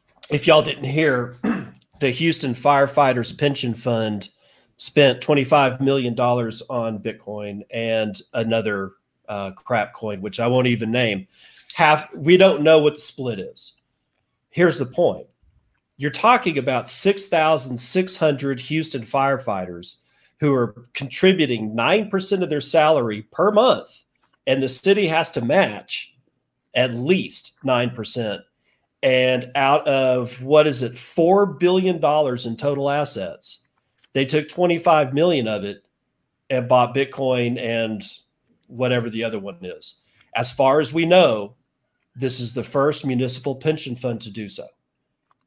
if 0.30 0.46
y'all 0.46 0.62
didn't 0.62 0.84
hear, 0.84 1.36
the 2.00 2.10
Houston 2.10 2.54
Firefighters 2.54 3.36
Pension 3.36 3.74
Fund 3.74 4.30
spent 4.76 5.20
$25 5.20 5.80
million 5.80 6.18
on 6.18 6.98
Bitcoin 7.00 7.62
and 7.70 8.20
another 8.32 8.92
uh, 9.28 9.50
crap 9.52 9.92
coin, 9.92 10.20
which 10.20 10.40
I 10.40 10.46
won't 10.46 10.68
even 10.68 10.90
name. 10.90 11.26
Half, 11.74 12.12
we 12.14 12.36
don't 12.36 12.62
know 12.62 12.78
what 12.78 12.94
the 12.94 13.00
split 13.00 13.40
is 13.40 13.77
here's 14.50 14.78
the 14.78 14.86
point 14.86 15.26
you're 15.98 16.10
talking 16.10 16.58
about 16.58 16.88
6,600 16.88 18.60
Houston 18.60 19.02
firefighters 19.02 19.96
who 20.38 20.54
are 20.54 20.84
contributing 20.94 21.74
9% 21.74 22.42
of 22.42 22.48
their 22.48 22.60
salary 22.60 23.22
per 23.32 23.50
month, 23.50 24.04
and 24.46 24.62
the 24.62 24.68
city 24.68 25.08
has 25.08 25.30
to 25.32 25.40
match 25.40 26.14
at 26.74 26.94
least 26.94 27.56
9%. 27.64 28.40
And 29.02 29.50
out 29.56 29.86
of 29.88 30.42
what 30.42 30.68
is 30.68 30.82
it, 30.82 30.92
$4 30.92 31.58
billion 31.58 31.96
in 31.96 32.56
total 32.56 32.90
assets, 32.90 33.66
they 34.12 34.24
took 34.24 34.48
25 34.48 35.12
million 35.12 35.48
of 35.48 35.64
it 35.64 35.84
and 36.50 36.68
bought 36.68 36.94
Bitcoin 36.94 37.60
and 37.60 38.02
whatever 38.68 39.10
the 39.10 39.24
other 39.24 39.38
one 39.38 39.58
is. 39.62 40.02
As 40.34 40.52
far 40.52 40.80
as 40.80 40.92
we 40.92 41.06
know, 41.06 41.54
this 42.18 42.40
is 42.40 42.52
the 42.52 42.62
first 42.62 43.06
municipal 43.06 43.54
pension 43.54 43.94
fund 43.96 44.20
to 44.22 44.30
do 44.30 44.48
so. 44.48 44.66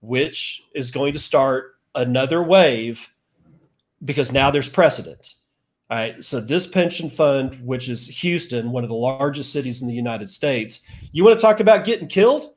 which 0.01 0.63
is 0.73 0.91
going 0.91 1.13
to 1.13 1.19
start 1.19 1.75
another 1.95 2.41
wave 2.41 3.07
because 4.03 4.31
now 4.31 4.49
there's 4.51 4.69
precedent. 4.69 5.35
All 5.89 5.97
right. 5.97 6.23
So 6.23 6.39
this 6.39 6.65
pension 6.65 7.09
fund, 7.09 7.55
which 7.63 7.89
is 7.89 8.07
Houston, 8.07 8.71
one 8.71 8.83
of 8.83 8.89
the 8.89 8.95
largest 8.95 9.51
cities 9.53 9.81
in 9.81 9.87
the 9.87 9.93
United 9.93 10.29
States, 10.29 10.83
you 11.11 11.23
want 11.23 11.37
to 11.37 11.41
talk 11.45 11.59
about 11.59 11.85
getting 11.85 12.07
killed? 12.07 12.55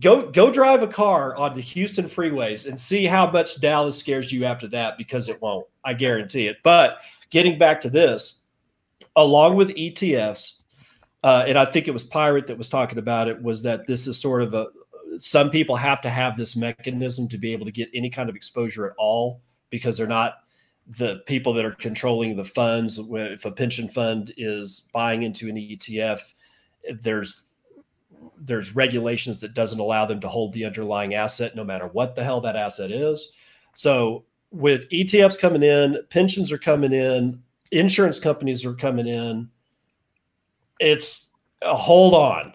Go 0.00 0.30
go 0.30 0.50
drive 0.50 0.82
a 0.82 0.88
car 0.88 1.36
on 1.36 1.54
the 1.54 1.60
Houston 1.60 2.06
freeways 2.06 2.66
and 2.66 2.80
see 2.80 3.04
how 3.04 3.30
much 3.30 3.60
Dallas 3.60 3.96
scares 3.96 4.32
you 4.32 4.44
after 4.44 4.66
that 4.68 4.98
because 4.98 5.28
it 5.28 5.40
won't. 5.40 5.66
I 5.84 5.94
guarantee 5.94 6.48
it. 6.48 6.56
But 6.64 6.98
getting 7.28 7.58
back 7.58 7.80
to 7.82 7.90
this, 7.90 8.40
along 9.14 9.54
with 9.56 9.76
ETFs, 9.76 10.59
uh, 11.22 11.44
and 11.46 11.58
I 11.58 11.64
think 11.64 11.88
it 11.88 11.92
was 11.92 12.04
Pirate 12.04 12.46
that 12.46 12.58
was 12.58 12.68
talking 12.68 12.98
about 12.98 13.28
it, 13.28 13.40
was 13.42 13.62
that 13.62 13.86
this 13.86 14.06
is 14.06 14.18
sort 14.18 14.42
of 14.42 14.54
a 14.54 14.66
some 15.18 15.50
people 15.50 15.76
have 15.76 16.00
to 16.00 16.10
have 16.10 16.36
this 16.36 16.56
mechanism 16.56 17.28
to 17.28 17.38
be 17.38 17.52
able 17.52 17.66
to 17.66 17.72
get 17.72 17.90
any 17.92 18.08
kind 18.08 18.28
of 18.28 18.36
exposure 18.36 18.86
at 18.86 18.96
all 18.96 19.42
because 19.68 19.96
they're 19.96 20.06
not 20.06 20.34
the 20.86 21.16
people 21.26 21.52
that 21.52 21.64
are 21.64 21.74
controlling 21.74 22.36
the 22.36 22.44
funds. 22.44 22.98
If 22.98 23.44
a 23.44 23.50
pension 23.50 23.88
fund 23.88 24.32
is 24.36 24.88
buying 24.92 25.22
into 25.22 25.48
an 25.48 25.56
ETF, 25.56 26.20
there's 27.00 27.46
there's 28.38 28.76
regulations 28.76 29.40
that 29.40 29.54
doesn't 29.54 29.80
allow 29.80 30.04
them 30.06 30.20
to 30.20 30.28
hold 30.28 30.52
the 30.52 30.64
underlying 30.64 31.14
asset 31.14 31.54
no 31.54 31.64
matter 31.64 31.86
what 31.88 32.14
the 32.14 32.24
hell 32.24 32.40
that 32.40 32.56
asset 32.56 32.90
is. 32.90 33.32
So 33.74 34.24
with 34.50 34.88
ETFs 34.90 35.38
coming 35.38 35.62
in, 35.62 35.98
pensions 36.10 36.50
are 36.52 36.58
coming 36.58 36.92
in, 36.92 37.42
insurance 37.70 38.18
companies 38.18 38.64
are 38.64 38.74
coming 38.74 39.06
in. 39.06 39.48
It's 40.80 41.30
a 41.62 41.76
hold 41.76 42.14
on. 42.14 42.54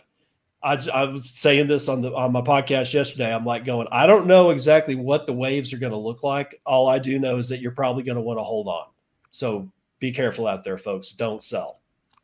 I, 0.63 0.83
I 0.91 1.03
was 1.03 1.29
saying 1.29 1.67
this 1.67 1.87
on 1.87 2.01
the 2.01 2.11
on 2.13 2.31
my 2.31 2.41
podcast 2.41 2.91
yesterday. 2.91 3.31
I'm 3.31 3.45
like 3.45 3.65
going, 3.65 3.87
I 3.91 4.07
don't 4.07 4.25
know 4.25 4.49
exactly 4.49 4.95
what 4.95 5.27
the 5.27 5.33
waves 5.33 5.71
are 5.71 5.77
going 5.77 5.91
to 5.91 5.97
look 5.97 6.23
like. 6.23 6.59
All 6.65 6.89
I 6.89 6.97
do 6.97 7.19
know 7.19 7.37
is 7.37 7.47
that 7.49 7.61
you're 7.61 7.71
probably 7.71 8.01
going 8.01 8.15
to 8.15 8.21
want 8.21 8.39
to 8.39 8.43
hold 8.43 8.67
on. 8.67 8.87
So 9.29 9.71
be 9.99 10.11
careful 10.11 10.47
out 10.47 10.63
there, 10.63 10.79
folks. 10.79 11.11
Don't 11.11 11.43
sell. 11.43 11.81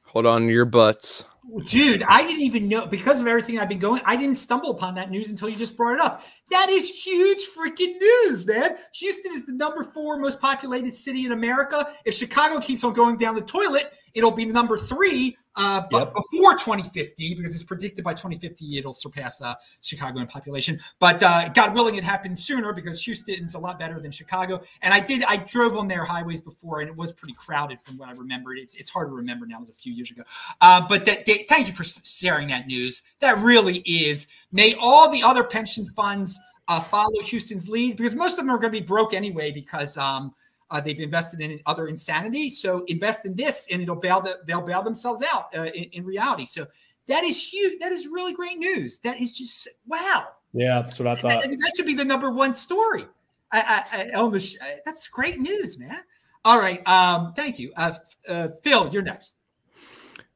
Hold 0.07 0.25
on 0.25 0.47
to 0.47 0.51
your 0.51 0.65
butts. 0.65 1.25
Dude, 1.65 2.03
I 2.07 2.23
didn't 2.23 2.43
even 2.43 2.67
know 2.67 2.85
because 2.85 3.21
of 3.21 3.27
everything 3.27 3.59
I've 3.59 3.69
been 3.69 3.79
going. 3.79 4.01
I 4.05 4.15
didn't 4.15 4.35
stumble 4.35 4.71
upon 4.71 4.95
that 4.95 5.09
news 5.09 5.31
until 5.31 5.49
you 5.49 5.55
just 5.55 5.75
brought 5.75 5.95
it 5.95 6.01
up. 6.01 6.23
That 6.49 6.67
is 6.69 7.03
huge 7.03 7.37
freaking 7.57 7.99
news, 7.99 8.47
man. 8.47 8.75
Houston 8.95 9.31
is 9.33 9.45
the 9.45 9.53
number 9.53 9.83
four 9.83 10.17
most 10.17 10.41
populated 10.41 10.93
city 10.93 11.25
in 11.25 11.31
America. 11.31 11.83
If 12.05 12.13
Chicago 12.13 12.59
keeps 12.59 12.83
on 12.83 12.93
going 12.93 13.17
down 13.17 13.35
the 13.35 13.41
toilet, 13.41 13.91
it'll 14.13 14.35
be 14.35 14.45
number 14.45 14.77
three 14.77 15.35
uh, 15.57 15.81
but 15.91 15.99
yep. 15.99 16.13
before 16.13 16.53
2050, 16.53 17.35
because 17.35 17.53
it's 17.53 17.63
predicted 17.63 18.05
by 18.05 18.13
2050 18.13 18.77
it'll 18.77 18.93
surpass 18.93 19.41
uh, 19.41 19.53
Chicago 19.81 20.19
in 20.19 20.27
population. 20.27 20.79
But 20.99 21.21
uh, 21.21 21.49
God 21.49 21.73
willing, 21.73 21.95
it 21.95 22.03
happens 22.03 22.43
sooner 22.43 22.71
because 22.71 23.03
Houston's 23.03 23.55
a 23.55 23.59
lot 23.59 23.77
better 23.77 23.99
than 23.99 24.11
Chicago. 24.11 24.61
And 24.81 24.93
I 24.93 25.01
did, 25.01 25.23
I 25.27 25.37
drove 25.37 25.75
on 25.75 25.87
their 25.87 26.05
highways 26.05 26.41
before, 26.41 26.79
and 26.79 26.89
it 26.89 26.95
was 26.95 27.11
pretty 27.11 27.33
crowded 27.33 27.81
from 27.81 27.97
what 27.97 28.07
I 28.07 28.13
remember. 28.13 28.53
It's 28.53 28.75
it's 28.75 28.89
hard 28.89 29.09
to 29.09 29.13
remember 29.13 29.45
now; 29.45 29.57
it 29.57 29.61
was 29.61 29.69
a 29.69 29.73
few 29.73 29.91
years 29.91 30.11
ago. 30.11 30.23
Uh, 30.61 30.85
but 30.87 31.05
that, 31.05 31.25
they, 31.25 31.45
thank 31.49 31.67
you 31.67 31.73
for 31.73 31.83
sharing 31.83 32.47
that 32.47 32.67
news. 32.67 33.03
That 33.19 33.37
really 33.43 33.79
is. 33.79 34.33
May 34.51 34.75
all 34.81 35.11
the 35.11 35.21
other 35.21 35.43
pension 35.43 35.85
funds 35.85 36.39
uh, 36.69 36.79
follow 36.79 37.21
Houston's 37.25 37.69
lead 37.69 37.97
because 37.97 38.15
most 38.15 38.39
of 38.39 38.45
them 38.45 38.55
are 38.55 38.57
going 38.57 38.73
to 38.73 38.79
be 38.79 38.85
broke 38.85 39.13
anyway 39.13 39.51
because. 39.51 39.97
Um, 39.97 40.33
uh, 40.71 40.79
they've 40.79 40.99
invested 40.99 41.41
in 41.41 41.59
other 41.65 41.87
insanity. 41.87 42.49
So 42.49 42.83
invest 42.87 43.25
in 43.25 43.35
this, 43.35 43.67
and 43.71 43.81
it'll 43.81 43.97
bail 43.97 44.21
the, 44.21 44.39
they'll 44.47 44.65
bail 44.65 44.81
themselves 44.81 45.23
out 45.33 45.55
uh, 45.55 45.65
in, 45.75 45.83
in, 45.91 46.05
reality. 46.05 46.45
So 46.45 46.65
that 47.07 47.23
is 47.23 47.51
huge. 47.51 47.79
That 47.79 47.91
is 47.91 48.07
really 48.07 48.33
great 48.33 48.57
news. 48.57 48.99
That 49.01 49.19
is 49.19 49.37
just 49.37 49.67
wow. 49.85 50.27
Yeah, 50.53 50.81
that's 50.81 50.97
what 50.97 51.07
I 51.07 51.15
thought. 51.15 51.31
I 51.31 51.47
mean, 51.47 51.57
that 51.59 51.73
should 51.75 51.85
be 51.85 51.93
the 51.93 52.05
number 52.05 52.31
one 52.31 52.53
story. 52.53 53.05
I, 53.51 53.83
I, 53.91 54.11
I 54.15 54.17
almost 54.17 54.57
that's 54.85 55.07
great 55.09 55.39
news, 55.39 55.79
man. 55.79 55.97
All 56.43 56.59
right, 56.59 56.85
um, 56.87 57.33
thank 57.33 57.59
you, 57.59 57.71
uh, 57.77 57.93
uh, 58.27 58.47
Phil. 58.63 58.89
You're 58.91 59.03
next. 59.03 59.37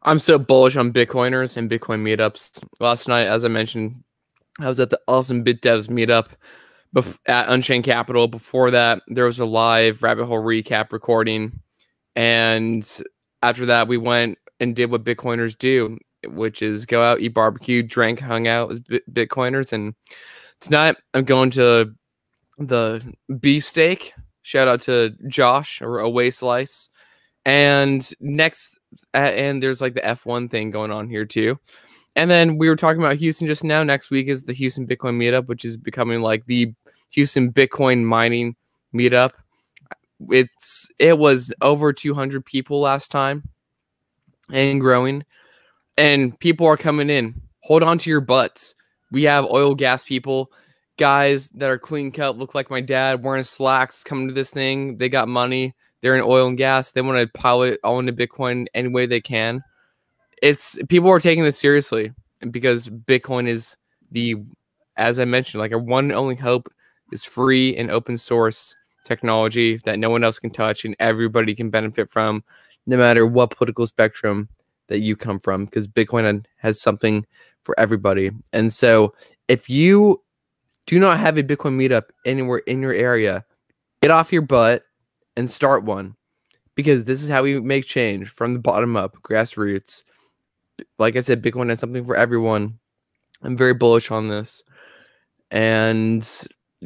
I'm 0.04 0.20
so 0.20 0.38
bullish 0.38 0.76
on 0.76 0.94
Bitcoiners 0.94 1.58
and 1.58 1.70
Bitcoin 1.70 2.02
meetups. 2.02 2.64
Last 2.80 3.08
night, 3.08 3.26
as 3.26 3.44
I 3.44 3.48
mentioned, 3.48 4.04
I 4.60 4.68
was 4.68 4.80
at 4.80 4.92
the 4.92 5.00
Austin 5.08 5.44
BitDevs 5.44 5.88
meetup 5.88 6.28
bef- 6.96 7.20
at 7.28 7.50
Unchained 7.50 7.84
Capital. 7.84 8.28
Before 8.28 8.72
that, 8.72 9.02
there 9.08 9.26
was 9.26 9.40
a 9.40 9.46
live 9.46 10.02
rabbit 10.02 10.26
hole 10.26 10.42
recap 10.42 10.92
recording, 10.92 11.60
and 12.16 13.02
after 13.42 13.66
that, 13.68 13.88
we 13.88 13.98
went 13.98 14.38
and 14.60 14.76
did 14.76 14.90
what 14.90 15.04
Bitcoiners 15.04 15.58
do, 15.58 15.98
which 16.26 16.62
is 16.62 16.86
go 16.86 17.04
out, 17.04 17.20
eat 17.20 17.34
barbecue, 17.34 17.84
drink, 17.84 18.20
hung 18.20 18.48
out 18.48 18.72
as 18.72 18.80
Bitcoiners. 18.80 19.74
And 19.74 19.94
tonight, 20.60 20.96
I'm 21.14 21.26
going 21.26 21.52
to 21.52 21.94
the 22.58 23.14
beefsteak. 23.40 24.14
Shout 24.42 24.68
out 24.68 24.82
to 24.82 25.16
Josh 25.28 25.82
or 25.82 26.00
Away 26.00 26.32
Slice. 26.32 26.90
And 27.46 28.10
next, 28.20 28.80
and 29.14 29.62
there's 29.62 29.82
like 29.82 29.94
the 29.94 30.02
F1 30.02 30.50
thing 30.50 30.72
going 30.72 30.92
on 30.92 31.10
here 31.10 31.26
too. 31.26 31.58
And 32.16 32.32
then 32.32 32.58
we 32.58 32.70
were 32.70 32.76
talking 32.76 33.02
about 33.02 33.18
Houston 33.18 33.46
just 33.46 33.64
now. 33.64 33.84
Next 33.84 34.10
week 34.10 34.28
is 34.28 34.44
the 34.44 34.54
Houston 34.54 34.88
Bitcoin 34.88 35.18
meetup, 35.18 35.48
which 35.48 35.66
is 35.66 35.78
becoming 35.78 36.22
like 36.22 36.46
the 36.46 36.74
Houston 37.10 37.52
Bitcoin 37.52 38.04
mining 38.04 38.56
meetup. 38.94 39.32
It's 40.30 40.88
it 41.00 41.18
was 41.18 41.54
over 41.62 41.94
200 41.94 42.46
people 42.46 42.80
last 42.80 43.12
time 43.12 43.50
and 44.52 44.80
growing. 44.80 45.26
And 45.98 46.38
people 46.40 46.68
are 46.68 46.78
coming 46.78 47.10
in. 47.10 47.42
Hold 47.62 47.84
on 47.84 47.98
to 48.00 48.10
your 48.10 48.22
butts. 48.22 48.76
We 49.12 49.24
have 49.24 49.46
oil 49.46 49.76
gas 49.76 50.04
people, 50.04 50.52
guys 50.98 51.50
that 51.50 51.70
are 51.70 51.80
clean 51.80 52.12
cut, 52.12 52.38
look 52.38 52.54
like 52.54 52.70
my 52.70 52.82
dad, 52.82 53.24
wearing 53.24 53.44
slacks, 53.44 54.04
coming 54.04 54.28
to 54.28 54.34
this 54.34 54.50
thing. 54.50 54.98
They 54.98 55.10
got 55.10 55.28
money. 55.28 55.74
They're 56.02 56.16
in 56.16 56.22
oil 56.22 56.48
and 56.48 56.58
gas. 56.58 56.92
They 56.92 57.02
want 57.02 57.20
to 57.20 57.40
pilot 57.40 57.80
all 57.84 58.00
into 58.00 58.14
Bitcoin 58.14 58.68
any 58.74 58.90
way 58.90 59.06
they 59.06 59.22
can. 59.22 59.64
It's 60.42 60.78
people 60.90 61.10
are 61.10 61.20
taking 61.20 61.44
this 61.44 61.58
seriously 61.58 62.12
because 62.52 62.88
Bitcoin 62.88 63.48
is 63.48 63.78
the, 64.12 64.36
as 64.98 65.18
I 65.18 65.26
mentioned, 65.26 65.62
like 65.62 65.72
a 65.72 65.78
one 65.78 66.12
only 66.12 66.36
hope 66.36 66.68
is 67.12 67.24
free 67.24 67.76
and 67.76 67.92
open 67.92 68.18
source 68.18 68.76
technology 69.04 69.78
that 69.86 70.00
no 70.00 70.10
one 70.10 70.24
else 70.24 70.40
can 70.40 70.50
touch 70.50 70.86
and 70.86 70.96
everybody 71.00 71.56
can 71.56 71.70
benefit 71.70 72.12
from, 72.12 72.44
no 72.86 72.98
matter 72.98 73.26
what 73.26 73.52
political 73.52 73.88
spectrum 73.88 74.50
that 74.88 75.00
you 75.00 75.16
come 75.16 75.40
from, 75.40 75.66
because 75.66 75.88
Bitcoin 75.88 76.46
has 76.58 76.82
something 76.82 77.26
for 77.64 77.80
everybody. 77.80 78.30
And 78.54 78.72
so 78.72 79.12
if 79.48 79.70
you 79.70 80.22
do 80.86 81.00
not 81.00 81.20
have 81.20 81.38
a 81.38 81.44
Bitcoin 81.44 81.78
meetup 81.78 82.04
anywhere 82.26 82.60
in 82.60 82.82
your 82.82 82.94
area, 82.94 83.44
get 84.02 84.12
off 84.12 84.34
your 84.34 84.44
butt 84.44 84.84
and 85.36 85.50
start 85.50 85.84
one 85.84 86.16
because 86.76 87.06
this 87.06 87.24
is 87.24 87.30
how 87.30 87.44
we 87.44 87.60
make 87.60 87.86
change 87.86 88.30
from 88.30 88.54
the 88.54 88.60
bottom 88.60 88.96
up, 88.96 89.16
grassroots. 89.24 90.04
Like 91.00 91.16
I 91.16 91.22
said, 91.22 91.42
Bitcoin 91.42 91.70
has 91.70 91.80
something 91.80 92.06
for 92.06 92.16
everyone. 92.16 92.80
I'm 93.42 93.58
very 93.58 93.74
bullish 93.74 94.12
on 94.12 94.28
this. 94.28 94.64
And 95.52 96.28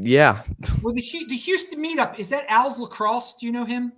yeah. 0.02 0.44
Well, 0.82 0.94
the 0.94 1.04
the 1.28 1.36
Houston 1.36 1.84
meetup 1.84 2.20
is 2.20 2.30
that 2.30 2.46
Al's 2.50 2.80
lacrosse? 2.80 3.36
Do 3.36 3.46
you 3.46 3.52
know 3.52 3.66
him? 3.66 3.92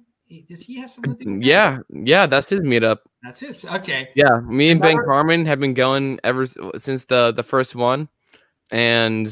Does 0.47 0.65
he 0.65 0.75
have 0.77 0.85
uh, 0.85 0.87
something? 0.87 1.41
Yeah, 1.41 1.79
yeah, 1.89 2.25
that's 2.25 2.49
his 2.49 2.61
meetup. 2.61 2.99
That's 3.23 3.39
his. 3.39 3.65
Okay. 3.65 4.09
Yeah, 4.15 4.39
me 4.45 4.69
and 4.69 4.79
Another... 4.79 4.95
Ben 4.95 5.05
Carman 5.05 5.45
have 5.45 5.59
been 5.59 5.73
going 5.73 6.19
ever 6.23 6.45
since 6.77 7.05
the 7.05 7.31
the 7.31 7.43
first 7.43 7.75
one, 7.75 8.09
and 8.71 9.27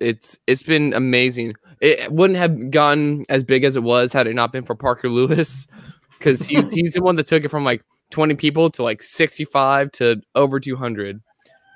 it's 0.00 0.38
it's 0.46 0.62
been 0.62 0.92
amazing. 0.92 1.54
It 1.80 2.12
wouldn't 2.12 2.38
have 2.38 2.70
gotten 2.70 3.24
as 3.28 3.44
big 3.44 3.64
as 3.64 3.76
it 3.76 3.82
was 3.82 4.12
had 4.12 4.26
it 4.26 4.34
not 4.34 4.52
been 4.52 4.64
for 4.64 4.74
Parker 4.74 5.08
Lewis, 5.08 5.66
because 6.18 6.46
he, 6.46 6.56
he's 6.72 6.94
the 6.94 7.02
one 7.02 7.16
that 7.16 7.26
took 7.26 7.44
it 7.44 7.50
from 7.50 7.64
like 7.64 7.82
20 8.10 8.34
people 8.34 8.70
to 8.70 8.82
like 8.82 9.02
65 9.02 9.92
to 9.92 10.20
over 10.34 10.58
200, 10.58 11.20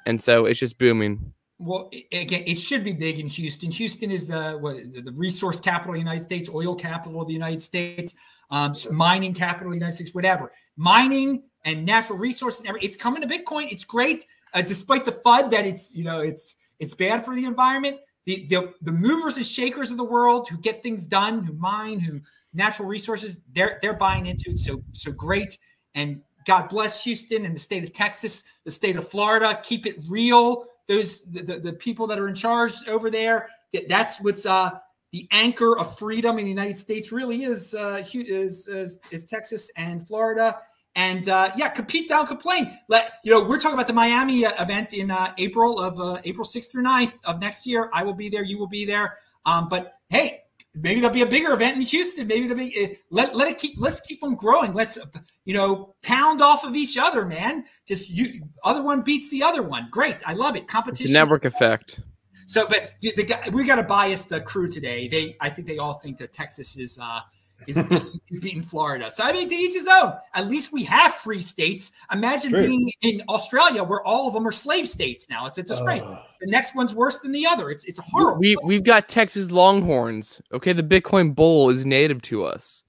and 0.06 0.20
so 0.20 0.46
it's 0.46 0.60
just 0.60 0.78
booming. 0.78 1.33
Well, 1.58 1.90
again, 2.12 2.42
it 2.46 2.58
should 2.58 2.82
be 2.82 2.92
big 2.92 3.20
in 3.20 3.28
Houston. 3.28 3.70
Houston 3.70 4.10
is 4.10 4.26
the 4.26 4.58
what 4.60 4.76
the 4.76 5.12
resource 5.16 5.60
capital 5.60 5.92
of 5.92 5.94
the 5.94 6.00
United 6.00 6.22
States, 6.22 6.50
oil 6.52 6.74
capital 6.74 7.20
of 7.20 7.28
the 7.28 7.32
United 7.32 7.60
States, 7.60 8.16
um, 8.50 8.74
mining 8.90 9.34
capital 9.34 9.68
of 9.68 9.72
the 9.72 9.78
United 9.78 9.94
States, 9.94 10.14
whatever. 10.14 10.50
Mining 10.76 11.44
and 11.64 11.86
natural 11.86 12.18
resources, 12.18 12.66
it's 12.82 12.96
coming 12.96 13.22
to 13.22 13.28
Bitcoin. 13.28 13.70
It's 13.70 13.84
great, 13.84 14.24
uh, 14.52 14.62
despite 14.62 15.04
the 15.04 15.12
FUD 15.12 15.50
that 15.52 15.64
it's 15.64 15.96
you 15.96 16.02
know 16.02 16.20
it's 16.20 16.60
it's 16.80 16.94
bad 16.94 17.24
for 17.24 17.34
the 17.36 17.44
environment. 17.44 17.98
The, 18.26 18.46
the 18.48 18.74
the 18.82 18.92
movers 18.92 19.36
and 19.36 19.46
shakers 19.46 19.92
of 19.92 19.96
the 19.96 20.04
world 20.04 20.48
who 20.48 20.58
get 20.58 20.82
things 20.82 21.06
done, 21.06 21.44
who 21.44 21.52
mine, 21.52 22.00
who 22.00 22.20
natural 22.52 22.88
resources, 22.88 23.46
they're 23.52 23.78
they're 23.80 23.96
buying 23.96 24.26
into 24.26 24.50
it. 24.50 24.58
So 24.58 24.82
so 24.90 25.12
great, 25.12 25.56
and 25.94 26.20
God 26.46 26.68
bless 26.68 27.04
Houston 27.04 27.44
and 27.44 27.54
the 27.54 27.60
state 27.60 27.84
of 27.84 27.92
Texas, 27.92 28.50
the 28.64 28.72
state 28.72 28.96
of 28.96 29.08
Florida. 29.08 29.58
Keep 29.62 29.86
it 29.86 29.96
real 30.08 30.66
those 30.88 31.24
the, 31.32 31.42
the, 31.42 31.60
the 31.60 31.72
people 31.72 32.06
that 32.08 32.18
are 32.18 32.28
in 32.28 32.34
charge 32.34 32.72
over 32.88 33.10
there. 33.10 33.48
That's 33.88 34.22
what's 34.22 34.46
uh, 34.46 34.70
the 35.12 35.26
anchor 35.32 35.78
of 35.78 35.98
freedom 35.98 36.38
in 36.38 36.44
the 36.44 36.50
United 36.50 36.76
States. 36.76 37.12
Really 37.12 37.42
is 37.42 37.74
uh, 37.74 38.02
is, 38.14 38.68
is 38.68 39.00
is 39.10 39.26
Texas 39.26 39.70
and 39.76 40.06
Florida. 40.06 40.58
And 40.96 41.28
uh, 41.28 41.50
yeah, 41.56 41.70
compete, 41.70 42.08
down, 42.08 42.26
complain. 42.26 42.70
Let 42.88 43.10
you 43.24 43.32
know 43.32 43.44
we're 43.48 43.58
talking 43.58 43.74
about 43.74 43.88
the 43.88 43.94
Miami 43.94 44.46
uh, 44.46 44.52
event 44.62 44.94
in 44.94 45.10
uh, 45.10 45.32
April 45.38 45.80
of 45.80 45.98
uh, 45.98 46.20
April 46.24 46.46
6th 46.46 46.70
through 46.70 46.84
9th 46.84 47.18
of 47.24 47.40
next 47.40 47.66
year. 47.66 47.90
I 47.92 48.04
will 48.04 48.14
be 48.14 48.28
there. 48.28 48.44
You 48.44 48.58
will 48.58 48.68
be 48.68 48.84
there. 48.84 49.18
Um, 49.44 49.68
but 49.68 49.98
hey, 50.08 50.43
maybe 50.76 51.00
there'll 51.00 51.14
be 51.14 51.22
a 51.22 51.26
bigger 51.26 51.52
event 51.52 51.76
in 51.76 51.82
Houston. 51.82 52.26
Maybe 52.26 52.46
there'll 52.46 52.62
be 52.62 52.74
uh, 52.84 52.94
let 53.10 53.34
let 53.34 53.50
it 53.50 53.58
keep 53.58 53.74
let's 53.78 54.00
keep 54.00 54.22
on 54.22 54.34
growing. 54.34 54.72
Let's 54.72 54.98
you 55.44 55.54
know 55.54 55.94
pound 56.02 56.40
off 56.40 56.64
of 56.64 56.74
each 56.74 56.96
other, 57.00 57.24
man. 57.26 57.64
Just 57.86 58.10
you 58.10 58.48
other 58.64 58.82
one 58.82 59.02
beats 59.02 59.30
the 59.30 59.42
other 59.42 59.62
one. 59.62 59.88
Great, 59.90 60.22
I 60.26 60.34
love 60.34 60.56
it. 60.56 60.66
Competition, 60.66 61.12
network 61.14 61.44
effect. 61.44 62.00
So, 62.46 62.66
but 62.66 62.94
the, 63.00 63.10
the 63.10 63.50
we 63.52 63.64
got 63.64 63.78
a 63.78 63.84
biased 63.84 64.32
uh, 64.32 64.40
crew 64.40 64.68
today. 64.68 65.08
They, 65.08 65.36
I 65.40 65.48
think 65.48 65.66
they 65.68 65.78
all 65.78 65.94
think 65.94 66.18
that 66.18 66.32
Texas 66.32 66.78
is 66.78 66.98
uh, 67.00 67.20
is, 67.66 67.78
is 68.30 68.40
beating 68.40 68.62
Florida. 68.62 69.10
So 69.10 69.24
I 69.24 69.32
mean, 69.32 69.48
to 69.48 69.54
each 69.54 69.74
his 69.74 69.88
own. 70.02 70.14
At 70.34 70.46
least 70.46 70.72
we 70.72 70.84
have 70.84 71.14
free 71.14 71.40
states. 71.40 71.98
Imagine 72.12 72.50
True. 72.50 72.66
being 72.66 72.90
in 73.02 73.22
Australia 73.28 73.82
where 73.84 74.02
all 74.06 74.28
of 74.28 74.34
them 74.34 74.46
are 74.46 74.52
slave 74.52 74.88
states 74.88 75.28
now. 75.30 75.46
It's 75.46 75.58
a 75.58 75.62
disgrace. 75.62 76.10
Ugh. 76.10 76.18
the 76.40 76.46
next 76.48 76.74
one's 76.74 76.94
worse 76.94 77.20
than 77.20 77.32
the 77.32 77.46
other. 77.46 77.70
It's 77.70 77.84
it's 77.84 77.98
horrible. 77.98 78.40
We 78.40 78.56
we've 78.64 78.84
got 78.84 79.08
Texas 79.08 79.50
Longhorns. 79.50 80.40
Okay, 80.52 80.72
the 80.72 80.82
Bitcoin 80.82 81.34
bull 81.34 81.70
is 81.70 81.86
native 81.86 82.22
to 82.22 82.44
us. 82.44 82.82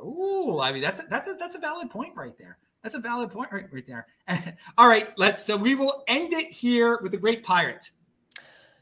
Oh, 0.00 0.60
I 0.60 0.72
mean 0.72 0.82
that's 0.82 1.04
a, 1.04 1.06
that's 1.08 1.28
a, 1.28 1.36
that's 1.38 1.56
a 1.56 1.60
valid 1.60 1.90
point 1.90 2.12
right 2.16 2.34
there. 2.38 2.58
That's 2.82 2.94
a 2.94 3.00
valid 3.00 3.30
point 3.30 3.50
right, 3.52 3.66
right 3.72 3.86
there. 3.86 4.06
All 4.78 4.88
right, 4.88 5.08
let's. 5.18 5.44
So 5.44 5.56
we 5.56 5.74
will 5.74 6.04
end 6.06 6.32
it 6.32 6.50
here 6.50 6.98
with 7.02 7.12
the 7.12 7.18
Great 7.18 7.42
Pirate. 7.42 7.90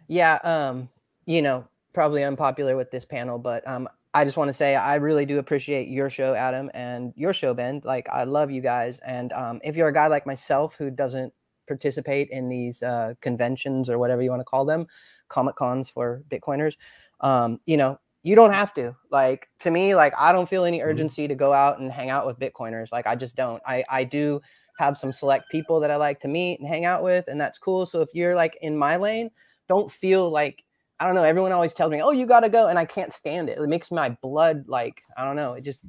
Yeah, 0.08 0.34
um, 0.44 0.88
you 1.24 1.42
know, 1.42 1.66
probably 1.92 2.22
unpopular 2.22 2.76
with 2.76 2.90
this 2.90 3.04
panel, 3.04 3.38
but 3.38 3.66
um, 3.66 3.88
I 4.16 4.24
just 4.24 4.38
want 4.38 4.48
to 4.48 4.54
say 4.54 4.74
I 4.74 4.94
really 4.94 5.26
do 5.26 5.38
appreciate 5.38 5.88
your 5.88 6.08
show, 6.08 6.32
Adam, 6.32 6.70
and 6.72 7.12
your 7.16 7.34
show, 7.34 7.52
Ben. 7.52 7.82
Like, 7.84 8.08
I 8.08 8.24
love 8.24 8.50
you 8.50 8.62
guys, 8.62 8.98
and 9.00 9.30
um, 9.34 9.60
if 9.62 9.76
you're 9.76 9.88
a 9.88 9.92
guy 9.92 10.06
like 10.06 10.24
myself 10.24 10.74
who 10.74 10.90
doesn't 10.90 11.34
participate 11.68 12.30
in 12.30 12.48
these 12.48 12.82
uh, 12.82 13.12
conventions 13.20 13.90
or 13.90 13.98
whatever 13.98 14.22
you 14.22 14.30
want 14.30 14.40
to 14.40 14.44
call 14.44 14.64
them, 14.64 14.86
comic 15.28 15.54
cons 15.56 15.90
for 15.90 16.22
Bitcoiners, 16.30 16.78
um, 17.20 17.60
you 17.66 17.76
know, 17.76 18.00
you 18.22 18.34
don't 18.34 18.54
have 18.54 18.72
to. 18.72 18.96
Like 19.10 19.50
to 19.60 19.70
me, 19.70 19.94
like 19.94 20.14
I 20.16 20.32
don't 20.32 20.48
feel 20.48 20.64
any 20.64 20.80
urgency 20.80 21.28
to 21.28 21.34
go 21.34 21.52
out 21.52 21.78
and 21.78 21.92
hang 21.92 22.08
out 22.08 22.26
with 22.26 22.38
Bitcoiners. 22.38 22.90
Like 22.90 23.06
I 23.06 23.16
just 23.16 23.36
don't. 23.36 23.62
I 23.66 23.84
I 23.90 24.04
do 24.04 24.40
have 24.78 24.96
some 24.96 25.12
select 25.12 25.50
people 25.50 25.78
that 25.80 25.90
I 25.90 25.96
like 25.96 26.20
to 26.20 26.28
meet 26.28 26.58
and 26.58 26.66
hang 26.66 26.86
out 26.86 27.02
with, 27.02 27.28
and 27.28 27.38
that's 27.38 27.58
cool. 27.58 27.84
So 27.84 28.00
if 28.00 28.08
you're 28.14 28.34
like 28.34 28.56
in 28.62 28.78
my 28.78 28.96
lane, 28.96 29.30
don't 29.68 29.92
feel 29.92 30.30
like 30.30 30.64
I 30.98 31.06
don't 31.06 31.14
know. 31.14 31.24
Everyone 31.24 31.52
always 31.52 31.74
tells 31.74 31.90
me, 31.90 32.00
"Oh, 32.00 32.10
you 32.10 32.26
got 32.26 32.40
to 32.40 32.48
go," 32.48 32.68
and 32.68 32.78
I 32.78 32.84
can't 32.84 33.12
stand 33.12 33.48
it. 33.50 33.58
It 33.58 33.68
makes 33.68 33.90
my 33.90 34.10
blood 34.22 34.64
like 34.66 35.02
I 35.16 35.24
don't 35.24 35.36
know. 35.36 35.52
It 35.54 35.62
just 35.62 35.80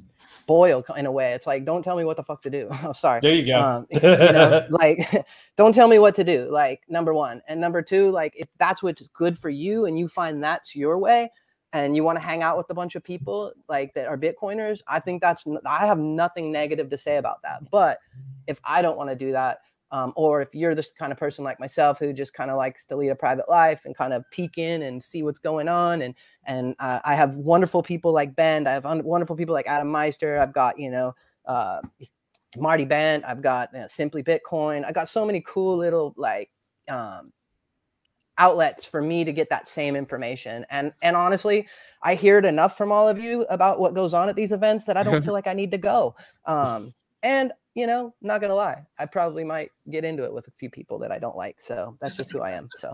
boil 0.48 0.84
in 0.96 1.06
a 1.06 1.12
way. 1.12 1.34
It's 1.34 1.46
like, 1.46 1.64
don't 1.64 1.84
tell 1.84 1.96
me 1.96 2.04
what 2.04 2.16
the 2.16 2.24
fuck 2.24 2.42
to 2.42 2.50
do. 2.50 2.68
oh, 2.82 2.92
sorry. 2.92 3.20
There 3.20 3.34
you 3.34 3.46
go. 3.46 3.60
Um, 3.60 3.86
you 3.90 4.00
know, 4.00 4.66
like, 4.70 4.98
don't 5.56 5.74
tell 5.74 5.86
me 5.86 6.00
what 6.00 6.16
to 6.16 6.24
do. 6.24 6.48
Like, 6.50 6.82
number 6.88 7.14
one, 7.14 7.40
and 7.46 7.60
number 7.60 7.82
two, 7.82 8.10
like, 8.10 8.34
if 8.36 8.48
that's 8.58 8.82
what's 8.82 9.06
good 9.08 9.38
for 9.38 9.50
you, 9.50 9.84
and 9.86 9.96
you 9.96 10.08
find 10.08 10.42
that's 10.42 10.74
your 10.74 10.98
way, 10.98 11.30
and 11.72 11.94
you 11.94 12.02
want 12.02 12.16
to 12.16 12.22
hang 12.22 12.42
out 12.42 12.56
with 12.56 12.68
a 12.70 12.74
bunch 12.74 12.96
of 12.96 13.04
people 13.04 13.52
like 13.68 13.94
that 13.94 14.08
are 14.08 14.18
Bitcoiners, 14.18 14.80
I 14.88 14.98
think 14.98 15.22
that's. 15.22 15.44
I 15.66 15.86
have 15.86 15.98
nothing 15.98 16.50
negative 16.50 16.90
to 16.90 16.98
say 16.98 17.18
about 17.18 17.42
that. 17.42 17.70
But 17.70 17.98
if 18.46 18.58
I 18.64 18.82
don't 18.82 18.96
want 18.96 19.10
to 19.10 19.16
do 19.16 19.32
that, 19.32 19.58
um, 19.90 20.12
or 20.16 20.42
if 20.42 20.54
you're 20.54 20.74
this 20.74 20.92
kind 20.92 21.12
of 21.12 21.18
person 21.18 21.44
like 21.44 21.58
myself 21.58 21.98
who 21.98 22.12
just 22.12 22.34
kind 22.34 22.50
of 22.50 22.56
likes 22.56 22.84
to 22.86 22.96
lead 22.96 23.08
a 23.08 23.14
private 23.14 23.48
life 23.48 23.84
and 23.84 23.96
kind 23.96 24.12
of 24.12 24.24
peek 24.30 24.58
in 24.58 24.82
and 24.82 25.02
see 25.02 25.22
what's 25.22 25.38
going 25.38 25.68
on 25.68 26.02
and 26.02 26.14
and 26.44 26.74
uh, 26.78 27.00
i 27.04 27.14
have 27.14 27.34
wonderful 27.36 27.82
people 27.82 28.12
like 28.12 28.34
ben 28.36 28.66
i 28.66 28.72
have 28.72 28.86
un- 28.86 29.04
wonderful 29.04 29.36
people 29.36 29.54
like 29.54 29.66
adam 29.66 29.90
meister 29.90 30.38
i've 30.38 30.52
got 30.52 30.78
you 30.78 30.90
know 30.90 31.14
uh, 31.46 31.80
marty 32.56 32.84
bent 32.84 33.24
i've 33.24 33.42
got 33.42 33.70
you 33.72 33.80
know, 33.80 33.86
simply 33.88 34.22
bitcoin 34.22 34.84
i 34.86 34.92
got 34.92 35.08
so 35.08 35.24
many 35.24 35.42
cool 35.46 35.76
little 35.76 36.14
like 36.16 36.50
um, 36.88 37.32
outlets 38.38 38.84
for 38.84 39.02
me 39.02 39.24
to 39.24 39.32
get 39.32 39.50
that 39.50 39.68
same 39.68 39.96
information. 39.96 40.64
And 40.70 40.92
and 41.02 41.16
honestly 41.16 41.68
i 42.02 42.14
hear 42.14 42.38
it 42.38 42.44
enough 42.44 42.78
from 42.78 42.92
all 42.92 43.08
of 43.08 43.18
you 43.18 43.42
about 43.50 43.80
what 43.80 43.94
goes 43.94 44.14
on 44.14 44.28
at 44.28 44.36
these 44.36 44.52
events 44.52 44.84
that 44.84 44.96
i 44.96 45.02
don't 45.02 45.22
feel 45.24 45.34
like 45.34 45.48
i 45.48 45.52
need 45.52 45.72
to 45.72 45.78
go. 45.78 46.14
Um, 46.46 46.94
and 47.22 47.52
you 47.78 47.86
know, 47.86 48.12
not 48.20 48.40
gonna 48.40 48.56
lie, 48.56 48.84
I 48.98 49.06
probably 49.06 49.44
might 49.44 49.70
get 49.88 50.04
into 50.04 50.24
it 50.24 50.32
with 50.32 50.48
a 50.48 50.50
few 50.50 50.68
people 50.68 50.98
that 50.98 51.12
I 51.12 51.20
don't 51.20 51.36
like. 51.36 51.60
So 51.60 51.96
that's 52.00 52.16
just 52.16 52.32
who 52.32 52.40
I 52.40 52.50
am. 52.50 52.68
So 52.74 52.90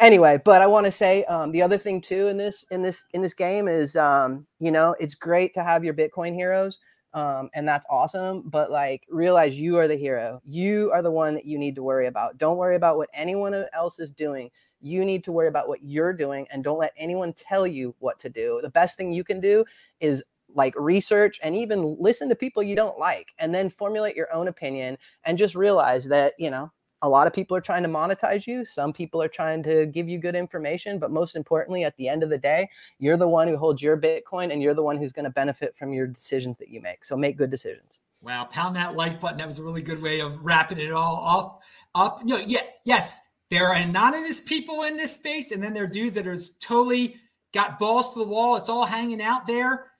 anyway, 0.00 0.40
but 0.44 0.60
I 0.60 0.66
want 0.66 0.86
to 0.86 0.90
say 0.90 1.22
um, 1.26 1.52
the 1.52 1.62
other 1.62 1.78
thing 1.78 2.00
too 2.00 2.26
in 2.26 2.36
this 2.36 2.64
in 2.72 2.82
this 2.82 3.04
in 3.12 3.22
this 3.22 3.32
game 3.32 3.68
is 3.68 3.94
um, 3.94 4.44
you 4.58 4.72
know 4.72 4.96
it's 4.98 5.14
great 5.14 5.54
to 5.54 5.62
have 5.62 5.84
your 5.84 5.94
Bitcoin 5.94 6.34
heroes. 6.34 6.80
Um, 7.12 7.48
and 7.54 7.68
that's 7.68 7.86
awesome. 7.88 8.42
But 8.46 8.72
like, 8.72 9.06
realize 9.08 9.56
you 9.56 9.78
are 9.78 9.86
the 9.86 9.94
hero. 9.94 10.40
You 10.42 10.90
are 10.92 11.00
the 11.00 11.12
one 11.12 11.34
that 11.34 11.44
you 11.44 11.60
need 11.60 11.76
to 11.76 11.82
worry 11.84 12.08
about. 12.08 12.38
Don't 12.38 12.56
worry 12.56 12.74
about 12.74 12.96
what 12.96 13.08
anyone 13.14 13.54
else 13.72 14.00
is 14.00 14.10
doing. 14.10 14.50
You 14.80 15.04
need 15.04 15.22
to 15.22 15.30
worry 15.30 15.46
about 15.46 15.68
what 15.68 15.84
you're 15.84 16.12
doing, 16.12 16.48
and 16.50 16.64
don't 16.64 16.80
let 16.80 16.92
anyone 16.96 17.32
tell 17.34 17.68
you 17.68 17.94
what 18.00 18.18
to 18.18 18.28
do. 18.28 18.58
The 18.64 18.70
best 18.70 18.96
thing 18.96 19.12
you 19.12 19.22
can 19.22 19.38
do 19.38 19.64
is 20.00 20.24
like 20.54 20.74
research 20.76 21.38
and 21.42 21.54
even 21.54 21.96
listen 21.98 22.28
to 22.28 22.34
people 22.34 22.62
you 22.62 22.76
don't 22.76 22.98
like 22.98 23.32
and 23.38 23.54
then 23.54 23.68
formulate 23.68 24.16
your 24.16 24.32
own 24.32 24.48
opinion 24.48 24.96
and 25.24 25.36
just 25.36 25.54
realize 25.54 26.04
that 26.06 26.34
you 26.38 26.50
know 26.50 26.70
a 27.02 27.08
lot 27.08 27.26
of 27.26 27.34
people 27.34 27.56
are 27.56 27.60
trying 27.60 27.82
to 27.82 27.88
monetize 27.88 28.46
you 28.46 28.64
some 28.64 28.92
people 28.92 29.20
are 29.20 29.28
trying 29.28 29.62
to 29.62 29.86
give 29.86 30.08
you 30.08 30.18
good 30.18 30.34
information 30.34 30.98
but 30.98 31.10
most 31.10 31.36
importantly 31.36 31.84
at 31.84 31.96
the 31.96 32.08
end 32.08 32.22
of 32.22 32.30
the 32.30 32.38
day 32.38 32.68
you're 32.98 33.16
the 33.16 33.28
one 33.28 33.48
who 33.48 33.56
holds 33.56 33.82
your 33.82 33.96
bitcoin 33.96 34.52
and 34.52 34.62
you're 34.62 34.74
the 34.74 34.82
one 34.82 34.96
who's 34.96 35.12
going 35.12 35.24
to 35.24 35.30
benefit 35.30 35.76
from 35.76 35.92
your 35.92 36.06
decisions 36.06 36.56
that 36.58 36.68
you 36.68 36.80
make 36.80 37.04
so 37.04 37.16
make 37.16 37.36
good 37.36 37.50
decisions 37.50 37.98
Wow, 38.24 38.44
pound 38.44 38.74
that 38.76 38.94
like 38.94 39.20
button. 39.20 39.36
That 39.36 39.46
was 39.46 39.58
a 39.58 39.62
really 39.62 39.82
good 39.82 40.00
way 40.00 40.20
of 40.20 40.42
wrapping 40.42 40.78
it 40.78 40.92
all 40.92 41.26
up. 41.28 41.62
Up, 41.94 42.24
no, 42.24 42.38
yeah, 42.38 42.62
yes, 42.84 43.36
there 43.50 43.66
are 43.66 43.76
anonymous 43.76 44.40
people 44.40 44.84
in 44.84 44.96
this 44.96 45.14
space, 45.14 45.52
and 45.52 45.62
then 45.62 45.74
there 45.74 45.84
are 45.84 45.88
dudes 45.88 46.14
that 46.14 46.26
are 46.26 46.38
totally 46.58 47.16
got 47.52 47.78
balls 47.78 48.14
to 48.14 48.20
the 48.20 48.26
wall. 48.26 48.56
It's 48.56 48.70
all 48.70 48.86
hanging 48.86 49.20
out 49.20 49.46
there. 49.46 49.92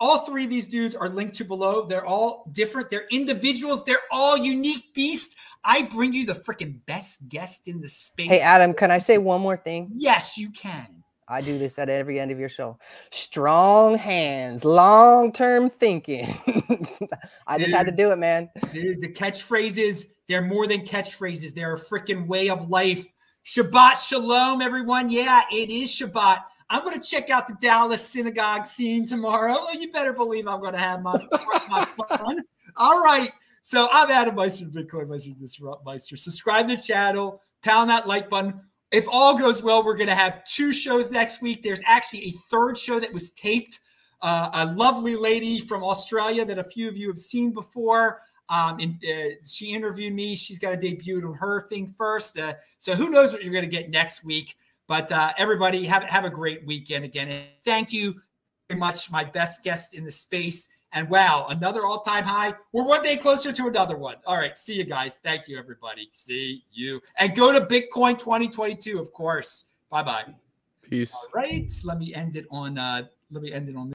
All 0.00 0.20
three 0.24 0.44
of 0.44 0.50
these 0.50 0.68
dudes 0.68 0.94
are 0.94 1.08
linked 1.08 1.36
to 1.36 1.44
below. 1.44 1.86
They're 1.86 2.06
all 2.06 2.50
different. 2.52 2.88
They're 2.90 3.06
individuals. 3.10 3.84
They're 3.84 3.96
all 4.10 4.38
unique 4.38 4.94
beasts. 4.94 5.36
I 5.62 5.88
bring 5.92 6.14
you 6.14 6.24
the 6.24 6.32
freaking 6.32 6.80
best 6.86 7.28
guest 7.28 7.68
in 7.68 7.82
the 7.82 7.88
space. 7.88 8.28
hey 8.28 8.40
adam 8.40 8.72
can 8.72 8.90
i 8.90 8.96
say 8.96 9.18
one 9.18 9.42
more 9.42 9.58
thing 9.58 9.90
Yes, 9.92 10.38
you 10.38 10.50
can. 10.50 10.86
I 11.28 11.42
do 11.42 11.58
this 11.58 11.78
at 11.78 11.88
every 11.88 12.18
end 12.18 12.32
of 12.32 12.40
your 12.40 12.48
show. 12.48 12.76
Strong 13.12 13.98
hands, 13.98 14.64
long 14.64 15.30
term 15.32 15.70
thinking. 15.70 16.26
I 17.46 17.56
just 17.56 17.70
had 17.70 17.86
to 17.86 17.92
do 17.92 18.10
it, 18.10 18.18
man. 18.18 18.50
Dude, 18.72 19.00
the 19.00 19.12
catchphrases, 19.12 20.06
they're 20.28 20.42
more 20.42 20.66
than 20.66 20.80
catchphrases. 20.80 21.54
They're 21.54 21.74
a 21.74 21.78
freaking 21.78 22.26
way 22.26 22.50
of 22.50 22.68
life. 22.68 23.06
Shabbat 23.46 24.08
Shalom, 24.08 24.60
everyone. 24.60 25.10
Yeah, 25.10 25.42
it 25.52 25.70
is 25.70 25.90
Shabbat. 25.90 26.38
I'm 26.70 26.84
going 26.84 26.98
to 26.98 27.06
check 27.06 27.30
out 27.30 27.48
the 27.48 27.56
Dallas 27.60 28.08
synagogue 28.08 28.64
scene 28.64 29.04
tomorrow. 29.04 29.56
Oh, 29.58 29.72
you 29.72 29.90
better 29.90 30.12
believe 30.12 30.46
I'm 30.46 30.60
going 30.60 30.72
to 30.72 30.78
have 30.78 31.02
my, 31.02 31.20
my 31.68 31.84
fun. 32.08 32.44
All 32.76 33.02
right. 33.02 33.30
So 33.60 33.88
I'm 33.92 34.08
Adam 34.08 34.36
Meister, 34.36 34.66
Bitcoin 34.66 35.08
Meister, 35.08 35.32
Disrupt 35.38 35.84
Meister. 35.84 36.16
Subscribe 36.16 36.68
to 36.68 36.76
the 36.76 36.82
channel, 36.82 37.42
pound 37.62 37.90
that 37.90 38.06
like 38.06 38.30
button. 38.30 38.54
If 38.92 39.06
all 39.10 39.36
goes 39.36 39.62
well, 39.62 39.84
we're 39.84 39.96
going 39.96 40.08
to 40.08 40.14
have 40.14 40.44
two 40.44 40.72
shows 40.72 41.10
next 41.10 41.42
week. 41.42 41.62
There's 41.62 41.82
actually 41.86 42.20
a 42.20 42.30
third 42.30 42.78
show 42.78 43.00
that 43.00 43.12
was 43.12 43.32
taped. 43.32 43.80
Uh, 44.22 44.50
a 44.52 44.72
lovely 44.74 45.16
lady 45.16 45.58
from 45.58 45.82
Australia 45.82 46.44
that 46.44 46.58
a 46.58 46.64
few 46.64 46.88
of 46.88 46.96
you 46.96 47.08
have 47.08 47.18
seen 47.18 47.52
before. 47.52 48.22
Um, 48.48 48.78
and 48.80 48.94
uh, 49.04 49.34
she 49.44 49.72
interviewed 49.72 50.14
me. 50.14 50.36
She's 50.36 50.58
got 50.58 50.70
to 50.70 50.76
debut 50.76 51.26
on 51.26 51.34
her 51.34 51.62
thing 51.68 51.94
first. 51.96 52.38
Uh, 52.38 52.54
so 52.78 52.94
who 52.94 53.10
knows 53.10 53.32
what 53.32 53.42
you're 53.42 53.52
going 53.52 53.64
to 53.64 53.70
get 53.70 53.90
next 53.90 54.24
week? 54.24 54.56
But 54.90 55.12
uh, 55.12 55.30
everybody, 55.38 55.84
have 55.84 56.02
have 56.06 56.24
a 56.24 56.30
great 56.30 56.66
weekend 56.66 57.04
again. 57.04 57.28
And 57.28 57.44
thank 57.64 57.92
you 57.92 58.20
very 58.68 58.80
much, 58.80 59.12
my 59.12 59.22
best 59.22 59.62
guest 59.62 59.96
in 59.96 60.02
the 60.02 60.10
space. 60.10 60.78
And 60.92 61.08
wow, 61.08 61.46
another 61.48 61.86
all-time 61.86 62.24
high. 62.24 62.54
We're 62.72 62.88
one 62.88 63.00
day 63.04 63.16
closer 63.16 63.52
to 63.52 63.68
another 63.68 63.96
one. 63.96 64.16
All 64.26 64.36
right, 64.36 64.58
see 64.58 64.74
you 64.74 64.82
guys. 64.82 65.18
Thank 65.18 65.46
you, 65.46 65.56
everybody. 65.56 66.08
See 66.10 66.64
you. 66.72 67.00
And 67.20 67.36
go 67.36 67.56
to 67.56 67.64
Bitcoin 67.66 68.18
2022, 68.18 68.98
of 68.98 69.12
course. 69.12 69.70
Bye 69.90 70.02
bye. 70.02 70.24
Peace. 70.82 71.14
All 71.14 71.28
right, 71.32 71.70
let 71.84 72.00
me 72.00 72.12
end 72.12 72.34
it 72.34 72.46
on. 72.50 72.76
Uh, 72.76 73.04
let 73.30 73.44
me 73.44 73.52
end 73.52 73.68
it 73.68 73.76
on. 73.76 73.86